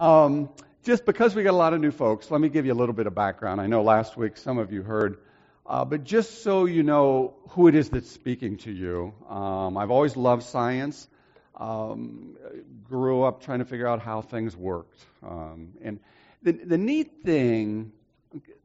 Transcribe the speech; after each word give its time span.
Um, 0.00 0.48
just 0.82 1.04
because 1.04 1.34
we 1.34 1.42
got 1.42 1.50
a 1.50 1.52
lot 1.52 1.74
of 1.74 1.80
new 1.82 1.90
folks, 1.90 2.30
let 2.30 2.40
me 2.40 2.48
give 2.48 2.64
you 2.64 2.72
a 2.72 2.74
little 2.74 2.94
bit 2.94 3.06
of 3.06 3.14
background. 3.14 3.60
I 3.60 3.66
know 3.66 3.82
last 3.82 4.16
week 4.16 4.38
some 4.38 4.56
of 4.56 4.72
you 4.72 4.82
heard, 4.82 5.18
uh, 5.66 5.84
but 5.84 6.04
just 6.04 6.42
so 6.42 6.64
you 6.64 6.82
know 6.82 7.34
who 7.50 7.68
it 7.68 7.74
is 7.74 7.90
that's 7.90 8.10
speaking 8.10 8.56
to 8.58 8.72
you, 8.72 9.12
um, 9.28 9.76
I've 9.76 9.90
always 9.90 10.16
loved 10.16 10.44
science. 10.44 11.06
Um, 11.54 12.38
grew 12.84 13.24
up 13.24 13.42
trying 13.42 13.58
to 13.58 13.66
figure 13.66 13.86
out 13.86 14.00
how 14.00 14.22
things 14.22 14.56
worked. 14.56 15.04
Um, 15.22 15.74
and 15.82 16.00
the, 16.42 16.52
the 16.52 16.78
neat 16.78 17.22
thing 17.22 17.92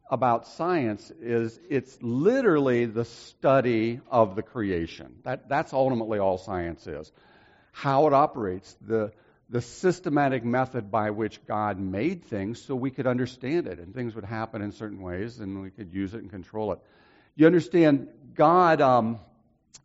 about 0.09 0.47
science 0.47 1.11
is 1.19 1.59
it's 1.69 1.97
literally 2.01 2.85
the 2.85 3.03
study 3.03 3.99
of 4.09 4.37
the 4.37 4.41
creation. 4.41 5.17
That, 5.23 5.49
that's 5.49 5.73
ultimately 5.73 6.17
all 6.17 6.37
science 6.37 6.87
is. 6.87 7.11
How 7.73 8.07
it 8.07 8.13
operates, 8.13 8.77
the, 8.79 9.11
the 9.49 9.61
systematic 9.61 10.43
method 10.43 10.89
by 10.89 11.11
which 11.11 11.45
God 11.45 11.79
made 11.79 12.23
things 12.25 12.61
so 12.61 12.75
we 12.75 12.89
could 12.89 13.05
understand 13.05 13.67
it 13.67 13.79
and 13.79 13.93
things 13.93 14.15
would 14.15 14.25
happen 14.25 14.61
in 14.61 14.71
certain 14.71 15.01
ways 15.01 15.39
and 15.39 15.61
we 15.61 15.69
could 15.69 15.93
use 15.93 16.13
it 16.13 16.21
and 16.21 16.29
control 16.29 16.73
it. 16.73 16.79
You 17.35 17.45
understand, 17.45 18.07
God 18.33 18.81
um, 18.81 19.19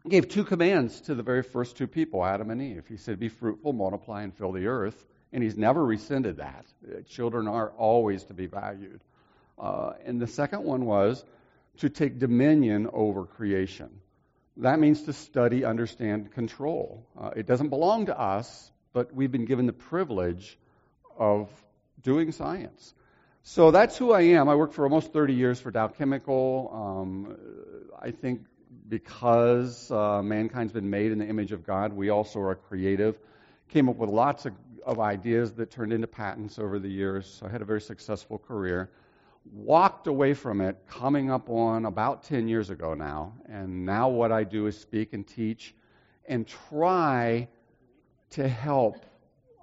gave 0.08 0.28
two 0.28 0.44
commands 0.44 1.02
to 1.02 1.14
the 1.14 1.22
very 1.22 1.42
first 1.42 1.76
two 1.76 1.86
people, 1.86 2.24
Adam 2.24 2.50
and 2.50 2.62
Eve. 2.62 2.84
He 2.88 2.96
said, 2.96 3.18
Be 3.18 3.28
fruitful, 3.28 3.72
multiply, 3.72 4.22
and 4.22 4.34
fill 4.34 4.52
the 4.52 4.66
earth. 4.66 5.04
And 5.32 5.42
He's 5.42 5.56
never 5.56 5.84
rescinded 5.84 6.38
that. 6.38 6.64
Children 7.08 7.48
are 7.48 7.70
always 7.70 8.24
to 8.24 8.34
be 8.34 8.46
valued. 8.46 9.00
Uh, 9.58 9.92
and 10.04 10.20
the 10.20 10.26
second 10.26 10.64
one 10.64 10.86
was 10.86 11.22
to 11.78 11.88
take 11.88 12.18
dominion 12.18 12.88
over 12.92 13.24
creation. 13.24 13.90
That 14.56 14.78
means 14.78 15.02
to 15.02 15.12
study, 15.12 15.64
understand, 15.64 16.32
control. 16.32 17.06
Uh, 17.18 17.30
it 17.36 17.46
doesn't 17.46 17.68
belong 17.68 18.06
to 18.06 18.18
us, 18.18 18.70
but 18.92 19.14
we've 19.14 19.32
been 19.32 19.44
given 19.44 19.66
the 19.66 19.72
privilege 19.72 20.58
of 21.16 21.48
doing 22.02 22.32
science. 22.32 22.94
So 23.42 23.70
that's 23.70 23.96
who 23.96 24.12
I 24.12 24.22
am. 24.22 24.48
I 24.48 24.54
worked 24.54 24.74
for 24.74 24.84
almost 24.84 25.12
30 25.12 25.34
years 25.34 25.60
for 25.60 25.70
Dow 25.70 25.88
Chemical. 25.88 26.70
Um, 26.72 27.36
I 28.00 28.10
think 28.10 28.42
because 28.88 29.90
uh, 29.90 30.22
mankind's 30.22 30.72
been 30.72 30.90
made 30.90 31.12
in 31.12 31.18
the 31.18 31.26
image 31.26 31.52
of 31.52 31.66
God, 31.66 31.92
we 31.92 32.10
also 32.10 32.40
are 32.40 32.54
creative. 32.54 33.18
Came 33.68 33.88
up 33.88 33.96
with 33.96 34.10
lots 34.10 34.46
of, 34.46 34.54
of 34.84 35.00
ideas 35.00 35.52
that 35.54 35.70
turned 35.70 35.92
into 35.92 36.06
patents 36.06 36.58
over 36.58 36.78
the 36.78 36.88
years. 36.88 37.26
So 37.26 37.46
I 37.46 37.50
had 37.50 37.62
a 37.62 37.64
very 37.64 37.80
successful 37.80 38.38
career 38.38 38.90
walked 39.52 40.06
away 40.06 40.34
from 40.34 40.60
it 40.60 40.76
coming 40.86 41.30
up 41.30 41.48
on 41.48 41.86
about 41.86 42.24
10 42.24 42.48
years 42.48 42.70
ago 42.70 42.94
now. 42.94 43.32
And 43.48 43.84
now 43.86 44.08
what 44.08 44.32
I 44.32 44.44
do 44.44 44.66
is 44.66 44.78
speak 44.78 45.12
and 45.12 45.26
teach 45.26 45.74
and 46.26 46.46
try 46.46 47.48
to 48.30 48.48
help 48.48 49.04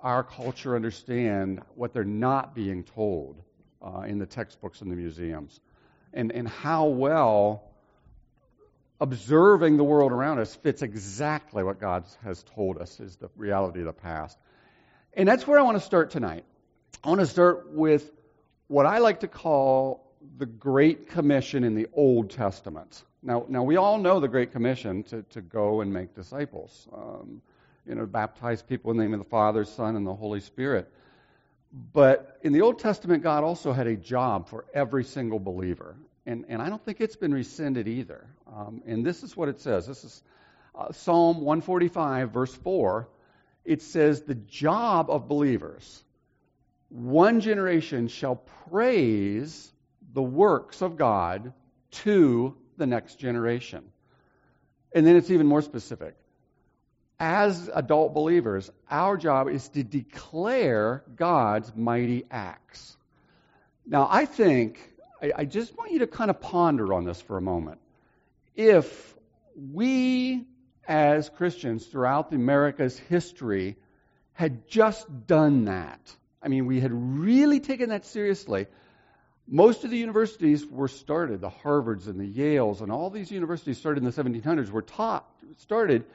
our 0.04 0.24
culture 0.24 0.76
understand 0.76 1.62
what 1.76 1.94
they're 1.94 2.04
not 2.04 2.54
being 2.54 2.84
told 2.84 3.42
uh, 3.82 4.02
in 4.02 4.20
the 4.20 4.26
textbooks 4.26 4.82
in 4.82 4.90
the 4.90 4.96
museums 4.96 5.60
and, 6.14 6.32
and 6.32 6.48
how 6.48 6.86
well 6.86 7.64
observing 9.00 9.78
the 9.78 9.84
world 9.84 10.12
around 10.12 10.40
us 10.40 10.56
fits 10.56 10.82
exactly 10.82 11.64
what 11.64 11.80
God 11.80 12.06
has 12.24 12.44
told 12.56 12.78
us 12.78 13.00
is 13.00 13.16
the 13.18 13.30
reality 13.36 13.80
of 13.80 13.86
the 13.86 13.94
past. 13.94 14.38
And 15.14 15.28
that's 15.28 15.46
where 15.46 15.60
I 15.60 15.62
want 15.62 15.78
to 15.78 15.84
start 15.84 16.12
tonight. 16.12 16.46
I 17.04 17.10
want 17.10 17.22
to 17.22 17.28
start 17.28 17.72
with 17.72 18.12
what 18.68 18.86
I 18.86 18.98
like 18.98 19.22
to 19.22 19.28
call 19.28 20.12
the 20.38 20.46
Great 20.46 21.10
Commission 21.10 21.64
in 21.64 21.76
the 21.76 21.88
Old 21.94 22.32
Testament. 22.32 23.04
Now, 23.22 23.46
now 23.48 23.64
we 23.64 23.78
all 23.78 23.98
know 23.98 24.20
the 24.20 24.28
Great 24.28 24.52
Commission 24.52 25.04
to, 25.04 25.24
to 25.24 25.42
go 25.42 25.82
and 25.82 25.94
make 25.94 26.16
disciples, 26.16 26.88
um, 26.94 27.42
you 27.88 27.96
know, 27.96 28.06
baptize 28.06 28.62
people 28.62 28.92
in 28.92 28.98
the 28.98 29.04
name 29.04 29.14
of 29.14 29.20
the 29.20 29.30
Father, 29.30 29.66
Son, 29.66 29.96
and 29.96 30.06
the 30.06 30.16
Holy 30.16 30.40
Spirit. 30.40 30.92
But 31.94 32.40
in 32.44 32.54
the 32.54 32.62
Old 32.62 32.80
Testament, 32.80 33.24
God 33.24 33.44
also 33.44 33.74
had 33.74 33.88
a 33.88 33.96
job 33.96 34.48
for 34.50 34.66
every 34.74 35.04
single 35.04 35.40
believer. 35.40 35.96
And, 36.26 36.46
and 36.50 36.62
I 36.62 36.70
don't 36.70 36.84
think 36.84 37.02
it's 37.02 37.16
been 37.16 37.34
rescinded 37.34 37.88
either. 37.88 38.26
Um, 38.54 38.82
and 38.86 39.06
this 39.06 39.24
is 39.24 39.36
what 39.36 39.50
it 39.50 39.60
says. 39.60 39.88
This 39.88 40.04
is 40.04 40.24
uh, 40.76 40.92
Psalm 40.92 41.38
145, 41.38 42.32
verse 42.32 42.54
4. 42.54 43.08
It 43.66 43.82
says, 43.82 44.22
The 44.22 44.36
job 44.36 45.10
of 45.10 45.28
believers 45.28 46.04
one 46.90 47.42
generation 47.42 48.08
shall 48.08 48.38
praise 48.70 49.72
the 50.14 50.22
works 50.22 50.82
of 50.82 50.98
God 50.98 51.54
to 51.92 52.56
the 52.78 52.88
next 52.88 53.16
generation. 53.16 53.84
And 54.94 55.06
then 55.06 55.16
it's 55.16 55.30
even 55.30 55.48
more 55.48 55.62
specific. 55.62 56.16
As 57.20 57.70
adult 57.74 58.14
believers, 58.14 58.70
our 58.92 59.18
job 59.18 59.48
is 59.48 59.68
to 59.70 59.84
declare 59.84 61.04
God's 61.16 61.76
mighty 61.76 62.26
acts. 62.30 62.96
Now, 63.88 64.08
I 64.10 64.26
think, 64.26 64.92
I, 65.22 65.32
I 65.38 65.46
just 65.46 65.76
want 65.76 65.92
you 65.92 66.00
to 66.00 66.08
kind 66.08 66.30
of 66.30 66.40
ponder 66.40 66.94
on 66.94 67.06
this 67.06 67.20
for 67.20 67.38
a 67.38 67.42
moment. 67.42 67.80
If 68.56 69.16
we, 69.74 70.46
as 70.88 71.30
Christians 71.30 71.88
throughout 71.88 72.34
America's 72.34 73.00
history, 73.00 73.78
had 74.34 74.68
just 74.68 75.08
done 75.26 75.66
that, 75.66 76.00
I 76.44 76.50
mean, 76.50 76.68
we 76.68 76.80
had 76.80 76.92
really 76.94 77.60
taken 77.60 77.90
that 77.90 78.06
seriously. 78.06 78.68
Most 79.48 79.84
of 79.84 79.90
the 79.90 79.98
universities 79.98 80.64
were 80.66 80.88
started, 80.88 81.42
the 81.42 81.50
Harvards 81.50 82.08
and 82.08 82.20
the 82.20 82.32
Yales 82.32 82.82
and 82.82 82.92
all 82.92 83.10
these 83.10 83.32
universities 83.32 83.80
started 83.80 84.04
in 84.04 84.10
the 84.10 84.24
1700s 84.24 84.70
were 84.70 84.84
taught, 84.84 85.26
started 85.58 86.06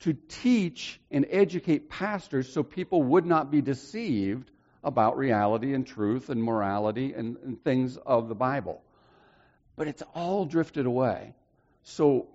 to 0.00 0.14
teach 0.14 1.00
and 1.10 1.26
educate 1.30 1.88
pastors 1.88 2.52
so 2.52 2.62
people 2.62 3.02
would 3.02 3.26
not 3.26 3.50
be 3.50 3.60
deceived 3.60 4.50
about 4.82 5.18
reality 5.18 5.74
and 5.74 5.86
truth 5.86 6.30
and 6.30 6.42
morality 6.42 7.12
and, 7.12 7.36
and 7.44 7.62
things 7.62 7.98
of 7.98 8.28
the 8.28 8.34
Bible. 8.34 8.82
But 9.76 9.88
it's 9.88 10.02
all 10.14 10.46
drifted 10.46 10.86
away. 10.86 11.34
So, 11.82 12.28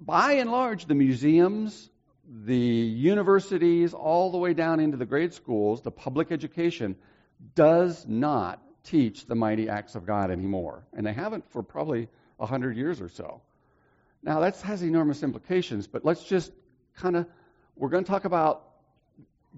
by 0.00 0.32
and 0.32 0.50
large, 0.50 0.86
the 0.86 0.94
museums 0.94 1.90
the 2.26 2.56
universities, 2.56 3.92
all 3.92 4.30
the 4.30 4.38
way 4.38 4.54
down 4.54 4.80
into 4.80 4.96
the 4.96 5.06
grade 5.06 5.34
schools, 5.34 5.82
the 5.82 5.90
public 5.90 6.32
education 6.32 6.96
does 7.54 8.06
not 8.06 8.62
teach 8.84 9.26
the 9.26 9.34
mighty 9.34 9.68
acts 9.68 9.94
of 9.94 10.06
God 10.06 10.30
anymore. 10.30 10.84
And 10.92 11.06
they 11.06 11.12
haven't 11.12 11.50
for 11.50 11.62
probably 11.62 12.08
a 12.40 12.46
hundred 12.46 12.76
years 12.76 13.00
or 13.00 13.08
so. 13.08 13.42
Now, 14.24 14.40
that 14.40 14.58
has 14.62 14.82
enormous 14.82 15.22
implications, 15.22 15.86
but 15.86 16.02
let's 16.02 16.24
just 16.24 16.50
kind 16.96 17.14
of, 17.14 17.26
we're 17.76 17.90
going 17.90 18.04
to 18.04 18.10
talk 18.10 18.24
about 18.24 18.64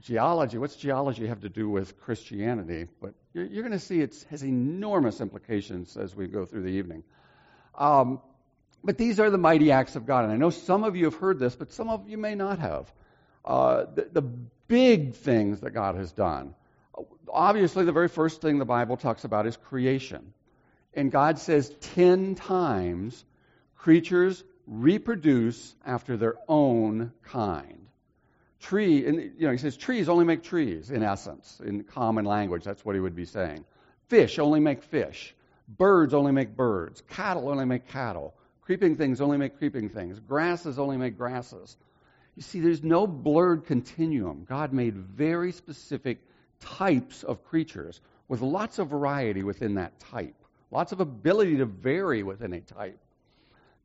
geology. 0.01 0.59
What's 0.59 0.75
geology 0.75 1.29
have 1.29 1.43
to 1.43 1.49
do 1.49 1.71
with 1.71 2.01
Christianity? 2.01 2.89
But 3.01 3.15
you're, 3.33 3.45
you're 3.45 3.63
going 3.63 3.79
to 3.79 3.79
see 3.79 4.01
it 4.01 4.27
has 4.29 4.43
enormous 4.43 5.21
implications 5.21 5.97
as 5.97 6.17
we 6.17 6.27
go 6.27 6.45
through 6.45 6.63
the 6.63 6.71
evening. 6.71 7.05
Um, 7.77 8.21
but 8.83 8.99
these 8.99 9.21
are 9.21 9.31
the 9.31 9.39
mighty 9.39 9.71
acts 9.71 9.95
of 9.95 10.05
God. 10.05 10.25
And 10.25 10.33
I 10.33 10.37
know 10.37 10.51
some 10.51 10.83
of 10.83 10.97
you 10.97 11.05
have 11.05 11.15
heard 11.15 11.39
this, 11.39 11.55
but 11.55 11.73
some 11.73 11.89
of 11.89 12.09
you 12.09 12.19
may 12.19 12.35
not 12.35 12.59
have. 12.59 12.93
Uh, 13.45 13.85
the, 13.95 14.09
the 14.15 14.23
big 14.23 15.15
things 15.15 15.61
that 15.61 15.71
God 15.71 15.95
has 15.95 16.11
done. 16.11 16.57
Obviously, 17.29 17.85
the 17.85 17.93
very 17.93 18.09
first 18.09 18.41
thing 18.41 18.59
the 18.59 18.65
Bible 18.65 18.97
talks 18.97 19.23
about 19.23 19.47
is 19.47 19.57
creation. 19.57 20.33
And 20.93 21.13
God 21.13 21.39
says 21.39 21.73
10 21.95 22.35
times 22.35 23.25
creatures 23.77 24.43
reproduce 24.67 25.75
after 25.85 26.17
their 26.17 26.35
own 26.49 27.13
kind. 27.23 27.87
Tree, 28.61 29.07
and 29.07 29.17
you 29.39 29.47
know, 29.47 29.53
he 29.53 29.59
says 29.59 29.77
trees 29.77 30.09
only 30.09 30.25
make 30.25 30.43
trees, 30.43 30.91
in 30.91 31.03
essence, 31.03 31.61
in 31.65 31.85
common 31.85 32.25
language. 32.25 32.65
That's 32.65 32.85
what 32.85 32.95
he 32.95 33.01
would 33.01 33.15
be 33.15 33.25
saying. 33.25 33.65
Fish 34.09 34.39
only 34.39 34.61
make 34.61 34.83
fish. 34.83 35.35
Birds 35.69 36.15
only 36.15 36.33
make 36.33 36.57
birds. 36.57 37.03
Cattle 37.09 37.49
only 37.49 37.65
make 37.65 37.89
cattle. 37.89 38.35
Creeping 38.63 38.97
things 38.97 39.21
only 39.21 39.37
make 39.37 39.59
creeping 39.59 39.89
things. 39.89 40.19
Grasses 40.19 40.79
only 40.79 40.97
make 40.97 41.17
grasses. 41.17 41.77
You 42.35 42.43
see, 42.43 42.61
there's 42.61 42.83
no 42.83 43.07
blurred 43.07 43.65
continuum. 43.65 44.45
God 44.49 44.73
made 44.73 44.97
very 44.97 45.53
specific 45.53 46.19
types 46.61 47.23
of 47.23 47.45
creatures 47.45 48.01
with 48.29 48.41
lots 48.43 48.79
of 48.79 48.89
variety 48.89 49.43
within 49.43 49.75
that 49.75 49.99
type, 50.01 50.35
lots 50.71 50.93
of 50.93 51.01
ability 51.01 51.59
to 51.59 51.67
vary 51.67 52.23
within 52.23 52.53
a 52.53 52.61
type. 52.61 52.99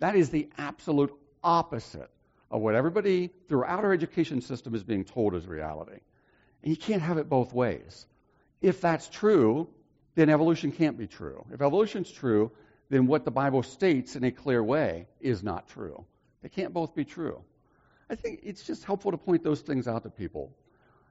That 0.02 0.16
is 0.16 0.32
the 0.32 0.50
absolute 0.58 1.14
opposite 1.44 2.10
of 2.50 2.60
what 2.62 2.74
everybody 2.74 3.30
throughout 3.48 3.86
our 3.86 3.94
education 3.94 4.42
system 4.42 4.74
is 4.74 4.84
being 4.84 5.06
told 5.06 5.36
is 5.36 5.46
reality. 5.46 6.00
And 6.64 6.72
you 6.72 6.76
can't 6.76 7.04
have 7.04 7.20
it 7.20 7.30
both 7.30 7.54
ways. 7.54 8.08
If 8.62 8.82
that's 8.82 9.08
true, 9.08 9.70
then 10.16 10.30
evolution 10.30 10.72
can't 10.72 10.98
be 10.98 11.06
true. 11.06 11.46
If 11.54 11.62
evolution's 11.62 12.12
true, 12.12 12.52
then 12.90 13.06
what 13.06 13.26
the 13.26 13.32
Bible 13.32 13.62
states 13.62 14.16
in 14.16 14.24
a 14.24 14.32
clear 14.32 14.64
way 14.64 15.06
is 15.20 15.44
not 15.44 15.68
true. 15.68 16.04
They 16.42 16.50
can't 16.50 16.74
both 16.74 16.96
be 16.96 17.06
true. 17.06 17.44
I 18.10 18.16
think 18.16 18.40
it's 18.42 18.64
just 18.64 18.84
helpful 18.84 19.12
to 19.12 19.18
point 19.18 19.44
those 19.44 19.62
things 19.62 19.88
out 19.88 20.02
to 20.04 20.10
people. 20.10 20.52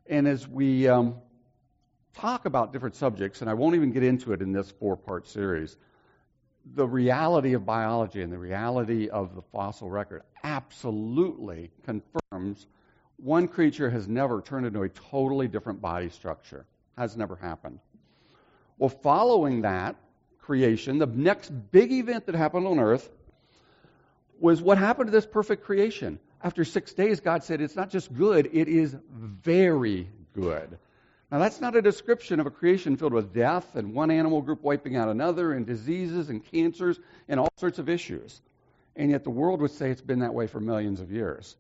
And 0.06 0.26
as 0.26 0.48
we 0.48 0.88
um, 0.88 1.14
talk 2.14 2.44
about 2.44 2.72
different 2.72 2.96
subjects, 2.96 3.40
and 3.40 3.48
I 3.48 3.54
won't 3.54 3.76
even 3.76 3.92
get 3.92 4.02
into 4.02 4.32
it 4.32 4.42
in 4.42 4.50
this 4.50 4.68
four 4.72 4.96
part 4.96 5.28
series, 5.28 5.76
the 6.74 6.86
reality 6.86 7.54
of 7.54 7.66
biology 7.66 8.22
and 8.22 8.32
the 8.32 8.38
reality 8.38 9.08
of 9.08 9.34
the 9.34 9.42
fossil 9.42 9.90
record 9.90 10.22
absolutely 10.44 11.70
confirms 11.84 12.66
one 13.16 13.48
creature 13.48 13.90
has 13.90 14.08
never 14.08 14.40
turned 14.40 14.66
into 14.66 14.82
a 14.82 14.88
totally 14.88 15.48
different 15.48 15.80
body 15.80 16.08
structure. 16.08 16.64
Has 16.96 17.16
never 17.16 17.36
happened. 17.36 17.78
Well, 18.78 18.88
following 18.88 19.62
that 19.62 19.96
creation, 20.38 20.98
the 20.98 21.06
next 21.06 21.50
big 21.70 21.92
event 21.92 22.26
that 22.26 22.34
happened 22.34 22.66
on 22.66 22.78
earth 22.78 23.08
was 24.38 24.62
what 24.62 24.78
happened 24.78 25.08
to 25.08 25.12
this 25.12 25.26
perfect 25.26 25.64
creation. 25.64 26.18
After 26.42 26.64
six 26.64 26.92
days, 26.94 27.20
God 27.20 27.44
said, 27.44 27.60
It's 27.60 27.76
not 27.76 27.90
just 27.90 28.12
good, 28.14 28.48
it 28.52 28.68
is 28.68 28.96
very 29.10 30.08
good. 30.34 30.78
Now, 31.30 31.38
that's 31.38 31.60
not 31.60 31.76
a 31.76 31.82
description 31.82 32.40
of 32.40 32.46
a 32.46 32.50
creation 32.50 32.96
filled 32.96 33.12
with 33.12 33.32
death 33.32 33.76
and 33.76 33.94
one 33.94 34.10
animal 34.10 34.42
group 34.42 34.62
wiping 34.62 34.96
out 34.96 35.08
another 35.08 35.52
and 35.52 35.64
diseases 35.64 36.28
and 36.28 36.44
cancers 36.44 36.98
and 37.28 37.38
all 37.38 37.52
sorts 37.56 37.78
of 37.78 37.88
issues. 37.88 38.40
And 38.96 39.10
yet 39.12 39.22
the 39.22 39.30
world 39.30 39.60
would 39.60 39.70
say 39.70 39.90
it's 39.90 40.00
been 40.00 40.20
that 40.20 40.34
way 40.34 40.48
for 40.48 40.58
millions 40.58 41.00
of 41.00 41.12
years. 41.12 41.56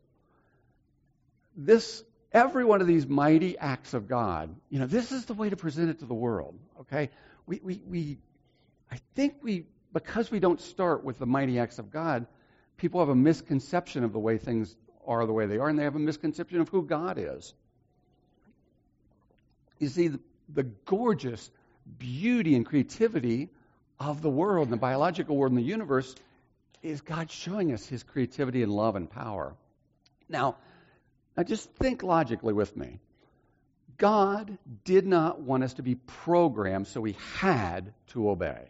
This, 1.56 2.02
every 2.32 2.64
one 2.64 2.80
of 2.80 2.88
these 2.88 3.06
mighty 3.06 3.56
acts 3.58 3.94
of 3.94 4.08
God, 4.08 4.54
you 4.70 4.80
know, 4.80 4.86
this 4.86 5.12
is 5.12 5.26
the 5.26 5.34
way 5.34 5.50
to 5.50 5.56
present 5.56 5.88
it 5.88 6.00
to 6.00 6.06
the 6.06 6.14
world, 6.14 6.58
okay? 6.80 7.10
We, 7.46 7.60
we, 7.62 7.82
we 7.86 8.18
I 8.90 8.98
think 9.14 9.36
we, 9.40 9.66
because 9.92 10.32
we 10.32 10.40
don't 10.40 10.60
start 10.60 11.04
with 11.04 11.18
the 11.18 11.26
mighty 11.26 11.60
acts 11.60 11.78
of 11.78 11.92
God, 11.92 12.26
people 12.76 13.00
have 13.00 13.08
a 13.08 13.14
misconception 13.14 14.02
of 14.02 14.12
the 14.12 14.18
way 14.18 14.36
things 14.38 14.74
are 15.06 15.24
the 15.26 15.32
way 15.32 15.46
they 15.46 15.58
are, 15.58 15.68
and 15.68 15.78
they 15.78 15.84
have 15.84 15.96
a 15.96 16.00
misconception 16.00 16.60
of 16.60 16.68
who 16.68 16.82
God 16.82 17.18
is. 17.18 17.54
You 19.80 19.88
see, 19.88 20.08
the, 20.08 20.20
the 20.48 20.62
gorgeous 20.62 21.50
beauty 21.98 22.54
and 22.54 22.64
creativity 22.64 23.48
of 23.98 24.22
the 24.22 24.30
world, 24.30 24.68
and 24.68 24.72
the 24.72 24.78
biological 24.78 25.36
world, 25.36 25.52
and 25.52 25.58
the 25.58 25.66
universe 25.66 26.14
is 26.82 27.00
God 27.00 27.30
showing 27.30 27.72
us 27.72 27.84
his 27.84 28.02
creativity 28.02 28.62
and 28.62 28.72
love 28.72 28.94
and 28.94 29.10
power. 29.10 29.54
Now, 30.28 30.56
now 31.36 31.42
just 31.42 31.70
think 31.72 32.02
logically 32.02 32.52
with 32.52 32.76
me. 32.76 33.00
God 33.98 34.56
did 34.84 35.06
not 35.06 35.40
want 35.40 35.64
us 35.64 35.74
to 35.74 35.82
be 35.82 35.94
programmed 35.94 36.86
so 36.86 37.00
we 37.00 37.16
had 37.38 37.92
to 38.08 38.30
obey. 38.30 38.68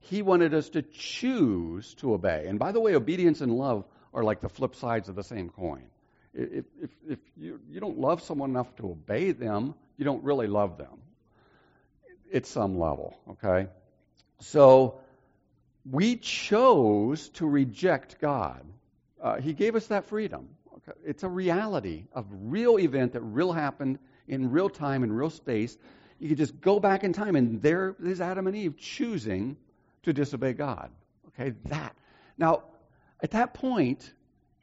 He 0.00 0.22
wanted 0.22 0.54
us 0.54 0.70
to 0.70 0.82
choose 0.82 1.94
to 1.94 2.14
obey. 2.14 2.46
And 2.48 2.58
by 2.58 2.72
the 2.72 2.80
way, 2.80 2.96
obedience 2.96 3.40
and 3.40 3.52
love 3.52 3.84
are 4.12 4.24
like 4.24 4.40
the 4.40 4.48
flip 4.48 4.74
sides 4.74 5.08
of 5.08 5.14
the 5.14 5.22
same 5.22 5.50
coin. 5.50 5.84
If, 6.38 6.64
if, 6.80 6.90
if 7.08 7.18
you, 7.36 7.60
you 7.68 7.80
don't 7.80 7.98
love 7.98 8.22
someone 8.22 8.50
enough 8.50 8.74
to 8.76 8.90
obey 8.90 9.32
them, 9.32 9.74
you 9.96 10.04
don't 10.04 10.22
really 10.22 10.46
love 10.46 10.78
them 10.78 11.02
at 12.32 12.46
some 12.46 12.78
level, 12.78 13.18
okay? 13.30 13.68
So 14.40 15.00
we 15.90 16.16
chose 16.16 17.28
to 17.30 17.46
reject 17.46 18.20
God. 18.20 18.62
Uh, 19.20 19.40
he 19.40 19.52
gave 19.52 19.74
us 19.74 19.88
that 19.88 20.04
freedom. 20.04 20.48
Okay? 20.76 20.98
It's 21.04 21.24
a 21.24 21.28
reality, 21.28 22.04
a 22.14 22.22
real 22.30 22.78
event 22.78 23.14
that 23.14 23.22
real 23.22 23.52
happened 23.52 23.98
in 24.28 24.50
real 24.50 24.68
time, 24.68 25.02
in 25.02 25.12
real 25.12 25.30
space. 25.30 25.76
You 26.20 26.28
could 26.28 26.38
just 26.38 26.60
go 26.60 26.78
back 26.78 27.02
in 27.02 27.12
time, 27.12 27.34
and 27.34 27.60
there 27.60 27.96
is 28.04 28.20
Adam 28.20 28.46
and 28.46 28.54
Eve 28.54 28.76
choosing 28.76 29.56
to 30.04 30.12
disobey 30.12 30.52
God. 30.52 30.90
Okay, 31.28 31.54
that. 31.66 31.96
Now, 32.36 32.64
at 33.20 33.32
that 33.32 33.54
point, 33.54 34.12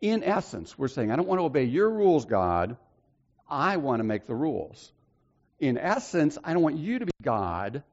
in 0.01 0.23
essence, 0.23 0.77
we're 0.77 0.87
saying, 0.87 1.11
I 1.11 1.15
don't 1.15 1.27
want 1.27 1.39
to 1.39 1.45
obey 1.45 1.63
your 1.63 1.89
rules, 1.89 2.25
God. 2.25 2.77
I 3.49 3.77
want 3.77 3.99
to 3.99 4.03
make 4.03 4.25
the 4.27 4.35
rules. 4.35 4.91
In 5.59 5.77
essence, 5.77 6.37
I 6.43 6.53
don't 6.53 6.61
want 6.61 6.77
you 6.77 6.99
to 6.99 7.05
be 7.05 7.11
God. 7.21 7.83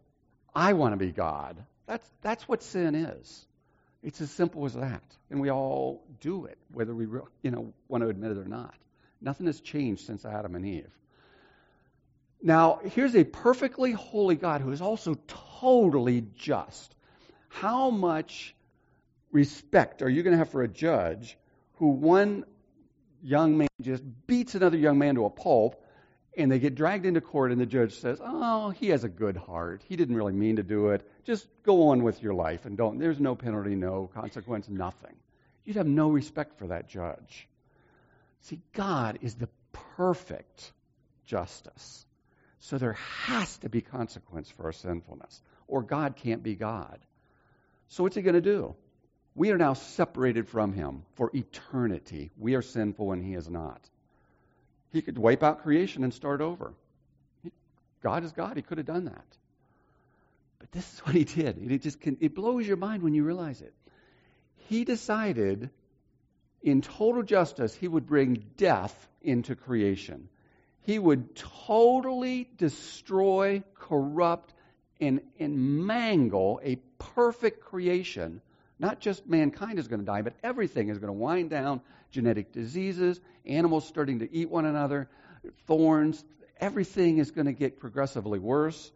I 0.55 0.73
want 0.73 0.93
to 0.93 0.97
be 0.97 1.13
God. 1.13 1.57
That's, 1.87 2.09
that's 2.23 2.49
what 2.49 2.63
sin 2.63 2.95
is. 2.95 3.47
It's 4.03 4.21
as 4.21 4.31
simple 4.31 4.65
as 4.67 4.75
that. 4.75 5.03
And 5.31 5.41
we 5.41 5.51
all 5.51 6.03
do 6.21 6.47
it, 6.47 6.59
whether 6.73 6.95
we 6.95 7.07
you 7.43 7.51
know, 7.51 7.73
want 7.89 8.03
to 8.03 8.09
admit 8.09 8.33
it 8.33 8.39
or 8.39 8.49
not. 8.49 8.75
Nothing 9.21 9.47
has 9.47 9.61
changed 9.61 10.05
since 10.05 10.25
Adam 10.25 10.57
and 10.57 10.67
Eve. 10.67 10.91
Now, 12.43 12.81
here's 12.83 13.15
a 13.15 13.23
perfectly 13.23 13.93
holy 13.93 14.35
God 14.35 14.61
who 14.61 14.73
is 14.73 14.83
also 14.83 15.17
totally 15.61 16.27
just. 16.35 16.93
How 17.49 17.91
much 17.91 18.57
respect 19.31 20.03
are 20.03 20.09
you 20.09 20.25
going 20.25 20.33
to 20.33 20.39
have 20.39 20.51
for 20.51 20.63
a 20.63 20.69
judge 20.69 21.39
who 21.83 21.89
one 21.89 22.45
young 23.25 23.59
man 23.59 23.67
just 23.81 24.05
beats 24.29 24.55
another 24.55 24.77
young 24.77 24.99
man 25.01 25.17
to 25.17 25.25
a 25.25 25.31
pulp 25.31 25.85
and 26.37 26.49
they 26.49 26.61
get 26.61 26.77
dragged 26.77 27.05
into 27.05 27.21
court 27.21 27.51
and 27.51 27.61
the 27.61 27.67
judge 27.67 27.99
says, 27.99 28.21
"Oh, 28.23 28.71
he 28.71 28.91
has 28.91 29.03
a 29.03 29.09
good 29.09 29.37
heart. 29.37 29.83
He 29.89 29.97
didn't 29.97 30.15
really 30.15 30.33
mean 30.33 30.57
to 30.57 30.63
do 30.63 30.91
it. 30.91 31.05
Just 31.25 31.45
go 31.65 31.89
on 31.89 32.05
with 32.05 32.23
your 32.23 32.35
life 32.35 32.67
and 32.67 32.77
don't 32.77 33.01
there's 33.01 33.19
no 33.19 33.35
penalty, 33.35 33.75
no 33.75 34.09
consequence, 34.15 34.69
nothing." 34.69 35.17
You'd 35.65 35.75
have 35.75 35.89
no 35.89 36.09
respect 36.11 36.57
for 36.57 36.69
that 36.69 36.89
judge. 36.89 37.49
See, 38.43 38.61
God 38.75 39.19
is 39.21 39.35
the 39.35 39.49
perfect 39.97 40.71
justice. 41.27 42.07
So 42.61 42.79
there 42.79 42.93
has 42.93 43.59
to 43.59 43.69
be 43.69 43.81
consequence 43.81 44.49
for 44.53 44.67
our 44.67 44.73
sinfulness, 44.73 45.43
or 45.67 45.83
God 45.83 46.15
can't 46.15 46.45
be 46.45 46.55
God. 46.55 47.01
So 47.89 48.05
what's 48.05 48.15
he 48.15 48.23
going 48.23 48.35
to 48.37 48.41
do? 48.41 48.77
We 49.35 49.51
are 49.51 49.59
now 49.59 49.75
separated 49.75 50.49
from 50.49 50.73
him 50.73 51.05
for 51.15 51.31
eternity. 51.35 52.31
We 52.37 52.55
are 52.55 52.63
sinful 52.63 53.13
and 53.13 53.25
he 53.25 53.35
is 53.35 53.49
not. 53.49 53.81
He 54.93 55.01
could 55.01 55.17
wipe 55.17 55.43
out 55.43 55.63
creation 55.63 56.05
and 56.05 56.13
start 56.13 56.41
over. 56.41 56.75
God 58.03 58.25
is 58.25 58.33
God. 58.33 58.57
He 58.57 58.63
could 58.63 58.79
have 58.79 58.87
done 58.87 59.07
that. 59.07 59.25
But 60.59 60.71
this 60.73 60.93
is 60.93 60.99
what 61.07 61.15
he 61.15 61.25
did. 61.25 61.71
It 61.71 61.83
just 61.83 62.01
can, 62.01 62.19
it 62.21 62.35
blows 62.35 62.67
your 62.67 62.77
mind 62.77 63.03
when 63.03 63.15
you 63.15 63.25
realize 63.25 63.63
it. 63.63 63.73
He 64.69 64.85
decided 64.85 65.71
in 66.63 66.83
total 66.83 67.23
justice 67.23 67.75
he 67.75 67.89
would 67.89 68.07
bring 68.07 68.45
death 68.57 68.95
into 69.23 69.57
creation. 69.57 70.29
He 70.83 70.99
would 70.99 71.35
totally 71.67 72.51
destroy, 72.59 73.63
corrupt, 73.75 74.53
and, 75.01 75.21
and 75.39 75.87
mangle 75.87 76.61
a 76.63 76.77
perfect 76.99 77.61
creation 77.61 78.41
not 78.83 78.99
just 78.99 79.29
mankind 79.29 79.79
is 79.79 79.87
going 79.87 80.01
to 80.01 80.05
die, 80.05 80.23
but 80.23 80.35
everything 80.43 80.89
is 80.89 80.99
going 80.99 81.07
to 81.07 81.13
wind 81.13 81.51
down. 81.51 81.81
Genetic 82.11 82.53
diseases, 82.53 83.21
animals 83.47 83.87
starting 83.87 84.19
to 84.19 84.35
eat 84.35 84.51
one 84.51 84.67
another, 84.67 85.09
thorns, 85.69 86.23
everything 86.61 87.19
is 87.19 87.31
going 87.31 87.47
to 87.47 87.53
get 87.53 87.79
progressively 87.79 88.41
worse. 88.41 88.91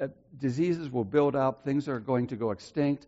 Uh, 0.00 0.08
diseases 0.38 0.90
will 0.90 1.04
build 1.04 1.36
up, 1.36 1.64
things 1.64 1.86
are 1.86 2.00
going 2.00 2.28
to 2.28 2.36
go 2.36 2.50
extinct. 2.50 3.06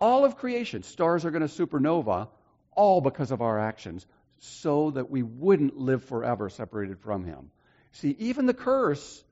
All 0.00 0.24
of 0.24 0.36
creation, 0.36 0.84
stars 0.84 1.24
are 1.24 1.32
going 1.32 1.46
to 1.46 1.66
supernova, 1.66 2.28
all 2.76 3.00
because 3.00 3.32
of 3.32 3.42
our 3.42 3.58
actions, 3.58 4.06
so 4.38 4.92
that 4.92 5.10
we 5.10 5.24
wouldn't 5.24 5.76
live 5.76 6.04
forever 6.04 6.48
separated 6.48 7.00
from 7.00 7.24
Him. 7.24 7.50
See, 7.90 8.14
even 8.20 8.46
the 8.46 8.54
curse 8.54 9.24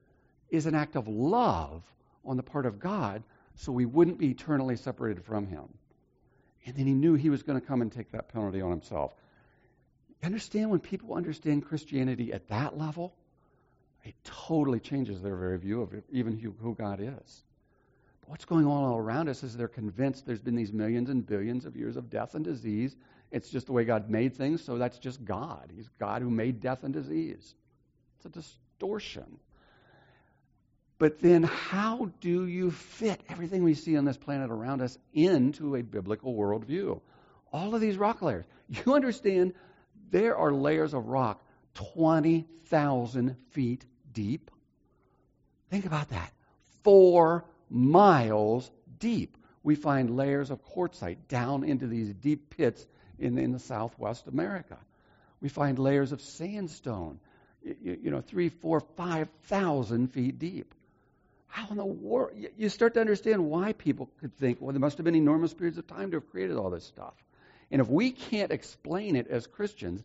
is 0.50 0.67
an 0.67 0.75
act 0.75 0.96
of 0.96 1.06
love 1.06 1.84
on 2.25 2.37
the 2.37 2.43
part 2.43 2.67
of 2.67 2.81
God, 2.81 3.22
so 3.55 3.70
we 3.70 3.86
wouldn't 3.86 4.19
be 4.19 4.31
eternally 4.31 4.74
separated 4.74 5.24
from 5.24 5.46
Him. 5.46 5.69
And 6.67 6.75
then 6.75 6.87
he 6.87 6.94
knew 6.94 7.15
he 7.15 7.31
was 7.31 7.43
going 7.43 7.61
to 7.61 7.67
come 7.67 7.81
and 7.81 7.91
take 7.93 8.11
that 8.13 8.29
penalty 8.29 8.61
on 8.61 8.70
himself. 8.70 9.15
Understand 10.23 10.70
when 10.70 10.81
people 10.81 11.15
understand 11.15 11.65
Christianity 11.65 12.32
at 12.32 12.49
that 12.49 12.77
level? 12.77 13.15
It 14.05 14.15
totally 14.25 14.81
changes 14.81 15.23
their 15.23 15.37
very 15.37 15.58
view 15.58 15.82
of 15.82 15.94
even 16.11 16.37
who, 16.37 16.55
who 16.61 16.75
God 16.75 17.01
is. 17.01 17.43
But 18.20 18.31
what's 18.31 18.44
going 18.44 18.67
on 18.67 18.85
all 18.85 18.99
around 18.99 19.29
us 19.29 19.43
is 19.43 19.56
they're 19.56 19.69
convinced 19.69 20.27
there's 20.27 20.41
been 20.41 20.56
these 20.56 20.73
millions 20.73 21.11
and 21.11 21.25
billions 21.25 21.65
of 21.65 21.77
years 21.77 21.96
of 21.96 22.11
death 22.11 22.35
and 22.35 22.44
disease. 22.44 22.96
It's 23.31 23.51
just 23.51 23.67
the 23.67 23.73
way 23.73 23.85
God 23.85 24.11
made 24.11 24.35
things, 24.35 24.65
so 24.65 24.79
that's 24.79 24.99
just 24.99 25.25
God. 25.25 25.73
He's 25.75 25.89
God 25.99 26.23
who 26.23 26.31
made 26.31 26.61
death 26.61 26.82
and 26.82 26.93
disease. 26.93 27.55
It's 28.17 28.27
a 28.27 28.29
distortion. 28.29 29.39
But 30.98 31.20
then, 31.20 31.43
how 31.43 32.10
do 32.20 32.46
you 32.46 32.70
fit 32.70 33.20
everything 33.29 33.62
we 33.62 33.74
see 33.74 33.96
on 33.96 34.06
this 34.06 34.17
planet 34.17 34.50
around 34.50 34.81
us 34.81 34.96
into 35.12 35.76
a 35.76 35.82
biblical 35.82 36.34
worldview? 36.34 37.00
All 37.53 37.74
of 37.74 37.81
these 37.81 37.98
rock 37.98 38.22
layers. 38.22 38.44
You 38.69 38.94
understand 38.94 39.53
there 40.10 40.36
are 40.36 40.53
layers 40.53 40.94
of 40.94 41.06
rock 41.06 41.41
20,000 41.74 43.36
feet 43.50 43.84
deep? 44.12 44.50
Think 45.70 45.84
about 45.86 46.08
that. 46.10 46.32
Four 46.82 47.44
miles 47.69 48.70
deep. 48.98 49.36
We 49.62 49.74
find 49.74 50.17
layers 50.17 50.50
of 50.50 50.65
quartzite 50.65 51.29
down 51.29 51.65
into 51.65 51.86
these 51.86 52.12
deep 52.15 52.56
pits 52.56 52.86
in, 53.19 53.38
in 53.38 53.53
the 53.53 53.58
southwest 53.58 54.26
America. 54.29 54.79
We 55.41 55.48
find 55.48 55.79
layers 55.79 56.12
of 56.12 56.20
sandstone, 56.20 57.20
you, 57.62 57.98
you 58.03 58.10
know, 58.10 58.20
three, 58.20 58.48
four, 58.48 58.81
five 58.96 59.29
thousand 59.44 60.08
feet 60.08 60.38
deep. 60.38 60.74
How 61.48 61.69
in 61.70 61.76
the 61.76 61.84
world? 61.84 62.32
You 62.56 62.69
start 62.69 62.94
to 62.94 63.00
understand 63.00 63.44
why 63.44 63.72
people 63.72 64.10
could 64.20 64.36
think, 64.36 64.60
well, 64.60 64.72
there 64.72 64.81
must 64.81 64.98
have 64.98 65.05
been 65.05 65.15
enormous 65.15 65.55
periods 65.55 65.79
of 65.79 65.86
time 65.86 66.10
to 66.10 66.19
have 66.19 66.31
created 66.31 66.56
all 66.56 66.70
this 66.70 66.84
stuff. 66.84 67.15
And 67.70 67.81
if 67.81 67.88
we 67.88 68.10
can't 68.10 68.53
explain 68.53 69.17
it 69.17 69.26
as 69.29 69.46
Christians, 69.46 70.03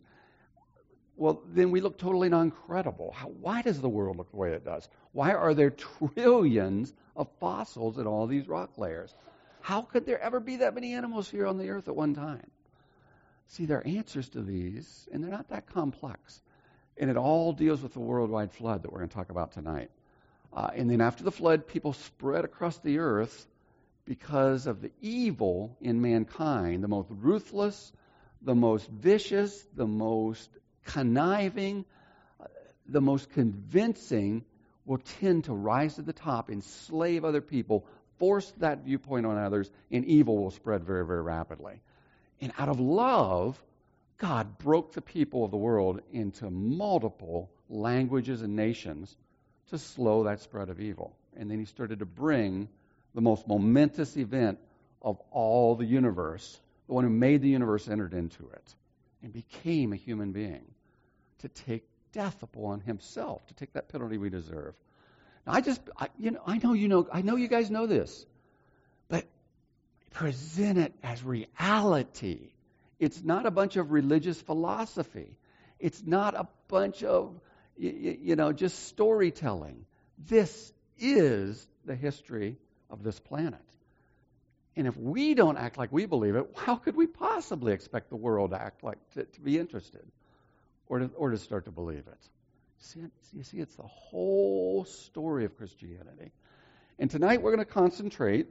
well, 1.16 1.42
then 1.46 1.70
we 1.70 1.80
look 1.80 1.98
totally 1.98 2.28
non 2.28 2.50
credible. 2.50 3.14
why 3.40 3.62
does 3.62 3.80
the 3.80 3.88
world 3.88 4.16
look 4.16 4.30
the 4.30 4.36
way 4.36 4.52
it 4.52 4.64
does? 4.64 4.88
Why 5.12 5.32
are 5.34 5.54
there 5.54 5.70
trillions 6.14 6.92
of 7.16 7.28
fossils 7.38 7.98
in 7.98 8.06
all 8.06 8.26
these 8.26 8.48
rock 8.48 8.78
layers? 8.78 9.14
How 9.60 9.82
could 9.82 10.06
there 10.06 10.20
ever 10.20 10.40
be 10.40 10.56
that 10.56 10.74
many 10.74 10.94
animals 10.94 11.30
here 11.30 11.46
on 11.46 11.58
the 11.58 11.70
earth 11.70 11.86
at 11.86 11.94
one 11.94 12.14
time? 12.14 12.50
See, 13.46 13.66
there 13.66 13.78
are 13.78 13.86
answers 13.86 14.28
to 14.30 14.42
these, 14.42 15.06
and 15.12 15.22
they're 15.22 15.30
not 15.30 15.50
that 15.50 15.66
complex. 15.66 16.40
And 16.96 17.10
it 17.10 17.16
all 17.16 17.52
deals 17.52 17.82
with 17.82 17.92
the 17.92 18.00
worldwide 18.00 18.50
flood 18.52 18.82
that 18.82 18.92
we're 18.92 18.98
going 18.98 19.10
to 19.10 19.14
talk 19.14 19.30
about 19.30 19.52
tonight. 19.52 19.90
Uh, 20.52 20.70
and 20.74 20.90
then 20.90 21.00
after 21.00 21.24
the 21.24 21.32
flood, 21.32 21.66
people 21.66 21.92
spread 21.92 22.44
across 22.44 22.78
the 22.78 22.98
earth 22.98 23.46
because 24.04 24.66
of 24.66 24.80
the 24.82 24.90
evil 25.00 25.76
in 25.80 26.02
mankind, 26.02 26.82
the 26.82 26.88
most 26.88 27.08
ruthless, 27.10 27.92
the 28.42 28.54
most 28.54 28.88
vicious, 28.88 29.64
the 29.74 29.86
most 29.86 30.50
conniving, 30.84 31.84
uh, 32.40 32.46
the 32.86 33.00
most 33.00 33.30
convincing 33.30 34.44
will 34.84 35.00
tend 35.20 35.44
to 35.44 35.54
rise 35.54 35.94
to 35.94 36.02
the 36.02 36.12
top, 36.12 36.50
enslave 36.50 37.24
other 37.24 37.40
people, 37.40 37.86
force 38.18 38.52
that 38.58 38.84
viewpoint 38.84 39.24
on 39.24 39.38
others, 39.38 39.70
and 39.90 40.04
evil 40.04 40.36
will 40.38 40.50
spread 40.50 40.84
very, 40.84 41.06
very 41.06 41.22
rapidly. 41.22 41.80
And 42.40 42.52
out 42.58 42.68
of 42.68 42.80
love, 42.80 43.62
God 44.18 44.58
broke 44.58 44.92
the 44.92 45.00
people 45.00 45.44
of 45.44 45.50
the 45.50 45.56
world 45.56 46.00
into 46.12 46.50
multiple 46.50 47.50
languages 47.68 48.42
and 48.42 48.56
nations 48.56 49.16
to 49.72 49.78
slow 49.78 50.24
that 50.24 50.40
spread 50.40 50.68
of 50.68 50.80
evil. 50.80 51.16
And 51.36 51.50
then 51.50 51.58
he 51.58 51.64
started 51.64 51.98
to 51.98 52.06
bring 52.06 52.68
the 53.14 53.20
most 53.20 53.48
momentous 53.48 54.16
event 54.16 54.58
of 55.00 55.20
all 55.30 55.74
the 55.74 55.84
universe, 55.84 56.60
the 56.86 56.94
one 56.94 57.04
who 57.04 57.10
made 57.10 57.42
the 57.42 57.48
universe 57.48 57.88
entered 57.88 58.14
into 58.14 58.48
it 58.52 58.74
and 59.22 59.32
became 59.32 59.92
a 59.92 59.96
human 59.96 60.32
being 60.32 60.64
to 61.40 61.48
take 61.48 61.84
death 62.12 62.42
upon 62.42 62.80
himself, 62.80 63.44
to 63.46 63.54
take 63.54 63.72
that 63.72 63.88
penalty 63.88 64.18
we 64.18 64.30
deserve. 64.30 64.74
Now, 65.46 65.54
I 65.54 65.60
just, 65.60 65.80
I, 65.98 66.08
you 66.18 66.30
know, 66.30 66.42
I 66.46 66.58
know 66.58 66.72
you 66.74 66.88
know, 66.88 67.08
I 67.12 67.22
know 67.22 67.36
you 67.36 67.48
guys 67.48 67.70
know 67.70 67.86
this, 67.86 68.26
but 69.08 69.24
present 70.10 70.78
it 70.78 70.92
as 71.02 71.24
reality. 71.24 72.50
It's 73.00 73.22
not 73.22 73.46
a 73.46 73.50
bunch 73.50 73.76
of 73.76 73.90
religious 73.90 74.40
philosophy. 74.40 75.36
It's 75.80 76.02
not 76.06 76.34
a 76.34 76.46
bunch 76.68 77.02
of, 77.02 77.40
you, 77.76 78.36
know, 78.36 78.52
just 78.52 78.86
storytelling. 78.86 79.84
This 80.18 80.72
is 80.98 81.66
the 81.84 81.94
history 81.94 82.56
of 82.90 83.02
this 83.02 83.18
planet. 83.18 83.60
And 84.76 84.86
if 84.86 84.96
we 84.96 85.34
don't 85.34 85.58
act 85.58 85.76
like 85.76 85.92
we 85.92 86.06
believe 86.06 86.34
it, 86.36 86.46
how 86.56 86.76
could 86.76 86.96
we 86.96 87.06
possibly 87.06 87.72
expect 87.72 88.08
the 88.08 88.16
world 88.16 88.50
to 88.50 88.60
act 88.60 88.82
like 88.82 88.98
to, 89.14 89.24
to 89.24 89.40
be 89.40 89.58
interested 89.58 90.04
or 90.88 91.00
to, 91.00 91.10
or 91.16 91.30
to 91.30 91.38
start 91.38 91.66
to 91.66 91.70
believe 91.70 92.04
it? 92.06 92.28
See, 92.78 93.00
you 93.32 93.42
see, 93.44 93.58
it's 93.58 93.76
the 93.76 93.82
whole 93.82 94.84
story 94.84 95.44
of 95.44 95.56
Christianity. 95.56 96.32
And 96.98 97.10
tonight 97.10 97.42
we're 97.42 97.54
going 97.54 97.66
to 97.66 97.72
concentrate 97.72 98.48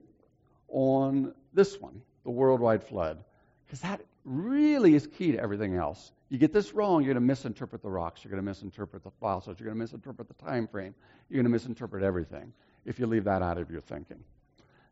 on 0.68 1.34
this 1.54 1.80
one, 1.80 2.02
the 2.24 2.32
worldwide 2.32 2.84
flood, 2.84 3.24
because 3.66 3.82
that 3.82 4.02
really 4.24 4.94
is 4.94 5.08
key 5.08 5.34
to 5.34 5.40
everything 5.40 5.76
else. 5.76 6.12
You 6.32 6.38
get 6.38 6.54
this 6.54 6.74
wrong, 6.74 7.04
you're 7.04 7.14
going 7.14 7.22
to 7.22 7.28
misinterpret 7.28 7.82
the 7.82 7.90
rocks, 7.90 8.24
you're 8.24 8.32
going 8.32 8.42
to 8.42 8.50
misinterpret 8.50 9.04
the 9.04 9.12
fossils, 9.20 9.60
you're 9.60 9.66
going 9.66 9.78
to 9.78 9.84
misinterpret 9.84 10.30
the 10.30 10.46
time 10.46 10.66
frame, 10.66 10.96
you're 11.30 11.44
going 11.44 11.44
to 11.44 11.52
misinterpret 11.52 12.04
everything 12.04 12.54
if 12.86 13.00
you 13.00 13.06
leave 13.06 13.26
that 13.26 13.42
out 13.42 13.58
of 13.58 13.70
your 13.70 13.82
thinking. 13.82 14.24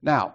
Now, 0.01 0.33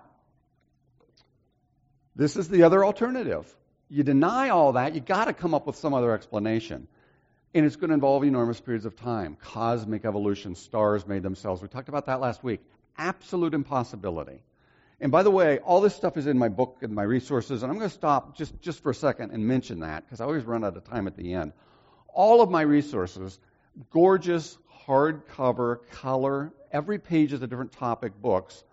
this 2.17 2.37
is 2.37 2.49
the 2.49 2.63
other 2.63 2.83
alternative. 2.83 3.55
You 3.91 4.03
deny 4.03 4.49
all 4.49 4.73
that, 4.73 4.95
you've 4.95 5.05
got 5.05 5.27
to 5.27 5.35
come 5.35 5.53
up 5.53 5.67
with 5.67 5.77
some 5.77 5.93
other 5.93 6.11
explanation. 6.13 6.89
And 7.53 7.67
it's 7.67 7.77
going 7.77 7.89
to 7.89 7.95
involve 7.95 8.25
enormous 8.25 8.59
periods 8.63 8.87
of 8.87 8.97
time. 8.97 9.37
Cosmic 9.43 10.07
evolution, 10.07 10.55
stars 10.55 11.07
made 11.07 11.23
themselves. 11.23 11.61
We 11.61 11.69
talked 11.69 11.91
about 11.91 12.07
that 12.07 12.23
last 12.23 12.43
week. 12.43 12.61
Absolute 12.97 13.53
impossibility. 13.53 14.41
And 15.05 15.13
by 15.13 15.23
the 15.23 15.31
way, 15.31 15.59
all 15.59 15.83
this 15.83 15.95
stuff 15.95 16.17
is 16.17 16.27
in 16.27 16.39
my 16.39 16.49
book 16.49 16.79
and 16.81 16.95
my 16.95 17.03
resources, 17.03 17.63
and 17.63 17.71
I'm 17.71 17.77
going 17.77 17.91
to 17.91 17.95
stop 17.95 18.35
just, 18.35 18.59
just 18.63 18.83
for 18.83 18.89
a 18.89 18.95
second 18.95 19.33
and 19.33 19.47
mention 19.47 19.81
that 19.81 20.07
because 20.07 20.23
I 20.23 20.25
always 20.25 20.45
run 20.45 20.65
out 20.65 20.79
of 20.79 20.85
time 20.85 21.07
at 21.07 21.15
the 21.15 21.35
end. 21.35 21.53
All 22.09 22.41
of 22.41 22.51
my 22.51 22.63
resources, 22.63 23.39
gorgeous, 23.91 24.57
hardcover, 24.87 25.81
color, 25.91 26.55
every 26.73 26.99
page 26.99 27.35
is 27.35 27.43
a 27.43 27.47
different 27.47 27.73
topic 27.73 28.15
books. 28.23 28.65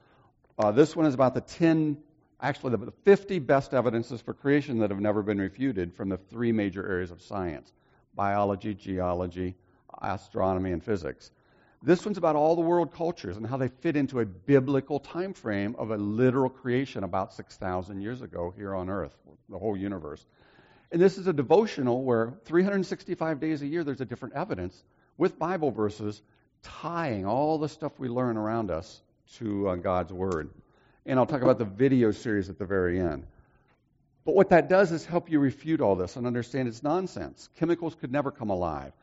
Uh, 0.57 0.71
this 0.71 0.95
one 0.95 1.05
is 1.05 1.13
about 1.13 1.33
the 1.33 1.41
10, 1.41 1.97
actually, 2.41 2.77
the 2.77 2.93
50 3.03 3.39
best 3.39 3.73
evidences 3.73 4.21
for 4.21 4.33
creation 4.33 4.79
that 4.79 4.89
have 4.89 5.01
never 5.01 5.21
been 5.21 5.38
refuted 5.38 5.93
from 5.93 6.07
the 6.07 6.17
three 6.17 6.53
major 6.53 6.89
areas 6.89 7.11
of 7.11 7.21
science 7.21 7.73
biology, 8.15 8.73
geology, 8.73 9.53
astronomy, 10.01 10.71
and 10.71 10.81
physics. 10.81 11.31
This 11.83 12.05
one's 12.05 12.19
about 12.19 12.35
all 12.35 12.55
the 12.55 12.61
world 12.61 12.93
cultures 12.93 13.38
and 13.38 13.45
how 13.45 13.57
they 13.57 13.67
fit 13.67 13.95
into 13.95 14.19
a 14.19 14.25
biblical 14.25 15.00
time 15.00 15.33
frame 15.33 15.75
of 15.79 15.89
a 15.89 15.97
literal 15.97 16.50
creation 16.50 17.03
about 17.03 17.33
6,000 17.33 18.01
years 18.01 18.21
ago 18.21 18.53
here 18.55 18.75
on 18.75 18.88
earth, 18.88 19.15
the 19.50 19.57
whole 19.57 19.75
universe. 19.75 20.27
And 20.91 21.01
this 21.01 21.17
is 21.17 21.25
a 21.25 21.33
devotional 21.33 22.03
where 22.03 22.33
365 22.45 23.39
days 23.39 23.63
a 23.63 23.67
year 23.67 23.83
there's 23.83 24.01
a 24.01 24.05
different 24.05 24.35
evidence 24.35 24.83
with 25.17 25.39
Bible 25.39 25.71
verses 25.71 26.21
tying 26.61 27.25
all 27.25 27.57
the 27.57 27.69
stuff 27.69 27.93
we 27.97 28.09
learn 28.09 28.38
around 28.38 28.69
us 28.69 29.01
to 29.38 29.69
uh, 29.69 29.75
God's 29.75 30.13
Word. 30.13 30.51
And 31.07 31.17
I'll 31.17 31.25
talk 31.25 31.41
about 31.41 31.57
the 31.57 31.65
video 31.65 32.11
series 32.11 32.50
at 32.50 32.59
the 32.59 32.65
very 32.65 33.00
end. 33.00 33.25
But 34.23 34.35
what 34.35 34.50
that 34.50 34.69
does 34.69 34.91
is 34.91 35.03
help 35.03 35.31
you 35.31 35.39
refute 35.39 35.81
all 35.81 35.95
this 35.95 36.15
and 36.15 36.27
understand 36.27 36.67
it's 36.67 36.83
nonsense. 36.83 37.50
Chemicals 37.55 37.95
could 37.95 38.11
never 38.11 38.29
come 38.29 38.51
alive. 38.51 38.93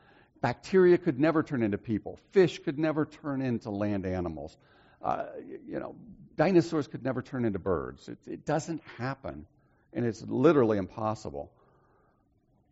Bacteria 0.41 0.97
could 0.97 1.19
never 1.19 1.43
turn 1.43 1.63
into 1.63 1.77
people. 1.77 2.19
Fish 2.31 2.59
could 2.59 2.79
never 2.79 3.05
turn 3.05 3.41
into 3.41 3.69
land 3.69 4.05
animals. 4.05 4.55
Uh, 5.01 5.25
you 5.67 5.79
know, 5.79 5.95
dinosaurs 6.37 6.87
could 6.87 7.03
never 7.03 7.21
turn 7.21 7.45
into 7.45 7.59
birds. 7.59 8.07
It, 8.07 8.17
it 8.25 8.45
doesn't 8.45 8.81
happen, 8.97 9.45
and 9.93 10.05
it's 10.05 10.21
literally 10.21 10.77
impossible. 10.77 11.51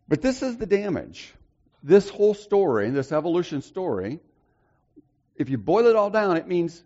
But 0.08 0.22
this 0.22 0.42
is 0.42 0.56
the 0.56 0.66
damage. 0.66 1.32
This 1.82 2.08
whole 2.08 2.34
story, 2.34 2.90
this 2.90 3.12
evolution 3.12 3.62
story, 3.62 4.20
if 5.36 5.50
you 5.50 5.58
boil 5.58 5.86
it 5.86 5.96
all 5.96 6.10
down, 6.10 6.36
it 6.36 6.48
means 6.48 6.82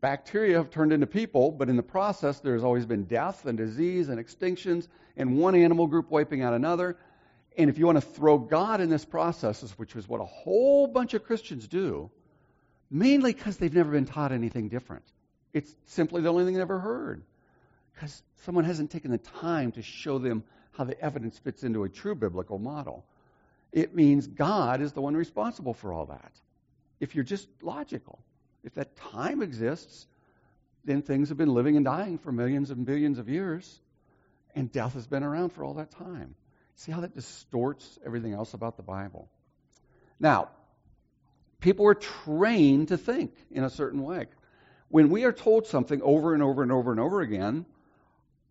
bacteria 0.00 0.56
have 0.56 0.70
turned 0.70 0.92
into 0.92 1.06
people, 1.06 1.50
but 1.50 1.68
in 1.68 1.76
the 1.76 1.82
process, 1.82 2.40
there's 2.40 2.64
always 2.64 2.86
been 2.86 3.04
death 3.04 3.44
and 3.44 3.58
disease 3.58 4.08
and 4.08 4.24
extinctions, 4.24 4.88
and 5.16 5.36
one 5.38 5.54
animal 5.54 5.86
group 5.86 6.10
wiping 6.10 6.42
out 6.42 6.54
another. 6.54 6.96
And 7.56 7.68
if 7.68 7.78
you 7.78 7.86
want 7.86 7.96
to 7.96 8.06
throw 8.06 8.38
God 8.38 8.80
in 8.80 8.88
this 8.88 9.04
process, 9.04 9.62
which 9.76 9.94
is 9.94 10.08
what 10.08 10.20
a 10.20 10.24
whole 10.24 10.86
bunch 10.86 11.14
of 11.14 11.24
Christians 11.24 11.68
do, 11.68 12.10
mainly 12.90 13.32
because 13.32 13.56
they've 13.56 13.74
never 13.74 13.90
been 13.90 14.06
taught 14.06 14.32
anything 14.32 14.68
different. 14.68 15.04
It's 15.52 15.74
simply 15.86 16.22
the 16.22 16.30
only 16.30 16.44
thing 16.44 16.54
they've 16.54 16.62
ever 16.62 16.78
heard. 16.78 17.22
Because 17.94 18.22
someone 18.44 18.64
hasn't 18.64 18.90
taken 18.90 19.10
the 19.10 19.18
time 19.18 19.72
to 19.72 19.82
show 19.82 20.18
them 20.18 20.44
how 20.72 20.84
the 20.84 20.98
evidence 21.00 21.38
fits 21.38 21.62
into 21.62 21.84
a 21.84 21.88
true 21.88 22.14
biblical 22.14 22.58
model. 22.58 23.04
It 23.72 23.94
means 23.94 24.26
God 24.26 24.80
is 24.80 24.92
the 24.92 25.02
one 25.02 25.16
responsible 25.16 25.74
for 25.74 25.92
all 25.92 26.06
that. 26.06 26.32
If 27.00 27.14
you're 27.14 27.24
just 27.24 27.48
logical, 27.62 28.18
if 28.64 28.74
that 28.74 28.96
time 28.96 29.42
exists, 29.42 30.06
then 30.84 31.02
things 31.02 31.28
have 31.28 31.38
been 31.38 31.52
living 31.52 31.76
and 31.76 31.84
dying 31.84 32.18
for 32.18 32.32
millions 32.32 32.70
and 32.70 32.84
billions 32.84 33.18
of 33.18 33.28
years, 33.28 33.80
and 34.54 34.70
death 34.72 34.94
has 34.94 35.06
been 35.06 35.22
around 35.22 35.50
for 35.50 35.64
all 35.64 35.74
that 35.74 35.90
time. 35.90 36.34
See 36.76 36.92
how 36.92 37.00
that 37.00 37.14
distorts 37.14 37.98
everything 38.04 38.32
else 38.32 38.54
about 38.54 38.76
the 38.76 38.82
Bible? 38.82 39.28
Now, 40.18 40.50
people 41.60 41.86
are 41.86 41.94
trained 41.94 42.88
to 42.88 42.96
think 42.96 43.34
in 43.50 43.64
a 43.64 43.70
certain 43.70 44.02
way. 44.02 44.26
When 44.88 45.10
we 45.10 45.24
are 45.24 45.32
told 45.32 45.66
something 45.66 46.02
over 46.02 46.34
and 46.34 46.42
over 46.42 46.62
and 46.62 46.70
over 46.70 46.90
and 46.90 47.00
over 47.00 47.20
again, 47.20 47.64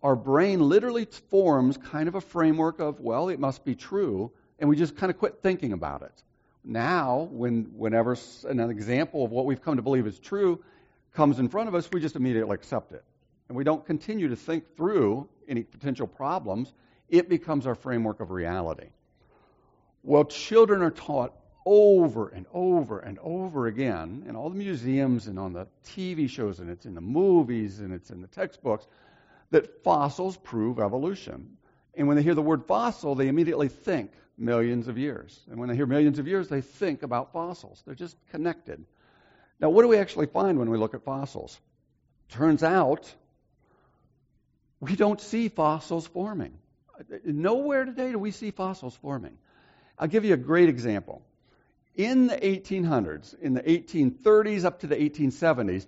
our 0.01 0.15
brain 0.15 0.59
literally 0.59 1.05
forms 1.29 1.77
kind 1.77 2.07
of 2.07 2.15
a 2.15 2.21
framework 2.21 2.79
of, 2.79 2.99
well, 2.99 3.29
it 3.29 3.39
must 3.39 3.63
be 3.63 3.75
true, 3.75 4.31
and 4.59 4.69
we 4.69 4.75
just 4.75 4.97
kind 4.97 5.11
of 5.11 5.19
quit 5.19 5.39
thinking 5.43 5.73
about 5.73 6.01
it. 6.01 6.23
Now, 6.63 7.27
when, 7.31 7.71
whenever 7.75 8.17
an 8.47 8.59
example 8.59 9.25
of 9.25 9.31
what 9.31 9.45
we've 9.45 9.61
come 9.61 9.75
to 9.75 9.81
believe 9.81 10.07
is 10.07 10.19
true 10.19 10.63
comes 11.13 11.39
in 11.39 11.49
front 11.49 11.67
of 11.67 11.75
us, 11.75 11.89
we 11.91 11.99
just 11.99 12.15
immediately 12.15 12.53
accept 12.55 12.91
it. 12.93 13.03
And 13.47 13.57
we 13.57 13.63
don't 13.63 13.85
continue 13.85 14.29
to 14.29 14.35
think 14.35 14.75
through 14.77 15.27
any 15.47 15.63
potential 15.63 16.07
problems 16.07 16.73
it 17.11 17.29
becomes 17.29 17.67
our 17.67 17.75
framework 17.75 18.21
of 18.21 18.31
reality. 18.31 18.87
Well, 20.01 20.25
children 20.25 20.81
are 20.81 20.91
taught 20.91 21.35
over 21.65 22.29
and 22.29 22.47
over 22.53 22.99
and 22.99 23.19
over 23.19 23.67
again 23.67 24.23
in 24.27 24.35
all 24.35 24.49
the 24.49 24.55
museums 24.55 25.27
and 25.27 25.37
on 25.37 25.53
the 25.53 25.67
TV 25.85 26.27
shows, 26.27 26.59
and 26.59 26.71
it's 26.71 26.87
in 26.87 26.95
the 26.95 27.01
movies 27.01 27.79
and 27.79 27.93
it's 27.93 28.09
in 28.09 28.21
the 28.21 28.27
textbooks, 28.27 28.87
that 29.51 29.83
fossils 29.83 30.37
prove 30.37 30.79
evolution. 30.79 31.57
And 31.93 32.07
when 32.07 32.17
they 32.17 32.23
hear 32.23 32.33
the 32.33 32.41
word 32.41 32.65
fossil, 32.65 33.13
they 33.13 33.27
immediately 33.27 33.67
think 33.67 34.11
millions 34.37 34.87
of 34.87 34.97
years. 34.97 35.39
And 35.51 35.59
when 35.59 35.69
they 35.69 35.75
hear 35.75 35.85
millions 35.85 36.17
of 36.17 36.27
years, 36.27 36.47
they 36.47 36.61
think 36.61 37.03
about 37.03 37.33
fossils. 37.33 37.83
They're 37.85 37.93
just 37.93 38.15
connected. 38.31 38.83
Now, 39.59 39.69
what 39.69 39.83
do 39.83 39.89
we 39.89 39.97
actually 39.97 40.27
find 40.27 40.57
when 40.57 40.69
we 40.69 40.77
look 40.77 40.95
at 40.95 41.03
fossils? 41.03 41.59
Turns 42.29 42.63
out 42.63 43.13
we 44.79 44.95
don't 44.95 45.21
see 45.21 45.49
fossils 45.49 46.07
forming. 46.07 46.57
Nowhere 47.23 47.85
today 47.85 48.11
do 48.11 48.19
we 48.19 48.31
see 48.31 48.51
fossils 48.51 48.95
forming. 48.95 49.37
I'll 49.97 50.07
give 50.07 50.25
you 50.25 50.33
a 50.33 50.37
great 50.37 50.69
example. 50.69 51.21
In 51.95 52.27
the 52.27 52.37
1800s, 52.37 53.39
in 53.39 53.53
the 53.53 53.61
1830s 53.61 54.65
up 54.65 54.79
to 54.79 54.87
the 54.87 54.95
1870s, 54.95 55.87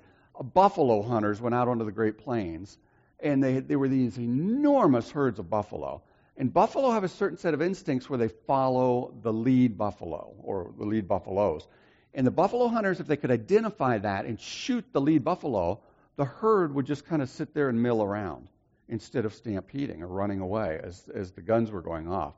buffalo 0.54 1.02
hunters 1.02 1.40
went 1.42 1.56
out 1.56 1.68
onto 1.68 1.86
the 1.86 1.92
Great 1.92 2.18
Plains, 2.18 2.78
and 3.20 3.44
they, 3.44 3.60
they 3.60 3.76
were 3.76 3.88
these 3.88 4.18
enormous 4.18 5.10
herds 5.10 5.40
of 5.40 5.50
buffalo. 5.50 6.02
And 6.36 6.54
buffalo 6.54 6.92
have 6.92 7.04
a 7.04 7.10
certain 7.10 7.38
set 7.38 7.54
of 7.54 7.62
instincts 7.62 8.10
where 8.10 8.20
they 8.20 8.28
follow 8.28 9.14
the 9.22 9.32
lead 9.32 9.78
buffalo 9.78 10.34
or 10.40 10.74
the 10.78 10.86
lead 10.86 11.08
buffaloes. 11.08 11.68
And 12.14 12.28
the 12.28 12.32
buffalo 12.32 12.68
hunters, 12.68 13.00
if 13.00 13.08
they 13.08 13.18
could 13.18 13.32
identify 13.32 13.98
that 14.00 14.26
and 14.26 14.40
shoot 14.40 14.86
the 14.92 15.02
lead 15.02 15.24
buffalo, 15.24 15.80
the 16.16 16.26
herd 16.26 16.74
would 16.76 16.86
just 16.86 17.06
kind 17.06 17.22
of 17.22 17.30
sit 17.30 17.54
there 17.54 17.70
and 17.70 17.82
mill 17.82 18.04
around 18.04 18.48
instead 18.90 19.26
of 19.26 19.34
stampeding 19.34 20.02
or 20.02 20.08
running 20.08 20.40
away 20.40 20.80
as, 20.84 21.10
as 21.14 21.32
the 21.32 21.42
guns 21.42 21.72
were 21.72 21.82
going 21.82 22.08
off. 22.08 22.34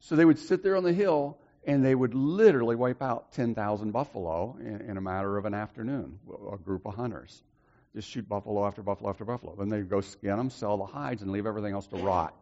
So 0.00 0.16
they 0.16 0.24
would 0.24 0.38
sit 0.38 0.62
there 0.62 0.76
on 0.76 0.84
the 0.84 0.92
hill 0.92 1.38
and 1.66 1.84
they 1.84 1.94
would 1.94 2.14
literally 2.14 2.76
wipe 2.76 3.02
out 3.02 3.32
10,000 3.32 3.90
buffalo 3.90 4.56
in, 4.60 4.82
in, 4.82 4.96
a 4.96 5.00
matter 5.00 5.36
of 5.36 5.46
an 5.46 5.54
afternoon, 5.54 6.18
a 6.52 6.56
group 6.56 6.86
of 6.86 6.94
hunters. 6.94 7.42
Just 7.94 8.08
shoot 8.08 8.28
buffalo 8.28 8.66
after 8.66 8.82
buffalo 8.82 9.10
after 9.10 9.24
buffalo. 9.24 9.56
Then 9.56 9.68
they'd 9.68 9.88
go 9.88 10.00
skin 10.00 10.36
them, 10.36 10.50
sell 10.50 10.76
the 10.76 10.86
hides, 10.86 11.22
and 11.22 11.32
leave 11.32 11.46
everything 11.46 11.72
else 11.72 11.86
to 11.88 11.96
rot. 11.96 12.34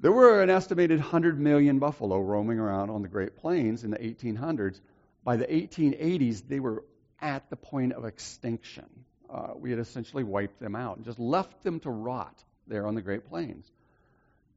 There 0.00 0.12
were 0.12 0.42
an 0.42 0.50
estimated 0.50 0.98
100 0.98 1.40
million 1.40 1.78
buffalo 1.78 2.20
roaming 2.20 2.58
around 2.58 2.90
on 2.90 3.00
the 3.00 3.08
Great 3.08 3.36
Plains 3.36 3.84
in 3.84 3.90
the 3.90 3.98
1800s. 3.98 4.80
By 5.24 5.36
the 5.36 5.46
1880s, 5.46 6.46
they 6.46 6.60
were 6.60 6.84
at 7.20 7.48
the 7.48 7.56
point 7.56 7.94
of 7.94 8.04
extinction. 8.04 8.84
Uh, 9.36 9.52
we 9.54 9.68
had 9.68 9.78
essentially 9.78 10.24
wiped 10.24 10.58
them 10.60 10.74
out 10.74 10.96
and 10.96 11.04
just 11.04 11.18
left 11.18 11.62
them 11.62 11.78
to 11.80 11.90
rot 11.90 12.42
there 12.66 12.86
on 12.86 12.94
the 12.94 13.02
Great 13.02 13.28
Plains. 13.28 13.70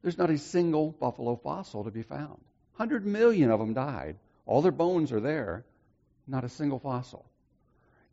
There's 0.01 0.17
not 0.17 0.29
a 0.29 0.37
single 0.37 0.91
buffalo 0.91 1.35
fossil 1.35 1.83
to 1.83 1.91
be 1.91 2.01
found. 2.01 2.39
100 2.77 3.05
million 3.05 3.51
of 3.51 3.59
them 3.59 3.73
died. 3.73 4.15
All 4.45 4.61
their 4.61 4.71
bones 4.71 5.11
are 5.11 5.19
there, 5.19 5.65
not 6.25 6.45
a 6.45 6.49
single 6.49 6.79
fossil. 6.79 7.25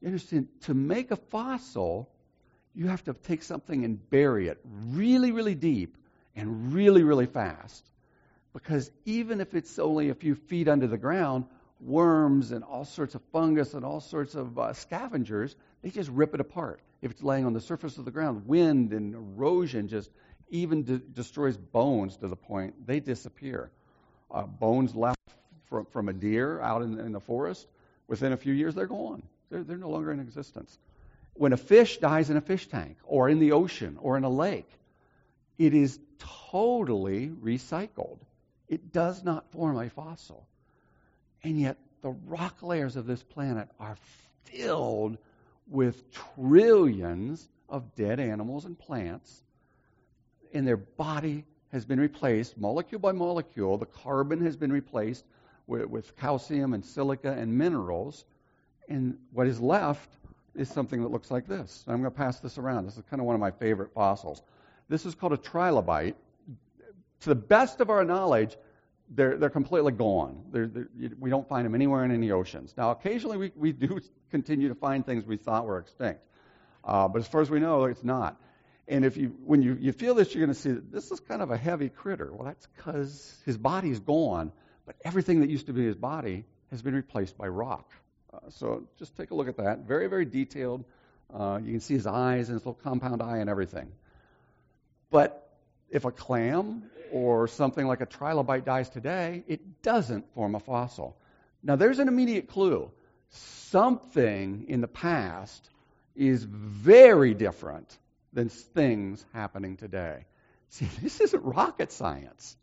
You 0.00 0.08
understand, 0.08 0.48
to 0.62 0.74
make 0.74 1.12
a 1.12 1.16
fossil, 1.16 2.10
you 2.74 2.88
have 2.88 3.04
to 3.04 3.14
take 3.14 3.44
something 3.44 3.84
and 3.84 4.10
bury 4.10 4.48
it 4.48 4.58
really, 4.64 5.30
really 5.30 5.54
deep 5.54 5.96
and 6.34 6.74
really, 6.74 7.04
really 7.04 7.26
fast. 7.26 7.88
Because 8.52 8.90
even 9.04 9.40
if 9.40 9.54
it's 9.54 9.78
only 9.78 10.08
a 10.08 10.16
few 10.16 10.34
feet 10.34 10.66
under 10.66 10.88
the 10.88 10.98
ground, 10.98 11.44
worms 11.80 12.52
and 12.52 12.64
all 12.64 12.84
sorts 12.84 13.14
of 13.14 13.22
fungus 13.32 13.74
and 13.74 13.84
all 13.84 14.00
sorts 14.00 14.34
of 14.34 14.58
uh, 14.58 14.72
scavengers, 14.72 15.56
they 15.82 15.90
just 15.90 16.10
rip 16.10 16.34
it 16.34 16.40
apart. 16.40 16.80
If 17.02 17.10
it's 17.10 17.22
laying 17.22 17.44
on 17.44 17.52
the 17.52 17.60
surface 17.60 17.98
of 17.98 18.04
the 18.04 18.10
ground, 18.10 18.46
wind 18.46 18.92
and 18.92 19.14
erosion 19.14 19.88
just 19.88 20.10
even 20.48 20.84
de- 20.84 20.98
destroys 20.98 21.56
bones 21.56 22.16
to 22.18 22.28
the 22.28 22.36
point 22.36 22.86
they 22.86 23.00
disappear. 23.00 23.70
Uh, 24.30 24.44
bones 24.44 24.94
left 24.94 25.18
from, 25.66 25.86
from 25.86 26.08
a 26.08 26.12
deer 26.12 26.60
out 26.60 26.82
in, 26.82 26.98
in, 26.98 27.12
the 27.12 27.20
forest, 27.20 27.66
within 28.08 28.32
a 28.32 28.36
few 28.36 28.52
years, 28.52 28.74
they're 28.74 28.86
gone. 28.86 29.22
They're, 29.50 29.62
they're 29.62 29.76
no 29.76 29.90
longer 29.90 30.12
in 30.12 30.20
existence. 30.20 30.78
When 31.34 31.52
a 31.52 31.56
fish 31.56 31.98
dies 31.98 32.30
in 32.30 32.36
a 32.36 32.40
fish 32.40 32.66
tank, 32.66 32.96
or 33.04 33.28
in 33.28 33.38
the 33.38 33.52
ocean, 33.52 33.98
or 34.00 34.16
in 34.16 34.24
a 34.24 34.30
lake, 34.30 34.70
it 35.58 35.74
is 35.74 35.98
totally 36.50 37.28
recycled. 37.28 38.18
It 38.68 38.92
does 38.92 39.22
not 39.22 39.50
form 39.52 39.78
a 39.78 39.90
fossil. 39.90 40.46
And 41.46 41.60
yet, 41.60 41.76
the 42.02 42.10
rock 42.26 42.60
layers 42.60 42.96
of 42.96 43.06
this 43.06 43.22
planet 43.22 43.68
are 43.78 43.96
filled 44.46 45.16
with 45.68 46.02
trillions 46.10 47.48
of 47.68 47.94
dead 47.94 48.18
animals 48.18 48.64
and 48.64 48.76
plants, 48.76 49.44
and 50.52 50.66
their 50.66 50.76
body 50.76 51.44
has 51.70 51.84
been 51.84 52.00
replaced, 52.00 52.58
molecule 52.58 52.98
by 52.98 53.12
molecule. 53.12 53.78
The 53.78 53.86
carbon 53.86 54.44
has 54.44 54.56
been 54.56 54.72
replaced 54.72 55.24
with, 55.68 55.84
with 55.84 56.16
calcium 56.16 56.74
and 56.74 56.84
silica 56.84 57.30
and 57.30 57.56
minerals, 57.56 58.24
and 58.88 59.16
what 59.32 59.46
is 59.46 59.60
left 59.60 60.16
is 60.56 60.68
something 60.68 61.00
that 61.00 61.12
looks 61.12 61.30
like 61.30 61.46
this. 61.46 61.84
I'm 61.86 62.00
going 62.00 62.10
to 62.10 62.18
pass 62.18 62.40
this 62.40 62.58
around. 62.58 62.86
This 62.86 62.96
is 62.96 63.04
kind 63.08 63.20
of 63.20 63.26
one 63.26 63.36
of 63.36 63.40
my 63.40 63.52
favorite 63.52 63.94
fossils. 63.94 64.42
This 64.88 65.06
is 65.06 65.14
called 65.14 65.32
a 65.32 65.36
trilobite. 65.36 66.16
To 67.20 67.28
the 67.28 67.36
best 67.36 67.80
of 67.80 67.88
our 67.88 68.04
knowledge, 68.04 68.56
they're, 69.08 69.36
they're 69.36 69.50
completely 69.50 69.92
gone. 69.92 70.44
They're, 70.50 70.66
they're, 70.66 70.88
we 71.18 71.30
don't 71.30 71.48
find 71.48 71.64
them 71.64 71.74
anywhere 71.74 72.04
in 72.04 72.10
any 72.10 72.30
oceans. 72.30 72.74
Now, 72.76 72.90
occasionally 72.90 73.36
we, 73.36 73.52
we 73.54 73.72
do 73.72 74.00
continue 74.30 74.68
to 74.68 74.74
find 74.74 75.04
things 75.04 75.24
we 75.24 75.36
thought 75.36 75.66
were 75.66 75.78
extinct. 75.78 76.20
Uh, 76.84 77.08
but 77.08 77.20
as 77.20 77.28
far 77.28 77.40
as 77.40 77.50
we 77.50 77.60
know, 77.60 77.84
it's 77.84 78.04
not. 78.04 78.40
And 78.88 79.04
if 79.04 79.16
you, 79.16 79.34
when 79.44 79.62
you, 79.62 79.76
you 79.80 79.92
feel 79.92 80.14
this, 80.14 80.34
you're 80.34 80.44
going 80.44 80.54
to 80.54 80.60
see 80.60 80.70
that 80.70 80.92
this 80.92 81.10
is 81.10 81.18
kind 81.20 81.42
of 81.42 81.50
a 81.50 81.56
heavy 81.56 81.88
critter. 81.88 82.32
Well, 82.32 82.44
that's 82.44 82.66
because 82.76 83.34
his 83.44 83.58
body's 83.58 83.98
gone, 83.98 84.52
but 84.84 84.94
everything 85.04 85.40
that 85.40 85.50
used 85.50 85.66
to 85.66 85.72
be 85.72 85.84
his 85.84 85.96
body 85.96 86.44
has 86.70 86.82
been 86.82 86.94
replaced 86.94 87.36
by 87.36 87.48
rock. 87.48 87.90
Uh, 88.32 88.38
so 88.50 88.86
just 88.98 89.16
take 89.16 89.32
a 89.32 89.34
look 89.34 89.48
at 89.48 89.56
that. 89.56 89.80
Very, 89.80 90.06
very 90.06 90.24
detailed. 90.24 90.84
Uh, 91.32 91.58
you 91.62 91.72
can 91.72 91.80
see 91.80 91.94
his 91.94 92.06
eyes 92.06 92.48
and 92.48 92.56
his 92.56 92.64
little 92.64 92.74
compound 92.74 93.22
eye 93.22 93.38
and 93.38 93.50
everything. 93.50 93.90
But 95.10 95.50
if 95.90 96.04
a 96.04 96.12
clam 96.12 96.84
or 97.12 97.48
something 97.48 97.86
like 97.86 98.00
a 98.00 98.06
trilobite 98.06 98.64
dies 98.64 98.88
today, 98.88 99.44
it 99.46 99.82
doesn't 99.82 100.32
form 100.34 100.54
a 100.54 100.60
fossil. 100.60 101.16
Now, 101.62 101.76
there's 101.76 101.98
an 101.98 102.08
immediate 102.08 102.48
clue. 102.48 102.90
Something 103.30 104.66
in 104.68 104.80
the 104.80 104.88
past 104.88 105.68
is 106.14 106.44
very 106.44 107.34
different 107.34 107.98
than 108.32 108.48
things 108.48 109.24
happening 109.32 109.76
today. 109.76 110.24
See, 110.70 110.86
this 111.02 111.20
isn't 111.20 111.42
rocket 111.42 111.92
science. 111.92 112.56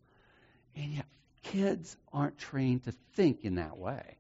And 0.75 0.93
yet, 0.93 1.05
kids 1.43 1.95
aren't 2.11 2.37
trained 2.37 2.83
to 2.85 2.93
think 3.15 3.43
in 3.43 3.55
that 3.55 3.77
way. 3.77 4.17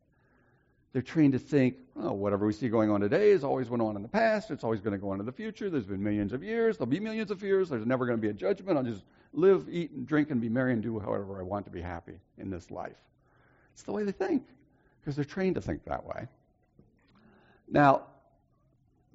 They're 0.93 1.01
trained 1.01 1.33
to 1.33 1.39
think, 1.39 1.77
oh, 1.99 2.13
whatever 2.13 2.45
we 2.45 2.53
see 2.53 2.69
going 2.69 2.91
on 2.91 3.01
today 3.01 3.31
has 3.31 3.43
always 3.43 3.67
went 3.67 3.81
on 3.81 3.95
in 3.95 4.03
the 4.03 4.07
past. 4.07 4.51
It's 4.51 4.63
always 4.63 4.79
going 4.79 4.91
to 4.91 4.99
go 4.99 5.09
on 5.09 5.19
in 5.19 5.25
the 5.25 5.31
future. 5.31 5.69
There's 5.71 5.87
been 5.87 6.03
millions 6.03 6.33
of 6.33 6.43
years. 6.43 6.77
There'll 6.77 6.91
be 6.91 6.99
millions 6.99 7.31
of 7.31 7.41
years. 7.41 7.69
There's 7.69 7.85
never 7.85 8.05
going 8.05 8.19
to 8.19 8.21
be 8.21 8.29
a 8.29 8.33
judgment. 8.33 8.77
I'll 8.77 8.83
just 8.83 9.03
live, 9.33 9.67
eat, 9.69 9.91
and 9.91 10.07
drink, 10.07 10.31
and 10.31 10.39
be 10.39 10.49
merry 10.49 10.73
and 10.73 10.81
do 10.81 10.99
however 10.99 11.39
I 11.39 11.43
want 11.43 11.65
to 11.65 11.71
be 11.71 11.81
happy 11.81 12.19
in 12.37 12.49
this 12.49 12.71
life. 12.71 12.95
It's 13.73 13.83
the 13.83 13.91
way 13.91 14.03
they 14.03 14.11
think 14.11 14.43
because 14.99 15.15
they're 15.15 15.25
trained 15.25 15.55
to 15.55 15.61
think 15.61 15.83
that 15.85 16.05
way. 16.05 16.27
Now, 17.67 18.03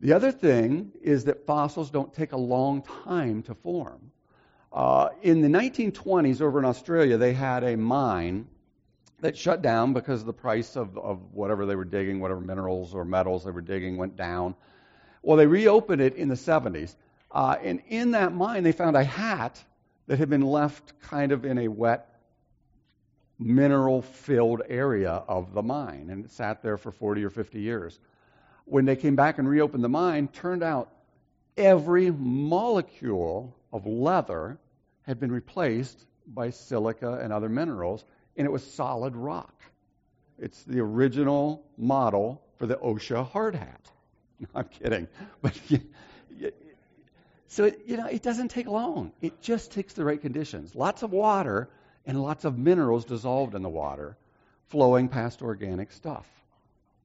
the 0.00 0.12
other 0.12 0.30
thing 0.30 0.92
is 1.02 1.24
that 1.24 1.46
fossils 1.46 1.90
don't 1.90 2.12
take 2.12 2.32
a 2.32 2.36
long 2.36 2.82
time 3.04 3.42
to 3.44 3.54
form. 3.54 4.10
Uh, 4.72 5.08
in 5.22 5.40
the 5.40 5.48
1920s, 5.48 6.40
over 6.40 6.58
in 6.58 6.64
Australia, 6.64 7.16
they 7.16 7.32
had 7.32 7.64
a 7.64 7.76
mine 7.76 8.46
that 9.20 9.36
shut 9.36 9.62
down 9.62 9.92
because 9.92 10.24
the 10.24 10.32
price 10.32 10.76
of, 10.76 10.96
of 10.98 11.32
whatever 11.32 11.66
they 11.66 11.74
were 11.74 11.84
digging, 11.84 12.20
whatever 12.20 12.40
minerals 12.40 12.94
or 12.94 13.04
metals 13.04 13.44
they 13.44 13.50
were 13.50 13.60
digging, 13.60 13.96
went 13.96 14.16
down. 14.16 14.54
Well, 15.22 15.36
they 15.36 15.46
reopened 15.46 16.00
it 16.00 16.14
in 16.14 16.28
the 16.28 16.36
70s. 16.36 16.94
Uh, 17.30 17.56
and 17.62 17.82
in 17.88 18.12
that 18.12 18.32
mine, 18.32 18.62
they 18.62 18.72
found 18.72 18.96
a 18.96 19.02
hat 19.02 19.62
that 20.08 20.18
had 20.18 20.28
been 20.28 20.42
left 20.42 21.00
kind 21.02 21.32
of 21.32 21.44
in 21.44 21.58
a 21.58 21.68
wet, 21.68 22.08
mineral 23.38 24.02
filled 24.02 24.62
area 24.68 25.10
of 25.10 25.52
the 25.54 25.62
mine. 25.62 26.08
And 26.10 26.24
it 26.24 26.30
sat 26.32 26.62
there 26.62 26.76
for 26.76 26.90
40 26.90 27.24
or 27.24 27.30
50 27.30 27.60
years. 27.60 27.98
When 28.64 28.84
they 28.84 28.96
came 28.96 29.16
back 29.16 29.38
and 29.38 29.48
reopened 29.48 29.84
the 29.84 29.88
mine, 29.88 30.28
turned 30.28 30.62
out 30.62 30.90
every 31.56 32.10
molecule 32.10 33.54
of 33.72 33.86
leather 33.86 34.58
had 35.02 35.20
been 35.20 35.30
replaced 35.30 36.06
by 36.26 36.50
silica 36.50 37.20
and 37.22 37.32
other 37.32 37.48
minerals 37.48 38.04
and 38.36 38.46
it 38.46 38.50
was 38.50 38.64
solid 38.64 39.16
rock. 39.16 39.62
It's 40.38 40.62
the 40.62 40.80
original 40.80 41.66
model 41.76 42.42
for 42.56 42.66
the 42.66 42.76
OSHA 42.76 43.30
hard 43.30 43.54
hat. 43.54 43.80
No, 44.40 44.46
I'm 44.54 44.68
kidding. 44.68 45.08
But 45.42 45.60
so 47.48 47.64
it, 47.64 47.82
you 47.86 47.96
know, 47.96 48.06
it 48.06 48.22
doesn't 48.22 48.48
take 48.48 48.66
long. 48.66 49.12
It 49.22 49.40
just 49.40 49.72
takes 49.72 49.94
the 49.94 50.04
right 50.04 50.20
conditions. 50.20 50.74
Lots 50.74 51.02
of 51.02 51.12
water 51.12 51.68
and 52.06 52.22
lots 52.22 52.44
of 52.44 52.58
minerals 52.58 53.06
dissolved 53.06 53.54
in 53.54 53.62
the 53.62 53.68
water, 53.68 54.16
flowing 54.68 55.08
past 55.08 55.42
organic 55.42 55.90
stuff, 55.90 56.26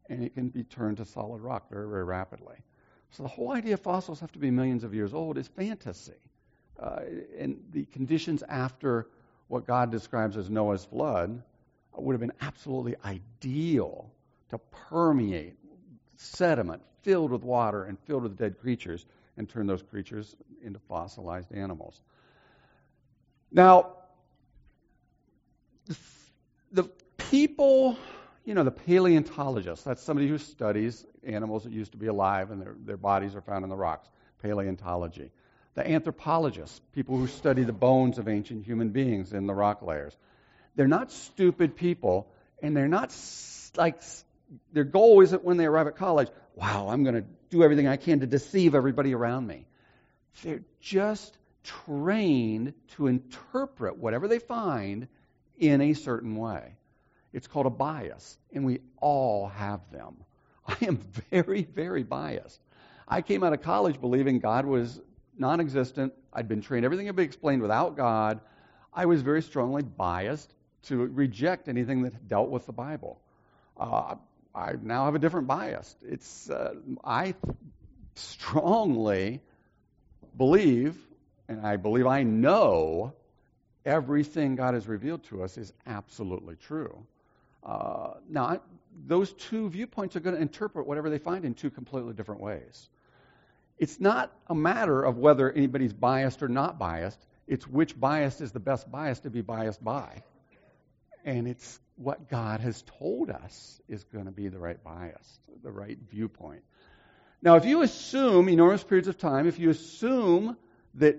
and 0.10 0.22
it 0.24 0.34
can 0.34 0.50
be 0.50 0.64
turned 0.64 0.98
to 0.98 1.06
solid 1.06 1.42
rock 1.42 1.70
very, 1.70 1.88
very 1.88 2.04
rapidly. 2.04 2.56
So 3.12 3.24
the 3.24 3.30
whole 3.30 3.52
idea 3.52 3.76
of 3.76 3.80
fossils 3.80 4.20
have 4.20 4.32
to 4.34 4.40
be 4.40 4.52
millions 4.52 4.84
of 4.84 4.94
years 4.94 5.14
old 5.14 5.38
is 5.38 5.48
fantasy, 5.48 6.14
uh, 6.80 7.00
and 7.38 7.62
the 7.72 7.86
conditions 7.86 8.44
after 8.44 9.08
what 9.48 9.66
God 9.66 9.92
describes 9.92 10.36
as 10.36 10.50
Noah's 10.50 10.84
flood 10.84 11.42
would 11.96 12.14
have 12.14 12.22
been 12.22 12.34
absolutely 12.42 12.96
ideal 13.06 14.10
to 14.50 14.58
permeate 14.90 15.56
sediment 16.18 16.82
filled 17.02 17.32
with 17.32 17.44
water 17.44 17.84
and 17.84 18.00
filled 18.00 18.24
with 18.24 18.38
dead 18.38 18.60
creatures 18.60 19.06
and 19.38 19.50
turn 19.50 19.68
those 19.68 19.82
creatures 19.82 20.36
into 20.64 20.80
fossilized 20.88 21.52
animals. 21.54 22.02
Now, 23.52 23.94
the 26.72 26.84
people, 27.18 27.98
you 28.46 28.54
know, 28.54 28.64
the 28.64 28.72
paleontologist, 28.72 29.86
that's 29.86 30.02
somebody 30.02 30.28
who 30.28 30.38
studies 30.38 31.06
animals 31.24 31.64
that 31.64 31.74
used 31.74 31.92
to 31.92 31.98
be 31.98 32.08
alive 32.08 32.52
and 32.52 32.62
their, 32.62 32.76
their 32.86 32.98
bodies 32.98 33.36
are 33.36 33.42
found 33.42 33.64
in 33.64 33.70
the 33.70 33.76
rocks, 33.76 34.08
paleontology 34.42 35.32
the 35.76 35.90
anthropologists, 35.90 36.80
people 36.94 37.18
who 37.18 37.28
study 37.28 37.64
the 37.64 37.74
bones 37.74 38.18
of 38.20 38.28
ancient 38.28 38.66
human 38.66 38.90
beings 38.90 39.34
in 39.34 39.48
the 39.48 39.54
rock 39.54 39.82
layers. 39.82 40.16
They're 40.76 40.88
not 40.88 41.12
stupid 41.12 41.76
people, 41.76 42.28
and 42.62 42.76
they're 42.78 42.88
not 42.88 43.16
like 43.76 44.02
their 44.72 44.84
goal 44.84 45.22
isn't 45.22 45.44
when 45.44 45.58
they 45.58 45.66
arrive 45.66 45.88
at 45.88 45.96
college, 45.96 46.30
wow, 46.56 46.90
I'm 46.90 47.04
going 47.04 47.16
to 47.16 47.26
do 47.54 47.64
everything 47.64 47.88
I 47.88 47.98
can 47.98 48.20
to 48.22 48.26
deceive 48.26 48.74
everybody 48.74 49.14
around 49.14 49.46
me. 49.46 49.68
They're 50.42 50.64
just 50.82 51.38
trained 51.64 52.74
to 52.96 53.08
interpret 53.08 53.98
whatever 53.98 54.28
they 54.28 54.40
find 54.40 55.08
in 55.58 55.80
a 55.80 55.94
certain 55.94 56.36
way. 56.36 56.76
It's 57.32 57.48
called 57.48 57.68
a 57.68 57.70
bias, 57.70 58.38
and 58.54 58.66
we 58.66 58.80
all 58.98 59.48
have 59.48 59.80
them. 59.92 60.16
I 60.68 60.78
am 60.82 60.98
very, 61.30 61.64
very 61.64 62.04
biased. 62.04 62.60
I 63.08 63.22
came 63.22 63.44
out 63.44 63.54
of 63.54 63.62
college 63.62 64.02
believing 64.02 64.40
God 64.40 64.66
was 64.66 65.00
non 65.38 65.60
existent. 65.60 66.14
I'd 66.34 66.48
been 66.48 66.62
trained, 66.62 66.86
everything 66.86 67.06
had 67.06 67.16
be 67.16 67.24
explained 67.24 67.62
without 67.62 67.96
God. 67.96 68.42
I 68.92 69.06
was 69.06 69.22
very 69.22 69.44
strongly 69.44 69.84
biased 69.84 70.54
to 70.84 70.98
reject 70.98 71.70
anything 71.70 72.02
that 72.04 72.28
dealt 72.28 72.50
with 72.50 72.66
the 72.66 72.74
Bible. 72.74 73.22
Uh, 73.78 74.16
I 74.56 74.74
now 74.82 75.06
have 75.06 75.16
a 75.16 75.20
different 75.20 75.48
bias. 75.48 75.96
It's 76.04 76.50
uh, 76.50 76.76
I 77.04 77.36
strongly 78.16 79.42
believe, 80.38 80.96
and 81.48 81.66
I 81.66 81.78
believe 81.78 82.06
I 82.06 82.24
know 82.24 83.14
everything 83.86 84.56
God 84.56 84.74
has 84.76 84.88
revealed 84.88 85.24
to 85.26 85.44
us 85.44 85.58
is 85.58 85.74
absolutely 85.86 86.56
true. 86.56 87.06
Uh, 87.64 88.14
now, 88.30 88.46
I, 88.46 88.60
those 89.08 89.32
two 89.34 89.70
viewpoints 89.70 90.16
are 90.16 90.20
going 90.20 90.36
to 90.36 90.42
interpret 90.42 90.88
whatever 90.88 91.10
they 91.10 91.18
find 91.18 91.46
in 91.46 91.54
two 91.54 91.70
completely 91.70 92.14
different 92.14 92.42
ways. 92.42 92.90
It's 93.80 94.00
not 94.00 94.32
a 94.48 94.56
matter 94.56 95.02
of 95.04 95.18
whether 95.18 95.52
anybody's 95.52 95.94
biased 95.94 96.44
or 96.44 96.48
not 96.48 96.78
biased. 96.78 97.20
It's 97.48 97.68
which 97.68 98.00
bias 98.00 98.40
is 98.40 98.52
the 98.52 98.60
best 98.60 98.90
bias 98.92 99.20
to 99.22 99.30
be 99.30 99.42
biased 99.42 99.84
by. 99.84 100.24
And 101.26 101.48
it's 101.48 101.80
what 101.96 102.30
God 102.30 102.60
has 102.60 102.84
told 103.00 103.30
us 103.30 103.82
is 103.88 104.04
going 104.06 104.26
to 104.26 104.32
be 104.32 104.48
the 104.48 104.60
right 104.60 104.82
bias, 104.84 105.40
the 105.64 105.72
right 105.72 105.98
viewpoint. 106.10 106.64
Now, 107.42 107.56
if 107.56 107.66
you 107.66 107.82
assume 107.82 108.50
enormous 108.50 108.84
periods 108.84 109.08
of 109.08 109.18
time, 109.18 109.48
if 109.48 109.60
you 109.60 109.70
assume 109.70 110.58
that 110.96 111.18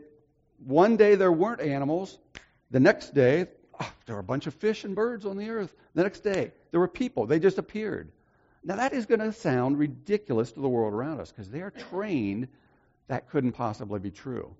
one 0.65 0.97
day 0.97 1.15
there 1.15 1.33
weren't 1.33 1.61
animals, 1.61 2.19
the 2.71 2.81
next 2.81 3.15
day 3.15 3.47
oh, 3.81 3.93
there 4.07 4.17
were 4.17 4.21
a 4.21 4.25
bunch 4.25 4.47
of 4.47 4.55
fish 4.55 4.85
and 4.85 4.95
birds 4.95 5.27
on 5.27 5.37
the 5.37 5.49
earth. 5.51 5.75
The 5.95 6.03
next 6.03 6.21
day 6.21 6.53
there 6.71 6.81
were 6.81 6.89
people, 6.89 7.27
they 7.27 7.39
just 7.39 7.59
appeared. 7.59 8.11
Now, 8.65 8.77
that 8.77 8.95
is 8.95 9.05
going 9.05 9.21
to 9.21 9.33
sound 9.33 9.79
ridiculous 9.79 10.53
to 10.53 10.61
the 10.61 10.69
world 10.69 10.95
around 10.95 11.21
us 11.21 11.31
because 11.31 11.51
they 11.51 11.61
are 11.61 11.71
trained 11.71 12.49
that 13.09 13.29
couldn't 13.29 13.53
possibly 13.53 14.01
be 14.01 14.11
true. 14.11 14.55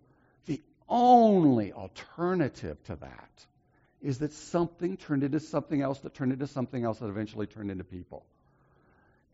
The 0.45 0.61
only 0.89 1.73
alternative 1.73 2.83
to 2.85 2.97
that 2.97 3.47
is 4.05 4.19
that 4.19 4.35
something 4.35 4.99
turned 4.99 5.25
into 5.25 5.41
something 5.41 5.81
else 5.81 5.99
that 6.01 6.15
turned 6.15 6.31
into 6.31 6.47
something 6.47 6.85
else 6.85 6.99
that 6.99 7.09
eventually 7.09 7.47
turned 7.47 7.71
into 7.71 7.85
people. 7.85 8.23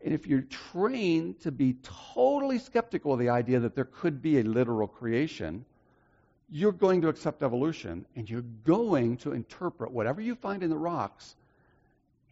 And 0.03 0.13
if 0.13 0.25
you're 0.25 0.45
trained 0.71 1.41
to 1.41 1.51
be 1.51 1.75
totally 2.13 2.57
skeptical 2.57 3.13
of 3.13 3.19
the 3.19 3.29
idea 3.29 3.59
that 3.59 3.75
there 3.75 3.85
could 3.85 4.21
be 4.21 4.39
a 4.39 4.43
literal 4.43 4.87
creation, 4.87 5.65
you're 6.49 6.71
going 6.71 7.01
to 7.01 7.09
accept 7.09 7.43
evolution 7.43 8.05
and 8.15 8.29
you're 8.29 8.45
going 8.63 9.17
to 9.17 9.33
interpret 9.33 9.91
whatever 9.91 10.21
you 10.21 10.35
find 10.35 10.63
in 10.63 10.69
the 10.69 10.77
rocks 10.77 11.35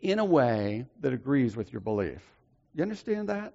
in 0.02 0.18
a 0.18 0.26
way 0.26 0.86
that 1.02 1.12
agrees 1.12 1.58
with 1.58 1.74
your 1.74 1.82
belief. 1.82 2.22
You 2.74 2.84
understand 2.84 3.28
that? 3.28 3.54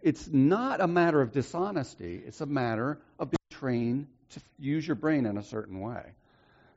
It's 0.00 0.28
not 0.28 0.80
a 0.80 0.86
matter 0.86 1.20
of 1.20 1.32
dishonesty, 1.32 2.22
it's 2.26 2.40
a 2.40 2.46
matter 2.46 2.98
of 3.18 3.30
being 3.30 3.38
trained 3.50 4.06
to 4.30 4.40
use 4.58 4.86
your 4.86 4.96
brain 4.96 5.26
in 5.26 5.36
a 5.36 5.42
certain 5.42 5.80
way. 5.80 6.02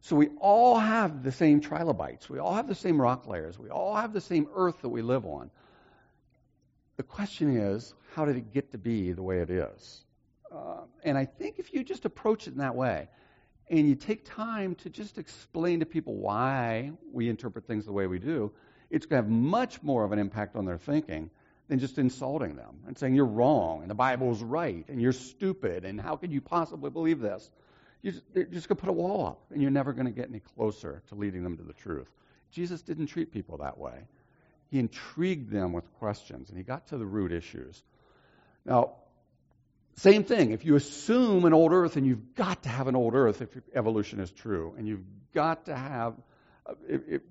So 0.01 0.15
we 0.15 0.29
all 0.39 0.79
have 0.79 1.23
the 1.23 1.31
same 1.31 1.61
trilobites. 1.61 2.29
We 2.29 2.39
all 2.39 2.53
have 2.55 2.67
the 2.67 2.75
same 2.75 2.99
rock 2.99 3.27
layers. 3.27 3.59
We 3.59 3.69
all 3.69 3.95
have 3.95 4.13
the 4.13 4.21
same 4.21 4.47
earth 4.55 4.81
that 4.81 4.89
we 4.89 5.01
live 5.01 5.25
on. 5.25 5.51
The 6.97 7.03
question 7.03 7.55
is, 7.55 7.93
how 8.13 8.25
did 8.25 8.35
it 8.35 8.51
get 8.51 8.71
to 8.71 8.77
be 8.77 9.11
the 9.11 9.21
way 9.21 9.39
it 9.39 9.49
is? 9.49 10.03
Uh, 10.51 10.81
and 11.03 11.17
I 11.17 11.25
think 11.25 11.59
if 11.59 11.73
you 11.73 11.83
just 11.83 12.05
approach 12.05 12.47
it 12.47 12.53
in 12.53 12.57
that 12.59 12.75
way, 12.75 13.07
and 13.69 13.87
you 13.87 13.95
take 13.95 14.25
time 14.25 14.75
to 14.75 14.89
just 14.89 15.17
explain 15.17 15.79
to 15.79 15.85
people 15.85 16.15
why 16.15 16.91
we 17.13 17.29
interpret 17.29 17.65
things 17.65 17.85
the 17.85 17.93
way 17.93 18.05
we 18.05 18.19
do, 18.19 18.51
it's 18.89 19.05
going 19.05 19.23
to 19.23 19.27
have 19.27 19.31
much 19.31 19.81
more 19.81 20.03
of 20.03 20.11
an 20.11 20.19
impact 20.19 20.57
on 20.57 20.65
their 20.65 20.77
thinking 20.77 21.29
than 21.69 21.79
just 21.79 21.97
insulting 21.97 22.57
them 22.57 22.81
and 22.85 22.97
saying 22.97 23.15
you're 23.15 23.25
wrong 23.25 23.81
and 23.81 23.89
the 23.89 23.95
Bible's 23.95 24.43
right 24.43 24.83
and 24.89 25.01
you're 25.01 25.13
stupid 25.13 25.85
and 25.85 26.01
how 26.01 26.17
could 26.17 26.33
you 26.33 26.41
possibly 26.41 26.89
believe 26.89 27.21
this? 27.21 27.49
You're 28.01 28.13
just, 28.13 28.33
they're 28.33 28.43
just 28.45 28.67
going 28.67 28.77
to 28.77 28.81
put 28.81 28.89
a 28.89 28.93
wall 28.93 29.27
up, 29.27 29.41
and 29.51 29.61
you're 29.61 29.71
never 29.71 29.93
going 29.93 30.07
to 30.07 30.11
get 30.11 30.29
any 30.29 30.41
closer 30.55 31.01
to 31.09 31.15
leading 31.15 31.43
them 31.43 31.57
to 31.57 31.63
the 31.63 31.73
truth. 31.73 32.09
Jesus 32.51 32.81
didn't 32.81 33.07
treat 33.07 33.31
people 33.31 33.57
that 33.57 33.77
way. 33.77 34.05
He 34.69 34.79
intrigued 34.79 35.51
them 35.51 35.73
with 35.73 35.91
questions, 35.99 36.49
and 36.49 36.57
he 36.57 36.63
got 36.63 36.87
to 36.87 36.97
the 36.97 37.05
root 37.05 37.31
issues. 37.31 37.81
Now, 38.65 38.93
same 39.97 40.23
thing. 40.23 40.51
If 40.51 40.65
you 40.65 40.75
assume 40.75 41.45
an 41.45 41.53
old 41.53 41.73
Earth, 41.73 41.95
and 41.97 42.07
you've 42.07 42.35
got 42.35 42.63
to 42.63 42.69
have 42.69 42.87
an 42.87 42.95
old 42.95 43.13
Earth 43.13 43.41
if 43.41 43.49
evolution 43.75 44.19
is 44.19 44.31
true, 44.31 44.73
and 44.77 44.87
you've 44.87 45.03
got 45.33 45.65
to 45.65 45.75
have 45.75 46.15
uh, 46.65 46.73
if, 46.87 47.01
if, 47.07 47.21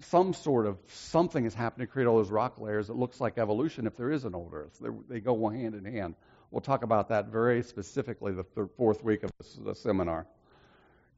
some 0.00 0.34
sort 0.34 0.66
of 0.66 0.76
something 0.88 1.44
has 1.44 1.54
happened 1.54 1.80
to 1.80 1.86
create 1.86 2.06
all 2.06 2.18
those 2.18 2.30
rock 2.30 2.58
layers 2.58 2.88
that 2.88 2.96
looks 2.96 3.18
like 3.20 3.38
evolution 3.38 3.86
if 3.86 3.96
there 3.96 4.10
is 4.10 4.24
an 4.24 4.34
old 4.34 4.52
Earth. 4.52 4.76
They're, 4.80 4.94
they 5.08 5.20
go 5.20 5.48
hand 5.48 5.74
in 5.74 5.84
hand. 5.84 6.14
We'll 6.50 6.60
talk 6.60 6.82
about 6.82 7.08
that 7.10 7.26
very 7.26 7.62
specifically 7.62 8.32
the 8.32 8.68
fourth 8.76 9.04
week 9.04 9.22
of 9.22 9.30
the 9.64 9.74
seminar. 9.74 10.26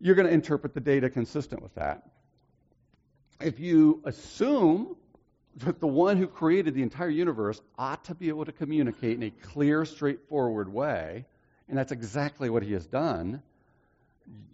You're 0.00 0.14
going 0.14 0.26
to 0.26 0.34
interpret 0.34 0.74
the 0.74 0.80
data 0.80 1.08
consistent 1.08 1.62
with 1.62 1.74
that. 1.74 2.02
If 3.40 3.58
you 3.58 4.02
assume 4.04 4.96
that 5.56 5.80
the 5.80 5.86
one 5.86 6.16
who 6.16 6.26
created 6.26 6.74
the 6.74 6.82
entire 6.82 7.08
universe 7.08 7.60
ought 7.78 8.04
to 8.06 8.14
be 8.14 8.28
able 8.28 8.44
to 8.44 8.52
communicate 8.52 9.16
in 9.16 9.22
a 9.22 9.30
clear, 9.30 9.84
straightforward 9.84 10.72
way, 10.72 11.24
and 11.68 11.78
that's 11.78 11.92
exactly 11.92 12.50
what 12.50 12.62
he 12.62 12.72
has 12.72 12.86
done, 12.86 13.42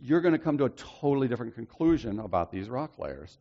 you're 0.01 0.21
going 0.21 0.33
to 0.33 0.38
come 0.38 0.59
to 0.59 0.64
a 0.64 0.71
totally 0.71 1.29
different 1.29 1.55
conclusion 1.55 2.21
about 2.21 2.51
these 2.53 2.69
rock 2.69 2.99
layers. 2.99 3.38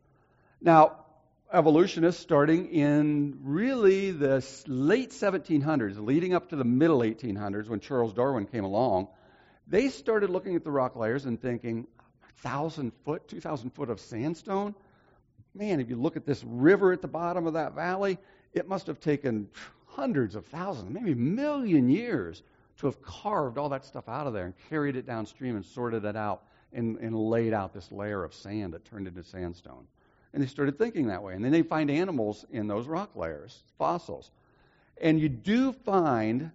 Now, 0.61 1.05
evolutionists 1.51 2.21
starting 2.21 2.67
in 2.71 3.37
really 3.43 4.11
the 4.11 4.45
late 4.67 5.11
1700s, 5.11 6.03
leading 6.03 6.33
up 6.33 6.49
to 6.49 6.55
the 6.55 6.63
middle 6.63 6.99
1800s 6.99 7.67
when 7.67 7.79
Charles 7.79 8.13
Darwin 8.13 8.45
came 8.45 8.63
along, 8.63 9.07
they 9.67 9.89
started 9.89 10.29
looking 10.29 10.55
at 10.55 10.63
the 10.63 10.71
rock 10.71 10.95
layers 10.95 11.25
and 11.25 11.41
thinking, 11.41 11.87
1,000 12.41 12.91
foot, 13.03 13.27
2,000 13.27 13.71
foot 13.71 13.89
of 13.89 13.99
sandstone? 13.99 14.75
Man, 15.53 15.79
if 15.79 15.89
you 15.89 15.95
look 15.95 16.17
at 16.17 16.25
this 16.25 16.43
river 16.43 16.91
at 16.91 17.01
the 17.01 17.07
bottom 17.07 17.47
of 17.47 17.53
that 17.53 17.73
valley, 17.73 18.17
it 18.53 18.67
must 18.67 18.87
have 18.87 18.99
taken 18.99 19.49
hundreds 19.87 20.35
of 20.35 20.45
thousands, 20.45 20.91
maybe 20.91 21.13
a 21.13 21.15
million 21.15 21.89
years 21.89 22.43
to 22.77 22.85
have 22.85 23.01
carved 23.01 23.57
all 23.57 23.69
that 23.69 23.85
stuff 23.85 24.07
out 24.07 24.27
of 24.27 24.33
there 24.33 24.45
and 24.45 24.53
carried 24.69 24.95
it 24.95 25.07
downstream 25.07 25.55
and 25.55 25.65
sorted 25.65 26.05
it 26.05 26.15
out 26.15 26.43
and, 26.73 26.97
and 26.97 27.15
laid 27.15 27.53
out 27.53 27.73
this 27.73 27.91
layer 27.91 28.23
of 28.23 28.33
sand 28.33 28.73
that 28.73 28.85
turned 28.85 29.07
into 29.07 29.23
sandstone. 29.23 29.87
And 30.37 30.43
they 30.43 30.49
started 30.49 30.77
thinking 30.77 31.07
that 31.07 31.23
way. 31.23 31.33
And 31.33 31.43
then 31.43 31.51
they 31.51 31.63
find 31.63 31.89
animals 31.89 32.45
in 32.51 32.67
those 32.67 32.85
rock 32.85 33.15
layers, 33.15 33.63
fossils. 33.79 34.29
And 35.01 35.19
you 35.19 35.29
do 35.29 35.71
find 35.73 36.51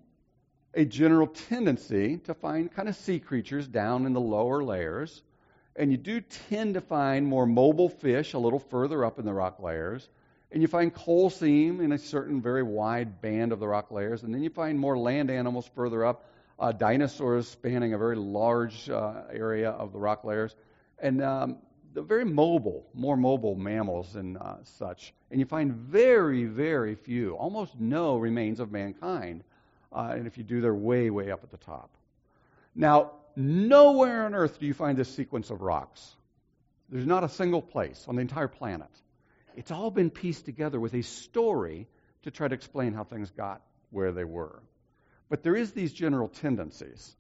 a 0.73 0.85
general 0.85 1.27
tendency 1.27 2.19
to 2.19 2.33
find 2.33 2.73
kind 2.73 2.89
of 2.89 2.95
sea 2.95 3.19
creatures 3.19 3.67
down 3.67 4.07
in 4.07 4.13
the 4.13 4.21
lower 4.21 4.63
layers. 4.63 5.23
And 5.75 5.91
you 5.91 5.97
do 5.97 6.21
tend 6.49 6.75
to 6.75 6.81
find 6.81 7.27
more 7.27 7.45
mobile 7.45 7.89
fish 7.89 8.35
a 8.35 8.39
little 8.39 8.61
further 8.61 9.05
up 9.05 9.19
in 9.19 9.25
the 9.25 9.33
rock 9.33 9.59
layers. 9.59 10.09
And 10.53 10.63
you 10.63 10.69
find 10.69 10.95
coal 10.95 11.29
seam 11.29 11.81
in 11.81 11.91
a 11.91 11.99
certain 11.99 12.41
very 12.41 12.63
wide 12.63 13.21
band 13.21 13.51
of 13.51 13.59
the 13.59 13.67
rock 13.67 13.91
layers. 13.91 14.23
And 14.23 14.33
then 14.33 14.45
you 14.45 14.51
find 14.51 14.79
more 14.79 14.97
land 14.97 15.29
animals 15.29 15.69
further 15.75 16.07
up, 16.07 16.31
uh, 16.57 16.71
dinosaurs 16.71 17.49
spanning 17.49 17.95
a 17.95 17.99
very 17.99 18.15
large 18.15 18.89
uh, 18.89 19.23
area 19.33 19.71
of 19.71 19.93
the 19.93 19.99
rock 19.99 20.23
layers. 20.23 20.55
And 21.01 21.21
um, 21.21 21.57
the 21.95 22.03
very 22.03 22.25
mobile, 22.25 22.87
more 22.95 23.17
mobile 23.17 23.55
mammals 23.55 24.17
and 24.17 24.39
uh, 24.39 24.57
such. 24.65 25.13
And 25.31 25.41
you 25.41 25.47
find 25.47 25.73
very, 25.73 26.45
very 26.45 26.95
few, 26.95 27.35
almost 27.35 27.79
no 27.79 28.17
remains 28.17 28.61
of 28.61 28.73
mankind. 28.73 29.45
Uh, 29.93 30.15
and 30.17 30.27
if 30.27 30.39
you 30.39 30.45
do, 30.45 30.61
they're 30.61 30.75
way, 30.75 31.11
way 31.11 31.31
up 31.31 31.43
at 31.43 31.51
the 31.51 31.59
top. 31.59 31.91
Now, 32.75 33.13
nowhere 33.37 34.25
on 34.25 34.35
Earth 34.35 34.59
do 34.59 34.67
you 34.67 34.75
find 34.75 34.97
this 34.97 35.15
sequence 35.15 35.51
of 35.51 35.61
rocks. 35.61 36.17
There's 36.89 37.07
not 37.07 37.25
a 37.25 37.29
single 37.29 37.63
place 37.63 38.05
on 38.09 38.17
the 38.17 38.23
entire 38.23 38.49
planet. 38.49 38.91
It's 39.55 39.71
all 39.71 39.91
been 39.91 40.11
pieced 40.11 40.47
together 40.47 40.81
with 40.81 40.95
a 40.95 41.03
story 41.03 41.89
to 42.23 42.31
try 42.31 42.49
to 42.49 42.55
explain 42.55 42.95
how 42.95 43.05
things 43.05 43.31
got 43.31 43.63
where 43.91 44.13
they 44.13 44.25
were. 44.25 44.63
But 45.29 45.43
there 45.43 45.57
is 45.57 45.73
these 45.73 45.93
general 45.93 46.29
tendencies. 46.29 47.17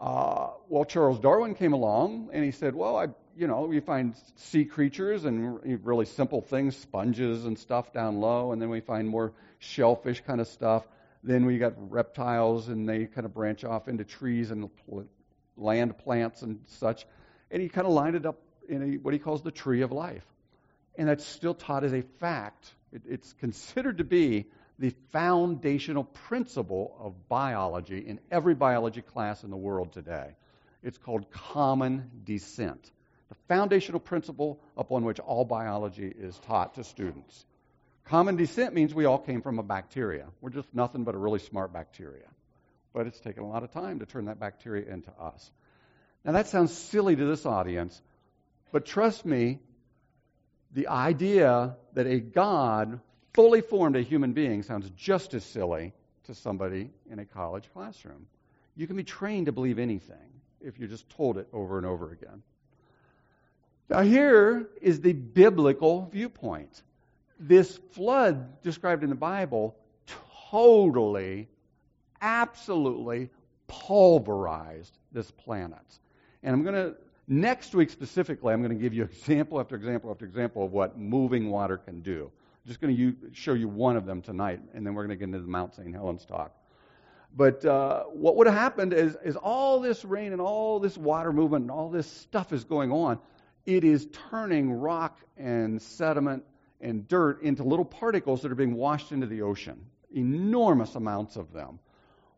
Uh, 0.00 0.50
well, 0.68 0.84
Charles 0.84 1.18
Darwin 1.18 1.54
came 1.54 1.72
along 1.72 2.30
and 2.32 2.44
he 2.44 2.52
said, 2.52 2.74
"Well, 2.74 2.96
I, 2.96 3.08
you 3.38 3.46
know, 3.46 3.60
we 3.60 3.78
find 3.78 4.16
sea 4.34 4.64
creatures 4.64 5.24
and 5.24 5.86
really 5.86 6.06
simple 6.06 6.40
things, 6.40 6.76
sponges 6.76 7.44
and 7.44 7.56
stuff 7.56 7.92
down 7.92 8.20
low, 8.20 8.50
and 8.50 8.60
then 8.60 8.68
we 8.68 8.80
find 8.80 9.08
more 9.08 9.32
shellfish 9.60 10.22
kind 10.26 10.40
of 10.40 10.48
stuff. 10.48 10.84
Then 11.22 11.46
we 11.46 11.58
got 11.58 11.74
reptiles, 11.90 12.66
and 12.68 12.88
they 12.88 13.06
kind 13.06 13.24
of 13.24 13.32
branch 13.32 13.64
off 13.64 13.86
into 13.86 14.02
trees 14.02 14.50
and 14.50 14.68
land 15.56 15.98
plants 15.98 16.42
and 16.42 16.60
such. 16.66 17.06
And 17.52 17.62
he 17.62 17.68
kind 17.68 17.86
of 17.86 17.92
lined 17.92 18.16
it 18.16 18.26
up 18.26 18.40
in 18.68 18.82
a, 18.82 18.96
what 18.96 19.14
he 19.14 19.20
calls 19.20 19.42
the 19.42 19.52
tree 19.52 19.82
of 19.82 19.92
life, 19.92 20.24
and 20.96 21.08
that's 21.08 21.24
still 21.24 21.54
taught 21.54 21.84
as 21.84 21.92
a 21.92 22.02
fact. 22.18 22.74
It, 22.92 23.02
it's 23.08 23.32
considered 23.34 23.98
to 23.98 24.04
be 24.04 24.46
the 24.80 24.90
foundational 25.12 26.04
principle 26.04 26.96
of 26.98 27.28
biology 27.28 27.98
in 27.98 28.18
every 28.32 28.54
biology 28.54 29.02
class 29.02 29.44
in 29.44 29.50
the 29.50 29.56
world 29.56 29.92
today. 29.92 30.34
It's 30.82 30.98
called 30.98 31.30
common 31.30 32.10
descent. 32.24 32.90
The 33.28 33.34
foundational 33.46 34.00
principle 34.00 34.60
upon 34.76 35.04
which 35.04 35.20
all 35.20 35.44
biology 35.44 36.12
is 36.18 36.38
taught 36.40 36.74
to 36.74 36.84
students. 36.84 37.44
Common 38.04 38.36
descent 38.36 38.74
means 38.74 38.94
we 38.94 39.04
all 39.04 39.18
came 39.18 39.42
from 39.42 39.58
a 39.58 39.62
bacteria. 39.62 40.26
We're 40.40 40.50
just 40.50 40.74
nothing 40.74 41.04
but 41.04 41.14
a 41.14 41.18
really 41.18 41.40
smart 41.40 41.72
bacteria. 41.72 42.26
But 42.94 43.06
it's 43.06 43.20
taken 43.20 43.42
a 43.42 43.48
lot 43.48 43.64
of 43.64 43.72
time 43.72 43.98
to 43.98 44.06
turn 44.06 44.26
that 44.26 44.40
bacteria 44.40 44.90
into 44.90 45.10
us. 45.20 45.50
Now, 46.24 46.32
that 46.32 46.48
sounds 46.48 46.72
silly 46.72 47.14
to 47.14 47.24
this 47.26 47.44
audience, 47.44 48.00
but 48.72 48.86
trust 48.86 49.24
me, 49.24 49.60
the 50.72 50.88
idea 50.88 51.76
that 51.94 52.06
a 52.06 52.18
God 52.18 53.00
fully 53.34 53.60
formed 53.60 53.96
a 53.96 54.02
human 54.02 54.32
being 54.32 54.62
sounds 54.62 54.90
just 54.96 55.34
as 55.34 55.44
silly 55.44 55.92
to 56.24 56.34
somebody 56.34 56.90
in 57.10 57.18
a 57.18 57.24
college 57.24 57.68
classroom. 57.72 58.26
You 58.76 58.86
can 58.86 58.96
be 58.96 59.04
trained 59.04 59.46
to 59.46 59.52
believe 59.52 59.78
anything 59.78 60.16
if 60.60 60.78
you're 60.78 60.88
just 60.88 61.08
told 61.10 61.38
it 61.38 61.48
over 61.52 61.78
and 61.78 61.86
over 61.86 62.10
again. 62.10 62.42
Now, 63.88 64.02
here 64.02 64.68
is 64.82 65.00
the 65.00 65.14
biblical 65.14 66.08
viewpoint. 66.12 66.82
This 67.40 67.78
flood 67.92 68.62
described 68.62 69.02
in 69.02 69.08
the 69.08 69.16
Bible 69.16 69.76
totally, 70.50 71.48
absolutely 72.20 73.30
pulverized 73.66 74.98
this 75.12 75.30
planet. 75.30 75.78
And 76.42 76.54
I'm 76.54 76.62
going 76.62 76.74
to, 76.74 76.96
next 77.28 77.74
week 77.74 77.88
specifically, 77.88 78.52
I'm 78.52 78.60
going 78.60 78.76
to 78.76 78.82
give 78.82 78.92
you 78.92 79.04
example 79.12 79.58
after 79.58 79.74
example 79.74 80.10
after 80.10 80.26
example 80.26 80.64
of 80.64 80.72
what 80.72 80.98
moving 80.98 81.50
water 81.50 81.78
can 81.78 82.00
do. 82.00 82.30
I'm 82.64 82.68
just 82.68 82.80
going 82.80 82.94
to 82.94 83.16
show 83.32 83.54
you 83.54 83.68
one 83.68 83.96
of 83.96 84.04
them 84.04 84.20
tonight, 84.20 84.60
and 84.74 84.86
then 84.86 84.92
we're 84.92 85.06
going 85.06 85.16
to 85.16 85.16
get 85.16 85.24
into 85.24 85.40
the 85.40 85.46
Mount 85.46 85.74
St. 85.74 85.94
Helens 85.94 86.26
talk. 86.26 86.52
But 87.36 87.64
uh, 87.64 88.04
what 88.04 88.36
would 88.36 88.46
have 88.46 88.56
happened 88.56 88.92
is, 88.92 89.16
is 89.24 89.36
all 89.36 89.80
this 89.80 90.04
rain 90.04 90.32
and 90.32 90.40
all 90.40 90.80
this 90.80 90.98
water 90.98 91.32
movement 91.32 91.62
and 91.62 91.70
all 91.70 91.88
this 91.88 92.10
stuff 92.10 92.52
is 92.52 92.64
going 92.64 92.90
on. 92.90 93.18
It 93.68 93.84
is 93.84 94.08
turning 94.30 94.72
rock 94.72 95.20
and 95.36 95.82
sediment 95.82 96.42
and 96.80 97.06
dirt 97.06 97.42
into 97.42 97.64
little 97.64 97.84
particles 97.84 98.40
that 98.40 98.50
are 98.50 98.54
being 98.54 98.76
washed 98.76 99.12
into 99.12 99.26
the 99.26 99.42
ocean. 99.42 99.84
Enormous 100.10 100.94
amounts 100.94 101.36
of 101.36 101.52
them. 101.52 101.78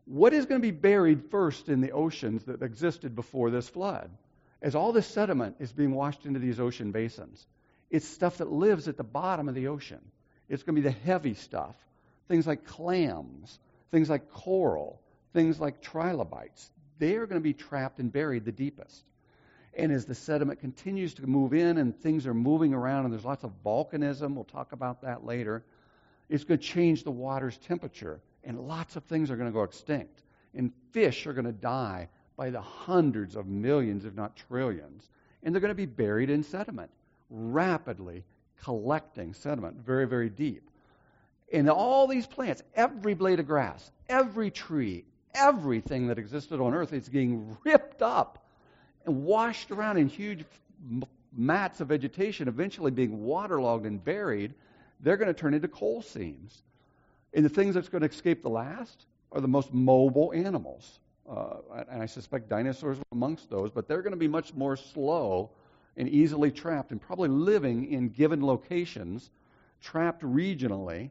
What 0.03 0.33
is 0.33 0.45
going 0.45 0.59
to 0.59 0.67
be 0.67 0.77
buried 0.77 1.31
first 1.31 1.69
in 1.69 1.79
the 1.79 1.93
oceans 1.93 2.43
that 2.47 2.61
existed 2.61 3.15
before 3.15 3.49
this 3.49 3.69
flood? 3.69 4.11
As 4.61 4.75
all 4.75 4.91
this 4.91 5.07
sediment 5.07 5.55
is 5.59 5.71
being 5.71 5.93
washed 5.93 6.25
into 6.25 6.41
these 6.41 6.59
ocean 6.59 6.91
basins, 6.91 7.47
it's 7.89 8.05
stuff 8.05 8.39
that 8.39 8.51
lives 8.51 8.89
at 8.89 8.97
the 8.97 9.05
bottom 9.05 9.47
of 9.47 9.55
the 9.55 9.69
ocean. 9.69 10.01
It's 10.49 10.63
going 10.63 10.75
to 10.75 10.81
be 10.81 10.89
the 10.89 11.05
heavy 11.05 11.35
stuff, 11.35 11.77
things 12.27 12.45
like 12.45 12.65
clams, 12.65 13.57
things 13.89 14.09
like 14.09 14.33
coral, 14.33 14.99
things 15.31 15.61
like 15.61 15.81
trilobites. 15.81 16.69
They 16.99 17.15
are 17.15 17.25
going 17.25 17.39
to 17.39 17.41
be 17.41 17.53
trapped 17.53 17.99
and 17.99 18.11
buried 18.11 18.43
the 18.43 18.51
deepest. 18.51 19.05
And 19.73 19.91
as 19.91 20.05
the 20.05 20.15
sediment 20.15 20.59
continues 20.59 21.13
to 21.15 21.27
move 21.27 21.53
in 21.53 21.77
and 21.77 21.97
things 21.97 22.27
are 22.27 22.33
moving 22.33 22.73
around 22.73 23.05
and 23.05 23.13
there's 23.13 23.25
lots 23.25 23.43
of 23.43 23.51
volcanism, 23.65 24.33
we'll 24.35 24.43
talk 24.43 24.73
about 24.73 25.01
that 25.01 25.25
later, 25.25 25.63
it's 26.29 26.43
going 26.43 26.59
to 26.59 26.65
change 26.65 27.03
the 27.03 27.11
water's 27.11 27.57
temperature. 27.57 28.19
And 28.43 28.59
lots 28.59 28.95
of 28.95 29.03
things 29.03 29.31
are 29.31 29.35
going 29.35 29.49
to 29.49 29.53
go 29.53 29.63
extinct. 29.63 30.23
And 30.53 30.71
fish 30.91 31.25
are 31.25 31.33
going 31.33 31.45
to 31.45 31.51
die 31.51 32.09
by 32.35 32.49
the 32.49 32.61
hundreds 32.61 33.35
of 33.35 33.47
millions, 33.47 34.03
if 34.03 34.13
not 34.13 34.35
trillions. 34.35 35.09
And 35.43 35.53
they're 35.53 35.61
going 35.61 35.69
to 35.69 35.75
be 35.75 35.85
buried 35.85 36.29
in 36.29 36.43
sediment, 36.43 36.91
rapidly 37.29 38.23
collecting 38.63 39.33
sediment 39.33 39.77
very, 39.77 40.07
very 40.07 40.29
deep. 40.29 40.69
And 41.53 41.69
all 41.69 42.07
these 42.07 42.27
plants, 42.27 42.63
every 42.75 43.13
blade 43.13 43.39
of 43.39 43.47
grass, 43.47 43.91
every 44.07 44.51
tree, 44.51 45.03
everything 45.33 46.07
that 46.07 46.17
existed 46.17 46.59
on 46.59 46.73
earth 46.73 46.93
is 46.93 47.09
getting 47.09 47.57
ripped 47.63 48.01
up 48.01 48.40
and 49.05 49.23
washed 49.23 49.71
around 49.71 49.97
in 49.97 50.07
huge 50.07 50.45
mats 51.35 51.81
of 51.81 51.87
vegetation, 51.87 52.47
eventually 52.47 52.91
being 52.91 53.23
waterlogged 53.23 53.85
and 53.85 54.03
buried. 54.03 54.53
They're 54.99 55.17
going 55.17 55.27
to 55.27 55.33
turn 55.33 55.53
into 55.53 55.67
coal 55.67 56.01
seams. 56.01 56.63
And 57.33 57.45
the 57.45 57.49
things 57.49 57.75
that's 57.75 57.89
going 57.89 58.01
to 58.01 58.09
escape 58.09 58.43
the 58.43 58.49
last 58.49 59.05
are 59.31 59.41
the 59.41 59.47
most 59.47 59.73
mobile 59.73 60.33
animals. 60.33 60.99
Uh, 61.29 61.57
and 61.89 62.01
I 62.01 62.05
suspect 62.05 62.49
dinosaurs 62.49 62.99
are 62.99 63.03
amongst 63.11 63.49
those, 63.49 63.71
but 63.71 63.87
they're 63.87 64.01
going 64.01 64.11
to 64.11 64.17
be 64.17 64.27
much 64.27 64.53
more 64.53 64.75
slow 64.75 65.49
and 65.97 66.09
easily 66.09 66.51
trapped 66.51 66.91
and 66.91 67.01
probably 67.01 67.29
living 67.29 67.91
in 67.91 68.09
given 68.09 68.45
locations, 68.45 69.29
trapped 69.81 70.23
regionally, 70.23 71.09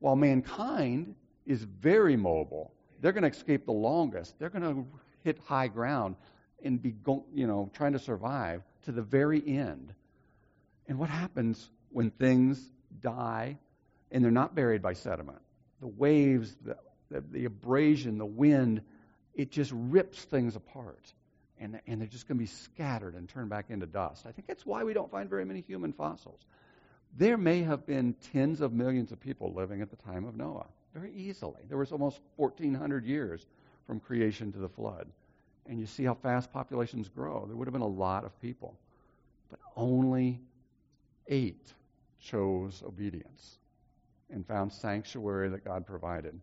while 0.00 0.16
mankind 0.16 1.14
is 1.46 1.64
very 1.64 2.16
mobile. 2.16 2.72
They're 3.00 3.12
going 3.12 3.22
to 3.22 3.30
escape 3.30 3.66
the 3.66 3.72
longest. 3.72 4.38
They're 4.38 4.50
going 4.50 4.62
to 4.62 4.86
hit 5.24 5.38
high 5.44 5.68
ground 5.68 6.16
and 6.66 6.82
be, 6.82 6.94
you 7.34 7.46
know, 7.46 7.70
trying 7.74 7.92
to 7.92 7.98
survive 7.98 8.62
to 8.84 8.92
the 8.92 9.02
very 9.02 9.42
end. 9.46 9.92
And 10.88 10.98
what 10.98 11.08
happens 11.08 11.70
when 11.90 12.10
things 12.10 12.60
die 13.00 13.58
and 14.10 14.22
they're 14.22 14.30
not 14.30 14.54
buried 14.54 14.82
by 14.82 14.92
sediment? 14.92 15.38
The 15.80 15.86
waves, 15.86 16.54
the, 16.64 16.76
the, 17.10 17.20
the 17.20 17.44
abrasion, 17.44 18.18
the 18.18 18.26
wind, 18.26 18.82
it 19.34 19.50
just 19.50 19.72
rips 19.74 20.22
things 20.24 20.56
apart. 20.56 21.12
And, 21.58 21.80
and 21.86 22.00
they're 22.00 22.08
just 22.08 22.28
going 22.28 22.36
to 22.36 22.42
be 22.42 22.46
scattered 22.46 23.14
and 23.14 23.28
turned 23.28 23.48
back 23.48 23.66
into 23.70 23.86
dust. 23.86 24.26
I 24.26 24.32
think 24.32 24.46
that's 24.46 24.66
why 24.66 24.84
we 24.84 24.92
don't 24.92 25.10
find 25.10 25.30
very 25.30 25.44
many 25.44 25.62
human 25.62 25.92
fossils. 25.92 26.40
There 27.16 27.38
may 27.38 27.62
have 27.62 27.86
been 27.86 28.14
tens 28.32 28.60
of 28.60 28.74
millions 28.74 29.10
of 29.10 29.20
people 29.20 29.54
living 29.54 29.80
at 29.80 29.90
the 29.90 29.96
time 29.96 30.26
of 30.26 30.36
Noah, 30.36 30.66
very 30.92 31.12
easily. 31.14 31.62
There 31.68 31.78
was 31.78 31.92
almost 31.92 32.20
1,400 32.36 33.06
years 33.06 33.46
from 33.86 34.00
creation 34.00 34.52
to 34.52 34.58
the 34.58 34.68
flood 34.68 35.08
and 35.68 35.80
you 35.80 35.86
see 35.86 36.04
how 36.04 36.14
fast 36.14 36.52
populations 36.52 37.08
grow. 37.08 37.44
There 37.46 37.56
would 37.56 37.66
have 37.66 37.72
been 37.72 37.82
a 37.82 37.86
lot 37.86 38.24
of 38.24 38.40
people. 38.40 38.74
But 39.50 39.60
only 39.76 40.40
eight 41.28 41.72
chose 42.20 42.82
obedience 42.86 43.58
and 44.30 44.46
found 44.46 44.72
sanctuary 44.72 45.50
that 45.50 45.64
God 45.64 45.86
provided. 45.86 46.38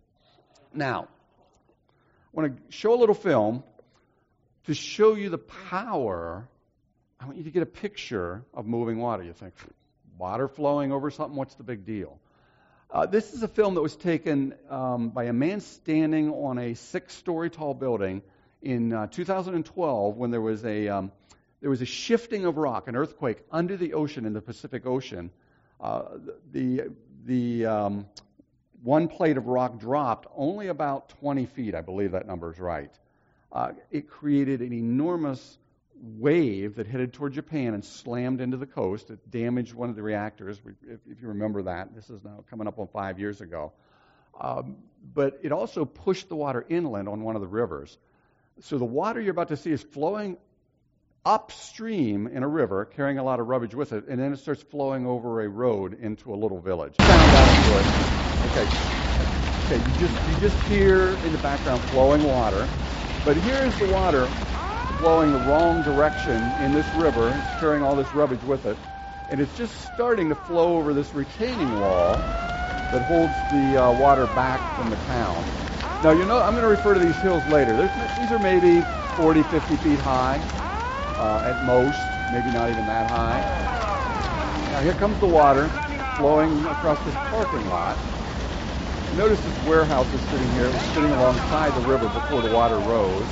Now, 0.74 1.08
I 1.08 2.42
want 2.42 2.56
to 2.56 2.74
show 2.76 2.94
a 2.94 3.00
little 3.00 3.16
film 3.16 3.64
to 4.66 4.74
show 4.74 5.16
you 5.16 5.30
the 5.30 5.38
power. 5.38 6.48
I 7.20 7.26
want 7.26 7.38
you 7.38 7.44
to 7.44 7.52
get 7.52 7.64
a 7.64 7.68
picture 7.68 8.44
of 8.54 8.66
moving 8.66 8.98
water. 8.98 9.24
You 9.24 9.34
think, 9.34 9.54
water 10.18 10.48
flowing 10.48 10.92
over 10.92 11.12
something, 11.12 11.36
what's 11.36 11.56
the 11.56 11.64
big 11.64 11.86
deal? 11.86 12.20
Uh, 12.90 13.08
this 13.08 13.34
is 13.34 13.42
a 13.42 13.48
film 13.48 13.74
that 13.74 13.82
was 13.82 13.96
taken 13.96 14.54
um, 14.70 15.10
by 15.10 15.26
a 15.26 15.34
man 15.34 15.60
standing 15.60 16.30
on 16.30 16.60
a 16.60 16.76
six 16.76 17.14
story 17.16 17.50
tall 17.50 17.74
building 17.74 18.22
in 18.64 18.94
uh, 18.94 19.08
2012 19.08 20.18
when 20.18 20.32
there 20.32 20.42
was 20.42 20.66
a 20.66 20.88
um, 20.88 21.12
there 21.62 21.70
was 21.70 21.82
a 21.82 21.86
shifting 21.86 22.46
of 22.46 22.58
rock, 22.58 22.88
an 22.88 22.96
earthquake 22.96 23.44
under 23.52 23.78
the 23.78 23.94
ocean 23.94 24.26
in 24.26 24.34
the 24.34 24.42
Pacific 24.42 24.86
Ocean. 24.86 25.30
Uh, 25.80 26.04
the 26.52 26.92
the 27.26 27.66
um, 27.66 28.06
one 28.82 29.08
plate 29.08 29.38
of 29.38 29.48
rock 29.48 29.80
dropped 29.80 30.28
only 30.36 30.68
about 30.68 31.10
20 31.22 31.46
feet. 31.46 31.76
I 31.76 31.82
believe 31.82 32.12
that 32.12 32.28
number 32.28 32.52
is 32.52 32.60
right. 32.60 32.92
Uh, 33.52 33.72
it 33.92 34.10
created 34.10 34.62
an 34.62 34.74
enormous 34.74 35.58
wave 35.96 36.76
that 36.76 36.88
headed 36.88 37.14
toward 37.14 37.32
Japan 37.32 37.74
and 37.74 37.86
slammed 37.86 38.42
into 38.42 38.58
the 38.58 38.66
coast. 38.66 39.10
It 39.10 39.32
damaged 39.32 39.74
one 39.74 39.90
of 39.90 39.96
the 39.96 40.02
reactors. 40.02 40.60
If, 40.86 41.00
if 41.10 41.22
you 41.22 41.30
remember 41.30 41.62
that, 41.64 41.96
this 41.96 42.10
is 42.10 42.24
now 42.26 42.44
coming 42.50 42.68
up 42.68 42.78
on 42.78 42.88
five 42.88 43.20
years 43.20 43.40
ago. 43.40 43.72
Um, 44.42 44.78
but 45.14 45.40
it 45.44 45.52
also 45.54 45.86
pushed 45.86 46.28
the 46.28 46.36
water 46.36 46.66
inland 46.68 47.08
on 47.08 47.22
one 47.22 47.36
of 47.36 47.42
the 47.42 47.48
rivers. 47.48 47.98
So 48.62 48.78
the 48.78 48.86
water 48.86 49.20
you're 49.20 49.32
about 49.32 49.50
to 49.50 49.58
see 49.58 49.72
is 49.72 49.82
flowing 49.84 50.38
upstream 51.26 52.28
in 52.28 52.44
a 52.44 52.48
river, 52.48 52.86
carrying 52.86 53.18
a 53.18 53.24
lot 53.24 53.40
of 53.40 53.48
rubbish 53.48 53.74
with 53.74 53.94
it, 53.94 54.08
and 54.08 54.20
then 54.20 54.34
it 54.34 54.38
starts 54.38 54.62
flowing 54.62 55.06
over 55.06 55.42
a 55.42 55.50
road 55.50 55.94
into 55.94 56.34
a 56.34 56.38
little 56.38 56.60
village. 56.60 56.96
Sound 56.98 57.34
out 57.34 57.50
it. 57.78 57.88
Okay. 58.42 58.70
Okay, 59.66 59.78
you 59.78 59.94
just 59.94 60.14
you 60.26 60.36
just 60.36 60.58
hear 60.68 61.16
in 61.16 61.32
the 61.32 61.38
background 61.38 61.82
flowing 61.90 62.24
water. 62.24 62.74
But 63.24 63.38
here's 63.38 63.78
the 63.78 63.86
water 63.86 64.36
flowing 64.98 65.32
the 65.32 65.40
wrong 65.40 65.82
direction 65.84 66.54
in 66.58 66.74
this 66.74 66.94
river. 66.94 67.38
It's 67.38 67.54
carrying 67.56 67.84
all 67.84 67.96
this 67.96 68.14
rubbish 68.14 68.44
with 68.44 68.66
it. 68.66 68.78
And 69.30 69.40
it's 69.40 69.56
just 69.56 69.76
starting 69.82 70.30
to 70.30 70.36
flow 70.36 70.78
over 70.78 70.94
this 70.94 71.14
retaining 71.14 71.80
wall 71.80 72.18
that 72.92 73.02
holds 73.02 73.42
the 73.46 73.78
uh, 73.78 73.92
water 73.92 74.28
back 74.28 74.76
from 74.76 74.90
the 74.90 74.98
town. 74.98 75.50
Now, 76.04 76.12
you 76.12 76.26
know, 76.26 76.42
I'm 76.42 76.52
going 76.54 76.64
to 76.64 76.68
refer 76.70 76.94
to 76.94 77.00
these 77.00 77.22
hills 77.22 77.48
later. 77.48 77.78
There's, 77.78 77.94
these 78.18 78.34
are 78.34 78.40
maybe 78.40 78.82
40, 79.16 79.42
50 79.44 79.78
feet 79.78 80.00
high 80.02 80.44
uh, 81.18 81.40
at 81.46 81.64
most, 81.64 82.06
maybe 82.30 82.52
not 82.52 82.70
even 82.70 82.86
that 82.88 83.08
high. 83.08 83.46
Now, 84.70 84.82
here 84.82 84.94
comes 84.96 85.18
the 85.20 85.28
water 85.28 85.72
flowing 86.18 86.68
across 86.68 87.00
this 87.02 87.16
parking 87.30 87.70
lot. 87.70 87.98
Notice 89.16 89.42
this 89.42 89.62
warehouse 89.62 90.14
is 90.14 90.22
sitting 90.24 90.52
here. 90.52 90.68
It 90.68 90.74
was 90.74 90.84
sitting 90.94 91.12
alongside 91.12 91.74
the 91.74 91.82
river 91.82 92.10
before 92.10 92.42
the 92.42 92.50
water 92.50 92.80
rose. 92.82 93.30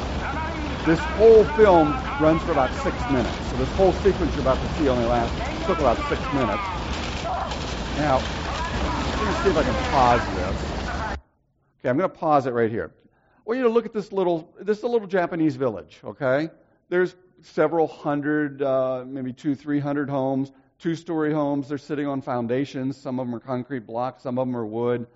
This 0.85 1.03
whole 1.17 1.43
film 1.43 1.99
runs 2.19 2.41
for 2.43 2.51
about 2.51 2.73
six 2.73 3.09
minutes. 3.09 3.49
So 3.49 3.57
this 3.57 3.71
whole 3.71 3.91
sequence 3.91 4.35
you're 4.35 4.41
about 4.41 4.61
to 4.61 4.69
see 4.77 4.87
only 4.87 5.05
lasts 5.05 5.35
took 5.67 5.79
about 5.79 5.99
six 6.07 6.31
minutes. 6.31 6.63
Now, 7.97 8.23
let 9.19 9.27
me 9.27 9.33
see 9.43 9.49
if 9.49 9.57
I 9.57 9.63
can 9.63 9.75
pause 9.91 10.23
this. 10.33 10.70
Okay, 11.81 11.89
I'm 11.89 11.97
going 11.97 12.09
to 12.09 12.15
pause 12.15 12.45
it 12.45 12.53
right 12.53 12.69
here. 12.69 12.91
I 13.03 13.41
want 13.45 13.57
you 13.57 13.63
to 13.63 13.69
look 13.69 13.85
at 13.85 13.93
this 13.93 14.11
little, 14.11 14.53
this 14.61 14.77
is 14.77 14.83
a 14.83 14.87
little 14.87 15.07
Japanese 15.07 15.55
village, 15.55 15.99
okay? 16.03 16.49
there's 16.91 17.15
several 17.41 17.87
hundred, 17.87 18.61
uh, 18.61 19.05
maybe 19.07 19.33
two, 19.33 19.55
three 19.55 19.79
hundred 19.79 20.09
homes, 20.09 20.51
two 20.77 20.93
story 20.93 21.33
homes. 21.33 21.69
They're 21.69 21.77
sitting 21.79 22.05
on 22.05 22.21
foundations. 22.21 22.97
Some 22.97 23.19
of 23.19 23.25
them 23.25 23.33
are 23.33 23.39
concrete 23.39 23.87
blocks, 23.87 24.23
some 24.23 24.37
of 24.37 24.45
them 24.45 24.55
are 24.55 24.65
wood. 24.65 25.07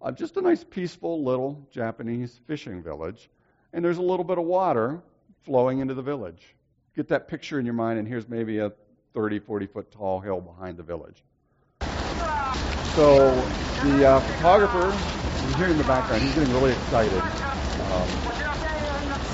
Uh, 0.00 0.12
just 0.12 0.36
a 0.36 0.40
nice, 0.40 0.62
peaceful 0.64 1.24
little 1.24 1.66
Japanese 1.70 2.40
fishing 2.46 2.82
village. 2.82 3.28
And 3.72 3.84
there's 3.84 3.98
a 3.98 4.02
little 4.02 4.24
bit 4.24 4.38
of 4.38 4.44
water 4.44 5.02
flowing 5.42 5.80
into 5.80 5.94
the 5.94 6.02
village. 6.02 6.54
Get 6.94 7.08
that 7.08 7.26
picture 7.26 7.58
in 7.58 7.66
your 7.66 7.74
mind, 7.74 7.98
and 7.98 8.06
here's 8.06 8.28
maybe 8.28 8.58
a 8.58 8.72
30, 9.12 9.40
40 9.40 9.66
foot 9.66 9.90
tall 9.90 10.20
hill 10.20 10.40
behind 10.40 10.78
the 10.78 10.84
village. 10.84 11.24
So 12.94 13.44
the 13.82 14.04
uh, 14.04 14.20
photographer, 14.20 14.94
you 15.48 15.54
hear 15.56 15.66
in 15.66 15.78
the 15.78 15.82
background, 15.82 16.22
he's 16.22 16.34
getting 16.34 16.54
really 16.54 16.70
excited. 16.70 17.22
Um, 17.90 18.08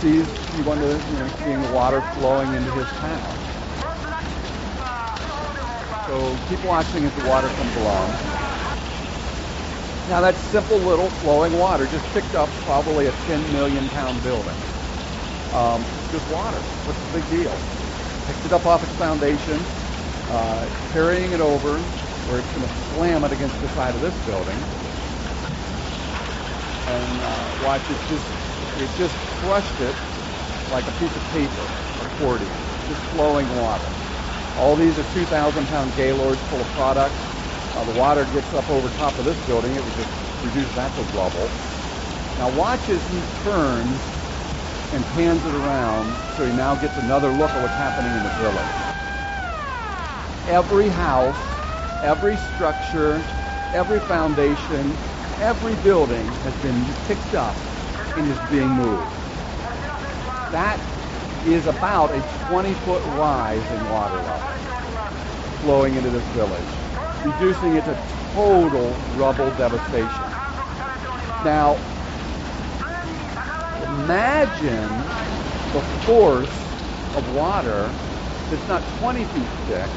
sees 0.01 0.27
he 0.57 0.63
wanted, 0.63 0.97
you 1.13 1.19
know, 1.19 1.31
seeing 1.45 1.61
the 1.61 1.69
water 1.69 2.01
flowing 2.01 2.55
into 2.55 2.71
his 2.71 2.89
town. 3.01 3.37
So 6.07 6.39
keep 6.49 6.65
watching 6.65 7.05
as 7.05 7.13
the 7.13 7.21
water 7.29 7.49
comes 7.49 7.77
along. 7.77 8.15
Now 10.09 10.23
that 10.23 10.39
simple 10.39 10.79
little 10.79 11.11
flowing 11.11 11.53
water 11.53 11.87
just 11.87 12.07
picked 12.15 12.35
up 12.35 12.49
probably 12.65 13.09
a 13.09 13.13
10 13.13 13.53
million 13.53 13.91
pound 13.91 14.23
building. 14.23 14.57
Um, 15.53 15.85
just 16.11 16.27
water. 16.31 16.61
What's 16.87 16.99
the 17.01 17.13
big 17.13 17.29
deal? 17.29 17.61
Picked 18.27 18.47
it 18.47 18.53
up 18.55 18.65
off 18.65 18.83
its 18.83 18.95
foundation, 18.95 19.67
uh, 20.31 20.67
carrying 20.93 21.33
it 21.33 21.41
over 21.41 21.79
where 22.31 22.39
it's 22.39 22.55
going 22.55 22.63
to 22.63 22.75
slam 22.95 23.25
it 23.25 23.33
against 23.33 23.61
the 23.61 23.69
side 23.71 23.93
of 23.93 24.01
this 24.01 24.15
building. 24.25 24.55
And 26.87 27.21
uh, 27.21 27.67
watch 27.67 27.83
it 27.91 27.99
just, 28.09 28.25
it 28.79 28.89
just 28.97 29.17
crushed 29.43 29.81
it 29.81 29.97
like 30.71 30.87
a 30.87 30.93
piece 30.93 31.11
of 31.17 31.23
paper, 31.35 31.67
accordion, 32.07 32.55
just 32.87 33.03
flowing 33.11 33.49
water. 33.59 33.91
All 34.57 34.77
these 34.77 34.97
are 34.97 35.03
2,000 35.13 35.67
pound 35.67 35.97
gaylords 35.97 36.41
full 36.43 36.61
of 36.61 36.69
product. 36.69 37.17
Uh, 37.75 37.85
the 37.85 37.99
water 37.99 38.25
gets 38.27 38.55
up 38.55 38.71
over 38.71 38.89
top 38.91 39.19
of 39.19 39.25
this 39.25 39.39
building. 39.47 39.75
It 39.75 39.83
would 39.83 39.97
just 39.97 40.11
reduce 40.45 40.73
that 40.75 40.95
to 40.95 41.03
rubble. 41.19 41.51
Now 42.39 42.49
watch 42.51 42.89
as 42.91 43.03
he 43.11 43.23
turns 43.43 43.99
and 44.93 45.05
pans 45.15 45.45
it 45.45 45.55
around 45.55 46.15
so 46.37 46.47
he 46.47 46.53
now 46.53 46.77
gets 46.77 46.97
another 46.97 47.29
look 47.31 47.51
at 47.51 47.61
what's 47.61 47.75
happening 47.75 48.15
in 48.15 48.23
the 48.23 48.31
village. 48.39 48.67
Every 50.47 50.89
house, 50.89 51.60
every 52.03 52.37
structure, 52.37 53.31
every 53.73 54.01
foundation, 54.01 55.01
every 55.41 55.77
building 55.77 56.39
has 56.43 56.57
been 56.57 56.97
picked 57.03 57.35
up 57.35 57.67
and 58.17 58.29
is 58.29 58.41
being 58.41 58.75
moved. 58.75 59.23
That 60.51 60.83
is 61.45 61.67
about 61.67 62.15
a 62.15 62.23
20 62.23 62.75
foot 62.75 63.03
rise 63.05 63.73
in 63.73 63.87
water 63.89 64.21
level 64.21 64.61
flowing 65.61 65.97
into 65.97 66.11
this 66.11 66.29
village, 66.29 66.83
reducing 67.23 67.75
it 67.75 67.85
to 67.87 67.97
total 68.33 69.05
rubble 69.09 69.53
devastation. 69.53 70.39
Now, 71.41 71.83
imagine 73.81 75.13
the 75.73 75.83
force 75.83 76.79
of 77.15 77.27
water 77.27 77.99
that's 78.49 78.69
not 78.69 78.89
20 78.89 79.25
feet 79.27 79.53
thick, 79.67 79.93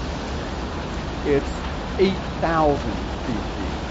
it's 1.24 1.63
8,000 1.98 3.08
feet 3.24 3.54
deep. 3.56 3.88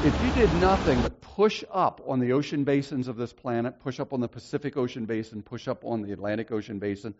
If 0.00 0.18
you 0.20 0.30
did 0.30 0.52
nothing 0.52 1.02
but 1.02 1.20
push 1.20 1.62
up 1.70 2.02
on 2.06 2.18
the 2.18 2.32
ocean 2.32 2.64
basins 2.64 3.06
of 3.06 3.16
this 3.16 3.32
planet, 3.32 3.78
push 3.80 4.00
up 4.00 4.12
on 4.12 4.20
the 4.20 4.28
Pacific 4.28 4.76
Ocean 4.76 5.04
Basin, 5.04 5.42
push 5.42 5.68
up 5.68 5.84
on 5.84 6.02
the 6.02 6.12
Atlantic 6.12 6.50
Ocean 6.50 6.80
Basin, 6.80 7.14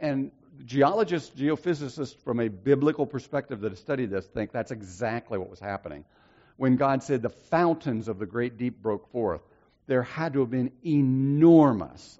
and 0.00 0.32
geologists, 0.64 1.30
geophysicists 1.38 2.16
from 2.24 2.40
a 2.40 2.48
biblical 2.48 3.06
perspective 3.06 3.60
that 3.60 3.70
have 3.72 3.78
studied 3.78 4.10
this 4.10 4.26
think 4.26 4.50
that's 4.50 4.72
exactly 4.72 5.38
what 5.38 5.48
was 5.48 5.60
happening. 5.60 6.04
When 6.56 6.76
God 6.76 7.02
said 7.02 7.22
the 7.22 7.30
fountains 7.30 8.08
of 8.08 8.18
the 8.18 8.26
great 8.26 8.58
deep 8.58 8.82
broke 8.82 9.10
forth, 9.10 9.42
there 9.86 10.02
had 10.02 10.32
to 10.32 10.40
have 10.40 10.50
been 10.50 10.72
enormous, 10.84 12.18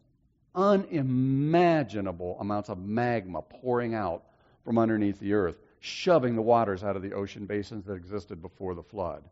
unimaginable 0.54 2.36
amounts 2.40 2.68
of 2.68 2.78
magma 2.78 3.42
pouring 3.42 3.94
out 3.94 4.24
from 4.64 4.78
underneath 4.78 5.18
the 5.18 5.34
earth, 5.34 5.56
shoving 5.84 6.34
the 6.34 6.40
waters 6.40 6.82
out 6.82 6.96
of 6.96 7.02
the 7.02 7.12
ocean 7.12 7.44
basins 7.44 7.84
that 7.84 7.92
existed 7.92 8.40
before 8.40 8.74
the 8.74 8.82
flood. 8.82 9.22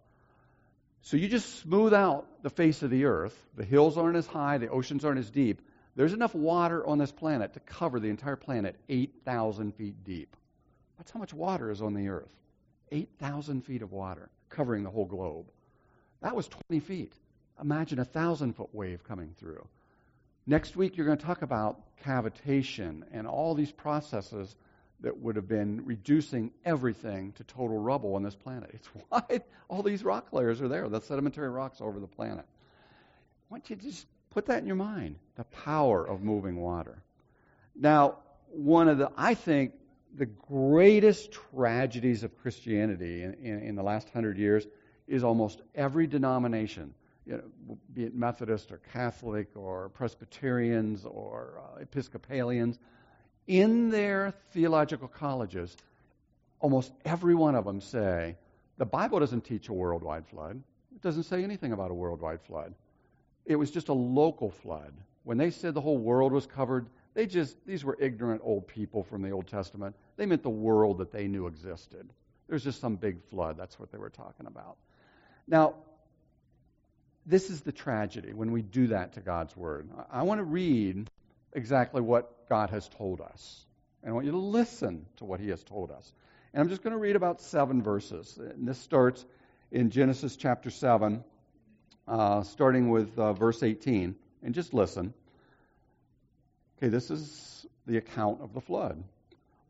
So 1.01 1.17
you 1.17 1.27
just 1.27 1.61
smooth 1.61 1.95
out 1.95 2.27
the 2.43 2.51
face 2.51 2.83
of 2.83 2.91
the 2.91 3.07
earth. 3.07 3.35
The 3.57 3.65
hills 3.65 3.97
aren't 3.97 4.19
as 4.19 4.27
high, 4.27 4.59
the 4.59 4.69
oceans 4.69 5.03
aren't 5.03 5.19
as 5.19 5.31
deep. 5.31 5.63
There's 5.97 6.13
enough 6.13 6.35
water 6.35 6.87
on 6.87 6.99
this 6.99 7.11
planet 7.11 7.55
to 7.55 7.61
cover 7.61 7.99
the 7.99 8.11
entire 8.11 8.37
planet 8.37 8.77
8,000 8.91 9.75
feet 9.75 10.05
deep. 10.05 10.37
That's 10.99 11.11
how 11.11 11.21
much 11.21 11.33
water 11.33 11.71
is 11.71 11.81
on 11.81 11.95
the 11.95 12.09
earth. 12.09 12.35
8,000 12.91 13.63
feet 13.63 13.81
of 13.81 13.91
water 13.91 14.29
covering 14.51 14.85
the 14.85 14.91
whole 14.91 15.07
globe. 15.07 15.47
That 16.21 16.37
was 16.37 16.49
20 16.49 16.81
feet. 16.81 17.15
Imagine 17.63 17.99
a 17.99 18.05
thousand 18.05 18.57
foot 18.57 18.75
wave 18.75 19.05
coming 19.05 19.35
through. 19.41 19.67
Next 20.47 20.77
week, 20.77 20.99
you're 20.99 21.07
going 21.07 21.19
to 21.19 21.25
talk 21.25 21.41
about 21.41 21.81
cavitation 22.05 23.05
and 23.11 23.27
all 23.27 23.55
these 23.55 23.73
processes 23.73 24.55
that 25.03 25.19
would 25.19 25.37
have 25.37 25.49
been 25.49 25.85
reducing 25.85 26.53
everything 26.65 27.33
to 27.33 27.45
total 27.45 27.79
rubble 27.79 28.15
on 28.15 28.23
this 28.23 28.35
planet. 28.35 28.71
It's 28.73 28.87
why 29.09 29.43
all 29.69 29.83
these 29.83 30.05
rock 30.05 30.33
layers 30.33 30.61
are 30.61 30.69
there, 30.69 30.89
the 30.89 31.01
sedimentary 31.01 31.51
rocks 31.51 31.81
over 31.81 32.01
the 32.01 32.07
planet. 32.07 32.45
I 32.45 33.55
want 33.55 33.69
you 33.69 33.77
just 33.77 34.07
put 34.31 34.47
that 34.47 34.61
in 34.61 34.67
your 34.67 34.77
mind 34.77 35.17
the 35.37 35.45
power 35.45 36.05
of 36.07 36.23
moving 36.23 36.57
water. 36.57 37.03
Now, 37.75 38.19
one 38.51 38.89
of 38.89 38.99
the, 38.99 39.11
I 39.17 39.35
think, 39.35 39.73
the 40.15 40.27
greatest 40.27 41.33
tragedies 41.33 42.23
of 42.23 42.37
Christianity 42.39 43.23
in, 43.23 43.35
in, 43.35 43.63
in 43.63 43.75
the 43.77 43.83
last 43.83 44.11
hundred 44.11 44.37
years 44.37 44.67
is 45.09 45.25
almost 45.25 45.63
every 45.75 46.07
denomination 46.07 46.95
you 47.27 47.35
know, 47.35 47.79
be 47.95 48.05
it 48.05 48.15
Methodist 48.15 48.73
or 48.73 48.79
Catholic 48.93 49.49
or 49.55 49.91
Presbyterians 49.91 51.05
or 51.05 51.61
uh, 51.61 51.81
Episcopalians, 51.81 52.79
in 53.47 53.91
their 53.91 54.35
theological 54.53 55.09
colleges, 55.09 55.77
almost 56.61 56.93
every 57.05 57.35
one 57.35 57.55
of 57.55 57.65
them 57.65 57.81
say 57.81 58.37
the 58.79 58.87
Bible 58.87 59.21
doesn't 59.21 59.45
teach 59.45 59.69
a 59.69 59.73
worldwide 59.73 60.27
flood. 60.27 60.63
It 60.95 61.03
doesn't 61.03 61.25
say 61.25 61.43
anything 61.43 61.73
about 61.73 61.91
a 61.91 61.95
worldwide 61.95 62.41
flood. 62.43 62.75
It 63.45 63.57
was 63.57 63.71
just 63.71 63.89
a 63.89 63.93
local 63.93 64.51
flood. 64.51 64.93
When 65.25 65.39
they 65.39 65.51
said 65.51 65.75
the 65.75 65.81
whole 65.81 65.99
world 65.99 66.33
was 66.33 66.47
covered, 66.47 66.87
they 67.15 67.27
just 67.27 67.57
these 67.67 67.85
were 67.85 67.97
ignorant 68.01 68.41
old 68.45 68.67
people 68.67 69.03
from 69.03 69.23
the 69.23 69.31
Old 69.31 69.47
Testament. 69.47 69.95
They 70.17 70.27
meant 70.27 70.43
the 70.43 70.51
world 70.51 70.99
that 70.99 71.13
they 71.13 71.27
knew 71.27 71.47
existed. 71.47 72.09
There's 72.49 72.65
just 72.65 72.81
some 72.81 72.97
big 72.97 73.23
flood. 73.31 73.57
That's 73.57 73.79
what 73.79 73.93
they 73.93 73.99
were 73.99 74.11
talking 74.11 74.47
about. 74.47 74.77
Now, 75.47 75.75
this 77.27 77.51
is 77.51 77.61
the 77.61 77.73
tragedy 77.73 78.33
when 78.33 78.53
we 78.53 78.63
do 78.63 78.89
that 78.89 79.15
to 79.15 79.21
God's 79.21 79.57
Word. 79.57 79.89
I 80.11 80.23
want 80.23 80.39
to 80.39 80.45
read 80.45 81.09
exactly 81.53 82.01
what 82.01 82.49
God 82.49 82.71
has 82.71 82.89
told 82.89 83.21
us. 83.21 83.65
And 84.03 84.11
I 84.11 84.15
want 84.15 84.27
you 84.27 84.33
to 84.33 84.39
listen 84.39 85.07
to 85.17 85.25
what 85.25 85.41
He 85.41 85.49
has 85.51 85.63
told 85.63 85.91
us. 85.91 86.13
And 86.53 86.61
I'm 86.61 86.69
just 86.69 86.83
going 86.83 86.93
to 86.93 86.99
read 86.99 87.17
about 87.17 87.41
seven 87.41 87.83
verses. 87.83 88.39
And 88.39 88.67
this 88.67 88.79
starts 88.79 89.25
in 89.71 89.91
Genesis 89.91 90.37
chapter 90.37 90.71
7, 90.71 91.23
uh, 92.09 92.43
starting 92.43 92.91
with 92.91 93.19
uh, 93.19 93.33
verse 93.33 93.63
18. 93.63 94.15
And 94.43 94.55
just 94.55 94.75
listen. 94.75 95.15
Okay, 96.79 96.89
this 96.89 97.11
is 97.11 97.67
the 97.87 97.97
account 97.97 98.41
of 98.43 98.53
the 98.55 98.61
flood. 98.61 99.03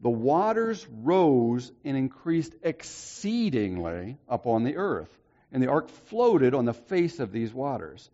The 0.00 0.10
waters 0.10 0.84
rose 1.02 1.70
and 1.84 1.96
increased 1.96 2.54
exceedingly 2.62 4.18
upon 4.28 4.64
the 4.64 4.76
earth 4.76 5.10
and 5.52 5.62
the 5.62 5.68
ark 5.68 5.88
floated 5.88 6.54
on 6.54 6.64
the 6.64 6.72
face 6.72 7.20
of 7.20 7.30
these 7.30 7.52
waters. 7.52 8.10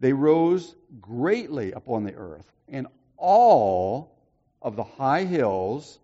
They 0.00 0.12
rose 0.12 0.74
greatly 1.00 1.72
upon 1.72 2.04
the 2.04 2.14
earth, 2.14 2.50
and 2.68 2.86
all 3.16 4.16
of 4.62 4.74
the 4.74 4.82
high 4.84 5.24
hills 5.24 5.98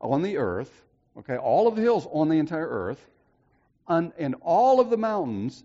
on 0.00 0.22
the 0.22 0.38
earth, 0.38 0.84
okay, 1.18 1.36
all 1.36 1.66
of 1.66 1.74
the 1.74 1.82
hills 1.82 2.06
on 2.12 2.28
the 2.28 2.38
entire 2.38 2.68
earth, 2.68 3.04
and 3.88 4.34
all 4.40 4.80
of 4.80 4.88
the 4.88 4.96
mountains 4.96 5.64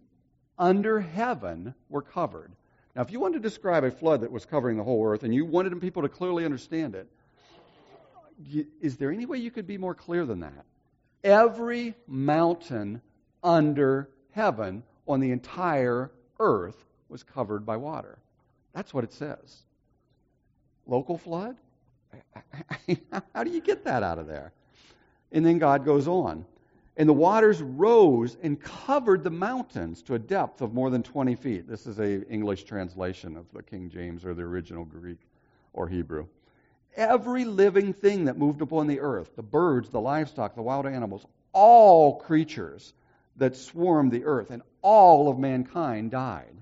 under 0.57 0.99
heaven 0.99 1.75
were 1.89 2.01
covered. 2.01 2.51
Now, 2.95 3.03
if 3.03 3.11
you 3.11 3.19
wanted 3.19 3.43
to 3.43 3.47
describe 3.47 3.83
a 3.83 3.91
flood 3.91 4.21
that 4.21 4.31
was 4.31 4.45
covering 4.45 4.75
the 4.75 4.83
whole 4.83 5.05
earth 5.05 5.23
and 5.23 5.33
you 5.33 5.45
wanted 5.45 5.79
people 5.79 6.01
to 6.01 6.09
clearly 6.09 6.45
understand 6.45 6.95
it, 6.95 7.07
is 8.81 8.97
there 8.97 9.11
any 9.11 9.25
way 9.25 9.37
you 9.37 9.51
could 9.51 9.67
be 9.67 9.77
more 9.77 9.93
clear 9.93 10.25
than 10.25 10.39
that? 10.39 10.65
Every 11.23 11.93
mountain 12.07 13.01
under 13.43 14.09
heaven 14.31 14.83
on 15.07 15.19
the 15.19 15.31
entire 15.31 16.11
earth 16.39 16.83
was 17.09 17.23
covered 17.23 17.65
by 17.65 17.77
water. 17.77 18.17
That's 18.73 18.93
what 18.93 19.03
it 19.03 19.13
says. 19.13 19.63
Local 20.85 21.17
flood? 21.17 21.57
How 23.33 23.43
do 23.43 23.51
you 23.51 23.61
get 23.61 23.83
that 23.85 24.03
out 24.03 24.19
of 24.19 24.27
there? 24.27 24.51
And 25.31 25.45
then 25.45 25.57
God 25.59 25.85
goes 25.85 26.07
on. 26.07 26.45
And 26.97 27.07
the 27.07 27.13
waters 27.13 27.61
rose 27.61 28.35
and 28.43 28.59
covered 28.59 29.23
the 29.23 29.29
mountains 29.29 30.01
to 30.03 30.15
a 30.15 30.19
depth 30.19 30.61
of 30.61 30.73
more 30.73 30.89
than 30.89 31.01
20 31.01 31.35
feet. 31.35 31.67
This 31.67 31.87
is 31.87 31.99
a 31.99 32.27
English 32.27 32.63
translation 32.65 33.37
of 33.37 33.45
the 33.53 33.63
King 33.63 33.89
James 33.89 34.25
or 34.25 34.33
the 34.33 34.41
original 34.41 34.83
Greek 34.83 35.19
or 35.73 35.87
Hebrew. 35.87 36.27
every 36.95 37.45
living 37.45 37.93
thing 37.93 38.25
that 38.25 38.37
moved 38.37 38.61
upon 38.61 38.87
the 38.87 38.99
earth 38.99 39.35
the 39.35 39.43
birds, 39.43 39.89
the 39.89 40.01
livestock, 40.01 40.55
the 40.55 40.61
wild 40.61 40.85
animals, 40.85 41.25
all 41.53 42.19
creatures 42.19 42.93
that 43.37 43.55
swarmed 43.55 44.11
the 44.11 44.25
earth, 44.25 44.51
and 44.51 44.61
all 44.81 45.29
of 45.29 45.39
mankind 45.39 46.11
died. 46.11 46.53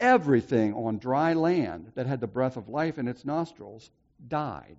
Everything 0.00 0.74
on 0.74 0.98
dry 0.98 1.34
land 1.34 1.92
that 1.94 2.06
had 2.06 2.20
the 2.20 2.26
breath 2.26 2.56
of 2.56 2.68
life 2.68 2.98
in 2.98 3.08
its 3.08 3.24
nostrils 3.24 3.90
died. 4.28 4.76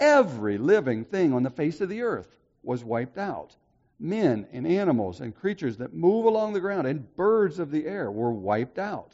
Every 0.00 0.58
living 0.58 1.04
thing 1.04 1.32
on 1.32 1.42
the 1.42 1.50
face 1.50 1.80
of 1.80 1.88
the 1.88 2.02
earth 2.02 2.36
was 2.62 2.84
wiped 2.84 3.18
out. 3.18 3.54
Men 3.98 4.46
and 4.52 4.66
animals 4.66 5.20
and 5.20 5.34
creatures 5.34 5.76
that 5.76 5.94
move 5.94 6.24
along 6.24 6.52
the 6.52 6.60
ground 6.60 6.86
and 6.86 7.14
birds 7.14 7.58
of 7.58 7.70
the 7.70 7.86
air 7.86 8.10
were 8.10 8.32
wiped 8.32 8.78
out. 8.78 9.12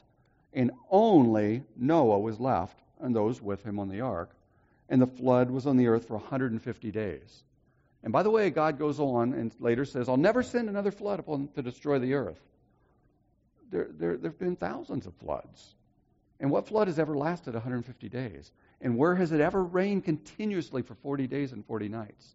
And 0.54 0.70
only 0.90 1.62
Noah 1.76 2.18
was 2.18 2.40
left 2.40 2.78
and 3.00 3.14
those 3.14 3.42
with 3.42 3.62
him 3.64 3.78
on 3.78 3.88
the 3.88 4.00
ark. 4.00 4.30
And 4.88 5.02
the 5.02 5.06
flood 5.06 5.50
was 5.50 5.66
on 5.66 5.76
the 5.76 5.88
earth 5.88 6.06
for 6.06 6.14
150 6.14 6.90
days. 6.90 7.42
And 8.02 8.12
by 8.12 8.22
the 8.22 8.30
way, 8.30 8.48
God 8.48 8.78
goes 8.78 8.98
on 9.00 9.34
and 9.34 9.52
later 9.60 9.84
says, 9.84 10.08
I'll 10.08 10.16
never 10.16 10.42
send 10.42 10.68
another 10.68 10.90
flood 10.90 11.20
upon 11.20 11.48
to 11.56 11.62
destroy 11.62 11.98
the 11.98 12.14
earth. 12.14 12.40
There, 13.70 13.88
there, 13.90 14.16
there 14.16 14.30
have 14.30 14.38
been 14.38 14.56
thousands 14.56 15.06
of 15.06 15.14
floods. 15.14 15.74
And 16.40 16.50
what 16.50 16.68
flood 16.68 16.88
has 16.88 16.98
ever 16.98 17.16
lasted 17.16 17.54
150 17.54 18.08
days? 18.08 18.52
And 18.80 18.96
where 18.96 19.14
has 19.14 19.32
it 19.32 19.40
ever 19.40 19.62
rained 19.62 20.04
continuously 20.04 20.82
for 20.82 20.94
40 20.94 21.26
days 21.26 21.52
and 21.52 21.64
40 21.66 21.88
nights? 21.88 22.34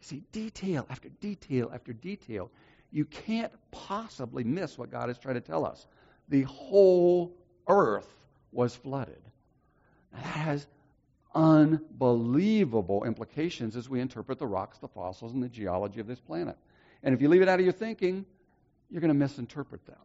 You 0.00 0.06
see, 0.06 0.22
detail 0.32 0.86
after 0.88 1.08
detail 1.08 1.70
after 1.72 1.92
detail. 1.92 2.50
You 2.90 3.04
can't 3.04 3.52
possibly 3.70 4.44
miss 4.44 4.78
what 4.78 4.90
God 4.90 5.10
is 5.10 5.18
trying 5.18 5.34
to 5.34 5.40
tell 5.40 5.64
us. 5.64 5.86
The 6.28 6.42
whole 6.42 7.34
earth 7.68 8.08
was 8.52 8.76
flooded. 8.76 9.22
Now, 10.12 10.18
that 10.20 10.26
has 10.26 10.66
unbelievable 11.34 13.04
implications 13.04 13.76
as 13.76 13.88
we 13.88 14.00
interpret 14.00 14.38
the 14.38 14.46
rocks, 14.46 14.78
the 14.78 14.88
fossils, 14.88 15.32
and 15.32 15.42
the 15.42 15.48
geology 15.48 16.00
of 16.00 16.06
this 16.06 16.20
planet. 16.20 16.56
And 17.02 17.14
if 17.14 17.22
you 17.22 17.28
leave 17.28 17.42
it 17.42 17.48
out 17.48 17.58
of 17.58 17.64
your 17.64 17.72
thinking, 17.72 18.26
you're 18.90 19.00
going 19.00 19.08
to 19.08 19.14
misinterpret 19.14 19.84
them. 19.86 19.96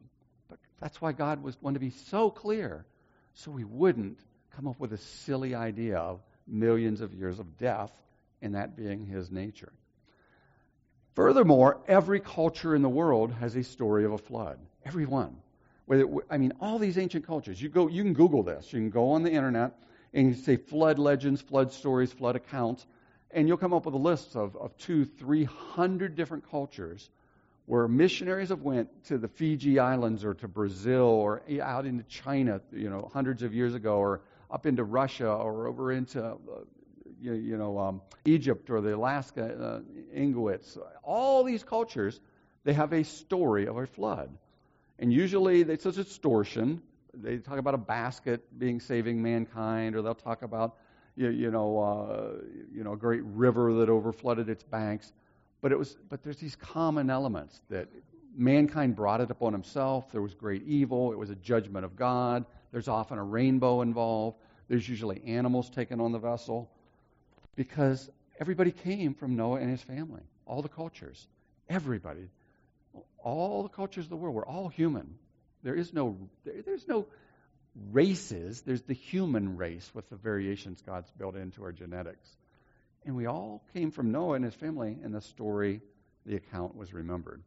That's 0.79 1.01
why 1.01 1.11
God 1.11 1.43
was 1.43 1.55
going 1.55 1.73
to 1.73 1.79
be 1.79 1.89
so 1.89 2.29
clear 2.29 2.85
so 3.33 3.51
we 3.51 3.63
wouldn't 3.63 4.19
come 4.55 4.67
up 4.67 4.79
with 4.79 4.93
a 4.93 4.97
silly 4.97 5.55
idea 5.55 5.97
of 5.97 6.21
millions 6.47 7.01
of 7.01 7.13
years 7.13 7.39
of 7.39 7.57
death 7.57 7.91
and 8.41 8.55
that 8.55 8.75
being 8.75 9.05
his 9.05 9.31
nature. 9.31 9.71
Furthermore, 11.15 11.79
every 11.87 12.19
culture 12.19 12.75
in 12.75 12.81
the 12.81 12.89
world 12.89 13.31
has 13.33 13.55
a 13.55 13.63
story 13.63 14.05
of 14.05 14.11
a 14.11 14.17
flood. 14.17 14.59
Every 14.85 15.05
one. 15.05 15.37
I 16.29 16.37
mean, 16.37 16.53
all 16.59 16.79
these 16.79 16.97
ancient 16.97 17.25
cultures. 17.25 17.61
You 17.61 17.69
go, 17.69 17.87
you 17.87 18.03
can 18.03 18.13
Google 18.13 18.43
this. 18.43 18.71
You 18.71 18.79
can 18.79 18.89
go 18.89 19.11
on 19.11 19.23
the 19.23 19.31
internet 19.31 19.73
and 20.13 20.27
you 20.27 20.33
say 20.35 20.57
flood 20.57 20.99
legends, 20.99 21.41
flood 21.41 21.71
stories, 21.71 22.11
flood 22.11 22.35
accounts, 22.35 22.85
and 23.31 23.47
you'll 23.47 23.57
come 23.57 23.73
up 23.73 23.85
with 23.85 23.95
a 23.95 23.99
list 23.99 24.35
of, 24.35 24.55
of 24.55 24.77
two, 24.77 25.05
three 25.05 25.43
hundred 25.43 26.15
different 26.15 26.49
cultures 26.49 27.09
where 27.67 27.85
missionaries 27.89 28.47
have 28.47 28.61
went 28.61 28.87
to 29.03 29.17
the 29.17 29.27
Fiji 29.27 29.77
Islands 29.77 30.23
or 30.23 30.33
to 30.35 30.47
Brazil 30.47 31.03
or 31.03 31.43
out 31.61 31.85
into 31.85 32.03
China, 32.05 32.61
you 32.71 32.89
know, 32.89 33.11
hundreds 33.13 33.43
of 33.43 33.53
years 33.53 33.75
ago, 33.75 33.97
or 33.97 34.21
up 34.49 34.65
into 34.65 34.85
Russia 34.85 35.29
or 35.29 35.67
over 35.67 35.91
into, 35.91 36.23
uh, 36.23 36.35
you, 37.21 37.33
you, 37.33 37.57
know, 37.57 37.77
um, 37.77 38.01
Egypt 38.23 38.69
or 38.69 38.79
the 38.79 38.95
Alaska 38.95 39.53
uh, 39.53 39.79
Inuits. 40.13 40.77
All 41.03 41.43
these 41.43 41.61
cultures, 41.61 42.21
they 42.63 42.71
have 42.71 42.93
a 42.93 43.03
story 43.03 43.67
of 43.67 43.75
a 43.75 43.85
flood. 43.85 44.29
And 44.99 45.11
usually 45.11 45.61
it's 45.61 45.85
a 45.85 45.91
distortion. 45.91 46.81
They 47.13 47.37
talk 47.37 47.57
about 47.57 47.73
a 47.73 47.79
basket 47.79 48.57
being 48.57 48.79
saving 48.79 49.21
mankind, 49.21 49.93
or 49.93 50.01
they'll 50.01 50.15
talk 50.15 50.41
about, 50.41 50.77
you, 51.17 51.31
you 51.31 51.51
know, 51.51 51.79
uh, 51.79 52.45
you 52.73 52.85
know, 52.85 52.93
a 52.93 52.97
great 52.97 53.23
river 53.25 53.73
that 53.73 53.89
overflooded 53.89 54.47
its 54.47 54.63
banks. 54.63 55.11
But 55.61 55.71
it 55.71 55.79
was, 55.79 55.95
but 56.09 56.23
there's 56.23 56.37
these 56.37 56.55
common 56.55 57.09
elements 57.09 57.59
that 57.69 57.87
mankind 58.35 58.95
brought 58.95 59.21
it 59.21 59.31
upon 59.31 59.53
himself. 59.53 60.11
There 60.11 60.21
was 60.21 60.33
great 60.33 60.63
evil. 60.67 61.11
It 61.11 61.17
was 61.17 61.29
a 61.29 61.35
judgment 61.35 61.85
of 61.85 61.95
God. 61.95 62.45
There's 62.71 62.87
often 62.87 63.17
a 63.17 63.23
rainbow 63.23 63.81
involved. 63.81 64.37
There's 64.67 64.87
usually 64.87 65.23
animals 65.25 65.69
taken 65.69 65.99
on 65.99 66.11
the 66.11 66.19
vessel 66.19 66.69
because 67.55 68.09
everybody 68.39 68.71
came 68.71 69.13
from 69.13 69.35
Noah 69.35 69.59
and 69.59 69.69
his 69.69 69.81
family. 69.81 70.21
All 70.45 70.61
the 70.61 70.69
cultures, 70.69 71.27
everybody, 71.69 72.29
all 73.17 73.63
the 73.63 73.69
cultures 73.69 74.05
of 74.05 74.09
the 74.09 74.15
world 74.15 74.35
were 74.35 74.47
all 74.47 74.69
human. 74.69 75.15
There 75.63 75.75
is 75.75 75.93
no, 75.93 76.17
there's 76.45 76.87
no 76.87 77.07
races. 77.91 78.61
There's 78.61 78.83
the 78.83 78.93
human 78.93 79.57
race 79.57 79.89
with 79.93 80.09
the 80.09 80.15
variations 80.15 80.81
God's 80.85 81.09
built 81.11 81.35
into 81.35 81.63
our 81.63 81.71
genetics. 81.71 82.29
And 83.05 83.15
we 83.15 83.25
all 83.25 83.63
came 83.73 83.91
from 83.91 84.11
Noah 84.11 84.33
and 84.33 84.45
his 84.45 84.53
family, 84.53 84.97
and 85.03 85.13
the 85.13 85.21
story, 85.21 85.81
the 86.25 86.35
account 86.35 86.75
was 86.75 86.93
remembered. 86.93 87.41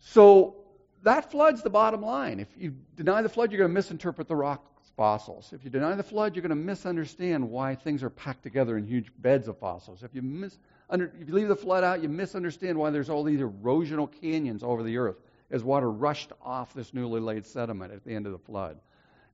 So 0.00 0.56
that 1.02 1.30
flood's 1.30 1.62
the 1.62 1.70
bottom 1.70 2.02
line. 2.02 2.40
If 2.40 2.48
you 2.56 2.74
deny 2.96 3.22
the 3.22 3.28
flood, 3.28 3.50
you're 3.50 3.58
going 3.58 3.70
to 3.70 3.74
misinterpret 3.74 4.28
the 4.28 4.36
rock 4.36 4.64
fossils. 4.96 5.52
If 5.52 5.64
you 5.64 5.70
deny 5.70 5.94
the 5.94 6.02
flood, 6.02 6.34
you're 6.34 6.42
going 6.42 6.50
to 6.50 6.56
misunderstand 6.56 7.48
why 7.48 7.76
things 7.76 8.02
are 8.02 8.10
packed 8.10 8.42
together 8.42 8.76
in 8.76 8.84
huge 8.84 9.12
beds 9.18 9.46
of 9.48 9.56
fossils. 9.56 10.02
If 10.02 10.14
you, 10.14 10.22
mis- 10.22 10.58
under, 10.90 11.12
if 11.20 11.28
you 11.28 11.34
leave 11.34 11.48
the 11.48 11.56
flood 11.56 11.84
out, 11.84 12.02
you 12.02 12.08
misunderstand 12.08 12.76
why 12.76 12.90
there's 12.90 13.08
all 13.08 13.22
these 13.22 13.40
erosional 13.40 14.10
canyons 14.20 14.62
over 14.62 14.82
the 14.82 14.98
earth 14.98 15.16
as 15.50 15.62
water 15.62 15.90
rushed 15.90 16.32
off 16.42 16.74
this 16.74 16.92
newly 16.92 17.20
laid 17.20 17.46
sediment 17.46 17.92
at 17.92 18.04
the 18.04 18.14
end 18.14 18.26
of 18.26 18.32
the 18.32 18.38
flood. 18.38 18.78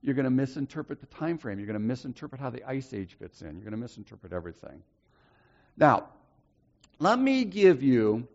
You're 0.05 0.13
going 0.13 0.25
to 0.25 0.29
misinterpret 0.29 0.99
the 0.99 1.07
time 1.07 1.39
frame. 1.39 1.57
You're 1.57 1.65
going 1.65 1.79
to 1.79 1.79
misinterpret 1.79 2.39
how 2.39 2.51
the 2.51 2.63
ice 2.63 2.93
age 2.93 3.15
fits 3.17 3.41
in. 3.41 3.55
You're 3.55 3.63
going 3.63 3.71
to 3.71 3.77
misinterpret 3.77 4.33
everything. 4.33 4.83
Now, 5.77 6.09
let 6.99 7.17
me 7.17 7.43
give 7.43 7.81
you 7.81 8.27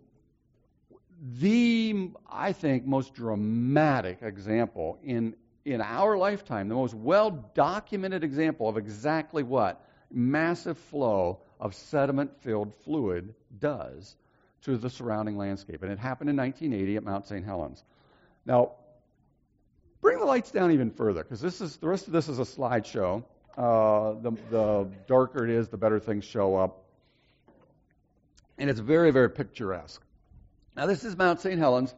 the, 1.38 2.10
I 2.28 2.52
think, 2.54 2.86
most 2.86 3.14
dramatic 3.14 4.18
example 4.20 4.98
in, 5.04 5.36
in 5.64 5.80
our 5.80 6.18
lifetime, 6.18 6.68
the 6.68 6.74
most 6.74 6.92
well 6.92 7.30
documented 7.54 8.24
example 8.24 8.68
of 8.68 8.76
exactly 8.76 9.44
what 9.44 9.80
massive 10.10 10.76
flow 10.76 11.38
of 11.60 11.76
sediment 11.76 12.32
filled 12.40 12.74
fluid 12.82 13.32
does 13.60 14.16
to 14.62 14.76
the 14.76 14.90
surrounding 14.90 15.36
landscape. 15.36 15.84
And 15.84 15.92
it 15.92 16.00
happened 16.00 16.30
in 16.30 16.36
1980 16.36 16.96
at 16.96 17.04
Mount 17.04 17.28
St. 17.28 17.44
Helens. 17.44 17.84
Now, 18.44 18.72
Bring 20.00 20.18
the 20.18 20.24
lights 20.24 20.50
down 20.50 20.72
even 20.72 20.90
further, 20.90 21.22
because 21.22 21.40
this 21.40 21.60
is 21.60 21.76
the 21.76 21.88
rest 21.88 22.06
of 22.06 22.12
this 22.12 22.28
is 22.28 22.38
a 22.38 22.42
slideshow. 22.42 23.22
Uh, 23.56 24.14
the, 24.20 24.32
the 24.50 24.88
darker 25.06 25.44
it 25.44 25.50
is, 25.50 25.68
the 25.68 25.76
better 25.76 26.00
things 26.00 26.24
show 26.24 26.56
up, 26.56 26.84
and 28.56 28.70
it's 28.70 28.80
very, 28.80 29.10
very 29.10 29.28
picturesque. 29.28 30.00
Now, 30.76 30.86
this 30.86 31.04
is 31.04 31.16
Mount 31.16 31.40
St. 31.40 31.58
Helens 31.58 31.94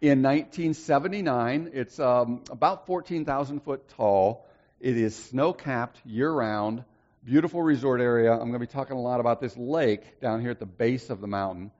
in 0.00 0.22
1979. 0.22 1.70
It's 1.72 1.98
um, 1.98 2.44
about 2.50 2.86
14,000 2.86 3.60
foot 3.60 3.88
tall. 3.96 4.46
It 4.78 4.96
is 4.96 5.16
snow 5.16 5.52
capped 5.52 6.00
year 6.04 6.30
round. 6.30 6.84
Beautiful 7.24 7.62
resort 7.62 8.00
area. 8.00 8.32
I'm 8.32 8.38
going 8.38 8.52
to 8.52 8.58
be 8.60 8.66
talking 8.66 8.96
a 8.96 9.00
lot 9.00 9.20
about 9.20 9.40
this 9.40 9.56
lake 9.56 10.20
down 10.20 10.40
here 10.40 10.50
at 10.50 10.60
the 10.60 10.66
base 10.66 11.10
of 11.10 11.20
the 11.20 11.26
mountain 11.26 11.72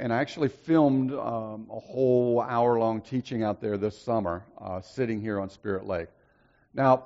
and 0.00 0.14
I 0.14 0.16
actually 0.16 0.48
filmed 0.48 1.12
um, 1.12 1.66
a 1.70 1.78
whole 1.78 2.40
hour 2.40 2.78
long 2.78 3.02
teaching 3.02 3.42
out 3.42 3.60
there 3.60 3.76
this 3.76 4.00
summer, 4.00 4.42
uh, 4.58 4.80
sitting 4.80 5.20
here 5.20 5.38
on 5.38 5.50
Spirit 5.50 5.86
Lake. 5.86 6.08
Now, 6.72 7.04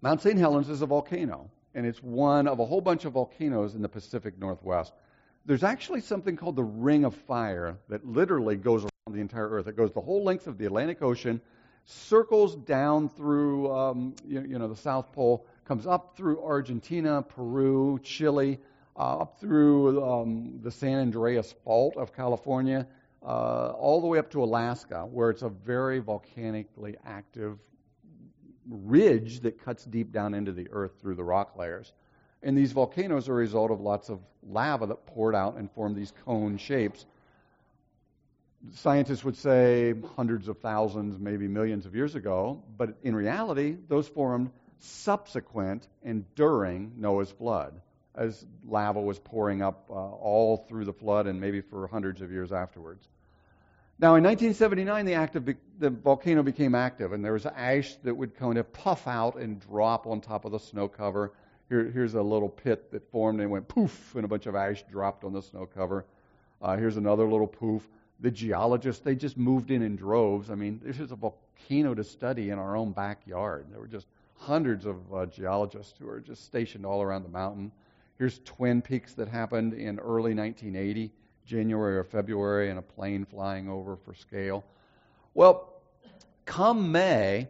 Mount 0.00 0.22
St. 0.22 0.38
Helens 0.38 0.70
is 0.70 0.80
a 0.80 0.86
volcano, 0.86 1.50
and 1.74 1.84
it's 1.84 2.02
one 2.02 2.48
of 2.48 2.60
a 2.60 2.64
whole 2.64 2.80
bunch 2.80 3.04
of 3.04 3.12
volcanoes 3.12 3.74
in 3.74 3.82
the 3.82 3.90
Pacific 3.90 4.38
Northwest. 4.38 4.94
There's 5.44 5.62
actually 5.62 6.00
something 6.00 6.34
called 6.34 6.56
the 6.56 6.64
Ring 6.64 7.04
of 7.04 7.14
Fire 7.14 7.76
that 7.90 8.06
literally 8.06 8.56
goes 8.56 8.84
around 8.84 9.14
the 9.14 9.20
entire 9.20 9.50
Earth. 9.50 9.66
It 9.66 9.76
goes 9.76 9.92
the 9.92 10.00
whole 10.00 10.24
length 10.24 10.46
of 10.46 10.56
the 10.56 10.64
Atlantic 10.64 11.02
Ocean, 11.02 11.42
circles 11.84 12.56
down 12.56 13.10
through 13.10 13.70
um, 13.70 14.14
you, 14.26 14.40
you 14.40 14.58
know 14.58 14.68
the 14.68 14.76
South 14.76 15.12
Pole, 15.12 15.46
comes 15.66 15.86
up 15.86 16.16
through 16.16 16.42
Argentina, 16.42 17.20
Peru, 17.20 18.00
Chile, 18.02 18.58
uh, 18.98 19.18
up 19.18 19.38
through 19.40 20.04
um, 20.04 20.58
the 20.62 20.70
San 20.70 20.98
Andreas 20.98 21.54
Fault 21.64 21.96
of 21.96 22.14
California, 22.14 22.86
uh, 23.22 23.70
all 23.70 24.00
the 24.00 24.06
way 24.06 24.18
up 24.18 24.30
to 24.32 24.42
Alaska, 24.42 25.06
where 25.06 25.30
it's 25.30 25.42
a 25.42 25.48
very 25.48 26.00
volcanically 26.00 26.96
active 27.06 27.58
ridge 28.68 29.40
that 29.40 29.64
cuts 29.64 29.84
deep 29.84 30.12
down 30.12 30.34
into 30.34 30.52
the 30.52 30.68
earth 30.72 30.92
through 31.00 31.14
the 31.14 31.24
rock 31.24 31.56
layers. 31.56 31.92
And 32.42 32.56
these 32.56 32.72
volcanoes 32.72 33.28
are 33.28 33.32
a 33.32 33.36
result 33.36 33.70
of 33.70 33.80
lots 33.80 34.08
of 34.08 34.20
lava 34.42 34.86
that 34.86 35.06
poured 35.06 35.34
out 35.34 35.56
and 35.56 35.70
formed 35.72 35.96
these 35.96 36.12
cone 36.24 36.58
shapes. 36.58 37.06
Scientists 38.74 39.24
would 39.24 39.36
say 39.36 39.94
hundreds 40.16 40.48
of 40.48 40.58
thousands, 40.58 41.18
maybe 41.18 41.46
millions 41.46 41.86
of 41.86 41.94
years 41.94 42.14
ago, 42.16 42.62
but 42.76 42.96
in 43.02 43.14
reality, 43.14 43.76
those 43.88 44.08
formed 44.08 44.50
subsequent 44.80 45.86
and 46.02 46.24
during 46.34 46.92
Noah's 46.96 47.30
flood 47.30 47.80
as 48.14 48.44
lava 48.66 49.00
was 49.00 49.18
pouring 49.18 49.62
up 49.62 49.86
uh, 49.90 49.94
all 49.94 50.56
through 50.68 50.84
the 50.84 50.92
flood 50.92 51.26
and 51.26 51.40
maybe 51.40 51.60
for 51.60 51.86
hundreds 51.86 52.20
of 52.20 52.30
years 52.30 52.52
afterwards. 52.52 53.08
Now, 54.00 54.14
in 54.14 54.22
1979, 54.22 55.06
the, 55.06 55.14
active, 55.14 55.56
the 55.80 55.90
volcano 55.90 56.44
became 56.44 56.76
active, 56.76 57.12
and 57.12 57.24
there 57.24 57.32
was 57.32 57.46
ash 57.46 57.96
that 58.04 58.14
would 58.14 58.36
kind 58.36 58.56
of 58.56 58.72
puff 58.72 59.08
out 59.08 59.36
and 59.36 59.60
drop 59.60 60.06
on 60.06 60.20
top 60.20 60.44
of 60.44 60.52
the 60.52 60.60
snow 60.60 60.86
cover. 60.86 61.32
Here, 61.68 61.90
here's 61.90 62.14
a 62.14 62.22
little 62.22 62.48
pit 62.48 62.92
that 62.92 63.10
formed 63.10 63.40
and 63.40 63.50
went 63.50 63.66
poof, 63.66 64.14
and 64.14 64.24
a 64.24 64.28
bunch 64.28 64.46
of 64.46 64.54
ash 64.54 64.84
dropped 64.84 65.24
on 65.24 65.32
the 65.32 65.42
snow 65.42 65.66
cover. 65.66 66.04
Uh, 66.62 66.76
here's 66.76 66.96
another 66.96 67.24
little 67.24 67.48
poof. 67.48 67.88
The 68.20 68.30
geologists, 68.30 69.02
they 69.02 69.16
just 69.16 69.36
moved 69.36 69.72
in 69.72 69.82
in 69.82 69.96
droves. 69.96 70.48
I 70.48 70.54
mean, 70.54 70.80
this 70.84 71.00
is 71.00 71.10
a 71.10 71.16
volcano 71.16 71.94
to 71.94 72.04
study 72.04 72.50
in 72.50 72.58
our 72.58 72.76
own 72.76 72.92
backyard. 72.92 73.66
There 73.70 73.80
were 73.80 73.88
just 73.88 74.06
hundreds 74.34 74.86
of 74.86 75.12
uh, 75.12 75.26
geologists 75.26 75.94
who 75.98 76.08
are 76.08 76.20
just 76.20 76.44
stationed 76.44 76.86
all 76.86 77.02
around 77.02 77.24
the 77.24 77.28
mountain. 77.28 77.72
Here's 78.18 78.38
twin 78.40 78.82
peaks 78.82 79.14
that 79.14 79.28
happened 79.28 79.74
in 79.74 80.00
early 80.00 80.34
1980, 80.34 81.12
January 81.46 81.96
or 81.96 82.04
February, 82.04 82.68
and 82.68 82.78
a 82.78 82.82
plane 82.82 83.24
flying 83.24 83.68
over 83.68 83.96
for 83.96 84.12
scale. 84.12 84.64
Well, 85.34 85.72
come 86.44 86.90
May, 86.90 87.48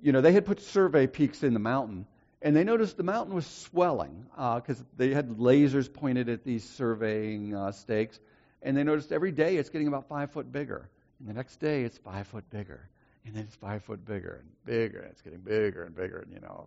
you 0.00 0.12
know, 0.12 0.20
they 0.20 0.32
had 0.32 0.46
put 0.46 0.60
survey 0.60 1.08
peaks 1.08 1.42
in 1.42 1.52
the 1.52 1.58
mountain, 1.58 2.06
and 2.42 2.54
they 2.54 2.62
noticed 2.62 2.96
the 2.96 3.02
mountain 3.02 3.34
was 3.34 3.46
swelling 3.46 4.26
because 4.36 4.80
uh, 4.80 4.84
they 4.96 5.12
had 5.12 5.30
lasers 5.30 5.92
pointed 5.92 6.28
at 6.28 6.44
these 6.44 6.62
surveying 6.62 7.54
uh, 7.54 7.72
stakes, 7.72 8.20
and 8.62 8.76
they 8.76 8.84
noticed 8.84 9.10
every 9.10 9.32
day 9.32 9.56
it's 9.56 9.70
getting 9.70 9.88
about 9.88 10.08
five 10.08 10.30
foot 10.30 10.52
bigger. 10.52 10.88
And 11.18 11.28
the 11.28 11.32
next 11.32 11.56
day 11.56 11.82
it's 11.82 11.98
five 11.98 12.28
foot 12.28 12.48
bigger, 12.50 12.88
and 13.26 13.34
then 13.34 13.44
it's 13.44 13.56
five 13.56 13.84
foot 13.84 14.04
bigger 14.04 14.40
and 14.40 14.50
bigger, 14.64 15.00
and 15.00 15.10
it's 15.10 15.22
getting 15.22 15.40
bigger 15.40 15.84
and 15.84 15.94
bigger. 15.94 16.18
And, 16.18 16.32
you 16.32 16.40
know, 16.40 16.66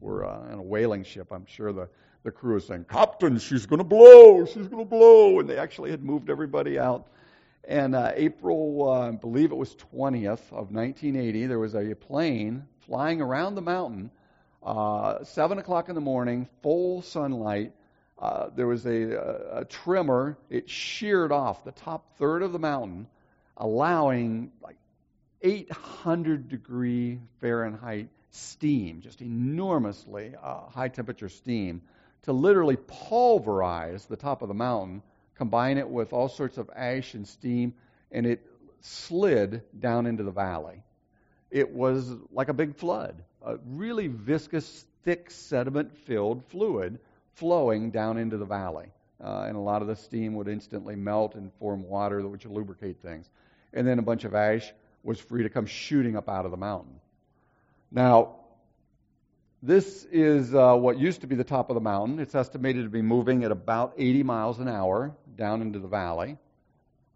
we're 0.00 0.24
uh, 0.24 0.48
in 0.52 0.58
a 0.58 0.62
whaling 0.62 1.04
ship, 1.04 1.28
I'm 1.30 1.46
sure 1.46 1.72
the 1.72 1.88
the 2.22 2.30
crew 2.30 2.56
is 2.56 2.66
saying, 2.66 2.86
"Captain, 2.88 3.38
she's 3.38 3.66
going 3.66 3.78
to 3.78 3.84
blow, 3.84 4.44
she's 4.44 4.66
going 4.66 4.84
to 4.84 4.90
blow," 4.90 5.40
and 5.40 5.48
they 5.48 5.56
actually 5.56 5.90
had 5.90 6.02
moved 6.02 6.30
everybody 6.30 6.78
out. 6.78 7.06
And 7.64 7.94
uh, 7.94 8.12
April, 8.14 8.88
uh, 8.88 9.08
I 9.08 9.10
believe 9.12 9.52
it 9.52 9.56
was 9.56 9.74
20th 9.92 10.50
of 10.50 10.72
1980, 10.72 11.46
there 11.46 11.58
was 11.58 11.74
a 11.74 11.94
plane 11.94 12.66
flying 12.80 13.20
around 13.20 13.54
the 13.54 13.62
mountain 13.62 14.10
uh, 14.62 15.24
7 15.24 15.58
o'clock 15.58 15.88
in 15.88 15.94
the 15.94 16.00
morning, 16.00 16.48
full 16.62 17.02
sunlight. 17.02 17.72
Uh, 18.18 18.50
there 18.54 18.66
was 18.66 18.84
a, 18.84 19.12
a, 19.12 19.60
a, 19.60 19.64
trimmer. 19.64 20.36
It 20.50 20.68
sheared 20.68 21.32
off 21.32 21.64
the 21.64 21.72
top 21.72 22.18
third 22.18 22.42
of 22.42 22.52
the 22.52 22.58
mountain, 22.58 23.06
allowing 23.56 24.52
like 24.62 24.76
800 25.42 26.48
degree 26.48 27.20
Fahrenheit 27.40 28.08
steam, 28.30 29.00
just 29.00 29.22
enormously 29.22 30.34
uh, 30.40 30.66
high 30.68 30.88
temperature 30.88 31.28
steam, 31.28 31.82
to 32.22 32.32
literally 32.32 32.76
pulverize 32.76 34.06
the 34.06 34.16
top 34.16 34.42
of 34.42 34.48
the 34.48 34.54
mountain, 34.54 35.02
combine 35.36 35.78
it 35.78 35.88
with 35.88 36.12
all 36.12 36.28
sorts 36.28 36.58
of 36.58 36.70
ash 36.74 37.14
and 37.14 37.26
steam, 37.26 37.74
and 38.12 38.26
it 38.26 38.46
slid 38.80 39.62
down 39.78 40.06
into 40.06 40.22
the 40.22 40.30
valley. 40.30 40.82
It 41.50 41.70
was 41.70 42.12
like 42.32 42.48
a 42.48 42.54
big 42.54 42.76
flood 42.76 43.22
a 43.42 43.56
really 43.66 44.06
viscous, 44.06 44.84
thick, 45.02 45.30
sediment 45.30 45.96
filled 45.96 46.44
fluid 46.46 46.98
flowing 47.34 47.90
down 47.90 48.18
into 48.18 48.36
the 48.36 48.44
valley. 48.44 48.86
Uh, 49.22 49.44
and 49.46 49.56
a 49.56 49.60
lot 49.60 49.82
of 49.82 49.88
the 49.88 49.96
steam 49.96 50.34
would 50.34 50.48
instantly 50.48 50.96
melt 50.96 51.34
and 51.34 51.52
form 51.54 51.82
water, 51.88 52.26
which 52.26 52.46
would 52.46 52.54
lubricate 52.54 53.00
things. 53.00 53.28
And 53.72 53.86
then 53.86 53.98
a 53.98 54.02
bunch 54.02 54.24
of 54.24 54.34
ash 54.34 54.72
was 55.02 55.18
free 55.18 55.42
to 55.44 55.48
come 55.48 55.66
shooting 55.66 56.16
up 56.16 56.28
out 56.28 56.44
of 56.44 56.50
the 56.50 56.56
mountain. 56.56 57.00
Now, 57.90 58.36
this 59.62 60.06
is 60.10 60.54
uh, 60.54 60.74
what 60.74 60.98
used 60.98 61.20
to 61.20 61.26
be 61.26 61.34
the 61.34 61.44
top 61.44 61.70
of 61.70 61.74
the 61.74 61.80
mountain. 61.80 62.18
It's 62.18 62.34
estimated 62.34 62.84
to 62.84 62.90
be 62.90 63.02
moving 63.02 63.44
at 63.44 63.50
about 63.50 63.94
80 63.98 64.22
miles 64.22 64.58
an 64.58 64.68
hour 64.68 65.14
down 65.36 65.60
into 65.60 65.78
the 65.78 65.88
valley. 65.88 66.38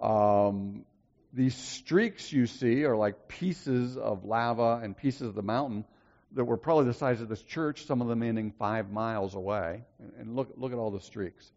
Um, 0.01 0.85
these 1.33 1.55
streaks 1.55 2.33
you 2.33 2.47
see 2.47 2.85
are 2.85 2.97
like 2.97 3.29
pieces 3.29 3.97
of 3.97 4.25
lava 4.25 4.81
and 4.83 4.97
pieces 4.97 5.29
of 5.29 5.35
the 5.35 5.43
mountain 5.43 5.85
that 6.33 6.45
were 6.45 6.57
probably 6.57 6.85
the 6.87 6.95
size 6.95 7.21
of 7.21 7.29
this 7.29 7.43
church, 7.43 7.87
some 7.87 8.03
of 8.03 8.09
them 8.09 8.23
ending 8.23 8.53
five 8.59 8.91
miles 8.91 9.35
away. 9.35 9.83
And, 10.19 10.37
look, 10.37 10.53
look 10.57 10.73
at 10.73 10.79
all 10.79 10.91
the 10.91 11.01
streaks. 11.01 11.51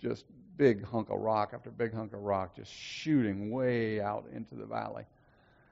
Just 0.00 0.24
big 0.56 0.84
hunk 0.84 1.08
of 1.10 1.18
rock 1.18 1.50
after 1.54 1.70
big 1.70 1.94
hunk 1.94 2.12
of 2.12 2.20
rock 2.20 2.56
just 2.56 2.72
shooting 2.72 3.50
way 3.50 4.00
out 4.00 4.26
into 4.34 4.54
the 4.54 4.66
valley. 4.66 5.04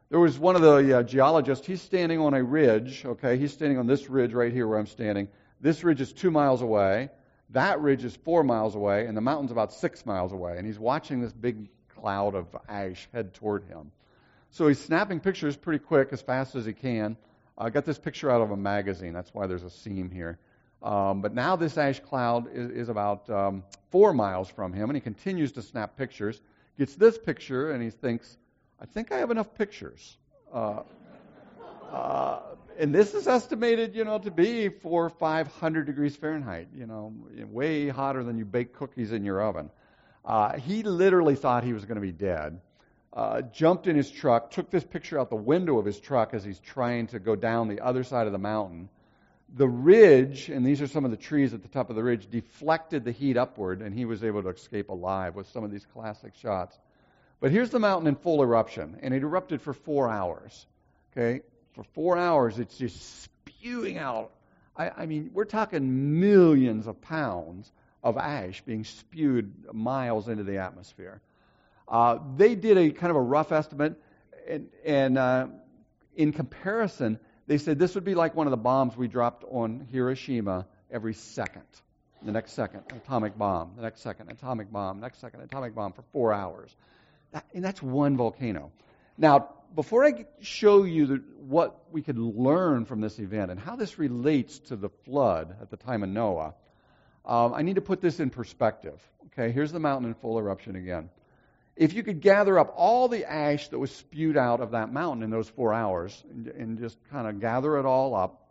There 0.08 0.20
was 0.20 0.38
one 0.38 0.54
of 0.54 0.62
the 0.62 0.98
uh, 0.98 1.02
geologists, 1.02 1.66
he's 1.66 1.82
standing 1.82 2.20
on 2.20 2.32
a 2.32 2.42
ridge, 2.42 3.04
okay? 3.04 3.36
He's 3.36 3.52
standing 3.52 3.76
on 3.78 3.88
this 3.88 4.08
ridge 4.08 4.32
right 4.32 4.52
here 4.52 4.68
where 4.68 4.78
I'm 4.78 4.86
standing. 4.86 5.26
This 5.60 5.82
ridge 5.82 6.00
is 6.00 6.12
two 6.12 6.30
miles 6.30 6.62
away. 6.62 7.10
That 7.50 7.80
ridge 7.80 8.04
is 8.04 8.14
four 8.14 8.44
miles 8.44 8.76
away, 8.76 9.06
and 9.06 9.16
the 9.16 9.20
mountain's 9.20 9.50
about 9.50 9.72
six 9.72 10.06
miles 10.06 10.32
away. 10.32 10.58
And 10.58 10.66
he's 10.66 10.78
watching 10.78 11.20
this 11.20 11.32
big 11.32 11.68
cloud 11.88 12.36
of 12.36 12.46
ash 12.68 13.08
head 13.12 13.34
toward 13.34 13.64
him. 13.64 13.90
So 14.50 14.68
he's 14.68 14.80
snapping 14.80 15.18
pictures 15.18 15.56
pretty 15.56 15.84
quick, 15.84 16.10
as 16.12 16.22
fast 16.22 16.54
as 16.54 16.64
he 16.64 16.72
can. 16.72 17.16
I 17.58 17.70
got 17.70 17.84
this 17.84 17.98
picture 17.98 18.30
out 18.30 18.42
of 18.42 18.52
a 18.52 18.56
magazine. 18.56 19.12
That's 19.12 19.34
why 19.34 19.48
there's 19.48 19.64
a 19.64 19.70
seam 19.70 20.10
here. 20.10 20.38
Um, 20.84 21.20
but 21.20 21.34
now 21.34 21.56
this 21.56 21.76
ash 21.78 21.98
cloud 21.98 22.48
is, 22.52 22.70
is 22.70 22.88
about 22.88 23.28
um, 23.28 23.64
four 23.90 24.12
miles 24.12 24.48
from 24.48 24.72
him, 24.72 24.88
and 24.88 24.96
he 24.96 25.00
continues 25.00 25.50
to 25.52 25.62
snap 25.62 25.96
pictures. 25.96 26.40
Gets 26.78 26.94
this 26.94 27.18
picture, 27.18 27.72
and 27.72 27.82
he 27.82 27.90
thinks, 27.90 28.36
I 28.80 28.86
think 28.86 29.12
I 29.12 29.18
have 29.18 29.30
enough 29.30 29.54
pictures. 29.54 30.16
Uh, 30.52 30.82
uh, 31.90 32.40
and 32.78 32.94
this 32.94 33.14
is 33.14 33.26
estimated, 33.26 33.94
you 33.94 34.04
know, 34.04 34.18
to 34.18 34.30
be 34.30 34.68
four 34.68 35.04
or 35.04 35.10
five 35.10 35.48
hundred 35.48 35.86
degrees 35.86 36.14
Fahrenheit. 36.16 36.68
You 36.76 36.86
know, 36.86 37.14
way 37.50 37.88
hotter 37.88 38.22
than 38.22 38.38
you 38.38 38.44
bake 38.44 38.74
cookies 38.74 39.12
in 39.12 39.24
your 39.24 39.42
oven. 39.42 39.70
Uh, 40.24 40.58
he 40.58 40.82
literally 40.82 41.36
thought 41.36 41.64
he 41.64 41.72
was 41.72 41.84
going 41.84 41.96
to 41.96 42.00
be 42.00 42.12
dead 42.12 42.60
uh, 43.16 43.40
jumped 43.40 43.86
in 43.86 43.96
his 43.96 44.10
truck, 44.10 44.50
took 44.50 44.70
this 44.70 44.84
picture 44.84 45.18
out 45.18 45.30
the 45.30 45.36
window 45.36 45.78
of 45.78 45.86
his 45.86 45.98
truck 45.98 46.34
as 46.34 46.44
he's 46.44 46.60
trying 46.60 47.06
to 47.06 47.18
go 47.18 47.34
down 47.34 47.66
the 47.66 47.80
other 47.80 48.04
side 48.04 48.26
of 48.26 48.32
the 48.32 48.38
mountain. 48.38 48.90
The 49.54 49.66
ridge, 49.66 50.50
and 50.50 50.66
these 50.66 50.82
are 50.82 50.86
some 50.86 51.06
of 51.06 51.10
the 51.10 51.16
trees 51.16 51.54
at 51.54 51.62
the 51.62 51.68
top 51.68 51.88
of 51.88 51.96
the 51.96 52.02
ridge, 52.02 52.28
deflected 52.30 53.04
the 53.04 53.12
heat 53.12 53.38
upward, 53.38 53.80
and 53.80 53.94
he 53.94 54.04
was 54.04 54.22
able 54.22 54.42
to 54.42 54.50
escape 54.50 54.90
alive 54.90 55.34
with 55.34 55.48
some 55.48 55.64
of 55.64 55.70
these 55.70 55.86
classic 55.86 56.34
shots. 56.34 56.78
But 57.46 57.52
here's 57.52 57.70
the 57.70 57.78
mountain 57.78 58.08
in 58.08 58.16
full 58.16 58.42
eruption, 58.42 58.98
and 59.02 59.14
it 59.14 59.22
erupted 59.22 59.62
for 59.62 59.72
four 59.72 60.08
hours. 60.08 60.66
Okay? 61.12 61.42
For 61.74 61.84
four 61.94 62.18
hours, 62.18 62.58
it's 62.58 62.76
just 62.76 63.22
spewing 63.22 63.98
out. 63.98 64.32
I, 64.76 64.90
I 64.90 65.06
mean, 65.06 65.30
we're 65.32 65.44
talking 65.44 66.18
millions 66.18 66.88
of 66.88 67.00
pounds 67.00 67.70
of 68.02 68.16
ash 68.16 68.62
being 68.62 68.82
spewed 68.82 69.72
miles 69.72 70.26
into 70.26 70.42
the 70.42 70.58
atmosphere. 70.58 71.20
Uh, 71.86 72.18
they 72.36 72.56
did 72.56 72.78
a 72.78 72.90
kind 72.90 73.10
of 73.10 73.16
a 73.16 73.22
rough 73.22 73.52
estimate, 73.52 73.94
and, 74.48 74.68
and 74.84 75.16
uh, 75.16 75.46
in 76.16 76.32
comparison, 76.32 77.16
they 77.46 77.58
said 77.58 77.78
this 77.78 77.94
would 77.94 78.02
be 78.02 78.16
like 78.16 78.34
one 78.34 78.48
of 78.48 78.50
the 78.50 78.56
bombs 78.56 78.96
we 78.96 79.06
dropped 79.06 79.44
on 79.52 79.86
Hiroshima 79.92 80.66
every 80.90 81.14
second. 81.14 81.62
The 82.24 82.32
next 82.32 82.54
second, 82.54 82.82
atomic 82.90 83.38
bomb. 83.38 83.70
The 83.76 83.82
next 83.82 84.00
second, 84.00 84.30
atomic 84.30 84.72
bomb. 84.72 84.98
Next 84.98 85.20
second, 85.20 85.42
atomic 85.42 85.76
bomb 85.76 85.92
for 85.92 86.02
four 86.10 86.32
hours. 86.32 86.74
And 87.54 87.64
that's 87.64 87.82
one 87.82 88.16
volcano. 88.16 88.72
Now, 89.18 89.50
before 89.74 90.04
I 90.04 90.26
show 90.40 90.84
you 90.84 91.06
the, 91.06 91.22
what 91.38 91.78
we 91.92 92.02
could 92.02 92.18
learn 92.18 92.84
from 92.84 93.00
this 93.00 93.18
event 93.18 93.50
and 93.50 93.60
how 93.60 93.76
this 93.76 93.98
relates 93.98 94.58
to 94.60 94.76
the 94.76 94.88
flood 95.04 95.56
at 95.60 95.70
the 95.70 95.76
time 95.76 96.02
of 96.02 96.08
Noah, 96.08 96.54
um, 97.24 97.52
I 97.54 97.62
need 97.62 97.74
to 97.74 97.82
put 97.82 98.00
this 98.00 98.20
in 98.20 98.30
perspective. 98.30 99.00
Okay, 99.26 99.52
here's 99.52 99.72
the 99.72 99.80
mountain 99.80 100.08
in 100.08 100.14
full 100.14 100.38
eruption 100.38 100.76
again 100.76 101.10
if 101.76 101.92
you 101.92 102.02
could 102.02 102.20
gather 102.22 102.58
up 102.58 102.72
all 102.74 103.06
the 103.06 103.30
ash 103.30 103.68
that 103.68 103.78
was 103.78 103.90
spewed 103.90 104.36
out 104.36 104.60
of 104.60 104.70
that 104.70 104.92
mountain 104.92 105.22
in 105.22 105.30
those 105.30 105.48
four 105.48 105.74
hours 105.74 106.24
and, 106.30 106.48
and 106.48 106.78
just 106.78 106.96
kind 107.10 107.28
of 107.28 107.38
gather 107.38 107.78
it 107.78 107.84
all 107.84 108.14
up, 108.14 108.48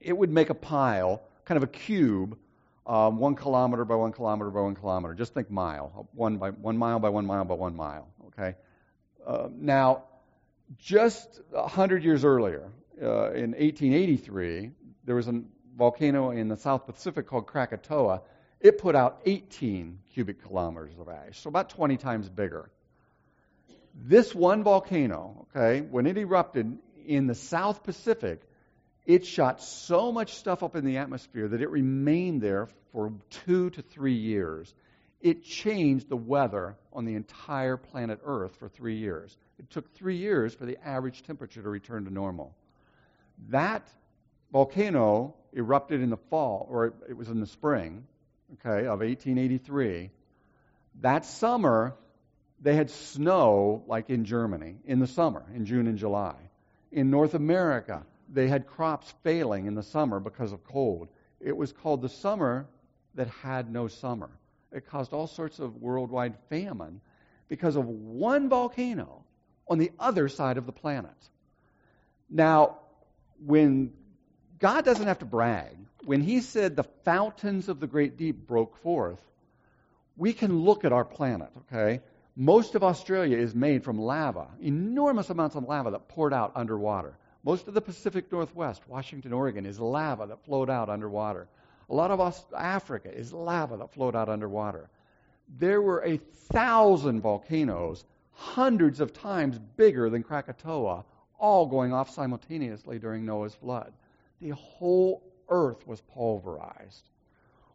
it 0.00 0.16
would 0.16 0.30
make 0.30 0.50
a 0.50 0.54
pile, 0.54 1.22
kind 1.44 1.56
of 1.56 1.62
a 1.62 1.72
cube, 1.72 2.36
um, 2.88 3.18
one 3.18 3.34
kilometer 3.34 3.84
by 3.84 3.94
one 3.94 4.12
kilometer 4.12 4.50
by 4.50 4.60
one 4.60 4.74
kilometer. 4.74 5.14
Just 5.14 5.34
think 5.34 5.50
mile, 5.50 6.08
one 6.14 6.38
by 6.38 6.50
one 6.50 6.76
mile 6.76 6.98
by 6.98 7.10
one 7.10 7.26
mile 7.26 7.44
by 7.44 7.54
one 7.54 7.76
mile. 7.76 8.08
Okay. 8.28 8.56
Uh, 9.26 9.48
now, 9.54 10.04
just 10.78 11.40
hundred 11.54 12.02
years 12.02 12.24
earlier, 12.24 12.70
uh, 13.00 13.32
in 13.32 13.52
1883, 13.52 14.70
there 15.04 15.14
was 15.14 15.28
a 15.28 15.42
volcano 15.76 16.30
in 16.30 16.48
the 16.48 16.56
South 16.56 16.86
Pacific 16.86 17.26
called 17.26 17.46
Krakatoa 17.46 18.22
it 18.60 18.78
put 18.78 18.96
out 18.96 19.20
18 19.24 20.00
cubic 20.14 20.42
kilometers 20.42 20.98
of 20.98 21.08
ash, 21.08 21.38
so 21.40 21.48
about 21.48 21.70
20 21.70 21.96
times 21.96 22.28
bigger. 22.28 22.70
This 23.94 24.34
one 24.34 24.64
volcano, 24.64 25.46
okay, 25.54 25.80
when 25.80 26.06
it 26.06 26.18
erupted 26.18 26.78
in 27.06 27.26
the 27.26 27.34
South 27.34 27.84
Pacific, 27.84 28.42
it 29.08 29.24
shot 29.24 29.62
so 29.62 30.12
much 30.12 30.34
stuff 30.34 30.62
up 30.62 30.76
in 30.76 30.84
the 30.84 30.98
atmosphere 30.98 31.48
that 31.48 31.62
it 31.62 31.70
remained 31.70 32.42
there 32.42 32.68
for 32.92 33.10
two 33.30 33.70
to 33.70 33.80
three 33.80 34.12
years. 34.12 34.72
It 35.22 35.42
changed 35.42 36.10
the 36.10 36.16
weather 36.16 36.76
on 36.92 37.06
the 37.06 37.14
entire 37.14 37.78
planet 37.78 38.20
Earth 38.22 38.54
for 38.56 38.68
three 38.68 38.96
years. 38.96 39.34
It 39.58 39.70
took 39.70 39.94
three 39.94 40.18
years 40.18 40.54
for 40.54 40.66
the 40.66 40.76
average 40.86 41.22
temperature 41.22 41.62
to 41.62 41.68
return 41.70 42.04
to 42.04 42.12
normal. 42.12 42.54
That 43.48 43.88
volcano 44.52 45.34
erupted 45.54 46.02
in 46.02 46.10
the 46.10 46.18
fall, 46.28 46.68
or 46.70 46.92
it 47.08 47.16
was 47.16 47.30
in 47.30 47.40
the 47.40 47.46
spring, 47.46 48.06
okay, 48.54 48.86
of 48.86 49.00
1883, 49.00 50.10
that 51.00 51.24
summer 51.24 51.94
they 52.60 52.74
had 52.74 52.90
snow 52.90 53.84
like 53.86 54.10
in 54.10 54.26
Germany 54.26 54.76
in 54.84 54.98
the 54.98 55.06
summer, 55.06 55.46
in 55.54 55.64
June 55.64 55.86
and 55.86 55.96
July. 55.96 56.34
In 56.92 57.10
North 57.10 57.34
America, 57.34 58.04
they 58.32 58.48
had 58.48 58.66
crops 58.66 59.12
failing 59.22 59.66
in 59.66 59.74
the 59.74 59.82
summer 59.82 60.20
because 60.20 60.52
of 60.52 60.64
cold. 60.64 61.08
It 61.40 61.56
was 61.56 61.72
called 61.72 62.02
the 62.02 62.08
summer 62.08 62.66
that 63.14 63.28
had 63.28 63.72
no 63.72 63.88
summer. 63.88 64.30
It 64.72 64.86
caused 64.86 65.12
all 65.12 65.26
sorts 65.26 65.58
of 65.58 65.80
worldwide 65.80 66.34
famine 66.50 67.00
because 67.48 67.76
of 67.76 67.86
one 67.86 68.48
volcano 68.48 69.24
on 69.66 69.78
the 69.78 69.92
other 69.98 70.28
side 70.28 70.58
of 70.58 70.66
the 70.66 70.72
planet. 70.72 71.10
Now, 72.28 72.78
when 73.44 73.92
God 74.58 74.84
doesn't 74.84 75.06
have 75.06 75.20
to 75.20 75.24
brag, 75.24 75.76
when 76.04 76.20
He 76.20 76.40
said 76.40 76.76
the 76.76 76.84
fountains 77.04 77.68
of 77.68 77.80
the 77.80 77.86
great 77.86 78.16
deep 78.16 78.46
broke 78.46 78.76
forth, 78.78 79.20
we 80.16 80.32
can 80.32 80.64
look 80.64 80.84
at 80.84 80.92
our 80.92 81.04
planet, 81.04 81.50
okay? 81.72 82.00
Most 82.36 82.74
of 82.74 82.84
Australia 82.84 83.38
is 83.38 83.54
made 83.54 83.84
from 83.84 83.98
lava, 83.98 84.48
enormous 84.60 85.30
amounts 85.30 85.56
of 85.56 85.64
lava 85.64 85.92
that 85.92 86.08
poured 86.08 86.32
out 86.32 86.52
underwater. 86.54 87.16
Most 87.44 87.68
of 87.68 87.74
the 87.74 87.80
Pacific 87.80 88.30
Northwest, 88.30 88.82
Washington, 88.88 89.32
Oregon, 89.32 89.64
is 89.64 89.78
lava 89.78 90.26
that 90.26 90.44
flowed 90.44 90.70
out 90.70 90.88
underwater. 90.88 91.48
A 91.88 91.94
lot 91.94 92.10
of 92.10 92.44
Africa 92.56 93.10
is 93.12 93.32
lava 93.32 93.76
that 93.76 93.92
flowed 93.92 94.16
out 94.16 94.28
underwater. 94.28 94.90
There 95.58 95.80
were 95.80 96.04
a 96.04 96.18
thousand 96.18 97.22
volcanoes, 97.22 98.04
hundreds 98.32 99.00
of 99.00 99.12
times 99.12 99.58
bigger 99.76 100.10
than 100.10 100.22
Krakatoa, 100.22 101.04
all 101.38 101.66
going 101.66 101.92
off 101.92 102.10
simultaneously 102.10 102.98
during 102.98 103.24
Noah's 103.24 103.54
flood. 103.54 103.92
The 104.40 104.50
whole 104.50 105.22
earth 105.48 105.86
was 105.86 106.00
pulverized. 106.00 107.08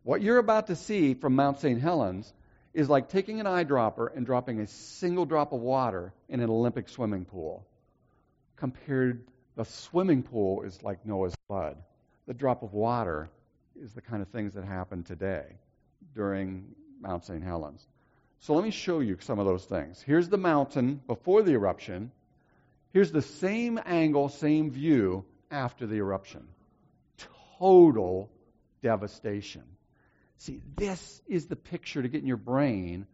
What 0.03 0.22
you're 0.22 0.38
about 0.38 0.68
to 0.68 0.76
see 0.76 1.14
from 1.14 1.36
Mount 1.36 1.59
St. 1.59 1.82
Helens 1.82 2.32
is 2.74 2.89
like 2.89 3.09
taking 3.09 3.39
an 3.39 3.45
eyedropper 3.45 4.16
and 4.16 4.26
dropping 4.26 4.59
a 4.59 4.68
single 4.68 5.26
drop 5.26 5.53
of 5.53 5.61
water 5.61 6.14
in 6.28 6.39
an 6.41 6.49
Olympic 6.49 6.89
swimming 6.89 7.26
pool. 7.26 7.66
Compared, 8.57 9.24
the 9.56 9.66
swimming 9.66 10.24
pool 10.24 10.64
is 10.64 10.82
like 10.84 11.06
Noah's 11.06 11.36
flood. 11.47 11.78
The 12.28 12.34
drop 12.34 12.64
of 12.64 12.74
water 12.74 13.30
is 13.82 13.93
the 13.93 14.01
kind 14.01 14.22
of 14.22 14.30
things 14.30 14.54
that 14.54 14.64
happen 14.64 15.04
today 15.04 15.45
during 16.16 16.66
Mount 17.01 17.26
St. 17.26 17.43
Helens. 17.43 17.86
So 18.39 18.54
let 18.54 18.64
me 18.64 18.72
show 18.72 18.99
you 18.99 19.18
some 19.22 19.39
of 19.39 19.45
those 19.45 19.66
things. 19.66 20.01
Here's 20.01 20.30
the 20.30 20.38
mountain 20.38 21.01
before 21.08 21.43
the 21.43 21.54
eruption. 21.54 22.12
Here's 22.91 23.12
the 23.12 23.22
same 23.22 23.80
angle, 23.86 24.30
same 24.30 24.72
view 24.72 25.26
after 25.49 25.88
the 25.88 25.95
eruption. 25.95 26.47
Total 27.58 28.30
devastation. 28.82 29.64
See, 30.38 30.60
this 30.76 31.22
is 31.28 31.45
the 31.45 31.56
picture 31.56 32.01
to 32.01 32.10
get 32.10 32.22
in 32.22 32.28
your 32.28 32.38
brain 32.38 33.08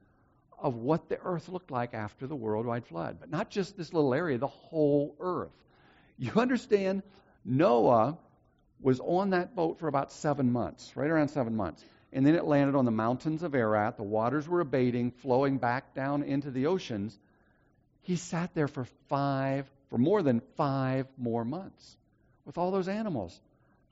of 0.57 0.75
what 0.75 1.09
the 1.09 1.19
earth 1.23 1.47
looked 1.47 1.71
like 1.71 1.93
after 1.93 2.27
the 2.27 2.35
worldwide 2.35 2.85
flood. 2.85 3.17
But 3.19 3.29
not 3.29 3.49
just 3.49 3.77
this 3.77 3.93
little 3.93 4.13
area, 4.13 4.37
the 4.37 4.47
whole 4.47 5.15
earth. 5.19 5.51
You 6.19 6.33
understand, 6.35 7.01
Noah 7.45 8.17
was 8.81 8.99
on 8.99 9.29
that 9.31 9.55
boat 9.55 9.79
for 9.79 9.87
about 9.87 10.11
seven 10.11 10.51
months, 10.51 10.91
right 10.95 11.09
around 11.09 11.29
seven 11.29 11.55
months. 11.55 11.83
And 12.11 12.25
then 12.25 12.35
it 12.35 12.43
landed 12.43 12.75
on 12.75 12.85
the 12.85 12.91
mountains 12.91 13.41
of 13.41 13.55
Ararat. 13.55 13.95
The 13.97 14.03
waters 14.03 14.47
were 14.47 14.59
abating, 14.59 15.11
flowing 15.11 15.57
back 15.59 15.95
down 15.95 16.23
into 16.23 16.51
the 16.51 16.67
oceans. 16.67 17.17
He 18.01 18.17
sat 18.17 18.53
there 18.53 18.67
for 18.67 18.85
five, 19.07 19.69
for 19.89 19.97
more 19.97 20.21
than 20.21 20.41
five 20.57 21.07
more 21.17 21.45
months 21.45 21.97
with 22.45 22.57
all 22.57 22.71
those 22.71 22.87
animals. 22.87 23.39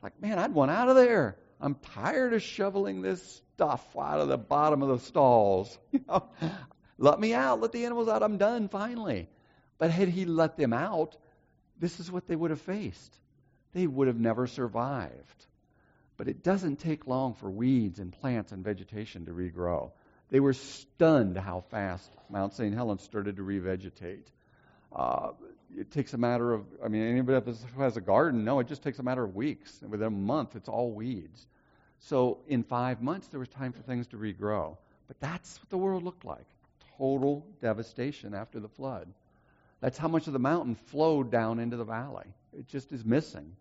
Like, 0.03 0.21
man, 0.21 0.37
I'd 0.37 0.53
want 0.53 0.71
out 0.71 0.89
of 0.89 0.95
there. 0.95 1.37
I'm 1.61 1.75
tired 1.75 2.33
of 2.33 2.41
shoveling 2.41 3.01
this 3.01 3.41
stuff 3.55 3.85
out 3.97 4.19
of 4.19 4.27
the 4.27 4.37
bottom 4.37 4.81
of 4.81 4.89
the 4.89 4.99
stalls. 4.99 5.77
You 5.91 6.01
know, 6.07 6.29
let 6.97 7.19
me 7.19 7.33
out. 7.33 7.61
Let 7.61 7.71
the 7.71 7.85
animals 7.85 8.07
out. 8.07 8.23
I'm 8.23 8.37
done 8.37 8.69
finally. 8.69 9.29
But 9.77 9.91
had 9.91 10.09
he 10.09 10.25
let 10.25 10.57
them 10.57 10.73
out, 10.73 11.15
this 11.79 11.99
is 11.99 12.11
what 12.11 12.27
they 12.27 12.35
would 12.35 12.51
have 12.51 12.61
faced 12.61 13.17
they 13.77 13.87
would 13.87 14.07
have 14.07 14.19
never 14.19 14.47
survived. 14.47 15.45
But 16.17 16.27
it 16.27 16.43
doesn't 16.43 16.77
take 16.77 17.05
long 17.05 17.35
for 17.35 17.49
weeds 17.49 17.99
and 17.99 18.11
plants 18.11 18.51
and 18.51 18.63
vegetation 18.63 19.25
to 19.27 19.31
regrow. 19.31 19.91
They 20.29 20.39
were 20.39 20.53
stunned 20.53 21.37
how 21.37 21.63
fast 21.69 22.11
Mount 22.29 22.53
St. 22.53 22.73
Helens 22.73 23.03
started 23.03 23.35
to 23.35 23.43
revegetate. 23.43 24.25
Uh, 24.91 25.31
it 25.77 25.91
takes 25.91 26.13
a 26.13 26.17
matter 26.17 26.53
of, 26.53 26.65
I 26.83 26.87
mean, 26.87 27.03
anybody 27.03 27.51
who 27.75 27.81
has 27.83 27.97
a 27.97 28.01
garden, 28.01 28.43
no, 28.43 28.59
it 28.59 28.67
just 28.67 28.81
takes 28.81 28.97
a 28.97 29.03
matter 29.03 29.23
of 29.23 29.35
weeks. 29.35 29.79
Within 29.87 30.07
a 30.07 30.11
month, 30.11 30.55
it's 30.55 30.69
all 30.69 30.91
weeds. 30.91 31.45
So 31.99 32.39
in 32.47 32.63
five 32.63 33.01
months, 33.01 33.27
there 33.27 33.39
was 33.39 33.49
time 33.49 33.73
for 33.73 33.81
things 33.83 34.07
to 34.07 34.17
regrow. 34.17 34.77
But 35.07 35.19
that's 35.19 35.59
what 35.59 35.69
the 35.69 35.77
world 35.77 36.03
looked 36.03 36.25
like 36.25 36.45
total 36.97 37.45
devastation 37.61 38.33
after 38.33 38.59
the 38.59 38.69
flood. 38.69 39.07
That's 39.79 39.97
how 39.97 40.07
much 40.07 40.27
of 40.27 40.33
the 40.33 40.39
mountain 40.39 40.75
flowed 40.75 41.31
down 41.31 41.59
into 41.59 41.77
the 41.77 41.83
valley. 41.83 42.25
It 42.57 42.67
just 42.67 42.91
is 42.91 43.05
missing. 43.05 43.55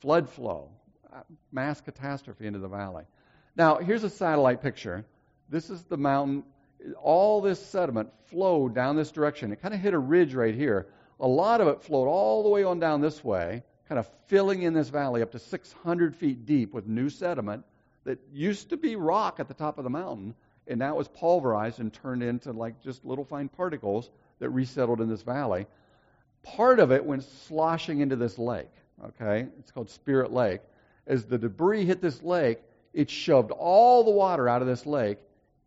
Flood 0.00 0.28
flow, 0.28 0.70
uh, 1.12 1.20
mass 1.52 1.80
catastrophe 1.80 2.46
into 2.46 2.58
the 2.58 2.68
valley. 2.68 3.04
Now, 3.54 3.76
here's 3.76 4.04
a 4.04 4.10
satellite 4.10 4.62
picture. 4.62 5.04
This 5.48 5.70
is 5.70 5.82
the 5.84 5.96
mountain. 5.96 6.44
All 7.02 7.40
this 7.40 7.64
sediment 7.64 8.10
flowed 8.24 8.74
down 8.74 8.96
this 8.96 9.10
direction. 9.10 9.52
It 9.52 9.62
kind 9.62 9.72
of 9.72 9.80
hit 9.80 9.94
a 9.94 9.98
ridge 9.98 10.34
right 10.34 10.54
here. 10.54 10.88
A 11.20 11.28
lot 11.28 11.60
of 11.60 11.68
it 11.68 11.82
flowed 11.82 12.08
all 12.08 12.42
the 12.42 12.50
way 12.50 12.64
on 12.64 12.80
down 12.80 13.00
this 13.00 13.24
way, 13.24 13.62
kind 13.88 13.98
of 13.98 14.06
filling 14.26 14.62
in 14.62 14.74
this 14.74 14.88
valley 14.88 15.22
up 15.22 15.32
to 15.32 15.38
600 15.38 16.16
feet 16.16 16.44
deep 16.44 16.74
with 16.74 16.86
new 16.86 17.08
sediment 17.08 17.64
that 18.04 18.18
used 18.32 18.70
to 18.70 18.76
be 18.76 18.96
rock 18.96 19.40
at 19.40 19.48
the 19.48 19.54
top 19.54 19.78
of 19.78 19.84
the 19.84 19.90
mountain, 19.90 20.34
and 20.66 20.78
now 20.80 20.96
was 20.96 21.08
pulverized 21.08 21.80
and 21.80 21.92
turned 21.92 22.22
into 22.22 22.52
like 22.52 22.82
just 22.82 23.04
little 23.04 23.24
fine 23.24 23.48
particles 23.48 24.10
that 24.38 24.50
resettled 24.50 25.00
in 25.00 25.08
this 25.08 25.22
valley. 25.22 25.66
Part 26.42 26.78
of 26.78 26.92
it 26.92 27.04
went 27.04 27.24
sloshing 27.46 28.00
into 28.00 28.16
this 28.16 28.38
lake. 28.38 28.70
Okay, 29.04 29.46
it's 29.58 29.70
called 29.70 29.90
Spirit 29.90 30.32
Lake. 30.32 30.60
As 31.06 31.24
the 31.24 31.38
debris 31.38 31.84
hit 31.84 32.00
this 32.00 32.22
lake, 32.22 32.58
it 32.92 33.10
shoved 33.10 33.50
all 33.50 34.04
the 34.04 34.10
water 34.10 34.48
out 34.48 34.62
of 34.62 34.68
this 34.68 34.86
lake 34.86 35.18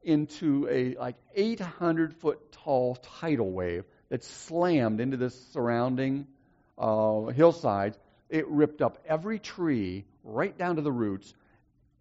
into 0.01 0.67
a 0.69 0.95
like 0.95 1.15
800 1.35 2.15
foot 2.15 2.51
tall 2.51 2.95
tidal 2.95 3.51
wave 3.51 3.83
that 4.09 4.23
slammed 4.23 4.99
into 4.99 5.17
the 5.17 5.29
surrounding 5.29 6.25
uh, 6.77 7.25
hillsides. 7.25 7.97
It 8.29 8.47
ripped 8.47 8.81
up 8.81 8.97
every 9.05 9.39
tree 9.39 10.05
right 10.23 10.57
down 10.57 10.77
to 10.77 10.81
the 10.81 10.91
roots, 10.91 11.33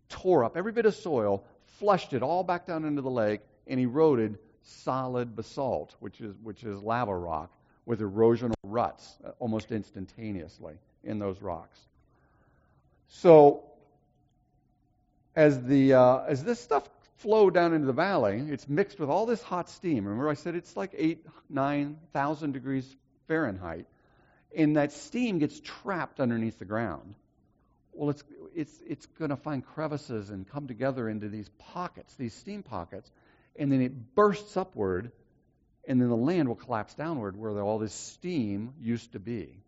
tore 0.08 0.44
up 0.44 0.56
every 0.56 0.72
bit 0.72 0.86
of 0.86 0.94
soil, 0.94 1.44
flushed 1.78 2.12
it 2.12 2.22
all 2.22 2.42
back 2.42 2.66
down 2.66 2.84
into 2.84 3.02
the 3.02 3.10
lake, 3.10 3.40
and 3.66 3.78
eroded 3.78 4.38
solid 4.68 5.34
basalt, 5.34 5.94
which 6.00 6.20
is, 6.20 6.34
which 6.42 6.64
is 6.64 6.80
lava 6.82 7.16
rock, 7.16 7.50
with 7.86 8.00
erosional 8.00 8.54
ruts 8.62 9.16
uh, 9.24 9.30
almost 9.38 9.72
instantaneously 9.72 10.74
in 11.04 11.18
those 11.18 11.40
rocks. 11.40 11.78
So, 13.08 13.64
as, 15.34 15.62
the, 15.62 15.94
uh, 15.94 16.18
as 16.26 16.44
this 16.44 16.60
stuff 16.60 16.88
flowed 17.18 17.54
down 17.54 17.72
into 17.72 17.86
the 17.86 17.92
valley, 17.92 18.44
it's 18.48 18.68
mixed 18.68 19.00
with 19.00 19.08
all 19.08 19.26
this 19.26 19.42
hot 19.42 19.70
steam. 19.70 20.04
Remember, 20.04 20.28
I 20.28 20.34
said 20.34 20.54
it's 20.54 20.76
like 20.76 20.94
8, 20.96 21.24
9,000 21.48 22.52
degrees 22.52 22.96
Fahrenheit. 23.26 23.86
And 24.56 24.76
that 24.76 24.92
steam 24.92 25.38
gets 25.38 25.60
trapped 25.60 26.20
underneath 26.20 26.58
the 26.58 26.64
ground. 26.64 27.14
Well, 27.92 28.10
it's, 28.10 28.22
it's, 28.54 28.78
it's 28.86 29.06
going 29.18 29.30
to 29.30 29.36
find 29.36 29.64
crevices 29.64 30.30
and 30.30 30.48
come 30.48 30.66
together 30.66 31.08
into 31.08 31.28
these 31.28 31.48
pockets, 31.58 32.14
these 32.14 32.34
steam 32.34 32.62
pockets 32.62 33.10
and 33.58 33.70
then 33.70 33.82
it 33.82 34.14
bursts 34.14 34.56
upward, 34.56 35.10
and 35.86 36.00
then 36.00 36.08
the 36.08 36.16
land 36.16 36.48
will 36.48 36.54
collapse 36.54 36.94
downward 36.94 37.36
where 37.36 37.60
all 37.60 37.78
this 37.78 37.92
steam 37.92 38.72
used 38.80 39.12
to 39.12 39.18
be. 39.18 39.58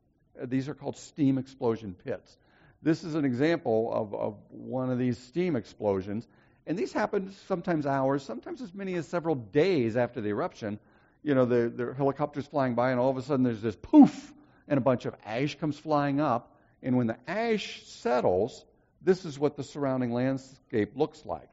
Uh, 0.40 0.46
these 0.46 0.68
are 0.68 0.74
called 0.74 0.96
steam 0.96 1.38
explosion 1.38 1.94
pits. 2.04 2.36
This 2.82 3.04
is 3.04 3.14
an 3.14 3.24
example 3.24 3.92
of, 3.92 4.14
of 4.14 4.36
one 4.48 4.90
of 4.90 4.98
these 4.98 5.18
steam 5.18 5.56
explosions, 5.56 6.26
and 6.66 6.78
these 6.78 6.92
happen 6.92 7.32
sometimes 7.48 7.84
hours, 7.84 8.22
sometimes 8.22 8.62
as 8.62 8.72
many 8.72 8.94
as 8.94 9.06
several 9.08 9.34
days 9.34 9.96
after 9.96 10.20
the 10.20 10.28
eruption. 10.28 10.78
You 11.22 11.34
know, 11.34 11.44
the, 11.44 11.68
the 11.68 11.94
helicopter's 11.94 12.46
flying 12.46 12.74
by, 12.74 12.92
and 12.92 13.00
all 13.00 13.10
of 13.10 13.16
a 13.16 13.22
sudden 13.22 13.44
there's 13.44 13.60
this 13.60 13.76
poof, 13.76 14.32
and 14.68 14.78
a 14.78 14.80
bunch 14.80 15.04
of 15.04 15.14
ash 15.24 15.58
comes 15.58 15.78
flying 15.78 16.20
up. 16.20 16.56
And 16.82 16.96
when 16.96 17.08
the 17.08 17.16
ash 17.26 17.82
settles, 17.84 18.64
this 19.02 19.24
is 19.24 19.38
what 19.38 19.56
the 19.56 19.64
surrounding 19.64 20.12
landscape 20.12 20.92
looks 20.96 21.26
like. 21.26 21.48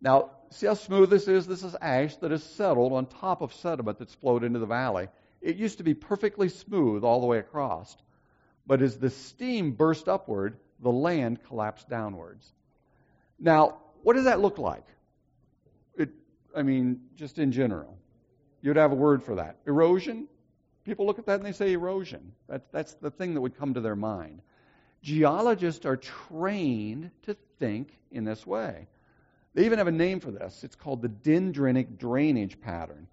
Now, 0.00 0.30
see 0.50 0.66
how 0.66 0.74
smooth 0.74 1.10
this 1.10 1.28
is? 1.28 1.46
This 1.46 1.62
is 1.62 1.74
ash 1.80 2.16
that 2.16 2.32
is 2.32 2.42
settled 2.42 2.92
on 2.92 3.06
top 3.06 3.40
of 3.40 3.54
sediment 3.54 3.98
that's 3.98 4.14
flowed 4.14 4.44
into 4.44 4.58
the 4.58 4.66
valley. 4.66 5.08
It 5.40 5.56
used 5.56 5.78
to 5.78 5.84
be 5.84 5.94
perfectly 5.94 6.48
smooth 6.48 7.04
all 7.04 7.20
the 7.20 7.26
way 7.26 7.38
across. 7.38 7.96
But 8.66 8.82
as 8.82 8.98
the 8.98 9.10
steam 9.10 9.72
burst 9.72 10.08
upward, 10.08 10.58
the 10.80 10.90
land 10.90 11.42
collapsed 11.44 11.88
downwards. 11.88 12.52
Now, 13.38 13.78
what 14.02 14.14
does 14.14 14.24
that 14.24 14.40
look 14.40 14.58
like? 14.58 14.84
It, 15.96 16.10
I 16.54 16.62
mean, 16.62 17.00
just 17.16 17.38
in 17.38 17.52
general. 17.52 17.96
You'd 18.60 18.76
have 18.76 18.92
a 18.92 18.96
word 18.96 19.22
for 19.22 19.36
that. 19.36 19.58
Erosion? 19.66 20.26
People 20.84 21.06
look 21.06 21.18
at 21.18 21.26
that 21.26 21.36
and 21.36 21.44
they 21.44 21.52
say 21.52 21.72
erosion. 21.72 22.32
That's 22.72 22.94
the 22.94 23.10
thing 23.10 23.34
that 23.34 23.40
would 23.40 23.58
come 23.58 23.74
to 23.74 23.80
their 23.80 23.96
mind. 23.96 24.40
Geologists 25.02 25.84
are 25.84 25.96
trained 25.96 27.10
to 27.22 27.36
think 27.58 27.96
in 28.10 28.24
this 28.24 28.46
way. 28.46 28.88
They 29.56 29.64
even 29.64 29.78
have 29.78 29.88
a 29.88 29.92
name 29.92 30.20
for 30.20 30.30
this. 30.30 30.64
It's 30.64 30.76
called 30.76 31.00
the 31.00 31.08
dendritic 31.08 31.96
drainage 31.96 32.60
pattern. 32.60 33.06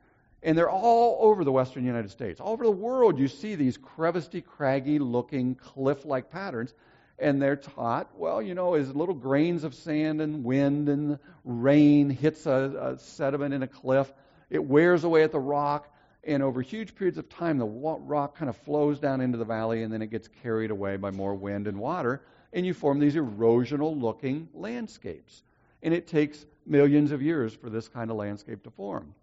And 0.43 0.57
they're 0.57 0.69
all 0.69 1.19
over 1.21 1.45
the 1.45 1.53
western 1.53 1.85
United 1.85 2.11
States. 2.11 2.41
All 2.41 2.51
over 2.51 2.65
the 2.65 2.71
world, 2.71 3.17
you 3.17 3.29
see 3.29 3.55
these 3.55 3.77
crevasty, 3.77 4.43
craggy 4.43 4.99
looking 4.99 5.55
cliff 5.55 6.03
like 6.03 6.29
patterns. 6.29 6.73
And 7.17 7.41
they're 7.41 7.55
taught, 7.55 8.09
well, 8.17 8.41
you 8.41 8.55
know, 8.55 8.73
as 8.73 8.93
little 8.93 9.15
grains 9.15 9.63
of 9.63 9.73
sand 9.73 10.19
and 10.19 10.43
wind 10.43 10.89
and 10.89 11.17
rain 11.45 12.09
hits 12.09 12.45
a, 12.45 12.91
a 12.97 12.99
sediment 12.99 13.53
in 13.53 13.63
a 13.63 13.67
cliff, 13.67 14.11
it 14.49 14.61
wears 14.65 15.05
away 15.05 15.23
at 15.23 15.31
the 15.31 15.39
rock, 15.39 15.95
and 16.25 16.43
over 16.43 16.61
huge 16.61 16.93
periods 16.93 17.17
of 17.17 17.29
time, 17.29 17.57
the 17.57 17.65
rock 17.65 18.35
kind 18.37 18.49
of 18.49 18.57
flows 18.57 18.99
down 18.99 19.21
into 19.21 19.37
the 19.37 19.45
valley, 19.45 19.83
and 19.83 19.93
then 19.93 20.01
it 20.01 20.07
gets 20.07 20.27
carried 20.41 20.71
away 20.71 20.97
by 20.97 21.09
more 21.09 21.35
wind 21.35 21.67
and 21.67 21.77
water, 21.77 22.21
and 22.51 22.65
you 22.65 22.73
form 22.73 22.99
these 22.99 23.15
erosional 23.15 23.97
looking 23.97 24.49
landscapes. 24.53 25.41
And 25.83 25.93
it 25.93 26.07
takes 26.07 26.45
millions 26.65 27.11
of 27.11 27.21
years 27.21 27.53
for 27.53 27.69
this 27.69 27.87
kind 27.87 28.09
of 28.09 28.17
landscape 28.17 28.63
to 28.63 28.71
form, 28.71 29.13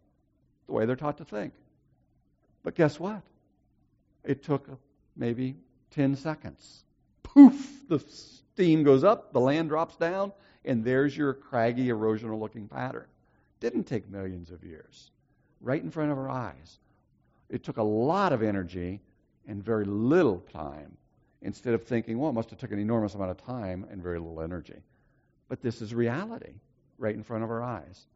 the 0.67 0.73
way 0.73 0.87
they're 0.87 0.95
taught 0.95 1.19
to 1.19 1.25
think. 1.25 1.55
But 2.63 2.75
guess 2.75 3.01
what? 3.01 3.23
It 4.23 4.45
took 4.45 4.69
maybe 5.17 5.57
10 5.91 6.17
seconds. 6.17 6.85
Poof! 7.23 7.89
The 7.89 7.99
steam 7.99 8.85
goes 8.85 9.03
up, 9.03 9.33
the 9.33 9.41
land 9.41 9.71
drops 9.71 9.97
down, 9.97 10.33
and 10.65 10.85
there's 10.85 11.17
your 11.17 11.33
craggy, 11.33 11.89
erosional 11.89 12.39
looking 12.39 12.69
pattern. 12.69 13.07
Didn't 13.61 13.85
take 13.85 14.11
millions 14.11 14.51
of 14.51 14.63
years. 14.63 15.11
Right 15.61 15.83
in 15.83 15.91
front 15.91 16.13
of 16.13 16.19
our 16.19 16.29
eyes. 16.29 16.79
It 17.49 17.65
took 17.65 17.79
a 17.79 17.83
lot 17.83 18.33
of 18.33 18.43
energy 18.43 19.01
and 19.49 19.65
very 19.65 19.85
little 19.85 20.41
time 20.53 20.97
instead 21.43 21.75
of 21.75 21.85
thinking, 21.85 22.19
well, 22.19 22.31
it 22.31 22.35
must 22.35 22.51
have 22.51 22.59
taken 22.59 22.79
an 22.79 22.83
enormous 22.83 23.15
amount 23.15 23.31
of 23.31 23.39
time 23.39 23.87
and 23.91 24.03
very 24.03 24.19
little 24.19 24.43
energy. 24.43 24.83
But 25.51 25.61
this 25.61 25.83
is 25.83 25.93
reality 25.93 26.55
right 26.97 27.15
in 27.15 27.25
front 27.25 27.43
of 27.43 27.51
our 27.51 27.63
eyes. 27.63 28.07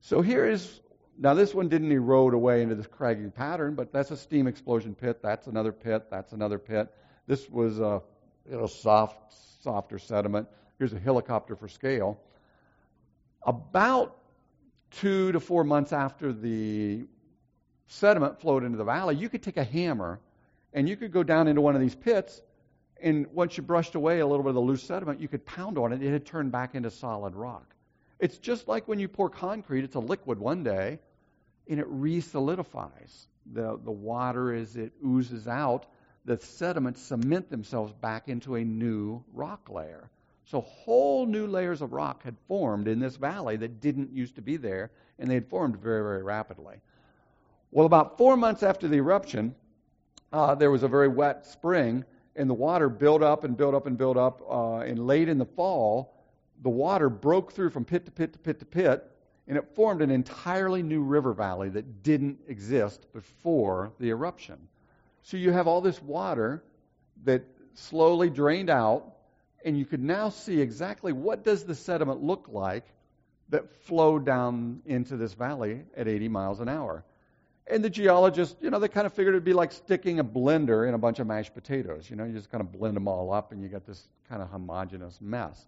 So 0.00 0.22
here 0.22 0.46
is 0.46 0.80
now 1.18 1.34
this 1.34 1.52
one 1.52 1.68
didn't 1.68 1.90
erode 1.90 2.34
away 2.34 2.62
into 2.62 2.76
this 2.76 2.86
craggy 2.86 3.28
pattern, 3.28 3.74
but 3.74 3.92
that's 3.92 4.12
a 4.12 4.16
steam 4.16 4.46
explosion 4.46 4.94
pit. 4.94 5.20
That's 5.20 5.48
another 5.48 5.72
pit. 5.72 6.06
That's 6.08 6.32
another 6.32 6.58
pit. 6.58 6.94
This 7.26 7.50
was 7.50 7.80
a 7.80 8.00
you 8.48 8.56
know, 8.56 8.66
soft, 8.66 9.34
softer 9.60 9.98
sediment. 9.98 10.46
Here's 10.78 10.92
a 10.92 11.00
helicopter 11.00 11.56
for 11.56 11.66
scale. 11.66 12.20
About 13.42 14.16
two 14.92 15.32
to 15.32 15.40
four 15.40 15.64
months 15.64 15.92
after 15.92 16.32
the 16.32 17.06
sediment 17.88 18.40
flowed 18.40 18.62
into 18.62 18.78
the 18.78 18.84
valley, 18.84 19.16
you 19.16 19.28
could 19.28 19.42
take 19.42 19.56
a 19.56 19.64
hammer 19.64 20.20
and 20.72 20.88
you 20.88 20.96
could 20.96 21.10
go 21.10 21.24
down 21.24 21.48
into 21.48 21.60
one 21.60 21.74
of 21.74 21.80
these 21.80 21.96
pits, 21.96 22.40
and 23.02 23.26
once 23.32 23.56
you 23.56 23.62
brushed 23.62 23.94
away 23.94 24.20
a 24.20 24.26
little 24.26 24.42
bit 24.42 24.50
of 24.50 24.54
the 24.54 24.60
loose 24.60 24.82
sediment, 24.82 25.20
you 25.20 25.28
could 25.28 25.44
pound 25.46 25.78
on 25.78 25.92
it. 25.92 26.02
It 26.02 26.10
had 26.10 26.26
turned 26.26 26.52
back 26.52 26.74
into 26.74 26.90
solid 26.90 27.34
rock. 27.34 27.74
It's 28.18 28.38
just 28.38 28.66
like 28.66 28.88
when 28.88 28.98
you 28.98 29.08
pour 29.08 29.30
concrete, 29.30 29.84
it's 29.84 29.94
a 29.94 30.00
liquid 30.00 30.38
one 30.38 30.64
day, 30.64 30.98
and 31.68 31.78
it 31.78 31.86
re-solidifies. 31.88 33.28
The, 33.52 33.78
the 33.82 33.92
water, 33.92 34.52
as 34.52 34.76
it 34.76 34.92
oozes 35.04 35.46
out, 35.46 35.86
the 36.24 36.36
sediments 36.38 37.00
cement 37.00 37.48
themselves 37.50 37.92
back 37.92 38.28
into 38.28 38.56
a 38.56 38.64
new 38.64 39.22
rock 39.32 39.70
layer. 39.70 40.10
So 40.46 40.62
whole 40.62 41.26
new 41.26 41.46
layers 41.46 41.82
of 41.82 41.92
rock 41.92 42.24
had 42.24 42.36
formed 42.48 42.88
in 42.88 42.98
this 42.98 43.16
valley 43.16 43.56
that 43.56 43.80
didn't 43.80 44.12
used 44.12 44.36
to 44.36 44.42
be 44.42 44.56
there, 44.56 44.90
and 45.18 45.30
they 45.30 45.34
had 45.34 45.48
formed 45.48 45.76
very, 45.76 46.02
very 46.02 46.22
rapidly. 46.22 46.76
Well, 47.70 47.86
about 47.86 48.18
four 48.18 48.36
months 48.36 48.62
after 48.62 48.88
the 48.88 48.96
eruption, 48.96 49.54
uh, 50.32 50.54
there 50.54 50.70
was 50.70 50.82
a 50.82 50.88
very 50.88 51.08
wet 51.08 51.46
spring, 51.46 52.04
and 52.38 52.48
the 52.48 52.54
water 52.54 52.88
built 52.88 53.22
up 53.22 53.44
and 53.44 53.56
built 53.56 53.74
up 53.74 53.86
and 53.86 53.98
built 53.98 54.16
up. 54.16 54.40
Uh, 54.48 54.78
and 54.78 55.06
late 55.06 55.28
in 55.28 55.38
the 55.38 55.44
fall, 55.44 56.14
the 56.62 56.70
water 56.70 57.10
broke 57.10 57.52
through 57.52 57.70
from 57.70 57.84
pit 57.84 58.06
to 58.06 58.12
pit 58.12 58.32
to 58.32 58.38
pit 58.38 58.60
to 58.60 58.64
pit, 58.64 59.04
and 59.48 59.58
it 59.58 59.74
formed 59.74 60.00
an 60.00 60.10
entirely 60.10 60.82
new 60.82 61.02
river 61.02 61.34
valley 61.34 61.68
that 61.68 62.02
didn't 62.02 62.38
exist 62.46 63.12
before 63.12 63.92
the 63.98 64.10
eruption. 64.10 64.56
So 65.22 65.36
you 65.36 65.50
have 65.50 65.66
all 65.66 65.80
this 65.80 66.00
water 66.00 66.62
that 67.24 67.42
slowly 67.74 68.30
drained 68.30 68.70
out, 68.70 69.16
and 69.64 69.76
you 69.76 69.84
could 69.84 70.02
now 70.02 70.28
see 70.28 70.60
exactly 70.60 71.12
what 71.12 71.44
does 71.44 71.64
the 71.64 71.74
sediment 71.74 72.22
look 72.22 72.48
like 72.48 72.84
that 73.48 73.72
flowed 73.84 74.24
down 74.24 74.80
into 74.86 75.16
this 75.16 75.34
valley 75.34 75.82
at 75.96 76.06
80 76.06 76.28
miles 76.28 76.60
an 76.60 76.68
hour. 76.68 77.04
And 77.70 77.84
the 77.84 77.90
geologists, 77.90 78.56
you 78.62 78.70
know, 78.70 78.78
they 78.78 78.88
kind 78.88 79.06
of 79.06 79.12
figured 79.12 79.34
it'd 79.34 79.44
be 79.44 79.52
like 79.52 79.72
sticking 79.72 80.18
a 80.20 80.24
blender 80.24 80.88
in 80.88 80.94
a 80.94 80.98
bunch 80.98 81.18
of 81.18 81.26
mashed 81.26 81.54
potatoes. 81.54 82.08
You 82.08 82.16
know, 82.16 82.24
you 82.24 82.32
just 82.32 82.50
kind 82.50 82.62
of 82.62 82.72
blend 82.72 82.96
them 82.96 83.08
all 83.08 83.32
up 83.32 83.52
and 83.52 83.62
you 83.62 83.68
get 83.68 83.86
this 83.86 84.08
kind 84.28 84.40
of 84.40 84.48
homogeneous 84.48 85.18
mess. 85.20 85.66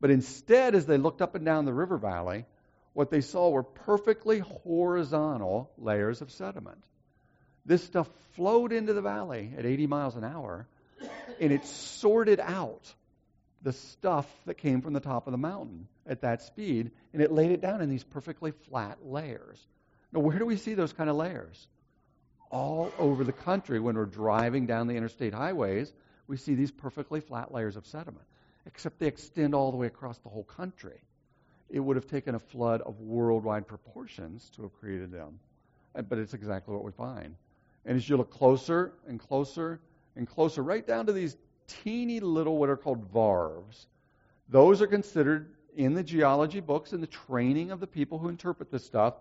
But 0.00 0.10
instead, 0.10 0.74
as 0.74 0.86
they 0.86 0.96
looked 0.96 1.22
up 1.22 1.34
and 1.34 1.44
down 1.44 1.64
the 1.64 1.72
river 1.72 1.96
valley, 1.96 2.44
what 2.92 3.10
they 3.10 3.20
saw 3.20 3.50
were 3.50 3.62
perfectly 3.62 4.40
horizontal 4.40 5.70
layers 5.78 6.20
of 6.20 6.30
sediment. 6.30 6.82
This 7.64 7.84
stuff 7.84 8.08
flowed 8.34 8.72
into 8.72 8.92
the 8.92 9.02
valley 9.02 9.52
at 9.56 9.66
80 9.66 9.86
miles 9.86 10.16
an 10.16 10.24
hour, 10.24 10.66
and 11.40 11.52
it 11.52 11.64
sorted 11.66 12.40
out 12.40 12.92
the 13.62 13.72
stuff 13.72 14.26
that 14.46 14.54
came 14.54 14.80
from 14.80 14.94
the 14.94 15.00
top 15.00 15.26
of 15.26 15.32
the 15.32 15.38
mountain 15.38 15.86
at 16.06 16.22
that 16.22 16.42
speed, 16.42 16.90
and 17.12 17.22
it 17.22 17.30
laid 17.30 17.50
it 17.50 17.60
down 17.60 17.82
in 17.82 17.90
these 17.90 18.04
perfectly 18.04 18.52
flat 18.68 18.98
layers. 19.04 19.64
Now, 20.12 20.20
where 20.20 20.38
do 20.38 20.46
we 20.46 20.56
see 20.56 20.74
those 20.74 20.92
kind 20.92 21.10
of 21.10 21.16
layers? 21.16 21.68
All 22.50 22.90
over 22.98 23.24
the 23.24 23.32
country, 23.32 23.78
when 23.78 23.96
we're 23.96 24.06
driving 24.06 24.66
down 24.66 24.86
the 24.86 24.96
interstate 24.96 25.34
highways, 25.34 25.92
we 26.26 26.36
see 26.36 26.54
these 26.54 26.70
perfectly 26.70 27.20
flat 27.20 27.52
layers 27.52 27.76
of 27.76 27.86
sediment, 27.86 28.24
except 28.66 28.98
they 28.98 29.06
extend 29.06 29.54
all 29.54 29.70
the 29.70 29.76
way 29.76 29.86
across 29.86 30.18
the 30.18 30.28
whole 30.28 30.44
country. 30.44 31.00
It 31.68 31.80
would 31.80 31.96
have 31.96 32.06
taken 32.06 32.34
a 32.34 32.38
flood 32.38 32.80
of 32.82 33.00
worldwide 33.00 33.66
proportions 33.66 34.50
to 34.56 34.62
have 34.62 34.72
created 34.72 35.12
them. 35.12 35.38
But 35.94 36.18
it's 36.18 36.32
exactly 36.32 36.74
what 36.74 36.84
we 36.84 36.92
find. 36.92 37.34
And 37.84 37.96
as 37.96 38.08
you 38.08 38.16
look 38.16 38.30
closer 38.30 38.92
and 39.06 39.20
closer 39.20 39.80
and 40.16 40.26
closer, 40.26 40.62
right 40.62 40.86
down 40.86 41.06
to 41.06 41.12
these 41.12 41.36
teeny 41.66 42.20
little, 42.20 42.56
what 42.56 42.70
are 42.70 42.76
called 42.76 43.12
varves, 43.12 43.86
those 44.48 44.80
are 44.80 44.86
considered 44.86 45.54
in 45.76 45.92
the 45.94 46.02
geology 46.02 46.60
books 46.60 46.92
and 46.92 47.02
the 47.02 47.06
training 47.06 47.70
of 47.70 47.80
the 47.80 47.86
people 47.86 48.18
who 48.18 48.28
interpret 48.28 48.70
this 48.70 48.84
stuff 48.84 49.14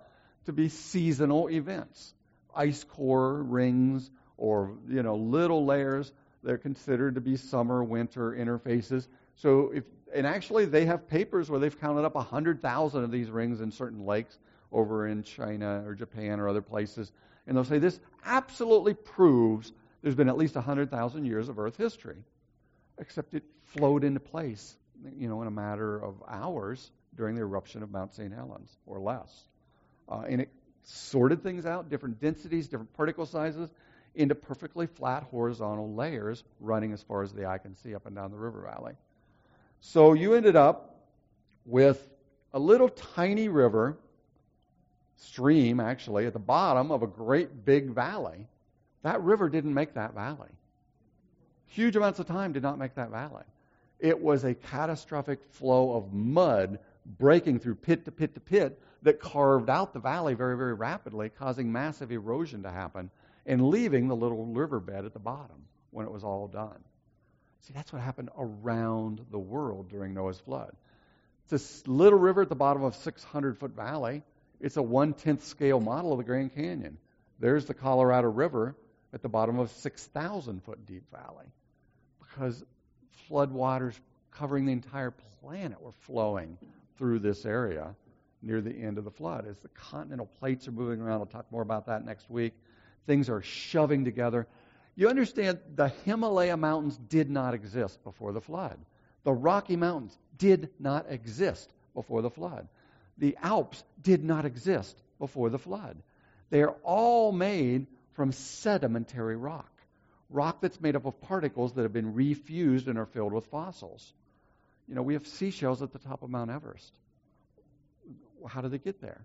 to 0.47 0.53
be 0.53 0.69
seasonal 0.69 1.49
events. 1.49 2.13
Ice 2.55 2.83
core 2.83 3.43
rings 3.43 4.09
or 4.37 4.73
you 4.89 5.03
know 5.03 5.15
little 5.15 5.65
layers 5.65 6.11
they're 6.43 6.57
considered 6.57 7.15
to 7.15 7.21
be 7.21 7.35
summer 7.35 7.83
winter 7.83 8.31
interfaces. 8.31 9.07
So 9.35 9.71
if 9.73 9.83
and 10.13 10.25
actually 10.25 10.65
they 10.65 10.85
have 10.85 11.07
papers 11.07 11.49
where 11.49 11.59
they've 11.59 11.79
counted 11.79 12.05
up 12.05 12.15
100,000 12.15 13.03
of 13.03 13.11
these 13.11 13.29
rings 13.29 13.61
in 13.61 13.71
certain 13.71 14.05
lakes 14.05 14.37
over 14.71 15.07
in 15.07 15.23
China 15.23 15.83
or 15.85 15.93
Japan 15.93 16.39
or 16.39 16.47
other 16.47 16.61
places 16.61 17.11
and 17.45 17.55
they'll 17.55 17.65
say 17.65 17.79
this 17.79 17.99
absolutely 18.25 18.93
proves 18.93 19.71
there's 20.01 20.15
been 20.15 20.29
at 20.29 20.37
least 20.37 20.55
100,000 20.55 21.25
years 21.25 21.49
of 21.49 21.59
earth 21.59 21.75
history 21.75 22.23
except 22.97 23.33
it 23.33 23.43
flowed 23.65 24.03
into 24.03 24.19
place 24.19 24.77
you 25.17 25.27
know 25.27 25.41
in 25.41 25.47
a 25.47 25.51
matter 25.51 25.97
of 26.01 26.23
hours 26.27 26.91
during 27.15 27.35
the 27.35 27.41
eruption 27.41 27.83
of 27.83 27.91
Mount 27.91 28.13
St. 28.13 28.33
Helens 28.33 28.77
or 28.85 28.99
less. 28.99 29.47
Uh, 30.09 30.23
and 30.27 30.41
it 30.41 30.49
sorted 30.83 31.43
things 31.43 31.65
out, 31.65 31.89
different 31.89 32.19
densities, 32.21 32.67
different 32.67 32.93
particle 32.93 33.25
sizes, 33.25 33.69
into 34.15 34.33
perfectly 34.33 34.87
flat 34.87 35.23
horizontal 35.23 35.93
layers 35.93 36.43
running 36.59 36.91
as 36.91 37.03
far 37.03 37.21
as 37.21 37.33
the 37.33 37.45
eye 37.45 37.57
can 37.57 37.75
see 37.75 37.93
up 37.93 38.05
and 38.05 38.15
down 38.15 38.31
the 38.31 38.37
river 38.37 38.61
valley. 38.61 38.93
So 39.81 40.13
you 40.13 40.33
ended 40.33 40.55
up 40.55 40.95
with 41.65 42.09
a 42.53 42.59
little 42.59 42.89
tiny 42.89 43.47
river, 43.47 43.97
stream 45.17 45.79
actually, 45.79 46.25
at 46.25 46.33
the 46.33 46.39
bottom 46.39 46.91
of 46.91 47.03
a 47.03 47.07
great 47.07 47.65
big 47.65 47.91
valley. 47.91 48.47
That 49.03 49.21
river 49.21 49.49
didn't 49.49 49.73
make 49.73 49.93
that 49.93 50.15
valley. 50.15 50.49
Huge 51.67 51.95
amounts 51.95 52.19
of 52.19 52.27
time 52.27 52.53
did 52.53 52.63
not 52.63 52.79
make 52.79 52.95
that 52.95 53.11
valley. 53.11 53.43
It 53.99 54.19
was 54.19 54.43
a 54.43 54.55
catastrophic 54.55 55.39
flow 55.51 55.95
of 55.95 56.13
mud 56.13 56.79
breaking 57.19 57.59
through 57.59 57.75
pit 57.75 58.05
to 58.05 58.11
pit 58.11 58.33
to 58.33 58.39
pit 58.39 58.81
that 59.07 59.21
carved 59.21 59.69
out 59.69 59.93
the 59.93 59.99
valley 59.99 60.33
very, 60.33 60.57
very 60.57 60.73
rapidly, 60.73 61.29
causing 61.29 61.71
massive 61.71 62.11
erosion 62.11 62.63
to 62.63 62.69
happen 62.69 63.09
and 63.45 63.69
leaving 63.69 64.09
the 64.09 64.15
little 64.15 64.45
riverbed 64.45 65.05
at 65.05 65.13
the 65.13 65.19
bottom 65.19 65.65
when 65.91 66.05
it 66.05 66.11
was 66.11 66.25
all 66.25 66.49
done. 66.49 66.83
See, 67.61 67.71
that's 67.73 67.93
what 67.93 68.01
happened 68.01 68.29
around 68.37 69.25
the 69.31 69.39
world 69.39 69.87
during 69.89 70.13
Noah's 70.13 70.39
flood. 70.39 70.75
It's 71.43 71.51
this 71.51 71.87
little 71.87 72.19
river 72.19 72.41
at 72.41 72.49
the 72.49 72.55
bottom 72.55 72.83
of 72.83 72.95
a 72.95 72.97
600 72.97 73.57
foot 73.57 73.71
valley. 73.71 74.23
It's 74.59 74.75
a 74.75 74.81
one 74.81 75.13
tenth 75.13 75.45
scale 75.45 75.79
model 75.79 76.11
of 76.11 76.17
the 76.17 76.25
Grand 76.25 76.53
Canyon. 76.53 76.97
There's 77.39 77.63
the 77.63 77.73
Colorado 77.73 78.29
River 78.29 78.75
at 79.13 79.21
the 79.21 79.29
bottom 79.29 79.57
of 79.57 79.69
a 79.69 79.73
6,000 79.73 80.63
foot 80.63 80.85
deep 80.85 81.03
valley 81.13 81.45
because 82.19 82.61
flood 83.29 83.51
waters 83.51 83.97
covering 84.31 84.65
the 84.65 84.73
entire 84.73 85.13
planet 85.41 85.81
were 85.81 85.93
flowing 86.01 86.57
through 86.97 87.19
this 87.19 87.45
area 87.45 87.95
near 88.47 88.61
the 88.61 88.71
end 88.71 88.97
of 88.97 89.03
the 89.03 89.11
flood. 89.11 89.45
As 89.47 89.57
the 89.59 89.67
continental 89.69 90.29
plates 90.39 90.67
are 90.67 90.71
moving 90.71 90.99
around, 90.99 91.19
I'll 91.19 91.25
talk 91.27 91.51
more 91.51 91.61
about 91.61 91.85
that 91.87 92.05
next 92.05 92.29
week. 92.29 92.53
Things 93.05 93.29
are 93.29 93.41
shoving 93.41 94.05
together. 94.05 94.47
You 94.95 95.09
understand 95.09 95.59
the 95.75 95.89
Himalaya 96.05 96.57
mountains 96.57 96.97
did 96.97 97.29
not 97.29 97.53
exist 97.53 98.03
before 98.03 98.33
the 98.33 98.41
flood. 98.41 98.79
The 99.23 99.33
Rocky 99.33 99.75
Mountains 99.75 100.17
did 100.37 100.69
not 100.79 101.05
exist 101.11 101.71
before 101.93 102.21
the 102.21 102.29
flood. 102.29 102.67
The 103.17 103.37
Alps 103.43 103.83
did 104.01 104.23
not 104.23 104.45
exist 104.45 104.99
before 105.19 105.49
the 105.49 105.59
flood. 105.59 105.97
They 106.49 106.61
are 106.61 106.75
all 106.83 107.31
made 107.31 107.87
from 108.13 108.31
sedimentary 108.31 109.35
rock. 109.35 109.71
rock 110.29 110.61
that's 110.61 110.81
made 110.81 110.95
up 110.95 111.05
of 111.05 111.19
particles 111.21 111.73
that 111.73 111.83
have 111.83 111.93
been 111.93 112.13
refused 112.13 112.87
and 112.87 112.97
are 112.97 113.05
filled 113.05 113.33
with 113.33 113.45
fossils. 113.47 114.13
You 114.87 114.95
know, 114.95 115.01
we 115.01 115.13
have 115.13 115.27
seashells 115.27 115.81
at 115.81 115.91
the 115.91 115.99
top 115.99 116.23
of 116.23 116.29
Mount 116.29 116.49
Everest. 116.49 116.93
How 118.45 118.61
did 118.61 118.71
they 118.71 118.77
get 118.77 119.01
there? 119.01 119.21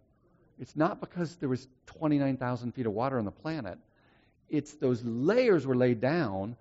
It's 0.59 0.77
not 0.77 1.01
because 1.01 1.37
there 1.37 1.49
was 1.49 1.67
29,000 1.87 2.73
feet 2.73 2.87
of 2.87 2.93
water 2.93 3.19
on 3.19 3.25
the 3.25 3.31
planet. 3.31 3.79
It's 4.49 4.75
those 4.75 5.03
layers 5.05 5.67
were 5.67 5.77
laid 5.77 6.01
down. 6.01 6.57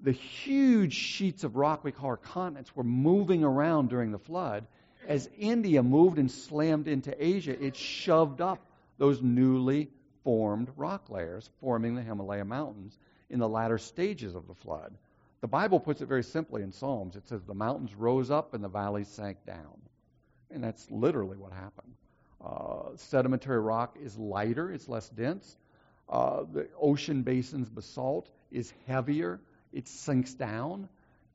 The 0.00 0.12
huge 0.12 0.94
sheets 0.94 1.44
of 1.44 1.56
rock 1.56 1.84
we 1.84 1.92
call 1.92 2.10
our 2.10 2.16
continents 2.16 2.74
were 2.74 2.84
moving 2.84 3.44
around 3.44 3.88
during 3.88 4.12
the 4.12 4.18
flood. 4.18 4.66
As 5.08 5.28
India 5.38 5.82
moved 5.82 6.18
and 6.18 6.30
slammed 6.30 6.86
into 6.86 7.14
Asia, 7.22 7.60
it 7.62 7.76
shoved 7.76 8.40
up 8.40 8.64
those 8.98 9.22
newly 9.22 9.90
formed 10.22 10.70
rock 10.76 11.08
layers, 11.08 11.48
forming 11.60 11.94
the 11.94 12.02
Himalaya 12.02 12.44
Mountains 12.44 12.98
in 13.30 13.38
the 13.38 13.48
latter 13.48 13.78
stages 13.78 14.34
of 14.34 14.46
the 14.46 14.54
flood. 14.54 14.92
The 15.40 15.48
Bible 15.48 15.80
puts 15.80 16.02
it 16.02 16.06
very 16.06 16.22
simply 16.22 16.62
in 16.62 16.72
Psalms. 16.72 17.16
It 17.16 17.26
says, 17.26 17.42
The 17.42 17.54
mountains 17.54 17.94
rose 17.94 18.30
up 18.30 18.52
and 18.52 18.62
the 18.62 18.68
valleys 18.68 19.08
sank 19.08 19.38
down. 19.46 19.80
And 20.50 20.62
that's 20.62 20.90
literally 20.90 21.36
what 21.36 21.52
happened. 21.52 21.94
Uh, 22.44 22.96
sedimentary 22.96 23.60
rock 23.60 23.96
is 24.02 24.16
lighter, 24.16 24.72
it's 24.72 24.88
less 24.88 25.08
dense. 25.10 25.56
Uh, 26.08 26.44
the 26.52 26.68
ocean 26.80 27.22
basin's 27.22 27.68
basalt 27.68 28.28
is 28.50 28.72
heavier, 28.86 29.40
it 29.72 29.86
sinks 29.86 30.34
down, 30.34 30.88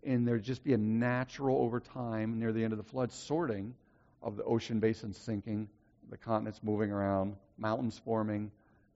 and 0.03 0.27
there'd 0.27 0.43
just 0.43 0.63
be 0.63 0.73
a 0.73 0.77
natural, 0.77 1.57
over 1.59 1.79
time, 1.79 2.39
near 2.39 2.51
the 2.51 2.63
end 2.63 2.73
of 2.73 2.77
the 2.77 2.83
flood, 2.83 3.11
sorting 3.11 3.73
of 4.21 4.35
the 4.35 4.43
ocean 4.43 4.79
basin 4.79 5.13
sinking, 5.13 5.69
the 6.09 6.17
continents 6.17 6.59
moving 6.63 6.91
around, 6.91 7.35
mountains 7.57 8.01
forming, 8.03 8.51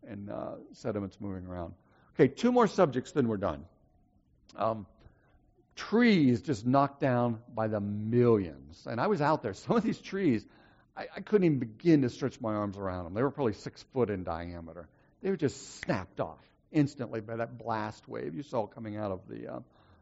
and 0.08 0.30
uh, 0.30 0.56
sediments 0.74 1.18
moving 1.20 1.46
around. 1.46 1.74
Okay, 2.16 2.28
two 2.28 2.52
more 2.52 2.68
subjects, 2.68 3.12
then 3.12 3.28
we're 3.28 3.38
done. 3.38 3.64
Um, 4.58 4.86
trees 5.80 6.42
just 6.42 6.66
knocked 6.66 7.00
down 7.00 7.40
by 7.56 7.68
the 7.68 7.80
millions. 7.80 8.86
And 8.86 9.00
I 9.00 9.08
was 9.08 9.22
out 9.22 9.42
there. 9.42 9.54
Some 9.66 9.78
of 9.78 9.84
these 9.84 10.00
trees, 10.00 10.46
I, 10.96 11.08
I, 11.16 11.22
couldn't 11.22 11.46
even 11.46 11.60
begin 11.60 12.02
to 12.02 12.10
stretch 12.10 12.42
my 12.42 12.54
arms 12.54 12.78
around 12.78 13.06
them. 13.06 13.14
They 13.14 13.24
were 13.24 13.32
probably 13.32 13.54
six 13.54 13.84
foot 13.94 14.10
in 14.10 14.24
diameter. 14.24 14.90
They 15.22 15.30
were 15.30 15.38
just 15.38 15.80
snapped 15.80 16.20
off 16.20 16.44
instantly 16.72 17.22
by 17.22 17.38
that 17.38 17.58
blast 17.58 18.08
wave 18.08 18.36
you 18.36 18.44
saw 18.44 18.68
coming 18.68 18.98
out 18.98 19.12
of 19.12 19.22
the, 19.28 19.48
uh, 19.48 19.60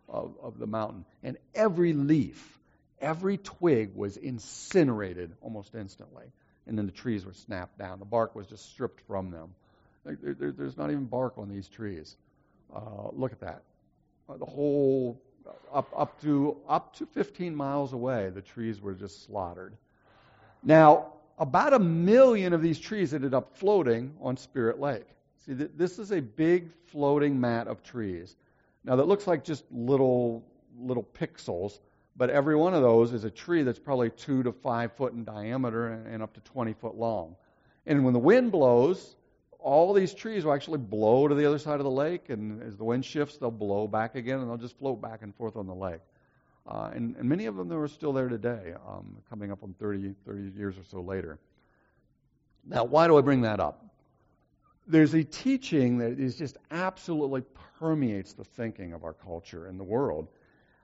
of, 0.10 0.36
of 0.42 0.58
the 0.58 0.68
mountain. 0.68 1.06
And 1.24 1.38
every 1.54 1.94
leaf, 1.94 2.60
every 3.00 3.38
twig 3.38 3.96
was 3.96 4.18
incinerated 4.18 5.34
almost 5.42 5.76
instantly. 5.76 6.26
And 6.66 6.78
then 6.78 6.88
the 6.88 6.92
trees 6.92 7.24
were 7.24 7.34
snapped 7.34 7.78
down. 7.78 8.00
The 8.00 8.06
bark 8.06 8.36
was 8.36 8.48
just 8.48 8.70
stripped 8.72 9.02
from 9.02 9.30
them. 9.30 9.54
There, 10.04 10.34
there, 10.34 10.52
there's 10.52 10.78
not 10.78 10.90
even 10.90 11.06
bark 11.06 11.38
on 11.38 11.50
these 11.50 11.68
trees. 11.68 12.16
Uh, 12.76 13.10
look 13.14 13.32
at 13.32 13.42
that. 13.42 13.62
Uh, 14.28 14.38
the 14.38 14.46
whole 14.46 15.22
up 15.74 15.92
up 15.96 16.22
to 16.22 16.58
up 16.68 16.96
to 16.96 17.06
15 17.06 17.56
miles 17.56 17.94
away, 17.94 18.30
the 18.30 18.42
trees 18.42 18.82
were 18.82 18.94
just 18.94 19.26
slaughtered. 19.26 19.76
Now, 20.64 21.14
about 21.38 21.74
a 21.74 21.80
million 21.80 22.54
of 22.54 22.62
these 22.62 22.80
trees 22.80 23.14
ended 23.14 23.34
up 23.34 23.56
floating 23.56 24.14
on 24.22 24.38
Spirit 24.38 24.80
Lake. 24.80 25.08
See, 25.46 25.54
th- 25.54 25.72
this 25.76 26.00
is 26.00 26.12
a 26.12 26.20
big 26.20 26.70
floating 26.88 27.40
mat 27.40 27.68
of 27.68 27.84
trees. 27.84 28.36
Now, 28.84 28.96
that 28.96 29.08
looks 29.08 29.28
like 29.28 29.44
just 29.44 29.64
little 29.72 30.44
little 30.80 31.04
pixels, 31.04 31.80
but 32.16 32.30
every 32.30 32.56
one 32.56 32.74
of 32.74 32.82
those 32.82 33.14
is 33.14 33.24
a 33.24 33.30
tree 33.30 33.64
that's 33.64 33.80
probably 33.80 34.10
two 34.10 34.44
to 34.44 34.52
five 34.52 34.94
foot 34.94 35.14
in 35.14 35.24
diameter 35.24 35.90
and, 35.90 36.08
and 36.08 36.24
up 36.24 36.34
to 36.34 36.40
20 36.42 36.74
foot 36.74 36.96
long. 36.96 37.36
And 37.86 38.04
when 38.04 38.14
the 38.14 38.20
wind 38.20 38.52
blows, 38.52 39.16
all 39.60 39.94
these 39.94 40.14
trees 40.14 40.46
will 40.46 40.54
actually 40.54 40.78
blow 40.78 41.28
to 41.28 41.36
the 41.36 41.46
other 41.46 41.60
side 41.60 41.80
of 41.80 41.84
the 41.84 41.92
lake, 41.92 42.30
and 42.30 42.62
as 42.64 42.78
the 42.78 42.84
wind 42.84 43.04
shifts, 43.04 43.38
they'll 43.38 43.52
blow 43.52 43.88
back 43.88 44.16
again, 44.16 44.40
and 44.40 44.50
they'll 44.50 44.58
just 44.58 44.78
float 44.78 45.02
back 45.02 45.22
and 45.22 45.36
forth 45.36 45.56
on 45.56 45.68
the 45.68 45.74
lake. 45.74 46.02
Uh, 46.68 46.92
and, 46.94 47.16
and, 47.16 47.30
many 47.30 47.46
of 47.46 47.56
them 47.56 47.72
are 47.72 47.88
still 47.88 48.12
there 48.12 48.28
today, 48.28 48.74
um, 48.88 49.18
coming 49.30 49.52
up 49.54 49.64
on 49.64 49.74
30, 49.80 50.14
30 50.26 50.52
years 50.58 50.78
or 50.78 50.84
so 50.84 51.00
later. 51.00 51.40
Now, 52.66 52.84
why 52.84 53.08
do 53.08 53.18
I 53.18 53.22
bring 53.22 53.42
that 53.42 53.62
up? 53.62 53.86
There's 54.86 55.14
a 55.14 55.24
teaching 55.24 56.00
that 56.00 56.20
is 56.20 56.36
just 56.36 56.58
absolutely 56.70 57.44
permeates 57.80 58.34
the 58.34 58.44
thinking 58.44 58.92
of 58.92 59.06
our 59.06 59.14
culture 59.14 59.68
and 59.68 59.80
the 59.80 59.84
world. 59.86 60.28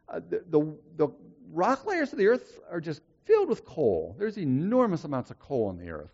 Uh, 0.08 0.22
the, 0.30 0.44
the, 0.50 0.74
the 0.96 1.08
rock 1.52 1.86
layers 1.86 2.14
of 2.14 2.18
the 2.18 2.28
earth 2.28 2.60
are 2.72 2.80
just 2.80 3.02
filled 3.26 3.50
with 3.50 3.66
coal. 3.66 4.16
There's 4.18 4.38
enormous 4.38 5.04
amounts 5.04 5.32
of 5.32 5.40
coal 5.40 5.68
on 5.68 5.78
the 5.78 5.90
earth. 5.90 6.12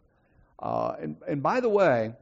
Uh, 0.57 0.95
and, 0.99 1.15
and 1.27 1.43
by 1.43 1.59
the 1.59 1.69
way, 1.69 2.13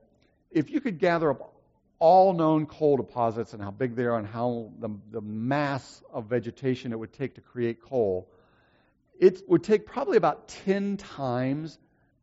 if 0.52 0.70
you 0.70 0.82
could 0.82 1.00
gather 1.00 1.32
up 1.32 1.54
all 2.00 2.34
known 2.34 2.66
coal 2.66 2.98
deposits 2.98 3.54
and 3.54 3.62
how 3.62 3.72
big 3.72 3.96
they 3.96 4.06
are 4.06 4.18
and 4.18 4.28
how 4.28 4.72
the, 4.80 4.90
the 5.12 5.22
mass 5.22 6.04
of 6.12 6.26
vegetation 6.26 6.92
it 6.92 7.00
would 7.00 7.14
take 7.14 7.34
to 7.36 7.42
create 7.42 7.82
coal, 7.82 8.30
it 9.20 9.42
would 9.48 9.64
take 9.64 9.86
probably 9.86 10.18
about 10.18 10.48
10 10.48 10.98
times 10.98 11.80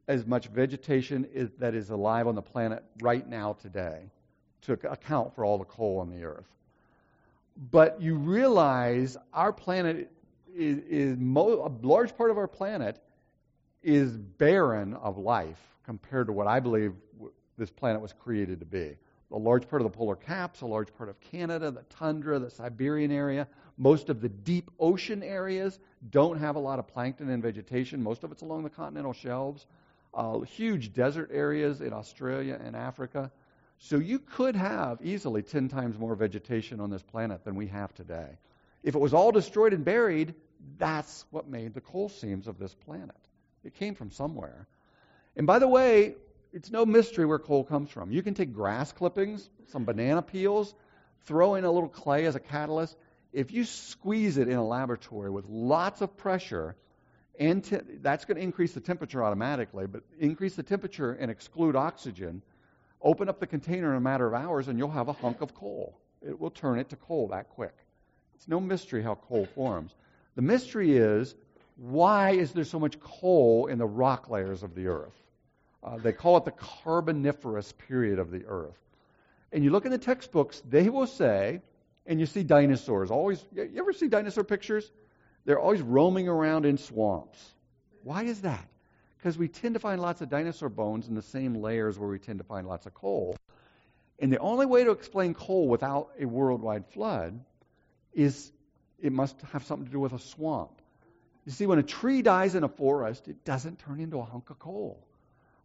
as 0.06 0.26
much 0.26 0.46
vegetation 0.48 1.26
is, 1.32 1.50
that 1.58 1.74
is 1.74 1.90
alive 1.90 2.26
on 2.26 2.34
the 2.34 2.42
planet 2.42 2.84
right 3.00 3.28
now 3.28 3.54
today 3.54 4.02
to 4.62 4.72
account 4.90 5.34
for 5.34 5.44
all 5.44 5.58
the 5.58 5.64
coal 5.64 5.98
on 5.98 6.10
the 6.10 6.24
earth. 6.24 6.46
But 7.70 8.00
you 8.00 8.16
realize 8.16 9.16
our 9.32 9.52
planet 9.52 10.10
is, 10.54 10.78
is 10.88 11.18
mo- 11.18 11.66
a 11.66 11.86
large 11.86 12.16
part 12.16 12.30
of 12.30 12.38
our 12.38 12.48
planet 12.48 13.00
is 13.82 14.16
barren 14.16 14.94
of 14.94 15.18
life 15.18 15.60
compared 15.84 16.28
to 16.28 16.32
what 16.32 16.46
I 16.46 16.60
believe 16.60 16.92
this 17.56 17.70
planet 17.70 18.00
was 18.00 18.12
created 18.12 18.60
to 18.60 18.66
be. 18.66 18.96
A 19.32 19.38
large 19.38 19.68
part 19.68 19.82
of 19.82 19.90
the 19.90 19.96
polar 19.96 20.16
caps, 20.16 20.60
a 20.60 20.66
large 20.66 20.94
part 20.94 21.08
of 21.08 21.20
Canada, 21.20 21.70
the 21.70 21.82
tundra, 21.96 22.38
the 22.38 22.50
Siberian 22.50 23.10
area, 23.10 23.48
most 23.76 24.08
of 24.08 24.20
the 24.20 24.28
deep 24.28 24.70
ocean 24.78 25.22
areas 25.22 25.78
don't 26.10 26.38
have 26.38 26.56
a 26.56 26.60
lot 26.60 26.78
of 26.78 26.86
plankton 26.86 27.28
and 27.30 27.42
vegetation. 27.42 28.02
Most 28.02 28.22
of 28.22 28.30
it's 28.30 28.42
along 28.42 28.62
the 28.62 28.70
continental 28.70 29.12
shelves. 29.12 29.66
Uh, 30.12 30.40
huge 30.40 30.92
desert 30.92 31.30
areas 31.32 31.80
in 31.80 31.92
Australia 31.92 32.60
and 32.62 32.76
Africa. 32.76 33.32
So 33.78 33.98
you 33.98 34.20
could 34.20 34.54
have 34.54 35.00
easily 35.02 35.42
10 35.42 35.68
times 35.68 35.98
more 35.98 36.14
vegetation 36.14 36.80
on 36.80 36.90
this 36.90 37.02
planet 37.02 37.44
than 37.44 37.56
we 37.56 37.66
have 37.66 37.92
today. 37.94 38.38
If 38.84 38.94
it 38.94 39.00
was 39.00 39.12
all 39.12 39.32
destroyed 39.32 39.72
and 39.72 39.84
buried, 39.84 40.34
that's 40.78 41.24
what 41.30 41.48
made 41.48 41.74
the 41.74 41.80
coal 41.80 42.08
seams 42.08 42.46
of 42.46 42.58
this 42.58 42.74
planet. 42.74 43.16
It 43.64 43.74
came 43.74 43.94
from 43.94 44.10
somewhere. 44.10 44.68
And 45.36 45.46
by 45.46 45.58
the 45.58 45.68
way, 45.68 46.14
it's 46.54 46.70
no 46.70 46.86
mystery 46.86 47.26
where 47.26 47.40
coal 47.40 47.64
comes 47.64 47.90
from. 47.90 48.12
You 48.12 48.22
can 48.22 48.32
take 48.32 48.54
grass 48.54 48.92
clippings, 48.92 49.50
some 49.66 49.84
banana 49.84 50.22
peels, 50.22 50.72
throw 51.26 51.56
in 51.56 51.64
a 51.64 51.70
little 51.70 51.88
clay 51.88 52.26
as 52.26 52.36
a 52.36 52.40
catalyst. 52.40 52.96
If 53.32 53.50
you 53.52 53.64
squeeze 53.64 54.38
it 54.38 54.46
in 54.46 54.54
a 54.54 54.64
laboratory 54.64 55.30
with 55.30 55.46
lots 55.48 56.00
of 56.00 56.16
pressure, 56.16 56.76
and 57.40 57.64
te- 57.64 57.80
that's 58.00 58.24
going 58.24 58.36
to 58.36 58.42
increase 58.42 58.72
the 58.72 58.80
temperature 58.80 59.24
automatically, 59.24 59.88
but 59.88 60.04
increase 60.20 60.54
the 60.54 60.62
temperature 60.62 61.12
and 61.12 61.28
exclude 61.28 61.74
oxygen, 61.74 62.40
open 63.02 63.28
up 63.28 63.40
the 63.40 63.48
container 63.48 63.90
in 63.90 63.96
a 63.96 64.00
matter 64.00 64.26
of 64.26 64.34
hours, 64.34 64.68
and 64.68 64.78
you'll 64.78 64.90
have 64.90 65.08
a 65.08 65.12
hunk 65.12 65.40
of 65.40 65.52
coal. 65.56 65.98
It 66.22 66.38
will 66.38 66.50
turn 66.52 66.78
it 66.78 66.90
to 66.90 66.96
coal 66.96 67.28
that 67.28 67.50
quick. 67.50 67.74
It's 68.36 68.46
no 68.46 68.60
mystery 68.60 69.02
how 69.02 69.16
coal 69.16 69.46
forms. 69.56 69.92
The 70.36 70.42
mystery 70.42 70.96
is 70.96 71.34
why 71.76 72.30
is 72.30 72.52
there 72.52 72.64
so 72.64 72.78
much 72.78 73.00
coal 73.00 73.66
in 73.66 73.78
the 73.78 73.86
rock 73.86 74.30
layers 74.30 74.62
of 74.62 74.76
the 74.76 74.86
earth? 74.86 75.23
Uh, 75.84 75.98
they 75.98 76.12
call 76.12 76.38
it 76.38 76.44
the 76.44 76.52
Carboniferous 76.52 77.72
period 77.72 78.18
of 78.18 78.30
the 78.30 78.44
earth. 78.46 78.78
And 79.52 79.62
you 79.62 79.70
look 79.70 79.84
in 79.84 79.90
the 79.90 79.98
textbooks, 79.98 80.62
they 80.68 80.88
will 80.88 81.06
say, 81.06 81.60
and 82.06 82.18
you 82.18 82.26
see 82.26 82.42
dinosaurs. 82.42 83.10
Always, 83.10 83.44
you 83.54 83.70
ever 83.76 83.92
see 83.92 84.08
dinosaur 84.08 84.44
pictures? 84.44 84.90
They're 85.44 85.60
always 85.60 85.82
roaming 85.82 86.26
around 86.26 86.64
in 86.64 86.78
swamps. 86.78 87.38
Why 88.02 88.24
is 88.24 88.40
that? 88.42 88.66
Because 89.18 89.36
we 89.36 89.48
tend 89.48 89.74
to 89.74 89.80
find 89.80 90.00
lots 90.00 90.22
of 90.22 90.30
dinosaur 90.30 90.70
bones 90.70 91.08
in 91.08 91.14
the 91.14 91.22
same 91.22 91.54
layers 91.54 91.98
where 91.98 92.08
we 92.08 92.18
tend 92.18 92.38
to 92.38 92.44
find 92.44 92.66
lots 92.66 92.86
of 92.86 92.94
coal. 92.94 93.36
And 94.18 94.32
the 94.32 94.38
only 94.38 94.66
way 94.66 94.84
to 94.84 94.90
explain 94.90 95.34
coal 95.34 95.68
without 95.68 96.10
a 96.18 96.24
worldwide 96.24 96.86
flood 96.86 97.38
is 98.12 98.52
it 99.00 99.12
must 99.12 99.40
have 99.52 99.64
something 99.64 99.86
to 99.86 99.92
do 99.92 100.00
with 100.00 100.12
a 100.12 100.18
swamp. 100.18 100.80
You 101.44 101.52
see, 101.52 101.66
when 101.66 101.78
a 101.78 101.82
tree 101.82 102.22
dies 102.22 102.54
in 102.54 102.64
a 102.64 102.68
forest, 102.68 103.28
it 103.28 103.44
doesn't 103.44 103.78
turn 103.80 104.00
into 104.00 104.18
a 104.18 104.24
hunk 104.24 104.48
of 104.48 104.58
coal 104.58 105.06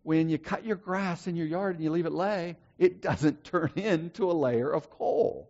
when 0.04 0.30
you 0.30 0.38
cut 0.38 0.66
your 0.66 0.76
grass 0.76 1.28
in 1.28 1.36
your 1.36 1.48
yard 1.48 1.76
and 1.76 1.84
you 1.84 1.92
leave 1.92 2.06
it 2.06 2.12
lay, 2.12 2.58
it 2.78 3.02
doesn't 3.10 3.44
turn 3.44 3.72
into 3.76 4.32
a 4.32 4.34
layer 4.34 4.72
of 4.72 4.90
coal. 4.90 5.50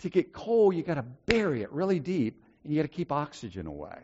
To 0.00 0.10
get 0.10 0.32
coal, 0.32 0.72
you 0.72 0.82
got 0.82 0.94
to 0.94 1.04
bury 1.26 1.62
it 1.62 1.72
really 1.72 2.00
deep 2.00 2.42
and 2.64 2.72
you 2.72 2.78
got 2.78 2.88
to 2.88 2.94
keep 2.94 3.12
oxygen 3.12 3.66
away. 3.66 3.98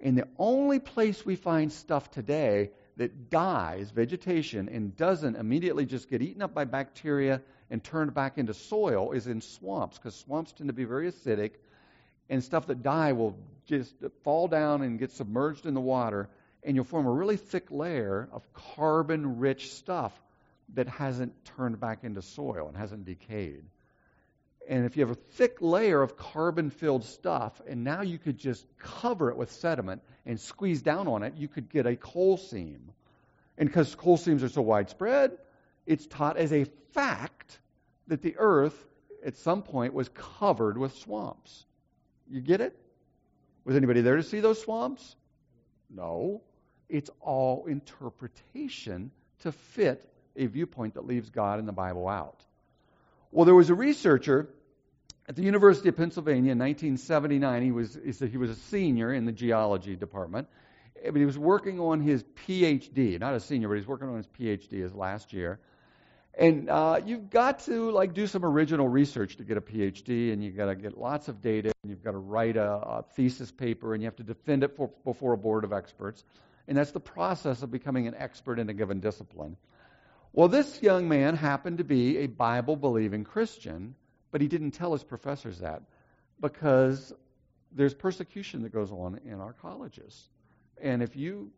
And 0.00 0.16
the 0.16 0.28
only 0.38 0.78
place 0.78 1.26
we 1.26 1.36
find 1.36 1.72
stuff 1.72 2.10
today 2.10 2.70
that 2.96 3.30
dies, 3.30 3.90
vegetation, 3.90 4.68
and 4.68 4.96
doesn't 4.96 5.36
immediately 5.36 5.86
just 5.86 6.08
get 6.08 6.22
eaten 6.22 6.42
up 6.42 6.54
by 6.54 6.64
bacteria 6.64 7.40
and 7.70 7.82
turned 7.82 8.14
back 8.14 8.38
into 8.38 8.54
soil 8.54 9.12
is 9.12 9.26
in 9.26 9.40
swamps, 9.40 9.98
because 9.98 10.14
swamps 10.14 10.52
tend 10.52 10.68
to 10.68 10.72
be 10.72 10.84
very 10.84 11.10
acidic, 11.10 11.52
and 12.28 12.42
stuff 12.42 12.66
that 12.66 12.82
die 12.82 13.12
will 13.12 13.36
just 13.66 13.94
fall 14.24 14.48
down 14.48 14.82
and 14.82 14.98
get 14.98 15.10
submerged 15.10 15.66
in 15.66 15.74
the 15.74 15.80
water 15.80 16.28
and 16.62 16.74
you'll 16.76 16.84
form 16.84 17.06
a 17.06 17.12
really 17.12 17.36
thick 17.36 17.70
layer 17.70 18.28
of 18.32 18.52
carbon 18.52 19.38
rich 19.38 19.72
stuff 19.72 20.12
that 20.74 20.88
hasn't 20.88 21.32
turned 21.56 21.80
back 21.80 22.04
into 22.04 22.22
soil 22.22 22.68
and 22.68 22.76
hasn't 22.76 23.04
decayed. 23.04 23.64
And 24.68 24.84
if 24.84 24.96
you 24.96 25.06
have 25.06 25.16
a 25.16 25.20
thick 25.36 25.62
layer 25.62 26.02
of 26.02 26.16
carbon 26.16 26.68
filled 26.68 27.04
stuff, 27.04 27.60
and 27.66 27.84
now 27.84 28.02
you 28.02 28.18
could 28.18 28.36
just 28.36 28.66
cover 28.78 29.30
it 29.30 29.36
with 29.36 29.50
sediment 29.50 30.02
and 30.26 30.38
squeeze 30.38 30.82
down 30.82 31.08
on 31.08 31.22
it, 31.22 31.34
you 31.36 31.48
could 31.48 31.70
get 31.70 31.86
a 31.86 31.96
coal 31.96 32.36
seam. 32.36 32.92
And 33.56 33.68
because 33.68 33.94
coal 33.94 34.18
seams 34.18 34.44
are 34.44 34.48
so 34.48 34.60
widespread, 34.60 35.38
it's 35.86 36.06
taught 36.06 36.36
as 36.36 36.52
a 36.52 36.64
fact 36.92 37.58
that 38.08 38.20
the 38.20 38.36
earth 38.38 38.76
at 39.24 39.38
some 39.38 39.62
point 39.62 39.94
was 39.94 40.10
covered 40.10 40.76
with 40.76 40.94
swamps. 40.96 41.64
You 42.30 42.42
get 42.42 42.60
it? 42.60 42.78
Was 43.64 43.74
anybody 43.74 44.02
there 44.02 44.16
to 44.16 44.22
see 44.22 44.40
those 44.40 44.60
swamps? 44.60 45.16
No. 45.90 46.42
It's 46.88 47.10
all 47.20 47.66
interpretation 47.66 49.10
to 49.40 49.52
fit 49.52 50.08
a 50.36 50.46
viewpoint 50.46 50.94
that 50.94 51.06
leaves 51.06 51.30
God 51.30 51.58
and 51.58 51.68
the 51.68 51.72
Bible 51.72 52.08
out. 52.08 52.44
Well, 53.30 53.44
there 53.44 53.54
was 53.54 53.70
a 53.70 53.74
researcher 53.74 54.48
at 55.28 55.36
the 55.36 55.42
University 55.42 55.88
of 55.90 55.96
Pennsylvania 55.96 56.52
in 56.52 56.58
1979. 56.58 57.62
He 57.62 57.72
was, 57.72 57.98
he 58.04 58.36
was 58.38 58.50
a 58.50 58.54
senior 58.54 59.12
in 59.12 59.26
the 59.26 59.32
geology 59.32 59.96
department. 59.96 60.48
But 61.04 61.16
he 61.16 61.26
was 61.26 61.38
working 61.38 61.78
on 61.78 62.00
his 62.00 62.24
PhD, 62.46 63.20
not 63.20 63.34
a 63.34 63.40
senior, 63.40 63.68
but 63.68 63.74
he's 63.74 63.86
working 63.86 64.08
on 64.08 64.16
his 64.16 64.26
PhD 64.26 64.82
his 64.82 64.94
last 64.94 65.32
year. 65.32 65.60
And 66.36 66.70
uh, 66.70 67.00
you've 67.04 67.30
got 67.30 67.60
to 67.60 67.90
like 67.90 68.14
do 68.14 68.26
some 68.26 68.44
original 68.44 68.88
research 68.88 69.36
to 69.36 69.44
get 69.44 69.56
a 69.56 69.60
PhD, 69.60 70.32
and 70.32 70.42
you've 70.42 70.56
got 70.56 70.66
to 70.66 70.74
get 70.74 70.96
lots 70.96 71.28
of 71.28 71.40
data, 71.40 71.72
and 71.82 71.90
you've 71.90 72.02
got 72.02 72.12
to 72.12 72.18
write 72.18 72.56
a, 72.56 72.70
a 72.72 73.04
thesis 73.14 73.50
paper, 73.50 73.92
and 73.92 74.02
you 74.02 74.06
have 74.06 74.16
to 74.16 74.22
defend 74.22 74.62
it 74.62 74.76
for, 74.76 74.90
before 75.04 75.32
a 75.32 75.38
board 75.38 75.64
of 75.64 75.72
experts. 75.72 76.24
And 76.68 76.76
that's 76.76 76.92
the 76.92 77.00
process 77.00 77.62
of 77.62 77.70
becoming 77.70 78.06
an 78.06 78.14
expert 78.14 78.58
in 78.58 78.68
a 78.68 78.74
given 78.74 79.00
discipline. 79.00 79.56
Well, 80.34 80.48
this 80.48 80.82
young 80.82 81.08
man 81.08 81.34
happened 81.34 81.78
to 81.78 81.84
be 81.84 82.18
a 82.18 82.26
Bible 82.26 82.76
believing 82.76 83.24
Christian, 83.24 83.94
but 84.30 84.42
he 84.42 84.48
didn't 84.48 84.72
tell 84.72 84.92
his 84.92 85.02
professors 85.02 85.58
that 85.60 85.82
because 86.40 87.12
there's 87.72 87.94
persecution 87.94 88.62
that 88.62 88.72
goes 88.72 88.92
on 88.92 89.18
in 89.24 89.40
our 89.40 89.54
colleges. 89.54 90.28
And 90.80 91.02
if 91.02 91.16
you 91.16 91.50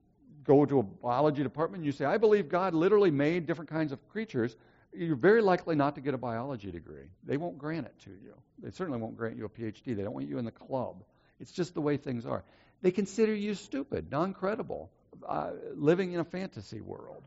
go 0.44 0.64
to 0.64 0.78
a 0.78 0.82
biology 0.82 1.42
department 1.42 1.80
and 1.80 1.86
you 1.86 1.92
say, 1.92 2.04
I 2.04 2.16
believe 2.16 2.48
God 2.48 2.72
literally 2.72 3.10
made 3.10 3.46
different 3.46 3.70
kinds 3.70 3.90
of 3.90 4.08
creatures, 4.10 4.56
you're 4.92 5.16
very 5.16 5.42
likely 5.42 5.74
not 5.74 5.96
to 5.96 6.00
get 6.00 6.14
a 6.14 6.18
biology 6.18 6.70
degree. 6.70 7.10
They 7.24 7.36
won't 7.36 7.58
grant 7.58 7.86
it 7.86 7.98
to 8.04 8.10
you. 8.10 8.34
They 8.62 8.70
certainly 8.70 9.00
won't 9.00 9.16
grant 9.16 9.36
you 9.36 9.44
a 9.44 9.48
PhD. 9.48 9.96
They 9.96 10.02
don't 10.02 10.14
want 10.14 10.28
you 10.28 10.38
in 10.38 10.44
the 10.44 10.50
club. 10.52 11.02
It's 11.40 11.52
just 11.52 11.74
the 11.74 11.80
way 11.80 11.96
things 11.96 12.26
are. 12.26 12.44
They 12.82 12.90
consider 12.90 13.34
you 13.34 13.54
stupid, 13.54 14.10
non 14.10 14.32
credible, 14.32 14.90
uh, 15.26 15.50
living 15.74 16.12
in 16.12 16.20
a 16.20 16.24
fantasy 16.24 16.80
world. 16.80 17.22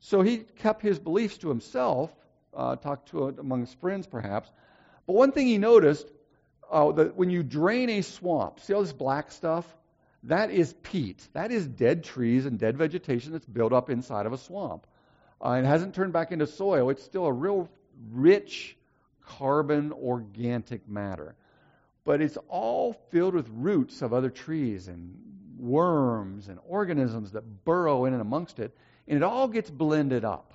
So 0.00 0.22
he 0.22 0.38
kept 0.38 0.82
his 0.82 0.98
beliefs 0.98 1.38
to 1.38 1.48
himself, 1.48 2.10
uh, 2.54 2.76
talked 2.76 3.10
to 3.10 3.28
among 3.28 3.60
his 3.60 3.74
friends 3.74 4.06
perhaps. 4.06 4.50
But 5.06 5.14
one 5.14 5.32
thing 5.32 5.46
he 5.46 5.58
noticed 5.58 6.06
uh, 6.70 6.92
that 6.92 7.16
when 7.16 7.30
you 7.30 7.42
drain 7.42 7.90
a 7.90 8.02
swamp, 8.02 8.60
see 8.60 8.74
all 8.74 8.82
this 8.82 8.92
black 8.92 9.32
stuff? 9.32 9.66
That 10.24 10.50
is 10.50 10.74
peat. 10.82 11.26
That 11.32 11.52
is 11.52 11.66
dead 11.66 12.04
trees 12.04 12.44
and 12.44 12.58
dead 12.58 12.76
vegetation 12.76 13.32
that's 13.32 13.46
built 13.46 13.72
up 13.72 13.88
inside 13.88 14.26
of 14.26 14.32
a 14.32 14.38
swamp. 14.38 14.86
Uh, 15.44 15.50
it 15.52 15.64
hasn't 15.64 15.94
turned 15.94 16.12
back 16.12 16.32
into 16.32 16.46
soil. 16.46 16.90
It's 16.90 17.02
still 17.02 17.26
a 17.26 17.32
real 17.32 17.68
rich 18.10 18.76
carbon 19.24 19.92
organic 19.92 20.88
matter. 20.88 21.36
But 22.04 22.20
it's 22.20 22.38
all 22.48 22.94
filled 23.10 23.34
with 23.34 23.48
roots 23.52 24.02
of 24.02 24.12
other 24.12 24.30
trees 24.30 24.88
and 24.88 25.16
worms 25.58 26.48
and 26.48 26.58
organisms 26.66 27.32
that 27.32 27.64
burrow 27.64 28.04
in 28.04 28.12
and 28.12 28.22
amongst 28.22 28.58
it 28.58 28.76
and 29.08 29.16
it 29.16 29.22
all 29.22 29.48
gets 29.48 29.70
blended 29.70 30.24
up. 30.24 30.52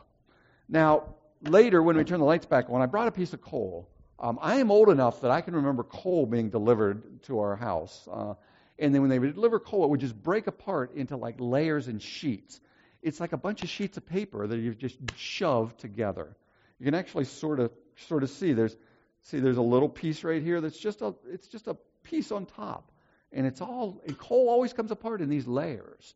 Now, 0.69 1.15
later 1.41 1.81
when 1.81 1.97
we 1.97 2.03
turn 2.03 2.19
the 2.19 2.25
lights 2.25 2.45
back 2.45 2.69
on, 2.69 2.81
I 2.81 2.85
brought 2.85 3.07
a 3.07 3.11
piece 3.11 3.33
of 3.33 3.41
coal. 3.41 3.89
Um, 4.19 4.39
I 4.41 4.57
am 4.57 4.71
old 4.71 4.89
enough 4.89 5.21
that 5.21 5.31
I 5.31 5.41
can 5.41 5.55
remember 5.55 5.83
coal 5.83 6.25
being 6.25 6.49
delivered 6.49 7.23
to 7.23 7.39
our 7.39 7.55
house. 7.55 8.07
Uh, 8.11 8.35
and 8.79 8.93
then 8.93 9.01
when 9.01 9.09
they 9.09 9.19
would 9.19 9.33
deliver 9.35 9.59
coal, 9.59 9.83
it 9.83 9.89
would 9.89 9.99
just 9.99 10.15
break 10.15 10.47
apart 10.47 10.95
into 10.95 11.17
like 11.17 11.35
layers 11.39 11.87
and 11.87 12.01
sheets. 12.01 12.61
It's 13.01 13.19
like 13.19 13.33
a 13.33 13.37
bunch 13.37 13.63
of 13.63 13.69
sheets 13.69 13.97
of 13.97 14.05
paper 14.05 14.47
that 14.47 14.57
you've 14.57 14.77
just 14.77 14.97
shoved 15.17 15.79
together. 15.79 16.35
You 16.79 16.85
can 16.85 16.93
actually 16.93 17.25
sort 17.25 17.59
of 17.59 17.71
sort 18.07 18.23
of 18.23 18.29
see 18.29 18.53
there's 18.53 18.75
see 19.23 19.39
there's 19.39 19.57
a 19.57 19.61
little 19.61 19.89
piece 19.89 20.23
right 20.23 20.41
here 20.41 20.61
that's 20.61 20.77
just 20.77 21.01
a 21.01 21.13
it's 21.29 21.47
just 21.47 21.67
a 21.67 21.75
piece 22.03 22.31
on 22.31 22.45
top. 22.45 22.91
And 23.33 23.47
it's 23.47 23.61
all 23.61 24.01
and 24.05 24.17
coal 24.17 24.49
always 24.49 24.73
comes 24.73 24.91
apart 24.91 25.21
in 25.21 25.29
these 25.29 25.47
layers. 25.47 26.15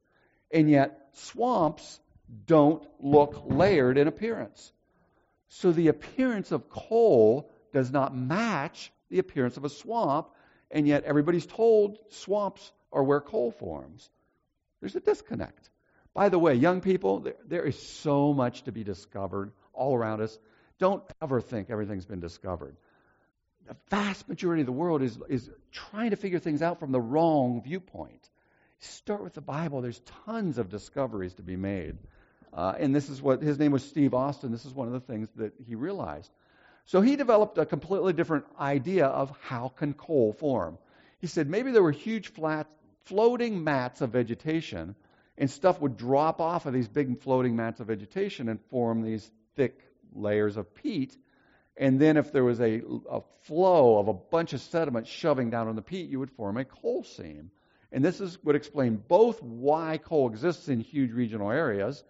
And 0.51 0.69
yet 0.69 1.09
swamps 1.13 1.99
don't 2.45 2.87
look 2.99 3.43
layered 3.45 3.97
in 3.97 4.07
appearance. 4.07 4.71
So 5.49 5.71
the 5.71 5.87
appearance 5.87 6.51
of 6.51 6.69
coal 6.69 7.49
does 7.73 7.91
not 7.91 8.15
match 8.15 8.91
the 9.09 9.19
appearance 9.19 9.57
of 9.57 9.65
a 9.65 9.69
swamp, 9.69 10.29
and 10.69 10.87
yet 10.87 11.03
everybody's 11.05 11.45
told 11.45 11.97
swamps 12.09 12.71
are 12.91 13.03
where 13.03 13.21
coal 13.21 13.51
forms. 13.51 14.09
There's 14.79 14.95
a 14.95 14.99
disconnect. 14.99 15.69
By 16.13 16.29
the 16.29 16.39
way, 16.39 16.55
young 16.55 16.81
people, 16.81 17.19
there, 17.19 17.35
there 17.45 17.63
is 17.63 17.79
so 17.79 18.33
much 18.33 18.63
to 18.63 18.71
be 18.71 18.83
discovered 18.83 19.51
all 19.73 19.95
around 19.95 20.21
us. 20.21 20.37
Don't 20.79 21.03
ever 21.21 21.41
think 21.41 21.69
everything's 21.69 22.05
been 22.05 22.19
discovered. 22.19 22.75
The 23.67 23.75
vast 23.89 24.29
majority 24.29 24.61
of 24.61 24.65
the 24.65 24.71
world 24.71 25.01
is, 25.01 25.17
is 25.27 25.49
trying 25.71 26.11
to 26.11 26.15
figure 26.15 26.39
things 26.39 26.61
out 26.61 26.79
from 26.79 26.91
the 26.93 27.01
wrong 27.01 27.61
viewpoint. 27.61 28.29
Start 28.79 29.23
with 29.23 29.33
the 29.33 29.41
Bible. 29.41 29.81
There's 29.81 30.01
tons 30.25 30.57
of 30.57 30.69
discoveries 30.69 31.33
to 31.35 31.41
be 31.41 31.57
made. 31.57 31.97
Uh, 32.53 32.75
and 32.79 32.95
this 32.95 33.09
is 33.09 33.21
what 33.21 33.41
his 33.41 33.59
name 33.59 33.71
was 33.71 33.83
Steve 33.83 34.13
Austin. 34.13 34.51
This 34.51 34.65
is 34.65 34.73
one 34.73 34.87
of 34.87 34.93
the 34.93 35.01
things 35.01 35.27
that 35.35 35.53
he 35.67 35.75
realized. 35.75 36.31
So 36.85 37.01
he 37.01 37.17
developed 37.17 37.57
a 37.57 37.65
completely 37.65 38.13
different 38.13 38.45
idea 38.57 39.07
of 39.07 39.37
how 39.41 39.67
can 39.67 39.93
coal 39.93 40.31
form. 40.31 40.77
He 41.19 41.27
said 41.27 41.49
maybe 41.49 41.71
there 41.71 41.83
were 41.83 41.91
huge 41.91 42.29
flat 42.29 42.67
floating 43.03 43.63
mats 43.63 43.99
of 44.01 44.11
vegetation, 44.11 44.95
and 45.37 45.51
stuff 45.51 45.81
would 45.81 45.97
drop 45.97 46.39
off 46.39 46.65
of 46.65 46.73
these 46.73 46.87
big 46.87 47.19
floating 47.19 47.55
mats 47.55 47.81
of 47.81 47.87
vegetation 47.87 48.47
and 48.47 48.61
form 48.69 49.01
these 49.01 49.29
thick 49.55 49.81
layers 50.13 50.55
of 50.55 50.73
peat. 50.73 51.17
And 51.79 51.99
then 51.99 52.17
if 52.17 52.31
there 52.31 52.43
was 52.43 52.59
a, 52.59 52.81
a 53.09 53.21
flow 53.43 53.99
of 53.99 54.07
a 54.07 54.13
bunch 54.13 54.53
of 54.53 54.61
sediment 54.61 55.07
shoving 55.07 55.51
down 55.51 55.67
on 55.67 55.75
the 55.75 55.81
peat, 55.81 56.09
you 56.09 56.19
would 56.19 56.31
form 56.31 56.57
a 56.57 56.65
coal 56.65 57.03
seam. 57.03 57.51
And 57.91 58.03
this 58.03 58.19
is, 58.19 58.43
would 58.43 58.55
explain 58.55 59.01
both 59.07 59.41
why 59.41 59.97
coal 59.97 60.27
exists 60.27 60.69
in 60.69 60.79
huge 60.79 61.11
regional 61.11 61.51
areas 61.51 62.03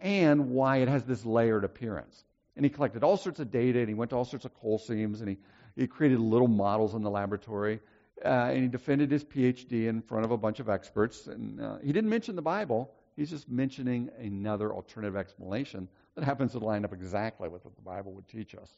and 0.00 0.50
why 0.50 0.78
it 0.78 0.88
has 0.88 1.04
this 1.04 1.24
layered 1.24 1.64
appearance. 1.64 2.24
And 2.56 2.64
he 2.64 2.70
collected 2.70 3.04
all 3.04 3.16
sorts 3.16 3.38
of 3.38 3.50
data, 3.50 3.78
and 3.78 3.88
he 3.88 3.94
went 3.94 4.10
to 4.10 4.16
all 4.16 4.24
sorts 4.24 4.44
of 4.44 4.54
coal 4.54 4.78
seams, 4.78 5.20
and 5.20 5.30
he, 5.30 5.38
he 5.76 5.86
created 5.86 6.18
little 6.18 6.48
models 6.48 6.94
in 6.94 7.02
the 7.02 7.10
laboratory, 7.10 7.80
uh, 8.24 8.28
and 8.28 8.62
he 8.62 8.68
defended 8.68 9.10
his 9.10 9.24
PhD 9.24 9.88
in 9.88 10.02
front 10.02 10.24
of 10.24 10.32
a 10.32 10.36
bunch 10.36 10.60
of 10.60 10.68
experts. 10.68 11.28
And 11.28 11.60
uh, 11.60 11.76
he 11.82 11.92
didn't 11.92 12.10
mention 12.10 12.34
the 12.36 12.42
Bible; 12.42 12.90
he's 13.16 13.30
just 13.30 13.48
mentioning 13.48 14.10
another 14.18 14.72
alternative 14.72 15.16
explanation 15.16 15.88
that 16.14 16.24
happens 16.24 16.52
to 16.52 16.58
line 16.58 16.84
up 16.84 16.92
exactly 16.92 17.48
with 17.48 17.64
what 17.64 17.74
the 17.76 17.82
Bible 17.82 18.12
would 18.12 18.28
teach 18.28 18.54
us. 18.54 18.70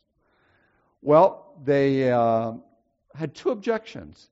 Well, 1.04 1.54
they 1.62 2.10
uh, 2.10 2.54
had 3.14 3.34
two 3.34 3.50
objections. 3.50 4.28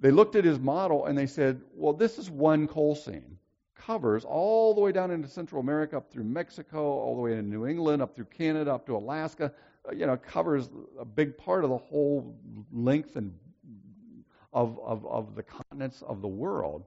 They 0.00 0.10
looked 0.10 0.34
at 0.34 0.44
his 0.44 0.58
model 0.58 1.06
and 1.06 1.16
they 1.16 1.26
said, 1.26 1.60
"Well, 1.74 1.92
this 1.92 2.18
is 2.18 2.28
one 2.28 2.66
coal 2.66 2.96
seam." 2.96 3.38
covers 3.86 4.24
all 4.24 4.74
the 4.74 4.80
way 4.80 4.92
down 4.92 5.10
into 5.10 5.28
Central 5.28 5.60
America, 5.60 5.96
up 5.96 6.10
through 6.10 6.24
Mexico, 6.24 6.82
all 6.82 7.14
the 7.14 7.20
way 7.20 7.32
into 7.32 7.42
New 7.42 7.66
England, 7.66 8.02
up 8.02 8.14
through 8.14 8.26
Canada, 8.26 8.74
up 8.74 8.86
to 8.86 8.96
Alaska. 8.96 9.52
Uh, 9.88 9.92
you 9.92 10.06
know, 10.06 10.16
covers 10.16 10.68
a 10.98 11.04
big 11.04 11.36
part 11.36 11.64
of 11.64 11.70
the 11.70 11.78
whole 11.78 12.36
length 12.72 13.16
and 13.16 13.34
of, 14.52 14.78
of, 14.84 15.06
of 15.06 15.34
the 15.34 15.42
continents 15.42 16.02
of 16.02 16.20
the 16.22 16.28
world. 16.28 16.84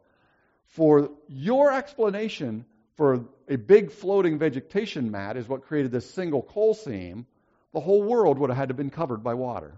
For 0.66 1.10
your 1.28 1.74
explanation 1.74 2.66
for 2.96 3.26
a 3.50 3.56
big 3.56 3.92
floating 3.92 4.38
vegetation 4.38 5.12
mat 5.12 5.38
is 5.38 5.48
what 5.48 5.64
created 5.64 5.92
this 5.92 6.10
single 6.10 6.44
coal 6.44 6.74
seam, 6.74 7.26
the 7.74 7.80
whole 7.80 8.04
world 8.04 8.38
would 8.40 8.50
have 8.50 8.58
had 8.58 8.70
to 8.70 8.74
have 8.74 8.78
been 8.78 8.90
covered 8.90 9.24
by 9.24 9.34
water. 9.34 9.74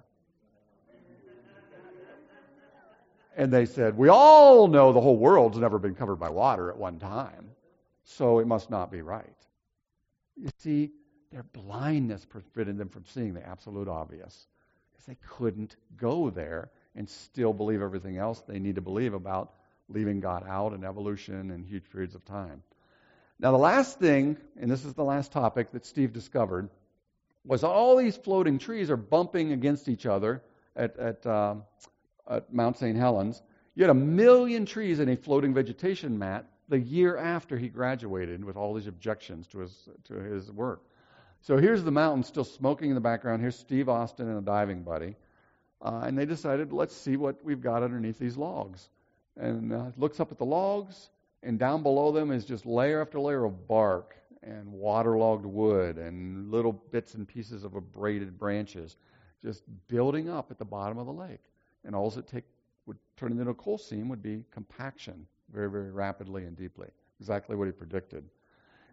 And 3.37 3.51
they 3.51 3.65
said, 3.65 3.97
We 3.97 4.09
all 4.09 4.67
know 4.67 4.93
the 4.93 5.01
whole 5.01 5.17
world's 5.17 5.57
never 5.57 5.77
been 5.79 5.95
covered 5.95 6.17
by 6.17 6.29
water 6.29 6.69
at 6.69 6.77
one 6.77 6.99
time, 6.99 7.51
so 8.03 8.39
it 8.39 8.47
must 8.47 8.69
not 8.69 8.91
be 8.91 9.01
right. 9.01 9.35
You 10.37 10.49
see, 10.59 10.91
their 11.31 11.43
blindness 11.43 12.25
prevented 12.25 12.77
them 12.77 12.89
from 12.89 13.05
seeing 13.05 13.33
the 13.33 13.45
absolute 13.45 13.87
obvious 13.87 14.47
because 14.91 15.05
they 15.05 15.17
couldn't 15.27 15.75
go 15.97 16.29
there 16.29 16.69
and 16.95 17.09
still 17.09 17.51
believe 17.51 17.81
everything 17.81 18.17
else 18.17 18.41
they 18.41 18.59
need 18.59 18.75
to 18.75 18.81
believe 18.81 19.13
about 19.13 19.53
leaving 19.89 20.19
God 20.19 20.45
out 20.47 20.71
and 20.71 20.85
evolution 20.85 21.51
and 21.51 21.65
huge 21.65 21.89
periods 21.91 22.15
of 22.15 22.23
time. 22.25 22.63
Now, 23.37 23.51
the 23.51 23.57
last 23.57 23.99
thing, 23.99 24.37
and 24.59 24.71
this 24.71 24.85
is 24.85 24.93
the 24.93 25.03
last 25.03 25.33
topic 25.33 25.71
that 25.71 25.85
Steve 25.85 26.13
discovered, 26.13 26.69
was 27.45 27.63
all 27.63 27.95
these 27.95 28.17
floating 28.17 28.57
trees 28.57 28.89
are 28.89 28.97
bumping 28.97 29.51
against 29.51 29.87
each 29.87 30.05
other 30.05 30.41
at, 30.75 30.97
at 30.97 31.25
uh, 31.25 31.55
at 32.29 32.53
Mount 32.53 32.77
St. 32.77 32.97
Helens. 32.97 33.41
You 33.75 33.83
had 33.83 33.91
a 33.91 33.93
million 33.93 34.65
trees 34.65 34.99
in 34.99 35.09
a 35.09 35.15
floating 35.15 35.53
vegetation 35.53 36.17
mat 36.17 36.45
the 36.69 36.79
year 36.79 37.17
after 37.17 37.57
he 37.57 37.67
graduated 37.67 38.43
with 38.43 38.55
all 38.55 38.73
these 38.73 38.87
objections 38.87 39.47
to 39.47 39.59
his, 39.59 39.89
to 40.05 40.15
his 40.15 40.51
work. 40.51 40.81
So 41.41 41.57
here's 41.57 41.83
the 41.83 41.91
mountain 41.91 42.23
still 42.23 42.43
smoking 42.43 42.89
in 42.89 42.95
the 42.95 43.01
background. 43.01 43.41
Here's 43.41 43.57
Steve 43.57 43.89
Austin 43.89 44.27
and 44.27 44.39
a 44.39 44.41
diving 44.41 44.81
buddy. 44.81 45.15
Uh, 45.81 46.01
and 46.05 46.17
they 46.17 46.25
decided, 46.25 46.73
let's 46.73 46.95
see 46.95 47.17
what 47.17 47.43
we've 47.43 47.61
got 47.61 47.83
underneath 47.83 48.17
these 48.17 48.37
logs. 48.37 48.89
And 49.37 49.71
uh, 49.71 49.91
looks 49.97 50.19
up 50.19 50.31
at 50.31 50.37
the 50.37 50.45
logs, 50.45 51.09
and 51.43 51.59
down 51.59 51.83
below 51.83 52.11
them 52.11 52.31
is 52.31 52.45
just 52.45 52.65
layer 52.65 53.01
after 53.01 53.19
layer 53.19 53.43
of 53.43 53.67
bark 53.67 54.15
and 54.45 54.71
waterlogged 54.71 55.45
wood 55.45 55.97
and 55.97 56.51
little 56.51 56.73
bits 56.91 57.15
and 57.15 57.27
pieces 57.27 57.63
of 57.63 57.75
abraded 57.75 58.37
branches 58.37 58.95
just 59.41 59.63
building 59.87 60.29
up 60.29 60.51
at 60.51 60.57
the 60.57 60.65
bottom 60.65 60.97
of 60.97 61.05
the 61.05 61.13
lake. 61.13 61.43
And 61.83 61.95
all 61.95 62.13
it 62.17 62.27
take 62.27 62.43
would 62.85 62.97
turn 63.17 63.31
into 63.31 63.49
a 63.49 63.53
coal 63.53 63.77
seam 63.77 64.09
would 64.09 64.21
be 64.21 64.43
compaction 64.51 65.25
very, 65.53 65.69
very 65.69 65.91
rapidly 65.91 66.45
and 66.45 66.55
deeply. 66.55 66.87
Exactly 67.19 67.55
what 67.55 67.65
he 67.65 67.71
predicted. 67.71 68.23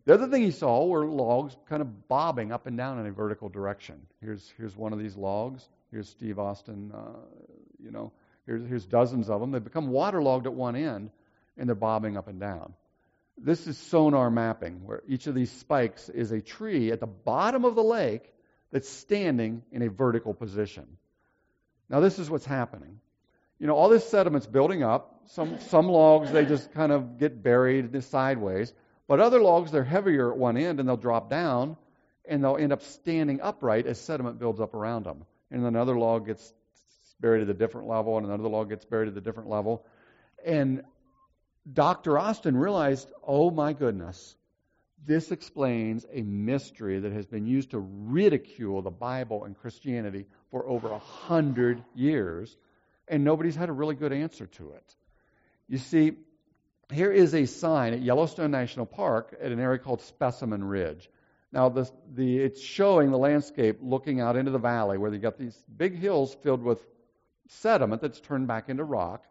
The 0.05 0.15
other 0.15 0.27
thing 0.27 0.43
he 0.43 0.51
saw 0.51 0.85
were 0.87 1.07
logs 1.07 1.57
kind 1.69 1.81
of 1.81 2.09
bobbing 2.09 2.51
up 2.51 2.67
and 2.67 2.77
down 2.77 2.99
in 2.99 3.07
a 3.07 3.13
vertical 3.13 3.49
direction. 3.49 4.01
Here's, 4.21 4.53
here's 4.57 4.77
one 4.77 4.93
of 4.93 4.99
these 4.99 5.17
logs. 5.17 5.69
Here's 5.91 6.09
Steve 6.09 6.39
Austin. 6.39 6.91
Uh, 6.93 7.19
you 7.83 7.91
know, 7.91 8.13
here's, 8.47 8.67
here's 8.67 8.85
dozens 8.85 9.31
of 9.31 9.41
them. 9.41 9.53
They've 9.53 9.63
become 9.63 9.89
waterlogged 9.89 10.47
at 10.47 10.53
one 10.53 10.75
end, 10.75 11.11
and 11.57 11.69
they're 11.69 11.77
bobbing 11.77 12.17
up 12.17 12.27
and 12.27 12.41
down. 12.41 12.75
This 13.39 13.67
is 13.67 13.79
sonar 13.79 14.31
mapping, 14.31 14.85
where 14.85 15.03
each 15.09 15.27
of 15.27 15.35
these 15.35 15.51
spikes 15.51 16.09
is 16.09 16.33
a 16.33 16.41
tree 16.41 16.93
at 16.93 17.01
the 17.01 17.07
bottom 17.07 17.65
of 17.65 17.75
the 17.75 17.83
lake 17.83 18.33
that's 18.71 18.89
standing 18.89 19.63
in 19.73 19.83
a 19.83 19.91
vertical 19.91 20.35
position. 20.35 20.87
Now, 21.89 22.01
this 22.01 22.19
is 22.19 22.31
what's 22.31 22.47
happening. 22.47 23.01
You 23.59 23.67
know, 23.67 23.75
all 23.75 23.89
this 23.89 24.09
sediment's 24.09 24.47
building 24.47 24.83
up. 24.83 25.21
Some, 25.27 25.61
some 25.61 25.89
logs, 25.89 26.33
they 26.33 26.45
just 26.45 26.73
kind 26.73 26.91
of 26.91 27.19
get 27.19 27.43
buried 27.43 28.03
sideways. 28.05 28.73
But 29.07 29.21
other 29.21 29.41
logs, 29.41 29.71
they're 29.71 29.85
heavier 29.85 30.33
at 30.33 30.39
one 30.39 30.57
end 30.57 30.81
and 30.81 30.89
they'll 30.89 30.97
drop 30.97 31.31
down 31.31 31.77
and 32.25 32.43
they'll 32.43 32.57
end 32.57 32.73
up 32.73 32.83
standing 32.83 33.41
upright 33.41 33.87
as 33.87 34.01
sediment 34.01 34.39
builds 34.39 34.61
up 34.61 34.75
around 34.75 35.05
them. 35.05 35.25
And 35.51 35.65
then 35.65 35.75
another 35.77 35.99
log 35.99 36.27
gets 36.27 36.53
buried 37.21 37.43
at 37.43 37.49
a 37.51 37.55
different 37.55 37.89
level 37.89 38.17
and 38.17 38.27
another 38.27 38.49
log 38.49 38.69
gets 38.71 38.85
buried 38.85 39.09
at 39.09 39.17
a 39.17 39.21
different 39.21 39.49
level. 39.49 39.85
And 40.45 40.83
Dr. 41.71 42.19
Austin 42.19 42.57
realized, 42.57 43.11
oh 43.27 43.51
my 43.51 43.73
goodness, 43.73 44.37
this 45.05 45.31
explains 45.31 46.07
a 46.13 46.23
mystery 46.23 47.01
that 47.01 47.13
has 47.13 47.27
been 47.27 47.47
used 47.47 47.71
to 47.71 47.79
ridicule 47.79 48.83
the 48.83 48.91
Bible 48.91 49.45
and 49.45 49.57
Christianity 49.57 50.27
for 50.51 50.67
over 50.67 50.91
a 50.91 50.99
hundred 50.99 51.83
years, 51.95 52.57
and 53.09 53.25
nobody's 53.25 53.57
had 53.57 53.69
a 53.69 53.73
really 53.73 53.95
good 53.95 54.13
answer 54.13 54.47
to 54.47 54.73
it. 54.73 54.95
You 55.69 55.79
see, 55.79 56.13
here 56.93 57.11
is 57.11 57.35
a 57.35 57.47
sign 57.47 57.95
at 57.95 58.03
Yellowstone 58.03 58.51
National 58.51 58.87
Park 58.87 59.35
at 59.41 59.51
an 59.53 59.61
area 59.61 59.79
called 59.79 60.03
Specimen 60.03 60.65
Ridge. 60.65 61.09
Now, 61.53 61.69
the, 61.69 61.91
the, 62.15 62.39
it's 62.39 62.61
showing 62.61 63.11
the 63.11 63.19
landscape 63.19 63.79
looking 63.83 64.21
out 64.21 64.37
into 64.37 64.51
the 64.51 64.59
valley 64.59 64.99
where 64.99 65.13
you've 65.13 65.23
got 65.23 65.39
these 65.39 65.57
big 65.77 65.99
hills 65.99 66.35
filled 66.43 66.63
with 66.63 66.85
sediment 67.49 68.03
that's 68.03 68.21
turned 68.21 68.47
back 68.47 68.69
into 68.69 68.85
rock. 68.85 69.25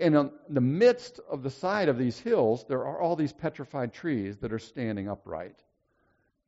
And 0.00 0.14
in 0.14 0.30
the 0.48 0.60
midst 0.60 1.20
of 1.28 1.42
the 1.42 1.50
side 1.50 1.88
of 1.88 1.98
these 1.98 2.18
hills, 2.18 2.64
there 2.68 2.84
are 2.84 3.00
all 3.00 3.16
these 3.16 3.32
petrified 3.32 3.92
trees 3.92 4.36
that 4.38 4.52
are 4.52 4.58
standing 4.58 5.08
upright. 5.08 5.56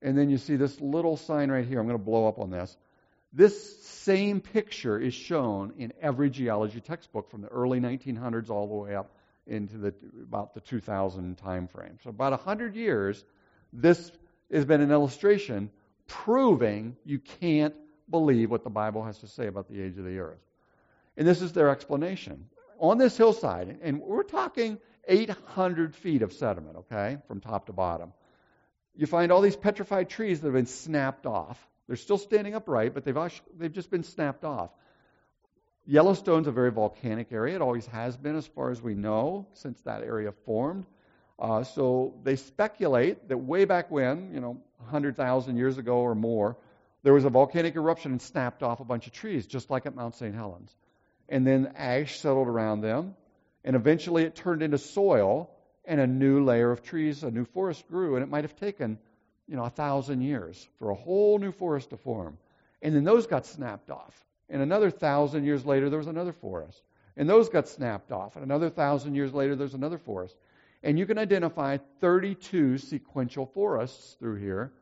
And 0.03 0.17
then 0.17 0.31
you 0.31 0.39
see 0.39 0.57
this 0.57 0.81
little 0.81 1.17
sign 1.17 1.51
right 1.51 1.67
here. 1.67 1.81
I'm 1.81 1.87
going 1.87 1.99
to 1.99 2.05
blow 2.05 2.27
up 2.27 2.39
on 2.39 2.51
this. 2.51 2.77
This 3.33 3.87
same 3.87 4.41
picture 4.41 4.99
is 4.99 5.15
shown 5.15 5.75
in 5.79 5.93
every 6.01 6.31
geology 6.31 6.81
textbook 6.81 7.31
from 7.31 7.43
the 7.43 7.49
early 7.49 7.81
1900s 7.81 8.51
all 8.51 8.67
the 8.67 8.75
way 8.75 8.95
up 8.95 9.11
into 9.47 9.79
the, 9.79 9.95
about 10.23 10.55
the 10.55 10.61
2000 10.61 11.37
time 11.39 11.69
frame. 11.69 11.99
So 12.03 12.11
about 12.11 12.33
100 12.33 12.75
years, 12.75 13.25
this 13.73 14.11
has 14.53 14.65
been 14.65 14.81
an 14.81 14.91
illustration 14.91 15.71
proving 16.07 16.97
you 17.05 17.19
can't 17.41 17.75
believe 18.11 18.51
what 18.51 18.65
the 18.65 18.71
Bible 18.71 19.05
has 19.05 19.19
to 19.19 19.29
say 19.29 19.47
about 19.47 19.69
the 19.69 19.81
age 19.81 19.97
of 19.97 20.05
the 20.05 20.19
earth. 20.19 20.41
And 21.17 21.27
this 21.27 21.43
is 21.43 21.53
their 21.53 21.69
explanation 21.69 22.47
on 22.81 22.99
this 22.99 23.17
hillside, 23.17 23.79
and 23.83 24.01
we're 24.01 24.23
talking 24.23 24.79
800 25.07 25.95
feet 25.95 26.23
of 26.23 26.33
sediment, 26.33 26.79
okay, 26.79 27.19
from 27.29 27.41
top 27.41 27.67
to 27.67 27.73
bottom. 27.73 28.13
You 28.97 29.07
find 29.07 29.31
all 29.31 29.43
these 29.43 29.57
petrified 29.57 30.09
trees 30.09 30.41
that 30.41 30.49
have 30.49 30.55
been 30.55 30.67
snapped 30.67 31.27
off. 31.27 31.59
They're 31.87 31.97
still 31.97 32.19
standing 32.19 32.55
upright, 32.55 32.95
but 32.95 33.05
they've, 33.05 33.17
they've 33.59 33.73
just 33.73 33.91
been 33.91 34.03
snapped 34.03 34.45
off. 34.45 34.71
Yellowstone's 35.87 36.47
a 36.47 36.53
very 36.53 36.71
volcanic 36.71 37.33
area. 37.33 37.57
It 37.57 37.63
always 37.63 37.87
has 37.87 38.17
been, 38.17 38.37
as 38.37 38.47
far 38.47 38.71
as 38.71 38.81
we 38.81 38.95
know, 38.95 39.47
since 39.55 39.81
that 39.83 40.03
area 40.03 40.33
formed. 40.45 40.87
Uh, 41.39 41.65
so 41.65 42.15
they 42.23 42.37
speculate 42.37 43.29
that 43.29 43.39
way 43.39 43.65
back 43.65 43.91
when, 43.91 44.33
you 44.33 44.41
know, 44.41 44.59
100,000 44.79 45.57
years 45.57 45.79
ago 45.79 45.99
or 45.99 46.15
more, 46.15 46.57
there 47.03 47.15
was 47.15 47.25
a 47.25 47.31
volcanic 47.31 47.77
eruption 47.77 48.13
and 48.13 48.23
snapped 48.23 48.63
off 48.63 48.81
a 48.81 48.85
bunch 48.85 49.07
of 49.07 49.13
trees, 49.13 49.47
just 49.47 49.71
like 49.71 49.87
at 49.87 49.95
Mount 49.95 50.15
St. 50.15 50.35
Helens 50.35 50.75
and 51.31 51.47
then 51.47 51.73
ash 51.77 52.19
settled 52.19 52.49
around 52.49 52.83
them, 52.83 53.15
and 53.65 53.77
eventually 53.77 54.25
it 54.25 54.35
turned 54.35 54.63
into 54.63 54.77
soil, 54.77 55.49
and 55.85 56.01
a 56.01 56.07
new 56.07 56.45
layer 56.45 56.71
of 56.71 56.83
trees, 56.83 57.23
a 57.23 57.31
new 57.31 57.45
forest 57.45 57.89
grew, 57.89 58.17
and 58.17 58.23
it 58.23 58.29
might 58.29 58.45
have 58.45 58.57
taken, 58.57 58.99
you 59.49 59.57
know, 59.57 59.65
a 59.65 59.71
thousand 59.71 60.21
years 60.21 60.69
for 60.79 60.91
a 60.91 60.95
whole 60.95 61.39
new 61.39 61.53
forest 61.53 61.91
to 61.91 61.97
form. 61.97 62.37
And 62.83 62.95
then 62.95 63.05
those 63.05 63.27
got 63.27 63.47
snapped 63.47 63.91
off. 63.91 64.15
And 64.49 64.63
another 64.63 64.91
thousand 64.91 65.45
years 65.45 65.65
later, 65.65 65.89
there 65.89 65.99
was 65.99 66.07
another 66.07 66.33
forest. 66.33 66.81
And 67.17 67.29
those 67.29 67.49
got 67.49 67.69
snapped 67.69 68.13
off. 68.13 68.37
And 68.37 68.45
another 68.45 68.71
thousand 68.71 69.15
years 69.15 69.33
later, 69.33 69.55
there's 69.57 69.75
another 69.75 69.99
forest. 69.99 70.37
And 70.83 70.99
you 70.99 71.07
can 71.07 71.19
identify 71.19 71.79
32 72.01 72.79
sequential 72.79 73.47
forests 73.47 74.17
through 74.19 74.37
here. 74.37 74.73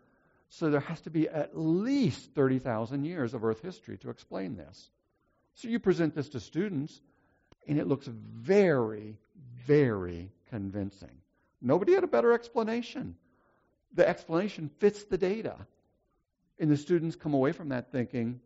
So 0.51 0.71
there 0.71 0.81
has 0.81 1.01
to 1.03 1.11
be 1.11 1.29
at 1.29 1.59
least 1.59 2.35
30,000 2.35 3.05
years 3.05 3.35
of 3.35 3.45
Earth 3.45 3.61
history 3.61 3.99
to 3.99 4.11
explain 4.11 4.57
this. 4.57 4.91
So 5.59 5.67
you 5.67 5.81
present 5.81 6.15
this 6.15 6.29
to 6.31 6.41
students, 6.41 7.01
and 7.67 7.81
it 7.81 7.89
looks 7.89 8.07
very, 8.07 9.17
very 9.67 10.31
convincing. 10.51 11.11
Nobody 11.61 11.95
had 11.95 12.05
a 12.05 12.09
better 12.09 12.33
explanation. 12.33 13.17
The 13.93 14.09
explanation 14.09 14.71
fits 14.79 15.03
the 15.05 15.19
data. 15.19 15.57
And 16.61 16.71
the 16.71 16.77
students 16.77 17.17
come 17.17 17.35
away 17.35 17.51
from 17.51 17.71
that 17.71 17.91
thinking, 17.91 18.41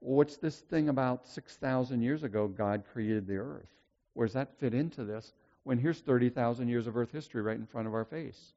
well, 0.00 0.18
what's 0.18 0.36
this 0.36 0.56
thing 0.56 0.88
about 0.88 1.26
6,000 1.26 2.02
years 2.02 2.22
ago 2.22 2.46
God 2.46 2.84
created 2.92 3.26
the 3.26 3.38
earth? 3.38 3.68
Where 4.12 4.26
does 4.28 4.34
that 4.34 4.56
fit 4.60 4.74
into 4.74 5.02
this? 5.02 5.32
When 5.64 5.78
here's 5.78 5.98
30,000 5.98 6.68
years 6.68 6.86
of 6.86 6.96
earth 6.96 7.10
history 7.10 7.42
right 7.42 7.56
in 7.56 7.66
front 7.66 7.88
of 7.88 7.94
our 7.94 8.04
face. 8.04 8.54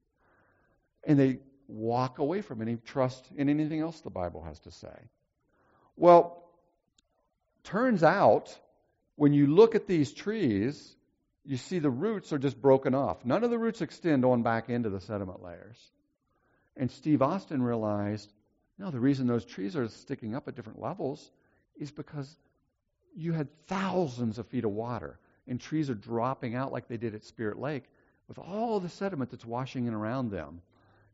And 1.03 1.17
they 1.17 1.39
walk 1.67 2.19
away 2.19 2.41
from 2.41 2.61
any 2.61 2.75
trust 2.75 3.27
in 3.35 3.49
anything 3.49 3.79
else 3.79 4.01
the 4.01 4.11
Bible 4.11 4.43
has 4.43 4.59
to 4.61 4.71
say. 4.71 4.95
Well, 5.95 6.43
Turns 7.67 8.01
out, 8.01 8.57
when 9.17 9.33
you 9.33 9.47
look 9.47 9.75
at 9.75 9.87
these 9.87 10.13
trees, 10.13 10.95
you 11.43 11.57
see 11.57 11.79
the 11.79 11.89
roots 11.89 12.31
are 12.31 12.37
just 12.37 12.61
broken 12.61 12.95
off. 12.95 13.25
None 13.25 13.43
of 13.43 13.49
the 13.49 13.59
roots 13.59 13.81
extend 13.81 14.23
on 14.23 14.41
back 14.41 14.69
into 14.69 14.89
the 14.89 15.01
sediment 15.01 15.43
layers. 15.43 15.77
And 16.77 16.89
Steve 16.89 17.21
Austin 17.21 17.61
realized 17.61 18.31
no, 18.79 18.89
the 18.89 19.01
reason 19.01 19.27
those 19.27 19.43
trees 19.43 19.75
are 19.75 19.89
sticking 19.89 20.33
up 20.33 20.47
at 20.47 20.55
different 20.55 20.79
levels 20.79 21.31
is 21.75 21.91
because 21.91 22.37
you 23.15 23.33
had 23.33 23.49
thousands 23.67 24.37
of 24.37 24.47
feet 24.47 24.63
of 24.63 24.71
water, 24.71 25.19
and 25.45 25.59
trees 25.59 25.89
are 25.89 25.95
dropping 25.95 26.55
out 26.55 26.71
like 26.71 26.87
they 26.87 26.97
did 26.97 27.15
at 27.15 27.25
Spirit 27.25 27.59
Lake 27.59 27.83
with 28.29 28.39
all 28.39 28.79
the 28.79 28.87
sediment 28.87 29.29
that's 29.29 29.45
washing 29.45 29.87
in 29.87 29.93
around 29.93 30.31
them. 30.31 30.61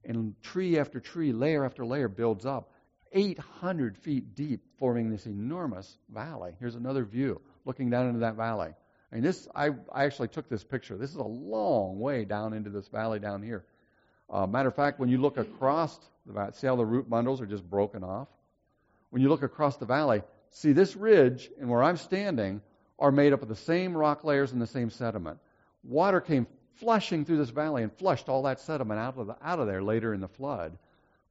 And 0.06 0.36
tree 0.44 0.78
after 0.78 1.00
tree, 1.00 1.32
layer 1.32 1.66
after 1.66 1.84
layer 1.84 2.10
builds 2.10 2.46
up. 2.46 2.74
800 3.14 3.98
feet 3.98 4.36
deep, 4.36 4.62
forming 4.78 5.10
this 5.10 5.26
enormous 5.26 5.98
valley. 6.14 6.54
Here's 6.60 6.76
another 6.76 7.06
view 7.06 7.40
looking 7.66 7.90
down 7.90 8.08
into 8.08 8.20
that 8.20 8.36
valley. 8.36 8.74
I 9.12 9.16
mean, 9.16 9.24
this 9.24 9.48
I, 9.56 9.70
I 9.92 10.06
actually 10.06 10.30
took 10.30 10.50
this 10.50 10.64
picture. 10.64 10.98
This 10.98 11.12
is 11.12 11.18
a 11.18 11.24
long 11.24 12.00
way 12.00 12.26
down 12.26 12.54
into 12.54 12.70
this 12.70 12.88
valley 12.88 13.20
down 13.20 13.44
here. 13.44 13.64
Uh, 14.30 14.48
matter 14.48 14.70
of 14.70 14.76
fact, 14.76 15.00
when 15.00 15.10
you 15.10 15.20
look 15.20 15.38
across 15.38 16.00
the 16.26 16.34
valley, 16.34 16.52
see 16.54 16.68
how 16.68 16.76
the 16.76 16.86
root 16.86 17.10
bundles 17.10 17.40
are 17.40 17.46
just 17.46 17.70
broken 17.70 18.04
off? 18.04 18.28
When 19.12 19.22
you 19.22 19.30
look 19.30 19.44
across 19.44 19.78
the 19.78 19.86
valley, 19.86 20.24
see 20.50 20.72
this 20.72 20.96
ridge 20.96 21.50
and 21.60 21.70
where 21.70 21.84
I'm 21.84 21.98
standing 21.98 22.62
are 22.98 23.12
made 23.12 23.34
up 23.34 23.44
of 23.44 23.48
the 23.48 23.56
same 23.56 23.96
rock 23.96 24.24
layers 24.24 24.52
and 24.52 24.62
the 24.62 24.68
same 24.68 24.90
sediment. 24.90 25.38
Water 25.84 26.20
came 26.20 26.48
flushing 26.78 27.26
through 27.26 27.38
this 27.38 27.50
valley 27.50 27.84
and 27.84 27.92
flushed 27.94 28.30
all 28.30 28.44
that 28.44 28.60
sediment 28.60 29.00
out 29.00 29.18
of, 29.18 29.28
the, 29.28 29.36
out 29.44 29.60
of 29.60 29.68
there 29.68 29.84
later 29.84 30.14
in 30.14 30.22
the 30.22 30.28
flood. 30.28 30.78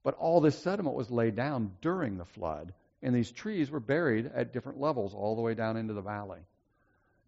But 0.04 0.14
all 0.14 0.40
this 0.40 0.58
sediment 0.58 0.96
was 0.96 1.10
laid 1.10 1.36
down 1.36 1.72
during 1.80 2.18
the 2.18 2.24
flood, 2.24 2.74
and 3.02 3.14
these 3.14 3.30
trees 3.30 3.70
were 3.70 3.80
buried 3.80 4.30
at 4.34 4.52
different 4.52 4.80
levels 4.80 5.14
all 5.14 5.36
the 5.36 5.42
way 5.42 5.54
down 5.54 5.76
into 5.76 5.94
the 5.94 6.02
valley. 6.02 6.40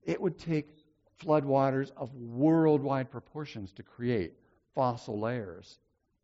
It 0.03 0.21
would 0.21 0.39
take 0.39 0.69
floodwaters 1.21 1.93
of 1.97 2.15
worldwide 2.15 3.11
proportions 3.11 3.73
to 3.73 3.83
create 3.83 4.35
fossil 4.75 5.21
layers 5.21 5.79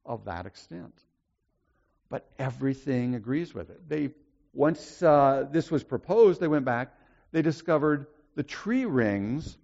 of 0.04 0.24
that 0.24 0.46
extent. 0.46 0.92
But 2.08 2.28
everything 2.38 3.14
agrees 3.14 3.54
with 3.54 3.70
it. 3.70 3.88
They 3.88 4.10
once 4.52 5.00
uh, 5.00 5.46
this 5.52 5.70
was 5.70 5.84
proposed, 5.84 6.40
they 6.40 6.48
went 6.48 6.64
back. 6.64 6.92
They 7.30 7.42
discovered 7.42 8.08
the 8.34 8.42
tree 8.42 8.84
rings 8.84 9.56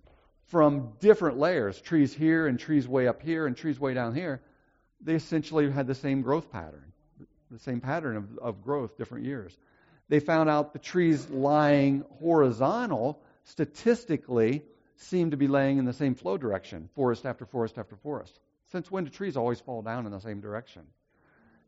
from 0.45 0.93
different 1.01 1.39
layers, 1.39 1.81
trees 1.81 2.15
here 2.15 2.47
and 2.47 2.57
trees 2.57 2.87
way 2.87 3.09
up 3.09 3.21
here 3.21 3.49
and 3.49 3.57
trees 3.57 3.81
way 3.81 3.95
down 3.95 4.15
here 4.15 4.41
they 5.01 5.14
essentially 5.14 5.70
had 5.70 5.86
the 5.86 5.94
same 5.94 6.23
growth 6.23 6.51
pattern, 6.51 6.93
the 7.51 7.59
same 7.59 7.81
pattern 7.81 8.16
of, 8.16 8.39
of 8.39 8.62
growth, 8.62 8.97
different 8.97 9.24
years. 9.24 9.56
They 10.09 10.20
found 10.20 10.48
out 10.48 10.73
the 10.73 10.78
trees 10.78 11.28
lying 11.28 12.05
horizontal 12.20 13.20
statistically 13.44 14.62
seem 14.97 15.31
to 15.31 15.36
be 15.36 15.48
laying 15.48 15.78
in 15.78 15.85
the 15.85 15.93
same 15.93 16.14
flow 16.14 16.36
direction, 16.36 16.89
forest 16.94 17.27
after 17.27 17.44
forest 17.44 17.78
after 17.78 17.97
forest. 17.97 18.39
Since 18.73 18.90
when 18.90 19.05
do 19.05 19.10
trees 19.10 19.36
always 19.36 19.60
fall 19.60 19.82
down 19.82 20.06
in 20.06 20.12
the 20.12 20.20
same 20.20 20.40
direction? 20.40 20.82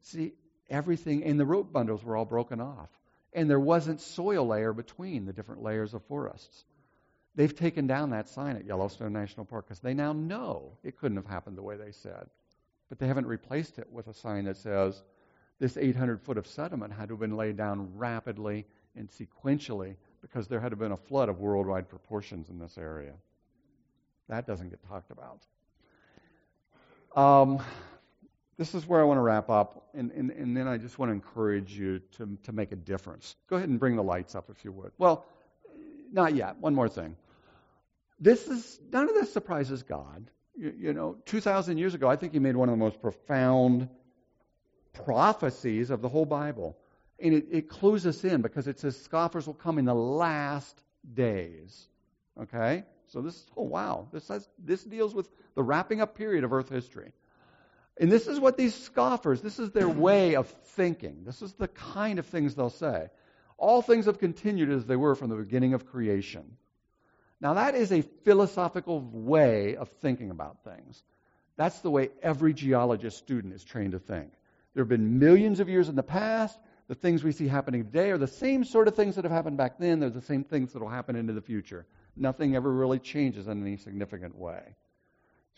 See, 0.01 0.33
everything 0.71 1.23
in 1.23 1.37
the 1.37 1.47
root 1.47 1.73
bundles 1.73 2.03
were 2.03 2.17
all 2.17 2.25
broken 2.25 2.61
off. 2.61 2.89
And 3.33 3.49
there 3.49 3.61
wasn't 3.61 4.01
soil 4.01 4.47
layer 4.47 4.73
between 4.73 5.27
the 5.27 5.33
different 5.33 5.63
layers 5.63 5.95
of 5.95 6.03
forests. 6.05 6.65
They've 7.35 7.55
taken 7.55 7.87
down 7.87 8.11
that 8.11 8.29
sign 8.29 8.57
at 8.57 8.65
Yellowstone 8.65 9.13
National 9.13 9.47
Park 9.47 9.67
because 9.67 9.81
they 9.81 9.95
now 9.95 10.13
know 10.13 10.73
it 10.83 10.99
couldn't 10.99 11.19
have 11.19 11.27
happened 11.27 11.57
the 11.57 11.63
way 11.63 11.77
they 11.77 11.93
said. 11.93 12.27
But 12.89 12.99
they 12.99 13.07
haven't 13.07 13.27
replaced 13.27 13.79
it 13.79 13.91
with 13.93 14.09
a 14.09 14.15
sign 14.15 14.45
that 14.45 14.57
says 14.57 15.03
this 15.59 15.77
800 15.77 16.23
foot 16.23 16.39
of 16.39 16.47
sediment 16.47 16.93
had 16.93 17.09
to 17.09 17.15
have 17.15 17.21
been 17.21 17.37
laid 17.37 17.57
down 17.57 17.91
rapidly 17.97 18.67
and 18.97 19.09
sequentially 19.09 19.97
because 20.21 20.49
there 20.49 20.61
had 20.61 20.71
to 20.71 20.75
have 20.75 20.79
been 20.79 20.93
a 20.93 20.97
flood 20.97 21.29
of 21.29 21.39
worldwide 21.39 21.89
proportions 21.89 22.49
in 22.49 22.59
this 22.59 22.79
area. 22.79 23.15
That 24.29 24.47
doesn't 24.47 24.71
get 24.71 24.83
talked 24.89 25.11
about. 25.11 25.41
Um, 27.17 27.63
this 28.57 28.75
is 28.75 28.87
where 28.87 29.01
I 29.01 29.05
want 29.05 29.19
to 29.19 29.23
wrap 29.23 29.51
up, 29.51 29.89
and, 29.95 30.11
and, 30.13 30.31
and 30.31 30.57
then 30.57 30.67
I 30.67 30.77
just 30.79 30.99
want 30.99 31.11
to 31.11 31.15
encourage 31.15 31.79
you 31.79 32.01
to, 32.17 32.37
to 32.43 32.53
make 32.53 32.73
a 32.73 32.77
difference. 32.77 33.37
Go 33.49 33.57
ahead 33.57 33.69
and 33.69 33.79
bring 33.79 33.97
the 33.97 34.03
lights 34.03 34.35
up 34.35 34.51
if 34.51 34.65
you 34.65 34.73
would. 34.73 34.93
Well, 34.99 35.25
not 36.13 36.35
yet. 36.35 36.59
One 36.59 36.75
more 36.75 36.89
thing. 36.89 37.17
This 38.21 38.49
is 38.49 38.81
none 38.93 39.09
of 39.09 39.15
this 39.15 39.33
surprises 39.33 39.85
God. 39.85 40.29
You, 40.59 40.75
you 40.77 40.93
know, 40.93 41.17
2,000 41.27 41.79
years 41.79 41.95
ago, 41.95 42.09
I 42.09 42.17
think 42.17 42.33
He 42.33 42.39
made 42.39 42.57
one 42.57 42.69
of 42.69 42.73
the 42.73 42.85
most 42.85 43.01
profound 43.01 43.89
prophecies 44.93 45.91
of 45.91 46.03
the 46.03 46.09
whole 46.09 46.25
Bible. 46.25 46.77
And 47.21 47.35
it, 47.35 47.47
it 47.51 47.69
clues 47.69 48.07
us 48.07 48.25
in 48.25 48.43
because 48.43 48.69
it 48.69 48.79
says 48.79 49.01
scoffers 49.01 49.47
will 49.47 49.55
come 49.55 49.79
in 49.79 49.85
the 49.85 49.95
last 49.95 50.83
days. 51.15 51.89
Okay? 52.41 52.85
So 53.09 53.23
this, 53.23 53.47
oh 53.57 53.63
wow, 53.63 54.09
this 54.13 54.29
has, 54.29 54.49
this 54.59 54.85
deals 54.85 55.15
with 55.15 55.29
the 55.55 55.63
wrapping 55.63 56.01
up 56.01 56.17
period 56.17 56.45
of 56.45 56.53
Earth 56.53 56.69
history. 56.69 57.13
And 58.01 58.13
this 58.13 58.27
is 58.27 58.39
what 58.39 58.57
these 58.57 58.75
scoffers, 58.75 59.41
this 59.41 59.59
is 59.59 59.71
their 59.71 59.89
way 59.89 60.37
of 60.37 60.47
thinking. 60.49 61.25
This 61.25 61.43
is 61.43 61.53
the 61.55 61.69
kind 61.69 62.19
of 62.19 62.27
things 62.27 62.55
they'll 62.55 62.71
say. 62.71 63.09
All 63.57 63.83
things 63.83 64.07
have 64.07 64.21
continued 64.21 64.71
as 64.71 64.87
they 64.87 64.95
were 64.95 65.17
from 65.17 65.31
the 65.31 65.37
beginning 65.37 65.75
of 65.75 65.87
creation. 65.87 66.57
Now, 67.41 67.55
that 67.55 67.75
is 67.75 67.93
a 67.93 68.03
philosophical 68.25 69.01
way 69.01 69.77
of 69.77 69.89
thinking 70.01 70.31
about 70.31 70.65
things. 70.65 71.03
That's 71.57 71.81
the 71.81 71.91
way 71.91 72.11
every 72.23 72.53
geologist 72.53 73.19
student 73.19 73.55
is 73.55 73.65
trained 73.65 73.93
to 73.93 73.99
think. 73.99 74.33
There 74.75 74.83
have 74.83 74.89
been 74.89 75.19
millions 75.19 75.61
of 75.61 75.69
years 75.69 75.89
in 75.89 75.97
the 75.97 76.03
past. 76.03 76.59
The 76.89 76.95
things 76.95 77.23
we 77.23 77.33
see 77.33 77.49
happening 77.49 77.85
today 77.85 78.11
are 78.11 78.19
the 78.19 78.27
same 78.27 78.65
sort 78.65 78.89
of 78.89 78.95
things 78.95 79.17
that 79.17 79.25
have 79.25 79.33
happened 79.33 79.57
back 79.57 79.79
then. 79.79 80.01
They're 80.01 80.11
the 80.11 80.21
same 80.21 80.45
things 80.45 80.73
that 80.73 80.81
will 80.81 80.89
happen 80.89 81.17
into 81.17 81.33
the 81.33 81.41
future. 81.41 81.87
Nothing 82.17 82.57
ever 82.57 82.73
really 82.73 82.99
changes 82.99 83.47
in 83.47 83.63
any 83.63 83.77
significant 83.77 84.37
way. 84.37 84.77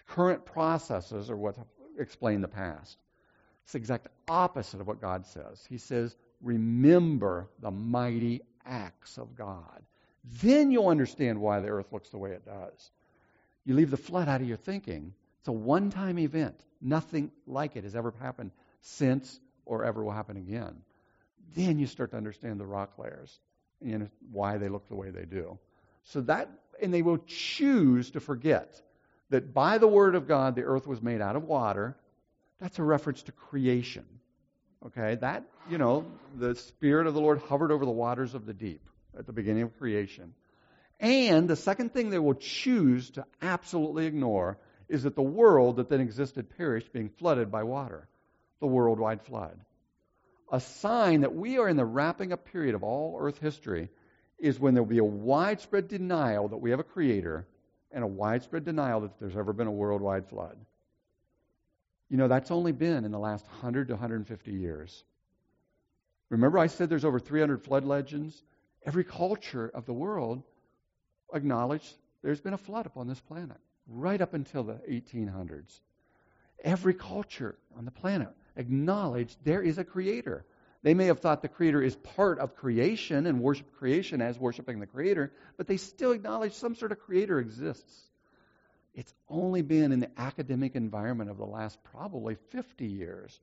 Current 0.06 0.44
processes 0.44 1.30
are 1.30 1.36
what 1.36 1.56
explain 1.98 2.40
the 2.40 2.48
past. 2.48 2.98
It's 3.62 3.72
the 3.72 3.78
exact 3.78 4.08
opposite 4.28 4.80
of 4.80 4.86
what 4.86 5.00
God 5.00 5.24
says. 5.26 5.64
He 5.68 5.78
says, 5.78 6.16
Remember 6.40 7.48
the 7.60 7.70
mighty 7.70 8.40
acts 8.64 9.18
of 9.18 9.36
God. 9.36 9.82
Then 10.24 10.70
you'll 10.70 10.88
understand 10.88 11.40
why 11.40 11.60
the 11.60 11.68
earth 11.68 11.92
looks 11.92 12.10
the 12.10 12.18
way 12.18 12.30
it 12.32 12.44
does. 12.44 12.90
You 13.64 13.74
leave 13.74 13.90
the 13.90 13.96
flood 13.96 14.28
out 14.28 14.40
of 14.40 14.48
your 14.48 14.56
thinking. 14.56 15.14
It's 15.38 15.48
a 15.48 15.52
one 15.52 15.90
time 15.90 16.18
event. 16.18 16.60
Nothing 16.80 17.30
like 17.46 17.76
it 17.76 17.84
has 17.84 17.96
ever 17.96 18.12
happened 18.20 18.50
since 18.80 19.40
or 19.64 19.84
ever 19.84 20.02
will 20.02 20.12
happen 20.12 20.36
again. 20.36 20.76
Then 21.54 21.78
you 21.78 21.86
start 21.86 22.10
to 22.12 22.16
understand 22.16 22.60
the 22.60 22.66
rock 22.66 22.98
layers 22.98 23.38
and 23.82 24.10
why 24.30 24.58
they 24.58 24.68
look 24.68 24.88
the 24.88 24.94
way 24.94 25.10
they 25.10 25.24
do. 25.24 25.58
So 26.04 26.20
that, 26.22 26.48
and 26.82 26.92
they 26.92 27.02
will 27.02 27.18
choose 27.26 28.10
to 28.10 28.20
forget 28.20 28.80
that 29.30 29.54
by 29.54 29.78
the 29.78 29.88
word 29.88 30.14
of 30.14 30.28
God 30.28 30.54
the 30.54 30.64
earth 30.64 30.86
was 30.86 31.02
made 31.02 31.20
out 31.20 31.36
of 31.36 31.44
water. 31.44 31.96
That's 32.58 32.78
a 32.78 32.82
reference 32.82 33.22
to 33.22 33.32
creation. 33.32 34.04
Okay, 34.86 35.16
that, 35.16 35.44
you 35.68 35.76
know, 35.78 36.06
the 36.38 36.54
Spirit 36.54 37.06
of 37.06 37.14
the 37.14 37.20
Lord 37.20 37.38
hovered 37.38 37.70
over 37.70 37.84
the 37.84 37.90
waters 37.90 38.34
of 38.34 38.46
the 38.46 38.54
deep 38.54 38.89
at 39.18 39.26
the 39.26 39.32
beginning 39.32 39.62
of 39.62 39.78
creation. 39.78 40.34
And 40.98 41.48
the 41.48 41.56
second 41.56 41.92
thing 41.92 42.10
they 42.10 42.18
will 42.18 42.34
choose 42.34 43.10
to 43.10 43.24
absolutely 43.40 44.06
ignore 44.06 44.58
is 44.88 45.04
that 45.04 45.14
the 45.14 45.22
world 45.22 45.76
that 45.76 45.88
then 45.88 46.00
existed 46.00 46.50
perished, 46.56 46.92
being 46.92 47.08
flooded 47.08 47.50
by 47.50 47.62
water, 47.62 48.08
the 48.60 48.66
worldwide 48.66 49.22
flood. 49.22 49.58
A 50.52 50.60
sign 50.60 51.20
that 51.20 51.34
we 51.34 51.58
are 51.58 51.68
in 51.68 51.76
the 51.76 51.84
wrapping 51.84 52.32
up 52.32 52.44
period 52.46 52.74
of 52.74 52.82
all 52.82 53.16
earth 53.20 53.38
history 53.38 53.88
is 54.38 54.58
when 54.58 54.74
there 54.74 54.82
will 54.82 54.90
be 54.90 54.98
a 54.98 55.04
widespread 55.04 55.88
denial 55.88 56.48
that 56.48 56.56
we 56.56 56.70
have 56.70 56.80
a 56.80 56.84
creator 56.84 57.46
and 57.92 58.02
a 58.02 58.06
widespread 58.06 58.64
denial 58.64 59.00
that 59.00 59.18
there's 59.20 59.36
ever 59.36 59.52
been 59.52 59.66
a 59.66 59.72
worldwide 59.72 60.28
flood. 60.28 60.56
You 62.08 62.16
know, 62.16 62.28
that's 62.28 62.50
only 62.50 62.72
been 62.72 63.04
in 63.04 63.12
the 63.12 63.18
last 63.18 63.46
100 63.46 63.88
to 63.88 63.94
150 63.94 64.52
years. 64.52 65.04
Remember, 66.28 66.58
I 66.58 66.66
said 66.66 66.88
there's 66.88 67.04
over 67.04 67.20
300 67.20 67.62
flood 67.62 67.84
legends? 67.84 68.42
Every 68.84 69.04
culture 69.04 69.70
of 69.72 69.86
the 69.86 69.92
world 69.92 70.42
acknowledged 71.34 71.94
there's 72.22 72.40
been 72.40 72.54
a 72.54 72.58
flood 72.58 72.86
upon 72.86 73.08
this 73.08 73.20
planet, 73.20 73.58
right 73.86 74.20
up 74.20 74.34
until 74.34 74.62
the 74.62 74.80
1800s. 74.88 75.80
Every 76.62 76.94
culture 76.94 77.56
on 77.76 77.84
the 77.84 77.90
planet 77.90 78.28
acknowledged 78.56 79.36
there 79.44 79.62
is 79.62 79.78
a 79.78 79.84
creator. 79.84 80.44
They 80.82 80.94
may 80.94 81.06
have 81.06 81.20
thought 81.20 81.42
the 81.42 81.48
creator 81.48 81.82
is 81.82 81.94
part 81.96 82.38
of 82.38 82.56
creation 82.56 83.26
and 83.26 83.40
worship 83.40 83.72
creation 83.72 84.22
as 84.22 84.38
worshiping 84.38 84.80
the 84.80 84.86
creator, 84.86 85.32
but 85.56 85.66
they 85.66 85.76
still 85.76 86.12
acknowledge 86.12 86.54
some 86.54 86.74
sort 86.74 86.92
of 86.92 86.98
creator 86.98 87.38
exists. 87.38 88.10
It's 88.94 89.12
only 89.28 89.62
been 89.62 89.92
in 89.92 90.00
the 90.00 90.10
academic 90.18 90.74
environment 90.74 91.30
of 91.30 91.36
the 91.36 91.46
last 91.46 91.82
probably 91.84 92.36
50 92.50 92.86
years. 92.86 93.38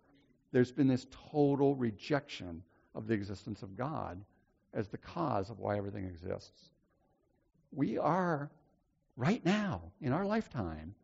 There's 0.52 0.72
been 0.72 0.88
this 0.88 1.06
total 1.32 1.76
rejection 1.76 2.64
of 2.96 3.08
the 3.08 3.14
existence 3.14 3.62
of 3.64 3.78
God 3.78 4.24
as 4.74 4.88
the 4.88 4.98
cause 4.98 5.50
of 5.50 5.60
why 5.60 5.78
everything 5.78 6.06
exists. 6.06 6.70
We 7.72 7.98
are, 7.98 8.50
right 9.16 9.44
now, 9.46 9.82
in 10.02 10.14
our 10.14 10.26
lifetime, 10.26 10.96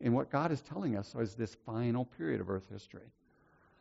in 0.00 0.12
what 0.12 0.30
God 0.30 0.52
is 0.52 0.60
telling 0.60 0.96
us 0.96 1.14
is 1.14 1.34
this 1.34 1.56
final 1.66 2.04
period 2.04 2.40
of 2.40 2.50
Earth 2.50 2.66
history. 2.70 3.10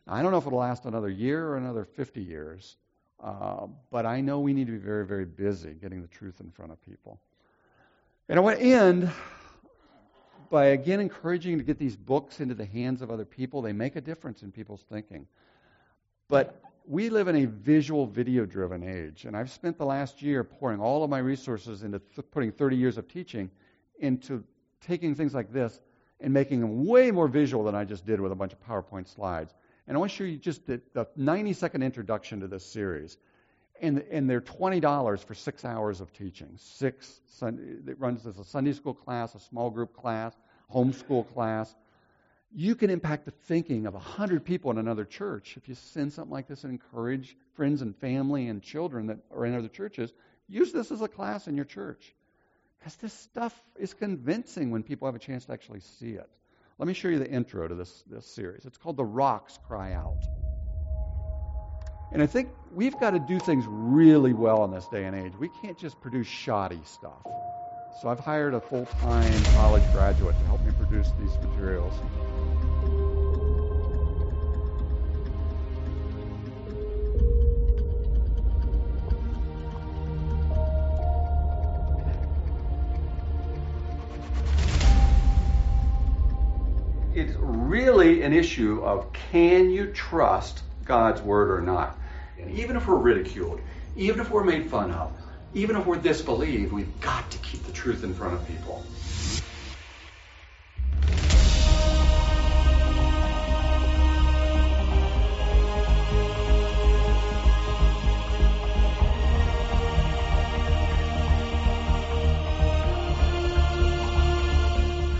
I 0.07 0.21
don't 0.21 0.31
know 0.31 0.37
if 0.37 0.47
it'll 0.47 0.59
last 0.59 0.85
another 0.85 1.09
year 1.09 1.47
or 1.47 1.57
another 1.57 1.85
50 1.85 2.21
years, 2.21 2.77
uh, 3.21 3.67
but 3.89 4.05
I 4.05 4.19
know 4.21 4.39
we 4.39 4.53
need 4.53 4.67
to 4.67 4.73
be 4.73 4.77
very, 4.77 5.05
very 5.05 5.25
busy 5.25 5.73
getting 5.73 6.01
the 6.01 6.07
truth 6.07 6.41
in 6.41 6.51
front 6.51 6.71
of 6.71 6.81
people. 6.81 7.19
And 8.27 8.37
I 8.37 8.41
want 8.41 8.59
to 8.59 8.65
end 8.65 9.11
by 10.49 10.65
again 10.67 10.99
encouraging 10.99 11.57
to 11.57 11.63
get 11.63 11.79
these 11.79 11.95
books 11.95 12.39
into 12.39 12.53
the 12.53 12.65
hands 12.65 13.01
of 13.01 13.09
other 13.09 13.25
people. 13.25 13.61
They 13.61 13.73
make 13.73 13.95
a 13.95 14.01
difference 14.01 14.43
in 14.43 14.51
people's 14.51 14.83
thinking. 14.89 15.25
But 16.27 16.61
we 16.85 17.09
live 17.09 17.27
in 17.27 17.35
a 17.37 17.45
visual 17.45 18.05
video 18.05 18.45
driven 18.45 18.83
age, 18.83 19.25
and 19.25 19.37
I've 19.37 19.49
spent 19.49 19.77
the 19.77 19.85
last 19.85 20.21
year 20.21 20.43
pouring 20.43 20.79
all 20.79 21.03
of 21.03 21.09
my 21.09 21.19
resources 21.19 21.83
into 21.83 21.99
th- 21.99 22.27
putting 22.31 22.51
30 22.51 22.75
years 22.75 22.97
of 22.97 23.07
teaching 23.07 23.49
into 23.99 24.43
taking 24.81 25.15
things 25.15 25.33
like 25.33 25.51
this 25.53 25.81
and 26.19 26.33
making 26.33 26.59
them 26.59 26.85
way 26.85 27.11
more 27.11 27.27
visual 27.27 27.63
than 27.63 27.75
I 27.75 27.85
just 27.85 28.05
did 28.05 28.19
with 28.19 28.31
a 28.31 28.35
bunch 28.35 28.53
of 28.53 28.65
PowerPoint 28.65 29.07
slides. 29.07 29.53
And 29.87 29.95
I 29.95 29.99
want 29.99 30.11
to 30.11 30.17
show 30.17 30.23
you 30.23 30.37
just 30.37 30.65
the, 30.65 30.81
the 30.93 31.07
90 31.15 31.53
second 31.53 31.83
introduction 31.83 32.39
to 32.41 32.47
this 32.47 32.65
series. 32.65 33.17
And, 33.81 33.99
and 34.11 34.29
they're 34.29 34.41
$20 34.41 35.25
for 35.25 35.33
six 35.33 35.65
hours 35.65 35.99
of 35.99 36.13
teaching. 36.13 36.53
Six, 36.57 37.21
it 37.41 37.99
runs 37.99 38.25
as 38.25 38.39
a 38.39 38.43
Sunday 38.43 38.71
school 38.71 38.93
class, 38.93 39.35
a 39.35 39.39
small 39.39 39.69
group 39.69 39.93
class, 39.95 40.35
homeschool 40.73 41.27
class. 41.33 41.75
You 42.55 42.75
can 42.75 42.91
impact 42.91 43.25
the 43.25 43.31
thinking 43.31 43.87
of 43.87 43.95
100 43.95 44.45
people 44.45 44.69
in 44.69 44.77
another 44.77 45.05
church 45.05 45.57
if 45.57 45.67
you 45.67 45.73
send 45.73 46.13
something 46.13 46.31
like 46.31 46.47
this 46.47 46.63
and 46.63 46.71
encourage 46.71 47.35
friends 47.55 47.81
and 47.81 47.95
family 47.95 48.47
and 48.47 48.61
children 48.61 49.07
that 49.07 49.17
are 49.35 49.45
in 49.45 49.55
other 49.55 49.67
churches. 49.67 50.13
Use 50.47 50.71
this 50.71 50.91
as 50.91 51.01
a 51.01 51.07
class 51.07 51.47
in 51.47 51.55
your 51.55 51.65
church. 51.65 52.13
Because 52.77 52.95
this 52.97 53.13
stuff 53.13 53.59
is 53.79 53.93
convincing 53.93 54.69
when 54.69 54.83
people 54.83 55.07
have 55.07 55.15
a 55.15 55.19
chance 55.19 55.45
to 55.45 55.53
actually 55.53 55.79
see 55.79 56.11
it. 56.11 56.29
Let 56.77 56.87
me 56.87 56.93
show 56.93 57.07
you 57.07 57.17
the 57.17 57.29
intro 57.29 57.67
to 57.67 57.73
this, 57.73 58.03
this 58.09 58.25
series. 58.25 58.65
It's 58.65 58.77
called 58.77 58.97
The 58.97 59.05
Rocks 59.05 59.57
Cry 59.67 59.93
Out. 59.93 60.23
And 62.11 62.21
I 62.21 62.27
think 62.27 62.49
we've 62.71 62.99
got 62.99 63.11
to 63.11 63.19
do 63.19 63.39
things 63.39 63.65
really 63.67 64.33
well 64.33 64.63
in 64.65 64.71
this 64.71 64.87
day 64.89 65.05
and 65.05 65.15
age. 65.15 65.33
We 65.39 65.49
can't 65.61 65.77
just 65.77 65.99
produce 66.01 66.27
shoddy 66.27 66.81
stuff. 66.85 67.25
So 68.01 68.09
I've 68.09 68.19
hired 68.19 68.53
a 68.53 68.61
full 68.61 68.85
time 68.85 69.43
college 69.55 69.83
graduate 69.91 70.37
to 70.37 70.45
help 70.45 70.61
me 70.61 70.71
produce 70.77 71.11
these 71.19 71.35
materials. 71.37 71.93
An 88.23 88.31
issue 88.31 88.81
of 88.83 89.11
can 89.31 89.69
you 89.69 89.87
trust 89.87 90.63
God's 90.85 91.21
word 91.21 91.51
or 91.51 91.61
not? 91.61 91.97
And 92.39 92.57
even 92.57 92.77
if 92.77 92.87
we're 92.87 92.95
ridiculed, 92.95 93.59
even 93.97 94.21
if 94.21 94.31
we're 94.31 94.45
made 94.45 94.69
fun 94.69 94.91
of, 94.91 95.11
even 95.53 95.75
if 95.75 95.85
we're 95.85 95.97
disbelieved, 95.97 96.71
we've 96.71 97.01
got 97.01 97.29
to 97.31 97.37
keep 97.39 97.63
the 97.65 97.71
truth 97.73 98.03
in 98.03 98.13
front 98.13 98.33
of 98.33 98.47
people. 98.47 98.85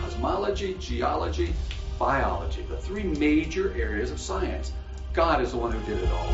Cosmology, 0.02 0.76
geology, 0.80 1.54
biology, 2.04 2.62
the 2.64 2.76
three 2.76 3.04
major 3.04 3.74
areas 3.78 4.12
of 4.12 4.20
science. 4.20 4.74
God 5.14 5.42
is 5.42 5.52
the 5.52 5.58
one 5.58 5.72
who 5.72 5.80
did 5.86 6.04
it 6.04 6.12
all. 6.12 6.28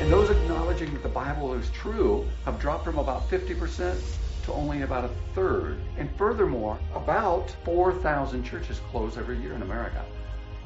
And 0.00 0.12
those 0.12 0.30
acknowledging 0.30 0.92
that 0.92 1.02
the 1.02 1.08
Bible 1.08 1.52
is 1.54 1.68
true 1.70 2.28
have 2.44 2.60
dropped 2.60 2.84
from 2.84 2.98
about 2.98 3.28
50% 3.28 4.00
to 4.44 4.52
only 4.52 4.82
about 4.82 5.04
a 5.04 5.10
third. 5.34 5.78
And 5.98 6.08
furthermore, 6.16 6.78
about 6.94 7.50
4,000 7.64 8.44
churches 8.44 8.80
close 8.92 9.18
every 9.18 9.38
year 9.38 9.54
in 9.54 9.62
America. 9.62 10.04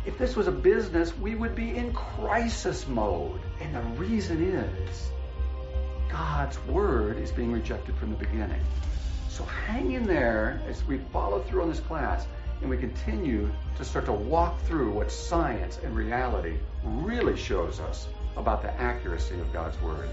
If 0.05 0.19
this 0.19 0.36
was 0.36 0.47
a 0.47 0.53
business, 0.53 1.16
we 1.16 1.35
would 1.35 1.55
be 1.55 1.74
in 1.74 1.95
crisis 1.95 2.86
mode. 2.86 3.40
And 3.62 3.74
the 3.74 3.81
reason 3.99 4.43
is 4.43 5.11
God's 6.10 6.59
word 6.66 7.18
is 7.18 7.30
being 7.30 7.52
rejected 7.52 7.97
from 7.97 8.10
the 8.10 8.16
beginning. 8.16 8.60
So 9.28 9.44
hang 9.44 9.93
in 9.93 10.06
there 10.06 10.60
as 10.68 10.85
we 10.85 10.98
follow 11.12 11.43
through 11.43 11.62
on 11.62 11.68
this 11.68 11.80
class 11.80 12.26
and 12.60 12.70
we 12.70 12.76
continue 12.76 13.51
to 13.76 13.85
start 13.85 14.06
to 14.06 14.12
walk 14.12 14.60
through 14.62 14.90
what 14.90 15.12
science 15.12 15.78
and 15.85 15.94
reality 15.94 16.56
really 16.82 17.36
shows 17.36 17.78
us 17.78 18.09
about 18.36 18.62
the 18.62 18.80
accuracy 18.80 19.39
of 19.39 19.52
God's 19.52 19.80
word. 19.80 20.09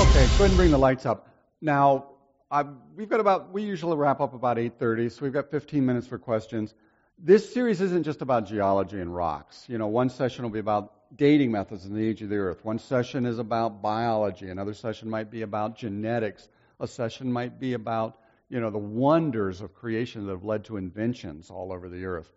Okay, 0.00 0.26
go 0.26 0.44
ahead 0.44 0.48
and 0.48 0.56
bring 0.56 0.70
the 0.70 0.78
lights 0.78 1.06
up. 1.06 1.28
Now, 1.60 2.10
I've, 2.50 2.68
we've 2.94 3.08
got 3.08 3.20
about, 3.20 3.52
we 3.52 3.62
usually 3.62 3.96
wrap 3.96 4.20
up 4.20 4.34
about 4.34 4.56
8.30, 4.58 5.12
so 5.12 5.22
we've 5.22 5.32
got 5.32 5.50
15 5.50 5.84
minutes 5.84 6.06
for 6.06 6.18
questions. 6.18 6.74
This 7.18 7.52
series 7.52 7.80
isn't 7.80 8.04
just 8.04 8.22
about 8.22 8.46
geology 8.46 9.00
and 9.00 9.14
rocks. 9.14 9.64
You 9.68 9.78
know, 9.78 9.88
one 9.88 10.08
session 10.08 10.44
will 10.44 10.50
be 10.50 10.60
about 10.60 10.92
dating 11.14 11.52
methods 11.52 11.84
in 11.84 11.94
the 11.94 12.06
age 12.06 12.22
of 12.22 12.28
the 12.28 12.36
earth. 12.36 12.64
One 12.64 12.78
session 12.78 13.26
is 13.26 13.38
about 13.38 13.82
biology. 13.82 14.48
Another 14.48 14.74
session 14.74 15.10
might 15.10 15.30
be 15.30 15.42
about 15.42 15.76
genetics. 15.76 16.48
A 16.80 16.86
session 16.86 17.32
might 17.32 17.58
be 17.58 17.74
about, 17.74 18.18
you 18.48 18.60
know, 18.60 18.70
the 18.70 18.78
wonders 18.78 19.60
of 19.60 19.74
creation 19.74 20.26
that 20.26 20.32
have 20.32 20.44
led 20.44 20.64
to 20.66 20.76
inventions 20.76 21.50
all 21.50 21.72
over 21.72 21.88
the 21.88 22.04
earth. 22.04 22.30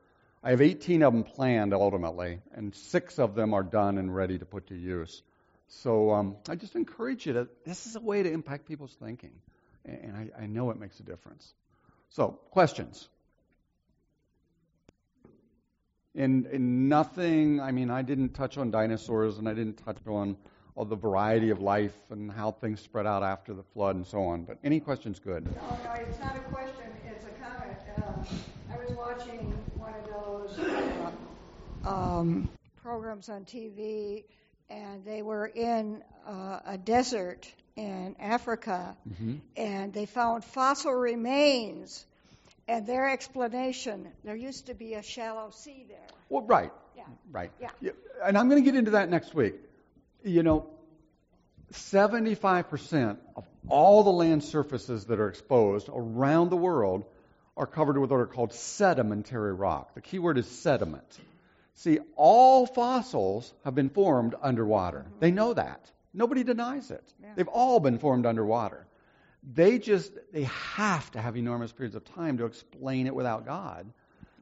I 0.44 0.52
have 0.52 0.62
18 0.62 1.04
of 1.04 1.14
them 1.14 1.24
planned 1.24 1.74
ultimately, 1.74 2.40
and 2.54 2.74
six 2.74 3.20
of 3.20 3.36
them 3.36 3.54
are 3.54 3.64
done 3.64 3.98
and 3.98 4.14
ready 4.14 4.40
to 4.40 4.46
put 4.46 4.68
to 4.68 4.76
use. 4.76 5.22
So 5.68 6.12
um, 6.12 6.36
I 6.50 6.56
just 6.56 6.76
encourage 6.76 7.28
you 7.28 7.34
to, 7.34 7.48
this 7.66 7.86
is 7.86 7.96
a 7.96 8.02
way 8.02 8.24
to 8.24 8.32
impact 8.32 8.68
people's 8.68 8.94
thinking. 8.94 9.34
And 9.86 10.16
I, 10.16 10.44
I 10.44 10.46
know 10.48 10.72
it 10.72 10.80
makes 10.80 11.00
a 11.00 11.04
difference. 11.04 11.54
So, 12.10 12.40
questions? 12.52 13.08
And, 16.16 16.46
and 16.48 16.90
nothing, 16.90 17.62
I 17.62 17.72
mean, 17.72 17.90
I 17.90 18.02
didn't 18.02 18.34
touch 18.34 18.58
on 18.58 18.70
dinosaurs 18.72 19.38
and 19.38 19.48
I 19.48 19.54
didn't 19.54 19.78
touch 19.86 19.98
on 20.08 20.36
all 20.76 20.84
the 20.86 20.96
variety 20.96 21.50
of 21.52 21.62
life 21.62 21.96
and 22.10 22.30
how 22.32 22.52
things 22.52 22.82
spread 22.82 23.06
out 23.06 23.24
after 23.24 23.54
the 23.54 23.64
flood 23.64 23.96
and 23.96 24.06
so 24.06 24.24
on. 24.24 24.44
But 24.44 24.58
any 24.64 24.80
questions 24.80 25.20
good? 25.20 25.46
No, 25.46 25.52
no, 25.52 25.92
it's 26.02 26.20
not 26.20 26.36
a 26.36 26.40
question, 26.42 26.84
it's 27.06 27.26
a 27.26 27.30
comment. 27.42 27.78
Uh, 27.98 28.74
I 28.74 28.78
was 28.78 28.98
watching 28.98 29.52
one 29.78 29.94
of 29.94 30.58
those 30.58 30.60
uh, 31.86 31.90
um, 31.90 32.50
programs 32.82 33.30
on 33.30 33.46
TV, 33.46 34.24
and 34.70 35.04
they 35.06 35.22
were 35.22 35.48
in 35.48 36.04
uh, 36.28 36.60
a 36.66 36.78
desert 36.78 37.50
in 37.78 38.16
Africa, 38.20 38.96
Mm-hmm. 39.10 39.36
and 39.58 39.94
they 39.94 40.06
found 40.06 40.44
fossil 40.44 40.92
remains. 40.94 42.06
And 42.72 42.88
their 42.88 43.10
explanation, 43.10 44.08
there 44.24 44.36
used 44.36 44.68
to 44.68 44.74
be 44.74 44.94
a 44.94 45.04
shallow 45.04 45.50
sea 45.52 45.86
there. 45.90 46.08
Well, 46.30 46.44
right. 46.44 46.72
Yeah. 46.96 47.04
Right. 47.30 47.52
Yeah. 47.60 47.92
And 48.24 48.38
I'm 48.38 48.48
going 48.48 48.64
to 48.64 48.66
get 48.66 48.78
into 48.78 48.92
that 48.92 49.10
next 49.10 49.36
week. 49.36 49.56
You 50.24 50.42
know, 50.42 50.68
75% 51.74 53.18
of 53.36 53.46
all 53.68 54.04
the 54.04 54.12
land 54.12 54.44
surfaces 54.46 55.06
that 55.06 55.20
are 55.20 55.28
exposed 55.28 55.90
around 55.94 56.50
the 56.50 56.56
world 56.56 57.04
are 57.58 57.68
covered 57.68 57.98
with 57.98 58.10
what 58.10 58.22
are 58.22 58.26
called 58.26 58.54
sedimentary 58.54 59.54
rock. 59.54 59.94
The 59.94 60.02
key 60.02 60.20
word 60.20 60.38
is 60.38 60.48
sediment. 60.48 61.20
See, 61.76 62.00
all 62.16 62.66
fossils 62.66 63.54
have 63.66 63.76
been 63.76 63.90
formed 63.90 64.34
underwater. 64.42 65.00
Mm-hmm. 65.00 65.20
They 65.20 65.32
know 65.32 65.54
that. 65.54 65.92
Nobody 66.14 66.44
denies 66.44 66.90
it. 66.90 67.04
Yeah. 67.22 67.30
They've 67.36 67.48
all 67.48 67.82
been 67.82 68.00
formed 68.00 68.26
underwater. 68.26 68.86
They 69.44 69.80
just 69.80 70.14
they 70.32 70.44
have 70.44 71.12
to 71.12 71.22
have 71.22 71.36
enormous 71.36 71.72
periods 71.72 71.96
of 71.96 72.06
time 72.06 72.38
to 72.38 72.46
explain 72.46 73.08
it 73.08 73.16
without 73.16 73.46
God. 73.46 73.92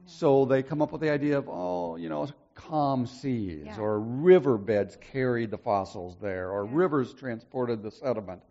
So 0.06 0.44
they 0.44 0.62
come 0.62 0.82
up 0.82 0.92
with 0.92 1.00
the 1.00 1.10
idea 1.10 1.38
of, 1.38 1.48
oh, 1.48 1.96
you 1.96 2.08
know, 2.08 2.28
calm 2.54 3.06
seas 3.06 3.64
Yeah. 3.66 3.78
or 3.78 4.00
riverbeds 4.00 4.96
carried 4.96 5.50
the 5.50 5.58
fossils 5.58 6.16
there 6.18 6.50
or 6.50 6.64
Yeah. 6.64 6.70
rivers 6.74 7.14
transported 7.14 7.82
the 7.82 7.90
sediment. 7.90 8.42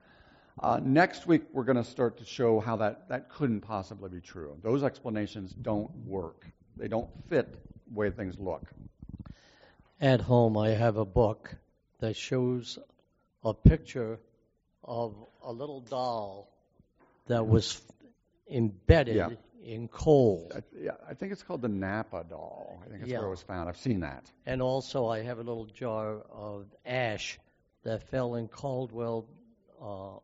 Uh, 0.60 0.80
next 0.84 1.28
week, 1.28 1.44
we're 1.54 1.64
going 1.64 1.78
to 1.78 1.84
start 1.84 2.18
to 2.18 2.26
show 2.26 2.60
how 2.60 2.76
that, 2.78 3.08
that 3.10 3.30
couldn't 3.30 3.62
possibly 3.62 4.10
be 4.10 4.20
true. 4.20 4.58
Those 4.62 4.84
explanations 4.84 5.54
don't 5.54 5.90
work, 6.06 6.46
they 6.78 6.88
don't 6.88 7.10
fit 7.28 7.54
the 7.88 7.94
way 7.94 8.10
things 8.10 8.40
look. 8.40 8.72
At 10.02 10.22
home, 10.22 10.58
I 10.58 10.70
have 10.70 10.98
a 10.98 11.06
book 11.06 11.56
that 12.00 12.16
shows 12.16 12.80
a 13.44 13.54
picture 13.54 14.20
of 14.90 15.14
a 15.44 15.54
little 15.54 15.82
doll 15.82 16.50
that 17.28 17.48
was 17.48 17.80
embedded 18.50 19.16
Yeah. 19.16 19.30
in 19.64 19.88
coal. 19.88 20.52
I, 20.54 20.64
yeah, 20.76 20.92
I 21.08 21.14
think 21.14 21.32
it's 21.32 21.44
called 21.44 21.62
the 21.62 21.68
Nampa 21.70 22.28
doll. 22.28 22.82
I 22.84 22.88
think 22.90 23.02
that's 23.02 23.12
Yeah. 23.12 23.20
where 23.20 23.28
it 23.28 23.32
was 23.32 23.44
found. 23.44 23.70
I've 23.70 23.78
seen 23.78 24.00
that. 24.00 24.24
And 24.48 24.62
also, 24.64 25.06
I 25.08 25.22
have 25.22 25.38
a 25.38 25.44
little 25.44 25.66
jar 25.68 26.16
of 26.32 26.66
ash 26.86 27.40
that 27.84 28.02
fell 28.10 28.34
in 28.36 28.48
Caldwell, 28.48 29.28
uh, 29.80 30.18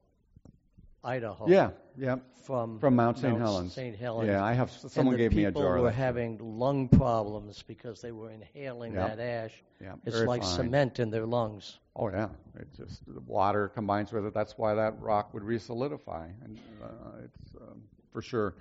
Idaho. 1.06 1.48
Yeah, 1.48 1.70
yeah. 1.98 2.18
From, 2.46 2.80
From 2.80 2.96
Mount 2.96 3.18
St. 3.20 3.38
Helens. 3.38 3.74
St. 3.74 3.96
Helens. 3.96 4.28
Yeah, 4.28 4.44
I 4.44 4.54
have. 4.54 4.70
Someone 4.72 5.18
gave 5.18 5.34
me 5.34 5.46
a 5.46 5.48
people 5.48 5.62
jar. 5.64 5.78
of 5.78 5.84
were 5.84 5.92
having 5.92 6.38
lung 6.60 6.90
problems 6.90 7.64
because 7.64 8.02
they 8.02 8.12
were 8.12 8.30
inhaling 8.30 8.94
Yeah. 8.94 9.08
that 9.08 9.20
ash. 9.20 9.64
Yeah, 9.82 9.94
It's 10.06 10.18
like 10.18 10.44
fine. 10.44 10.52
cement 10.56 11.00
in 11.00 11.10
their 11.10 11.26
lungs. 11.26 11.78
Oh 11.96 12.10
yeah, 12.10 12.28
it 12.60 12.68
just 12.78 13.02
the 13.08 13.22
water 13.22 13.70
combines 13.70 14.12
with 14.12 14.26
it. 14.26 14.34
That's 14.34 14.58
why 14.58 14.76
that 14.76 15.00
rock 15.02 15.34
would 15.34 15.44
resolidify, 15.44 16.30
and 16.44 16.60
uh, 16.84 16.88
it's 17.24 17.56
um, 17.56 17.84
for 18.12 18.22
sure. 18.22 18.54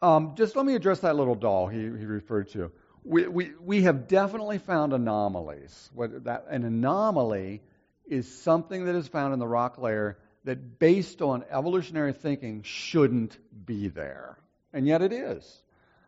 Um, 0.00 0.34
just 0.36 0.54
let 0.54 0.64
me 0.64 0.74
address 0.74 1.00
that 1.00 1.16
little 1.16 1.34
doll 1.34 1.66
he, 1.66 1.78
he 1.80 1.86
referred 2.04 2.50
to. 2.50 2.70
We, 3.04 3.26
we 3.26 3.52
we 3.60 3.82
have 3.82 4.06
definitely 4.06 4.58
found 4.58 4.92
anomalies. 4.92 5.90
What 5.94 6.24
that 6.24 6.46
an 6.50 6.64
anomaly 6.64 7.62
is 8.06 8.32
something 8.42 8.84
that 8.84 8.94
is 8.94 9.08
found 9.08 9.32
in 9.32 9.38
the 9.38 9.46
rock 9.48 9.78
layer 9.78 10.18
that, 10.44 10.78
based 10.78 11.22
on 11.22 11.44
evolutionary 11.50 12.12
thinking, 12.12 12.62
shouldn't 12.62 13.36
be 13.66 13.88
there, 13.88 14.38
and 14.72 14.86
yet 14.86 15.02
it 15.02 15.12
is. 15.12 15.62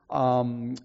Um, 0.08 0.76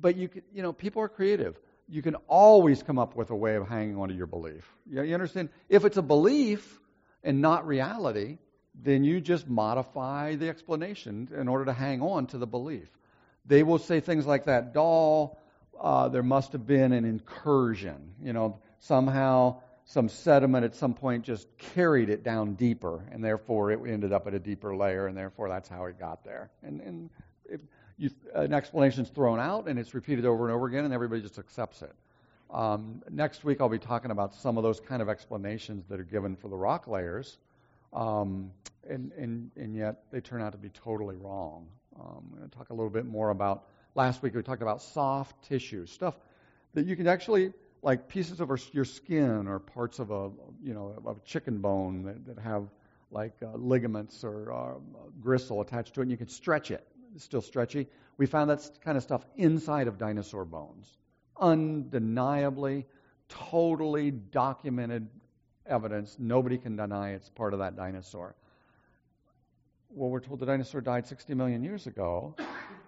but 0.00 0.16
you 0.16 0.28
can, 0.28 0.42
you 0.52 0.62
know, 0.62 0.72
people 0.72 1.02
are 1.02 1.08
creative. 1.08 1.58
You 1.88 2.02
can 2.02 2.16
always 2.26 2.82
come 2.82 2.98
up 2.98 3.16
with 3.16 3.30
a 3.30 3.36
way 3.36 3.56
of 3.56 3.66
hanging 3.66 3.96
on 3.96 4.08
to 4.08 4.14
your 4.14 4.26
belief. 4.26 4.64
You, 4.90 5.02
you 5.02 5.14
understand? 5.14 5.48
If 5.68 5.84
it's 5.84 5.96
a 5.96 6.02
belief 6.02 6.80
and 7.24 7.40
not 7.40 7.66
reality, 7.66 8.38
then 8.74 9.04
you 9.04 9.20
just 9.20 9.48
modify 9.48 10.36
the 10.36 10.48
explanation 10.48 11.28
in 11.36 11.48
order 11.48 11.64
to 11.66 11.72
hang 11.72 12.00
on 12.00 12.26
to 12.28 12.38
the 12.38 12.46
belief. 12.46 12.88
They 13.46 13.62
will 13.62 13.78
say 13.78 14.00
things 14.00 14.26
like 14.26 14.44
that 14.44 14.72
doll. 14.72 15.40
Uh, 15.80 16.08
there 16.08 16.22
must 16.22 16.52
have 16.52 16.66
been 16.66 16.92
an 16.92 17.04
incursion. 17.04 18.14
You 18.22 18.32
know, 18.32 18.58
somehow 18.80 19.60
some 19.88 20.10
sediment 20.10 20.66
at 20.66 20.74
some 20.74 20.92
point 20.92 21.24
just 21.24 21.48
carried 21.56 22.10
it 22.10 22.22
down 22.22 22.52
deeper, 22.56 23.02
and 23.10 23.24
therefore 23.24 23.72
it 23.72 23.80
ended 23.86 24.12
up 24.12 24.26
at 24.26 24.34
a 24.34 24.38
deeper 24.38 24.76
layer, 24.76 25.06
and 25.06 25.16
therefore 25.16 25.48
that's 25.48 25.66
how 25.66 25.86
it 25.86 25.98
got 25.98 26.22
there. 26.22 26.50
And, 26.62 26.82
and 26.82 27.08
if 27.46 27.62
you, 27.96 28.10
an 28.34 28.52
explanation 28.52 29.04
is 29.04 29.08
thrown 29.08 29.40
out, 29.40 29.66
and 29.66 29.78
it's 29.78 29.94
repeated 29.94 30.26
over 30.26 30.44
and 30.44 30.54
over 30.54 30.66
again, 30.66 30.84
and 30.84 30.92
everybody 30.92 31.22
just 31.22 31.38
accepts 31.38 31.80
it. 31.80 31.94
Um, 32.50 33.02
next 33.10 33.44
week, 33.44 33.62
I'll 33.62 33.70
be 33.70 33.78
talking 33.78 34.10
about 34.10 34.34
some 34.34 34.58
of 34.58 34.62
those 34.62 34.78
kind 34.78 35.00
of 35.00 35.08
explanations 35.08 35.86
that 35.88 35.98
are 35.98 36.04
given 36.04 36.36
for 36.36 36.48
the 36.48 36.56
rock 36.56 36.86
layers, 36.86 37.38
um, 37.94 38.50
and, 38.86 39.10
and, 39.12 39.50
and 39.56 39.74
yet 39.74 40.02
they 40.12 40.20
turn 40.20 40.42
out 40.42 40.52
to 40.52 40.58
be 40.58 40.68
totally 40.68 41.16
wrong. 41.16 41.66
Um, 41.98 42.28
I'm 42.30 42.38
going 42.38 42.50
to 42.50 42.54
talk 42.54 42.68
a 42.68 42.74
little 42.74 42.90
bit 42.90 43.06
more 43.06 43.30
about. 43.30 43.64
Last 43.94 44.22
week, 44.22 44.34
we 44.34 44.42
talked 44.42 44.60
about 44.60 44.82
soft 44.82 45.48
tissue 45.48 45.86
stuff 45.86 46.14
that 46.74 46.84
you 46.84 46.94
can 46.94 47.06
actually 47.06 47.54
like 47.82 48.08
pieces 48.08 48.40
of 48.40 48.50
our, 48.50 48.58
your 48.72 48.84
skin 48.84 49.46
or 49.46 49.58
parts 49.58 49.98
of 49.98 50.10
a 50.10 50.30
you 50.62 50.74
know 50.74 50.94
of 51.04 51.16
a 51.16 51.20
chicken 51.20 51.58
bone 51.58 52.02
that, 52.04 52.26
that 52.26 52.38
have 52.42 52.68
like 53.10 53.34
uh, 53.42 53.56
ligaments 53.56 54.24
or 54.24 54.52
uh, 54.52 54.74
gristle 55.20 55.60
attached 55.60 55.94
to 55.94 56.00
it, 56.00 56.04
and 56.04 56.10
you 56.10 56.16
can 56.16 56.28
stretch 56.28 56.70
it. 56.70 56.86
It's 57.14 57.24
still 57.24 57.40
stretchy. 57.40 57.88
We 58.18 58.26
found 58.26 58.50
that 58.50 58.68
kind 58.84 58.96
of 58.96 59.02
stuff 59.02 59.24
inside 59.36 59.88
of 59.88 59.98
dinosaur 59.98 60.44
bones. 60.44 60.98
Undeniably, 61.40 62.86
totally 63.28 64.10
documented 64.10 65.08
evidence. 65.66 66.16
Nobody 66.18 66.58
can 66.58 66.76
deny 66.76 67.12
it's 67.12 67.28
part 67.30 67.52
of 67.52 67.60
that 67.60 67.76
dinosaur. 67.76 68.34
Well, 69.90 70.10
we're 70.10 70.20
told 70.20 70.40
the 70.40 70.46
dinosaur 70.46 70.82
died 70.82 71.06
60 71.06 71.34
million 71.34 71.64
years 71.64 71.86
ago, 71.86 72.36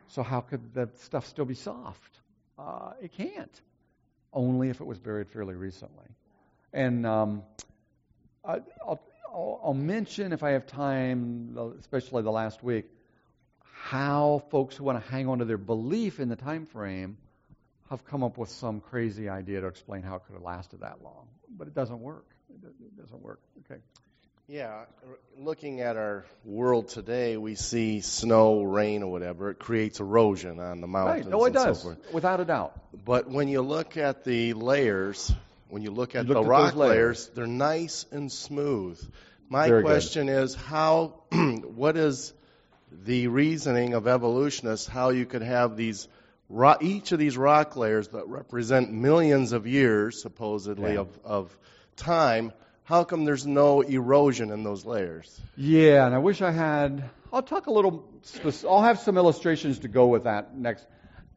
so 0.08 0.22
how 0.22 0.40
could 0.40 0.74
that 0.74 0.98
stuff 0.98 1.26
still 1.26 1.46
be 1.46 1.54
soft? 1.54 2.18
Uh, 2.58 2.92
it 3.00 3.12
can't. 3.12 3.60
Only 4.32 4.68
if 4.70 4.80
it 4.80 4.86
was 4.86 4.98
buried 4.98 5.28
fairly 5.28 5.54
recently. 5.54 6.06
And 6.72 7.04
um, 7.04 7.42
I, 8.44 8.60
I'll, 8.86 9.00
I'll, 9.28 9.60
I'll 9.64 9.74
mention, 9.74 10.32
if 10.32 10.42
I 10.42 10.50
have 10.50 10.66
time, 10.66 11.56
especially 11.78 12.22
the 12.22 12.30
last 12.30 12.62
week, 12.62 12.86
how 13.82 14.42
folks 14.50 14.76
who 14.76 14.84
want 14.84 15.02
to 15.02 15.10
hang 15.10 15.28
on 15.28 15.38
to 15.38 15.44
their 15.44 15.58
belief 15.58 16.20
in 16.20 16.28
the 16.28 16.36
time 16.36 16.66
frame 16.66 17.16
have 17.88 18.04
come 18.04 18.22
up 18.22 18.38
with 18.38 18.48
some 18.48 18.80
crazy 18.80 19.28
idea 19.28 19.60
to 19.60 19.66
explain 19.66 20.02
how 20.02 20.16
it 20.16 20.22
could 20.26 20.34
have 20.34 20.42
lasted 20.42 20.80
that 20.80 21.02
long. 21.02 21.26
But 21.56 21.66
it 21.66 21.74
doesn't 21.74 22.00
work. 22.00 22.26
It 22.50 22.96
doesn't 22.96 23.22
work. 23.22 23.40
Okay. 23.64 23.80
Yeah, 24.50 24.86
looking 25.38 25.80
at 25.80 25.96
our 25.96 26.24
world 26.44 26.88
today, 26.88 27.36
we 27.36 27.54
see 27.54 28.00
snow, 28.00 28.62
rain, 28.64 29.04
or 29.04 29.12
whatever. 29.12 29.50
It 29.50 29.60
creates 29.60 30.00
erosion 30.00 30.58
on 30.58 30.80
the 30.80 30.88
mountains. 30.88 31.26
Right. 31.26 31.30
No, 31.30 31.44
it 31.44 31.50
and 31.50 31.56
so 31.56 31.64
does, 31.66 31.82
forth. 31.84 32.12
without 32.12 32.40
a 32.40 32.44
doubt. 32.44 32.72
But 33.04 33.30
when 33.30 33.46
you 33.46 33.62
look 33.62 33.96
at 33.96 34.24
the 34.24 34.54
layers, 34.54 35.32
when 35.68 35.82
you 35.82 35.92
look 35.92 36.16
at 36.16 36.26
You 36.26 36.34
the 36.34 36.40
at 36.42 36.46
rock 36.48 36.74
layers. 36.74 36.90
layers, 36.90 37.28
they're 37.28 37.46
nice 37.46 38.06
and 38.10 38.30
smooth. 38.32 39.00
My 39.48 39.68
Very 39.68 39.82
good. 39.82 39.86
question 39.86 40.28
is 40.28 40.56
how 40.56 41.14
what 41.30 41.96
is 41.96 42.32
the 43.04 43.28
reasoning 43.28 43.94
of 43.94 44.08
evolutionists 44.08 44.88
how 44.88 45.10
you 45.10 45.26
could 45.26 45.42
have 45.42 45.76
these 45.76 46.08
ro- 46.48 46.76
each 46.80 47.12
of 47.12 47.20
these 47.20 47.36
rock 47.38 47.76
layers 47.76 48.08
that 48.08 48.26
represent 48.26 48.92
millions 48.92 49.52
of 49.52 49.68
years 49.68 50.20
supposedly 50.20 50.94
Yeah. 50.94 51.00
of, 51.00 51.18
of 51.24 51.58
time 51.94 52.52
how 52.90 53.04
come 53.04 53.24
there's 53.24 53.46
no 53.46 53.82
erosion 53.82 54.50
in 54.50 54.64
those 54.64 54.84
layers 54.84 55.40
Yeah, 55.56 56.06
and 56.06 56.14
I 56.14 56.18
wish 56.18 56.42
I 56.42 56.50
had. 56.50 57.08
I'll 57.32 57.42
talk 57.42 57.68
a 57.68 57.70
little. 57.70 58.04
I'll 58.68 58.82
have 58.82 58.98
some 58.98 59.16
illustrations 59.16 59.78
to 59.80 59.88
go 59.88 60.08
with 60.08 60.24
that 60.24 60.56
next. 60.56 60.84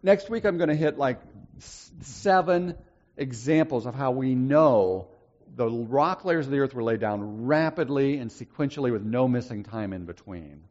Next 0.02 0.30
week, 0.30 0.46
I'm 0.46 0.58
going 0.58 0.70
to 0.70 0.76
hit 0.76 0.98
like 0.98 1.22
seven 1.60 2.76
examples 3.16 3.86
of 3.86 3.94
how 3.94 4.12
we 4.12 4.34
know 4.34 5.08
the 5.56 5.70
rock 5.70 6.26
layers 6.26 6.48
of 6.48 6.52
the 6.52 6.58
earth 6.58 6.74
were 6.74 6.84
laid 6.84 7.00
down 7.00 7.46
rapidly 7.46 8.18
and 8.18 8.32
sequentially 8.32 8.92
with 8.92 9.04
no 9.04 9.28
missing 9.28 9.64
time 9.64 9.94
in 9.94 10.06
between. 10.06 10.64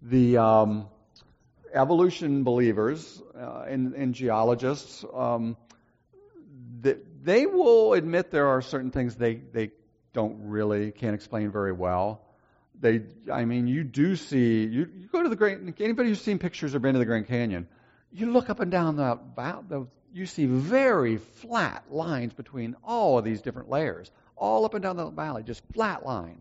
The 0.00 0.38
um, 0.38 0.88
evolution 1.74 2.44
believers 2.44 3.22
uh, 3.38 3.66
and, 3.68 3.92
and 3.92 4.14
geologists, 4.14 5.04
um, 5.12 5.58
they, 6.80 6.96
they 7.22 7.44
will 7.44 7.92
admit 7.92 8.30
there 8.30 8.48
are 8.48 8.62
certain 8.62 8.90
things 8.90 9.16
they, 9.16 9.34
they 9.34 9.72
don't 10.14 10.48
really 10.48 10.92
can't 10.92 11.14
explain 11.14 11.50
very 11.50 11.72
well. 11.72 12.22
They, 12.80 13.02
I 13.30 13.44
mean, 13.44 13.66
you 13.66 13.84
do 13.84 14.16
see 14.16 14.64
you, 14.64 14.88
you 14.96 15.08
go 15.12 15.22
to 15.22 15.28
the 15.28 15.36
Grand. 15.36 15.74
Anybody 15.78 16.08
who's 16.08 16.22
seen 16.22 16.38
pictures 16.38 16.74
or 16.74 16.78
been 16.78 16.94
to 16.94 16.98
the 16.98 17.04
Grand 17.04 17.28
Canyon, 17.28 17.68
you 18.12 18.32
look 18.32 18.48
up 18.48 18.60
and 18.60 18.70
down 18.70 18.96
the, 18.96 19.18
the 19.68 19.86
you 20.12 20.26
see 20.26 20.46
very 20.46 21.18
flat 21.18 21.84
lines 21.90 22.32
between 22.32 22.76
all 22.84 23.18
of 23.18 23.24
these 23.24 23.42
different 23.42 23.68
layers, 23.68 24.10
all 24.36 24.64
up 24.64 24.74
and 24.74 24.82
down 24.82 24.96
the 24.96 25.10
valley, 25.10 25.42
just 25.42 25.62
flat 25.72 26.06
line. 26.06 26.40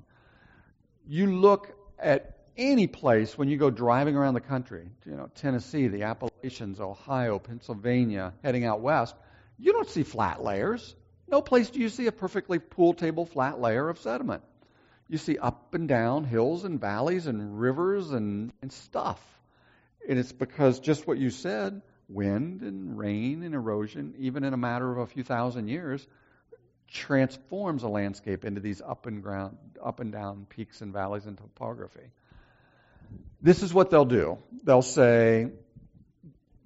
You 1.07 1.35
look 1.35 1.75
at 1.99 2.37
any 2.55 2.85
place 2.85 3.37
when 3.37 3.49
you 3.49 3.57
go 3.57 3.71
driving 3.71 4.15
around 4.15 4.35
the 4.35 4.41
country, 4.41 4.87
you 5.05 5.15
know, 5.15 5.29
Tennessee, 5.35 5.87
the 5.87 6.03
Appalachians, 6.03 6.79
Ohio, 6.79 7.39
Pennsylvania, 7.39 8.33
heading 8.43 8.63
out 8.63 8.81
west, 8.81 9.15
you 9.57 9.73
don't 9.73 9.89
see 9.89 10.03
flat 10.03 10.43
layers. 10.43 10.95
No 11.27 11.41
place 11.41 11.69
do 11.69 11.79
you 11.79 11.89
see 11.89 12.07
a 12.07 12.11
perfectly 12.11 12.59
pool 12.59 12.93
table 12.93 13.25
flat 13.25 13.59
layer 13.59 13.89
of 13.89 13.99
sediment. 13.99 14.43
You 15.07 15.17
see 15.17 15.37
up 15.37 15.73
and 15.73 15.87
down 15.87 16.23
hills 16.23 16.63
and 16.63 16.79
valleys 16.79 17.27
and 17.27 17.59
rivers 17.59 18.11
and, 18.11 18.51
and 18.61 18.71
stuff. 18.71 19.21
And 20.07 20.19
it's 20.19 20.31
because 20.31 20.79
just 20.79 21.07
what 21.07 21.17
you 21.17 21.29
said 21.29 21.81
wind 22.09 22.61
and 22.61 22.97
rain 22.97 23.43
and 23.43 23.55
erosion, 23.55 24.15
even 24.19 24.43
in 24.43 24.53
a 24.53 24.57
matter 24.57 24.91
of 24.91 24.97
a 24.97 25.07
few 25.07 25.23
thousand 25.23 25.67
years, 25.67 26.05
transforms 26.89 27.83
a 27.83 27.87
landscape 27.87 28.45
into 28.45 28.61
these 28.61 28.81
up 28.81 29.05
and 29.07 29.23
ground, 29.23 29.57
up 29.83 29.99
and 29.99 30.11
down 30.11 30.45
peaks 30.49 30.81
and 30.81 30.93
valleys 30.93 31.25
and 31.25 31.37
topography. 31.37 32.11
This 33.41 33.63
is 33.63 33.73
what 33.73 33.89
they'll 33.89 34.05
do. 34.05 34.37
They'll 34.63 34.81
say 34.81 35.49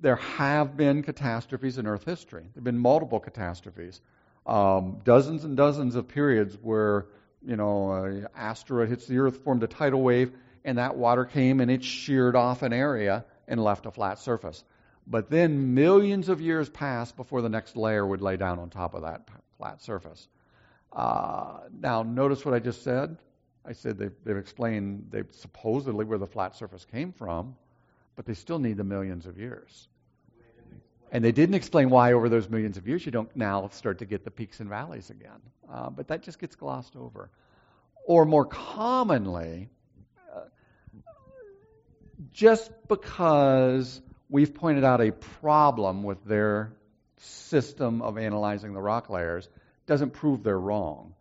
there 0.02 0.18
have 0.18 0.78
been 0.78 1.04
catastrophes 1.04 1.78
in 1.78 1.88
Earth 1.88 2.04
history. 2.04 2.42
There 2.42 2.52
have 2.56 2.64
been 2.64 2.78
multiple 2.78 3.20
catastrophes, 3.20 4.00
um, 4.48 5.02
dozens 5.04 5.44
and 5.44 5.56
dozens 5.58 5.96
of 5.96 6.08
periods 6.08 6.58
where 6.62 7.08
you 7.46 7.56
know 7.56 7.92
an 7.92 8.28
asteroid 8.36 8.90
hits 8.90 9.06
the 9.06 9.20
Earth, 9.20 9.44
formed 9.44 9.62
a 9.64 9.68
tidal 9.68 10.02
wave, 10.02 10.32
and 10.64 10.78
that 10.78 10.96
water 10.96 11.26
came 11.26 11.60
and 11.60 11.70
it 11.70 11.84
sheared 11.84 12.36
off 12.36 12.64
an 12.64 12.74
area 12.74 13.26
and 13.48 13.64
left 13.64 13.86
a 13.86 13.92
flat 13.92 14.20
surface. 14.20 14.64
But 15.06 15.30
then 15.30 15.74
millions 15.74 16.28
of 16.28 16.42
years 16.42 16.70
passed 16.70 17.16
before 17.16 17.42
the 17.42 17.50
next 17.50 17.78
layer 17.78 18.06
would 18.06 18.22
lay 18.22 18.36
down 18.38 18.60
on 18.60 18.70
top 18.70 18.94
of 18.94 19.04
that 19.04 19.30
flat 19.58 19.82
surface. 19.82 20.28
Uh, 20.92 21.60
now, 21.80 22.04
notice 22.04 22.44
what 22.44 22.54
I 22.54 22.60
just 22.60 22.84
said. 22.84 23.18
I 23.66 23.74
said 23.74 23.98
they've, 23.98 24.16
they've 24.24 24.38
explained 24.38 25.08
they 25.12 25.24
supposedly 25.32 26.06
where 26.06 26.18
the 26.18 26.26
flat 26.26 26.56
surface 26.56 26.86
came 26.86 27.12
from, 27.12 27.56
but 28.16 28.26
they 28.26 28.34
still 28.34 28.60
need 28.60 28.78
the 28.78 28.84
millions 28.84 29.26
of 29.26 29.38
years. 29.38 29.88
And 31.12 31.24
they 31.24 31.32
didn't 31.32 31.56
explain 31.56 31.90
why 31.90 32.14
over 32.14 32.28
those 32.28 32.50
millions 32.50 32.78
of 32.78 32.88
years 32.88 33.06
you 33.06 33.12
don't 33.12 33.34
now 33.36 33.70
start 33.70 34.00
to 34.00 34.06
get 34.06 34.26
the 34.26 34.32
peaks 34.32 34.60
and 34.60 34.70
valleys 34.70 35.10
again. 35.10 35.42
Uh, 35.72 35.90
but 35.90 36.10
that 36.10 36.24
just 36.24 36.40
gets 36.40 36.56
glossed 36.56 36.96
over. 36.96 37.30
Or 38.06 38.26
more 38.26 38.46
commonly, 38.46 39.70
uh, 40.36 40.42
just 42.32 42.72
because 42.88 44.02
we've 44.30 44.54
pointed 44.54 44.84
out 44.84 45.02
a 45.02 45.12
problem 45.12 46.04
with 46.04 46.24
their 46.26 46.74
system 47.18 48.02
of 48.02 48.18
analyzing 48.18 48.74
the 48.74 48.82
rock 48.82 49.10
layers 49.10 49.48
doesn't 49.86 50.12
prove 50.12 50.44
they're 50.44 50.60
wrong. 50.60 51.14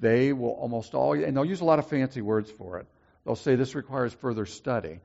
They 0.00 0.32
will 0.32 0.50
almost 0.50 0.94
always, 0.94 1.24
and 1.24 1.36
they'll 1.36 1.44
use 1.44 1.60
a 1.60 1.64
lot 1.64 1.78
of 1.78 1.86
fancy 1.88 2.22
words 2.22 2.50
for 2.50 2.78
it. 2.78 2.86
They'll 3.24 3.36
say 3.36 3.56
this 3.56 3.74
requires 3.74 4.12
further 4.14 4.46
study. 4.46 5.00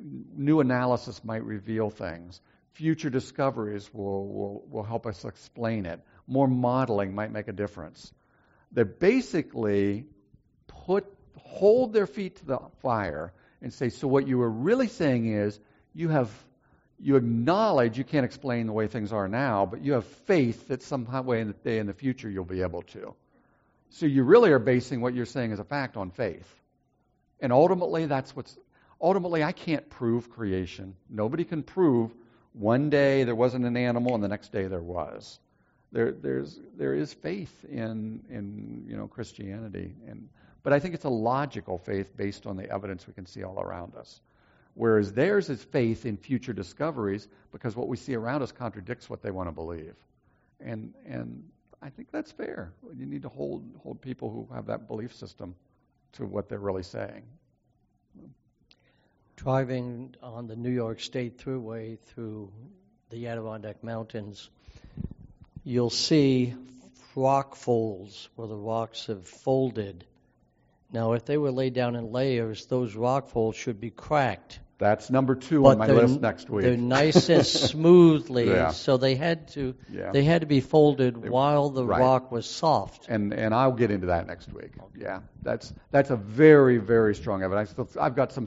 New 0.00 0.60
analysis 0.60 1.22
might 1.24 1.44
reveal 1.44 1.90
things. 1.90 2.40
Future 2.72 3.10
discoveries 3.10 3.92
will, 3.92 4.26
will, 4.28 4.64
will 4.70 4.82
help 4.82 5.06
us 5.06 5.24
explain 5.24 5.86
it. 5.86 6.00
More 6.26 6.48
modeling 6.48 7.14
might 7.14 7.32
make 7.32 7.48
a 7.48 7.52
difference. 7.52 8.12
They 8.72 8.84
basically 8.84 10.06
put 10.66 11.06
hold 11.36 11.92
their 11.92 12.06
feet 12.06 12.36
to 12.36 12.46
the 12.46 12.58
fire 12.82 13.32
and 13.60 13.72
say, 13.72 13.88
so 13.88 14.06
what 14.08 14.26
you 14.26 14.38
were 14.38 14.50
really 14.50 14.88
saying 14.88 15.26
is 15.32 15.58
you 15.94 16.08
have 16.08 16.30
you 17.02 17.16
acknowledge 17.16 17.96
you 17.96 18.04
can't 18.04 18.26
explain 18.26 18.66
the 18.66 18.74
way 18.74 18.86
things 18.86 19.10
are 19.10 19.26
now, 19.26 19.64
but 19.64 19.82
you 19.82 19.94
have 19.94 20.04
faith 20.04 20.68
that 20.68 20.82
some 20.82 21.06
way 21.24 21.40
in 21.40 21.46
the 21.46 21.54
day 21.54 21.78
in 21.78 21.86
the 21.86 21.94
future 21.94 22.28
you'll 22.28 22.44
be 22.44 22.60
able 22.60 22.82
to. 22.82 23.14
So 23.88 24.04
you 24.04 24.22
really 24.22 24.50
are 24.52 24.58
basing 24.58 25.00
what 25.00 25.14
you're 25.14 25.24
saying 25.24 25.52
as 25.52 25.58
a 25.58 25.64
fact 25.64 25.96
on 25.96 26.10
faith. 26.10 26.46
And 27.40 27.52
ultimately 27.52 28.04
that's 28.06 28.36
what's 28.36 28.56
ultimately 29.00 29.42
I 29.42 29.52
can't 29.52 29.88
prove 29.88 30.30
creation. 30.30 30.94
Nobody 31.08 31.44
can 31.44 31.62
prove 31.62 32.14
one 32.52 32.90
day 32.90 33.24
there 33.24 33.34
wasn't 33.34 33.64
an 33.64 33.76
animal 33.76 34.14
and 34.14 34.22
the 34.22 34.28
next 34.28 34.52
day 34.52 34.66
there 34.66 34.82
was. 34.82 35.38
There 35.92 36.12
there's 36.12 36.60
there 36.76 36.94
is 36.94 37.12
faith 37.12 37.64
in 37.64 38.22
in 38.28 38.84
you 38.88 38.96
know 38.96 39.06
Christianity 39.06 39.94
and 40.08 40.28
but 40.62 40.72
I 40.72 40.78
think 40.78 40.94
it's 40.94 41.04
a 41.04 41.08
logical 41.08 41.78
faith 41.78 42.16
based 42.16 42.46
on 42.46 42.56
the 42.56 42.70
evidence 42.70 43.06
we 43.06 43.14
can 43.14 43.26
see 43.26 43.42
all 43.44 43.60
around 43.60 43.94
us. 43.96 44.20
Whereas 44.74 45.12
theirs 45.12 45.48
is 45.48 45.62
faith 45.62 46.06
in 46.06 46.16
future 46.16 46.52
discoveries 46.52 47.28
because 47.50 47.76
what 47.76 47.88
we 47.88 47.96
see 47.96 48.14
around 48.14 48.42
us 48.42 48.52
contradicts 48.52 49.08
what 49.08 49.22
they 49.22 49.30
want 49.30 49.48
to 49.48 49.52
believe. 49.52 49.94
And 50.60 50.94
and 51.06 51.42
I 51.82 51.88
think 51.88 52.10
that's 52.12 52.30
fair. 52.30 52.72
You 52.96 53.06
need 53.06 53.22
to 53.22 53.28
hold 53.28 53.64
hold 53.82 54.00
people 54.00 54.30
who 54.30 54.54
have 54.54 54.66
that 54.66 54.86
belief 54.86 55.14
system 55.14 55.54
to 56.12 56.26
what 56.26 56.48
they're 56.48 56.58
really 56.58 56.82
saying. 56.82 57.22
Driving 59.44 60.14
on 60.22 60.48
the 60.48 60.54
New 60.56 60.68
York 60.68 61.00
State 61.00 61.38
Thruway 61.38 61.98
through 61.98 62.52
the 63.08 63.26
Adirondack 63.26 63.82
Mountains, 63.82 64.50
you'll 65.64 65.88
see 65.88 66.52
rock 67.16 67.56
folds 67.56 68.28
where 68.34 68.48
the 68.48 68.54
rocks 68.54 69.06
have 69.06 69.26
folded. 69.26 70.04
Now, 70.92 71.14
if 71.14 71.24
they 71.24 71.38
were 71.38 71.52
laid 71.52 71.72
down 71.72 71.96
in 71.96 72.12
layers, 72.12 72.66
those 72.66 72.94
rock 72.94 73.30
folds 73.30 73.56
should 73.56 73.80
be 73.80 73.88
cracked. 73.88 74.60
That's 74.76 75.08
number 75.08 75.34
two 75.34 75.62
but 75.62 75.68
on 75.70 75.78
my 75.78 75.86
list 75.86 76.20
next 76.20 76.50
week. 76.50 76.64
They're 76.64 76.76
nice 76.76 77.30
and 77.30 77.46
smoothly, 77.70 78.46
Yeah. 78.46 78.72
so 78.72 78.98
they 78.98 79.14
had 79.14 79.48
to 79.48 79.74
Yeah. 79.90 80.10
they 80.12 80.22
had 80.22 80.42
to 80.42 80.46
be 80.46 80.60
folded 80.60 81.16
while 81.28 81.70
the 81.70 81.84
right. 81.86 82.00
rock 82.00 82.30
was 82.30 82.44
soft. 82.44 83.06
And 83.08 83.32
and 83.32 83.54
I'll 83.54 83.72
get 83.72 83.90
into 83.90 84.08
that 84.08 84.26
next 84.26 84.52
week. 84.52 84.72
Yeah, 84.94 85.20
that's 85.42 85.72
that's 85.90 86.10
a 86.10 86.16
very 86.16 86.76
very 86.76 87.14
strong 87.14 87.42
evidence. 87.42 87.74
I've 87.98 88.16
got 88.16 88.32
some 88.32 88.46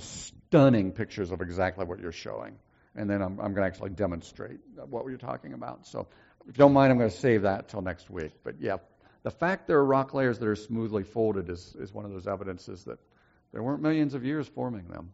stunning 0.54 0.92
pictures 0.92 1.32
of 1.32 1.42
exactly 1.42 1.84
what 1.84 2.00
you're 2.00 2.12
showing, 2.12 2.56
and 2.96 3.10
then 3.10 3.24
I'm, 3.24 3.40
I'm 3.40 3.56
going 3.56 3.64
to 3.64 3.66
actually 3.66 3.90
demonstrate 3.90 4.60
what 4.88 5.04
you're 5.08 5.18
talking 5.18 5.54
about. 5.54 5.88
So, 5.88 6.06
if 6.48 6.56
you 6.56 6.60
don't 6.60 6.74
mind, 6.74 6.92
I'm 6.92 7.00
going 7.00 7.10
to 7.10 7.18
save 7.18 7.42
that 7.42 7.70
till 7.70 7.82
next 7.82 8.08
week. 8.12 8.34
But 8.44 8.62
yeah, 8.62 8.78
the 9.24 9.32
fact 9.32 9.66
there 9.66 9.80
are 9.80 9.86
rock 9.86 10.14
layers 10.14 10.38
that 10.38 10.48
are 10.48 10.56
smoothly 10.56 11.02
folded 11.02 11.50
is, 11.50 11.76
is 11.80 11.92
one 11.92 12.06
of 12.06 12.12
those 12.12 12.28
evidences 12.28 12.84
that 12.84 13.00
there 13.52 13.64
weren't 13.64 13.82
millions 13.82 14.14
of 14.14 14.24
years 14.26 14.48
forming 14.48 14.88
them. 14.90 15.12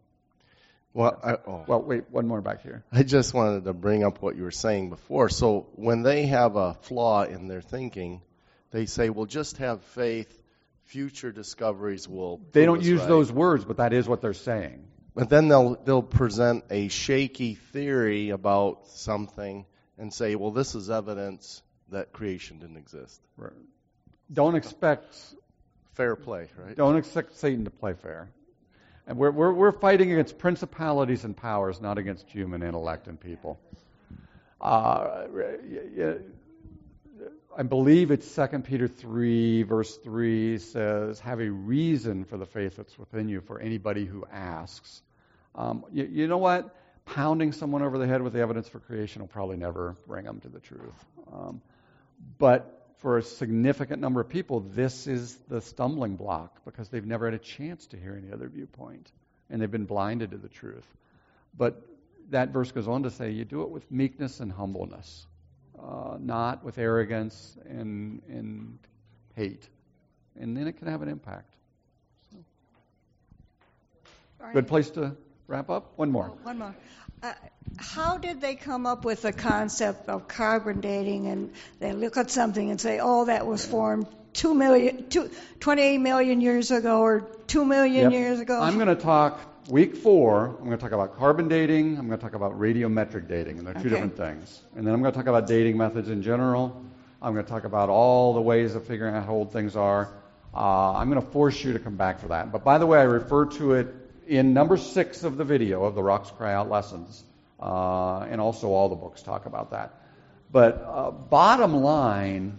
Well, 0.92 1.18
I, 1.24 1.32
oh. 1.50 1.64
Well, 1.66 1.82
wait, 1.84 2.10
one 2.10 2.26
more 2.26 2.42
back 2.42 2.62
here. 2.62 2.84
I 2.92 3.02
just 3.02 3.32
wanted 3.32 3.64
to 3.64 3.72
bring 3.72 4.04
up 4.04 4.20
what 4.20 4.36
you 4.36 4.42
were 4.42 4.50
saying 4.50 4.90
before. 4.90 5.30
So 5.30 5.68
when 5.74 6.02
they 6.02 6.26
have 6.26 6.56
a 6.56 6.74
flaw 6.82 7.22
in 7.22 7.48
their 7.48 7.62
thinking, 7.62 8.20
they 8.72 8.84
say, 8.84 9.08
"Well, 9.08 9.24
just 9.24 9.56
have 9.56 9.82
faith. 9.94 10.36
Future 10.84 11.32
discoveries 11.32 12.06
will." 12.06 12.42
They 12.52 12.66
don't 12.66 12.82
use 12.82 13.00
right." 13.00 13.08
those 13.08 13.32
words, 13.32 13.64
but 13.64 13.78
that 13.78 13.94
is 13.94 14.06
what 14.06 14.20
they're 14.20 14.34
saying. 14.34 14.84
But 15.14 15.28
then 15.28 15.48
they'll 15.48 15.76
they'll 15.76 16.02
present 16.02 16.64
a 16.70 16.88
shaky 16.88 17.54
theory 17.54 18.30
about 18.30 18.86
something 18.88 19.66
and 19.98 20.12
say, 20.12 20.34
"Well, 20.36 20.50
this 20.50 20.74
is 20.74 20.90
evidence 20.90 21.62
that 21.90 22.12
creation 22.12 22.58
didn't 22.60 22.76
exist." 22.76 23.20
Right. 23.36 23.52
Don't 24.32 24.54
expect 24.54 25.16
Fair 25.94 26.16
play, 26.16 26.48
right? 26.56 26.76
don't 26.76 26.96
expect 26.96 27.36
Satan 27.36 27.64
to 27.64 27.70
play 27.70 27.94
fair. 27.94 28.30
And 29.06 29.18
we're, 29.18 29.32
we're, 29.32 29.52
we're 29.52 29.72
fighting 29.72 30.12
against 30.12 30.38
principalities 30.38 31.24
and 31.24 31.36
powers, 31.36 31.80
not 31.80 31.98
against 31.98 32.30
human 32.30 32.62
intellect 32.62 33.08
and 33.08 33.20
people. 33.20 33.58
Uh, 34.60 35.26
I 37.56 37.64
believe 37.64 38.12
it's 38.12 38.32
2 38.32 38.46
Peter 38.60 38.86
3, 38.86 39.64
verse 39.64 39.96
3 39.96 40.58
says, 40.58 41.18
Have 41.20 41.40
a 41.40 41.50
reason 41.50 42.24
for 42.24 42.36
the 42.36 42.46
faith 42.46 42.76
that's 42.76 42.96
within 42.96 43.28
you 43.28 43.40
for 43.40 43.58
anybody 43.58 44.04
who 44.04 44.24
asks. 44.30 45.02
Um, 45.56 45.84
you, 45.90 46.04
you 46.04 46.28
know 46.28 46.38
what? 46.38 46.74
Pounding 47.06 47.50
someone 47.52 47.82
over 47.82 47.98
the 47.98 48.06
head 48.06 48.22
with 48.22 48.34
the 48.34 48.40
evidence 48.40 48.68
for 48.68 48.78
creation 48.78 49.20
will 49.20 49.28
probably 49.28 49.56
never 49.56 49.96
bring 50.06 50.26
them 50.26 50.40
to 50.40 50.48
the 50.48 50.60
truth. 50.60 51.04
Um, 51.32 51.60
but 52.38 52.94
for 52.98 53.18
a 53.18 53.22
significant 53.22 54.00
number 54.00 54.20
of 54.20 54.28
people, 54.28 54.60
this 54.60 55.08
is 55.08 55.36
the 55.48 55.60
stumbling 55.60 56.14
block 56.14 56.64
because 56.64 56.88
they've 56.88 57.06
never 57.06 57.24
had 57.24 57.34
a 57.34 57.38
chance 57.38 57.86
to 57.88 57.96
hear 57.96 58.16
any 58.16 58.32
other 58.32 58.48
viewpoint 58.48 59.10
and 59.50 59.60
they've 59.60 59.70
been 59.70 59.86
blinded 59.86 60.30
to 60.30 60.38
the 60.38 60.48
truth. 60.48 60.86
But 61.56 61.82
that 62.30 62.50
verse 62.50 62.70
goes 62.70 62.86
on 62.86 63.02
to 63.02 63.10
say, 63.10 63.30
you 63.32 63.44
do 63.44 63.62
it 63.62 63.70
with 63.70 63.90
meekness 63.90 64.38
and 64.38 64.52
humbleness, 64.52 65.26
uh, 65.82 66.16
not 66.18 66.64
with 66.64 66.78
arrogance 66.78 67.56
and, 67.68 68.22
and 68.28 68.78
hate. 69.36 69.68
And 70.38 70.56
then 70.56 70.66
it 70.66 70.78
can 70.78 70.88
have 70.88 71.02
an 71.02 71.08
impact. 71.08 71.54
Good 74.52 74.68
place 74.68 74.90
to 74.90 75.16
wrap 75.46 75.68
up? 75.70 75.92
One 75.96 76.10
more. 76.10 76.30
Oh, 76.32 76.38
One 76.44 76.58
more. 76.58 76.74
Uh, 77.22 77.32
how 77.76 78.16
did 78.18 78.40
they 78.40 78.54
come 78.54 78.86
up 78.86 79.04
with 79.04 79.22
the 79.22 79.32
concept 79.32 80.08
of 80.08 80.26
carbon 80.28 80.80
dating? 80.80 81.26
And 81.26 81.52
they 81.78 81.92
look 81.92 82.16
at 82.16 82.30
something 82.30 82.70
and 82.70 82.80
say, 82.80 82.98
"Oh, 83.02 83.26
that 83.26 83.46
was 83.46 83.64
formed 83.66 84.06
two 84.32 84.54
million, 84.54 85.08
two, 85.10 85.30
28 85.60 85.98
million 85.98 86.40
years 86.40 86.70
ago, 86.70 87.00
or 87.00 87.20
two 87.46 87.64
million 87.66 88.04
Yep. 88.04 88.12
years 88.12 88.40
ago." 88.40 88.60
I'm 88.60 88.76
going 88.76 88.88
to 88.88 88.94
talk 89.02 89.38
week 89.68 89.96
four. 89.96 90.46
I'm 90.46 90.64
going 90.64 90.70
to 90.70 90.76
talk 90.76 90.92
about 90.92 91.16
carbon 91.18 91.48
dating. 91.48 91.98
I'm 91.98 92.06
going 92.06 92.18
to 92.18 92.24
talk 92.24 92.34
about 92.34 92.58
radiometric 92.58 93.28
dating, 93.28 93.58
and 93.58 93.66
they're 93.66 93.74
two 93.74 93.80
Okay. 93.80 93.88
different 93.90 94.16
things. 94.16 94.62
And 94.76 94.86
then 94.86 94.94
I'm 94.94 95.00
going 95.02 95.12
to 95.12 95.16
talk 95.18 95.26
about 95.26 95.46
dating 95.46 95.76
methods 95.76 96.08
in 96.08 96.22
general. 96.22 96.82
I'm 97.22 97.34
going 97.34 97.44
to 97.44 97.50
talk 97.50 97.64
about 97.64 97.88
all 97.88 98.34
the 98.34 98.40
ways 98.40 98.74
of 98.74 98.86
figuring 98.86 99.14
out 99.14 99.26
how 99.26 99.34
old 99.34 99.52
things 99.52 99.76
are. 99.76 100.08
Uh, 100.54 100.92
I'm 100.94 101.10
going 101.10 101.20
to 101.24 101.30
force 101.30 101.62
you 101.62 101.72
to 101.74 101.78
come 101.78 101.96
back 101.96 102.20
for 102.20 102.28
that. 102.28 102.50
But 102.50 102.64
by 102.64 102.78
the 102.78 102.86
way, 102.86 102.98
I 102.98 103.02
refer 103.04 103.46
to 103.46 103.74
it 103.74 103.94
in 104.26 104.54
number 104.54 104.76
six 104.76 105.22
of 105.22 105.36
the 105.36 105.44
video 105.44 105.84
of 105.84 105.94
the 105.94 106.02
Rocks 106.02 106.30
Cry 106.30 106.54
Out 106.54 106.70
lessons, 106.70 107.22
uh, 107.60 108.20
and 108.20 108.40
also 108.40 108.68
all 108.68 108.88
the 108.88 108.96
books 108.96 109.22
talk 109.22 109.46
about 109.46 109.70
that. 109.72 109.94
But 110.50 110.82
uh, 110.84 111.10
bottom 111.12 111.74
line, 111.76 112.58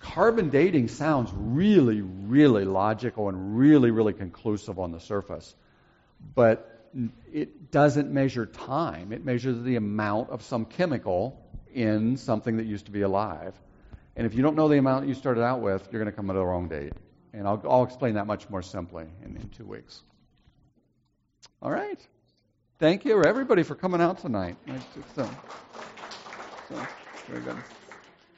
carbon 0.00 0.50
dating 0.50 0.88
sounds 0.88 1.30
really, 1.34 2.00
really 2.02 2.64
logical 2.66 3.28
and 3.30 3.56
really, 3.56 3.90
really 3.90 4.12
conclusive 4.12 4.78
on 4.78 4.92
the 4.92 5.00
surface. 5.00 5.54
But 6.34 6.90
it 7.32 7.70
doesn't 7.70 8.10
measure 8.10 8.46
time. 8.46 9.12
It 9.12 9.24
measures 9.24 9.62
the 9.62 9.76
amount 9.76 10.30
of 10.30 10.42
some 10.42 10.64
chemical 10.64 11.38
in 11.72 12.16
something 12.16 12.58
that 12.58 12.66
used 12.66 12.86
to 12.86 12.92
be 12.92 13.02
alive. 13.02 13.54
And 14.16 14.26
if 14.26 14.34
you 14.34 14.42
don't 14.42 14.56
know 14.56 14.68
the 14.68 14.78
amount 14.78 15.08
you 15.08 15.14
started 15.14 15.42
out 15.42 15.60
with, 15.60 15.88
you're 15.90 16.00
going 16.00 16.12
to 16.12 16.16
come 16.16 16.26
to 16.28 16.34
the 16.34 16.44
wrong 16.44 16.68
date. 16.68 16.92
And 17.32 17.46
I'll, 17.46 17.62
I'll 17.68 17.84
explain 17.84 18.14
that 18.14 18.26
much 18.26 18.48
more 18.50 18.62
simply 18.62 19.06
in, 19.24 19.36
in 19.36 19.48
two 19.56 19.64
weeks. 19.64 20.02
All 21.62 21.70
right. 21.70 21.98
Thank 22.78 23.04
you, 23.04 23.24
everybody, 23.24 23.62
for 23.62 23.74
coming 23.74 24.00
out 24.00 24.18
tonight. 24.18 24.56
Uh, 24.68 24.78
so, 25.14 26.86
very 27.28 27.40
good. 27.40 27.56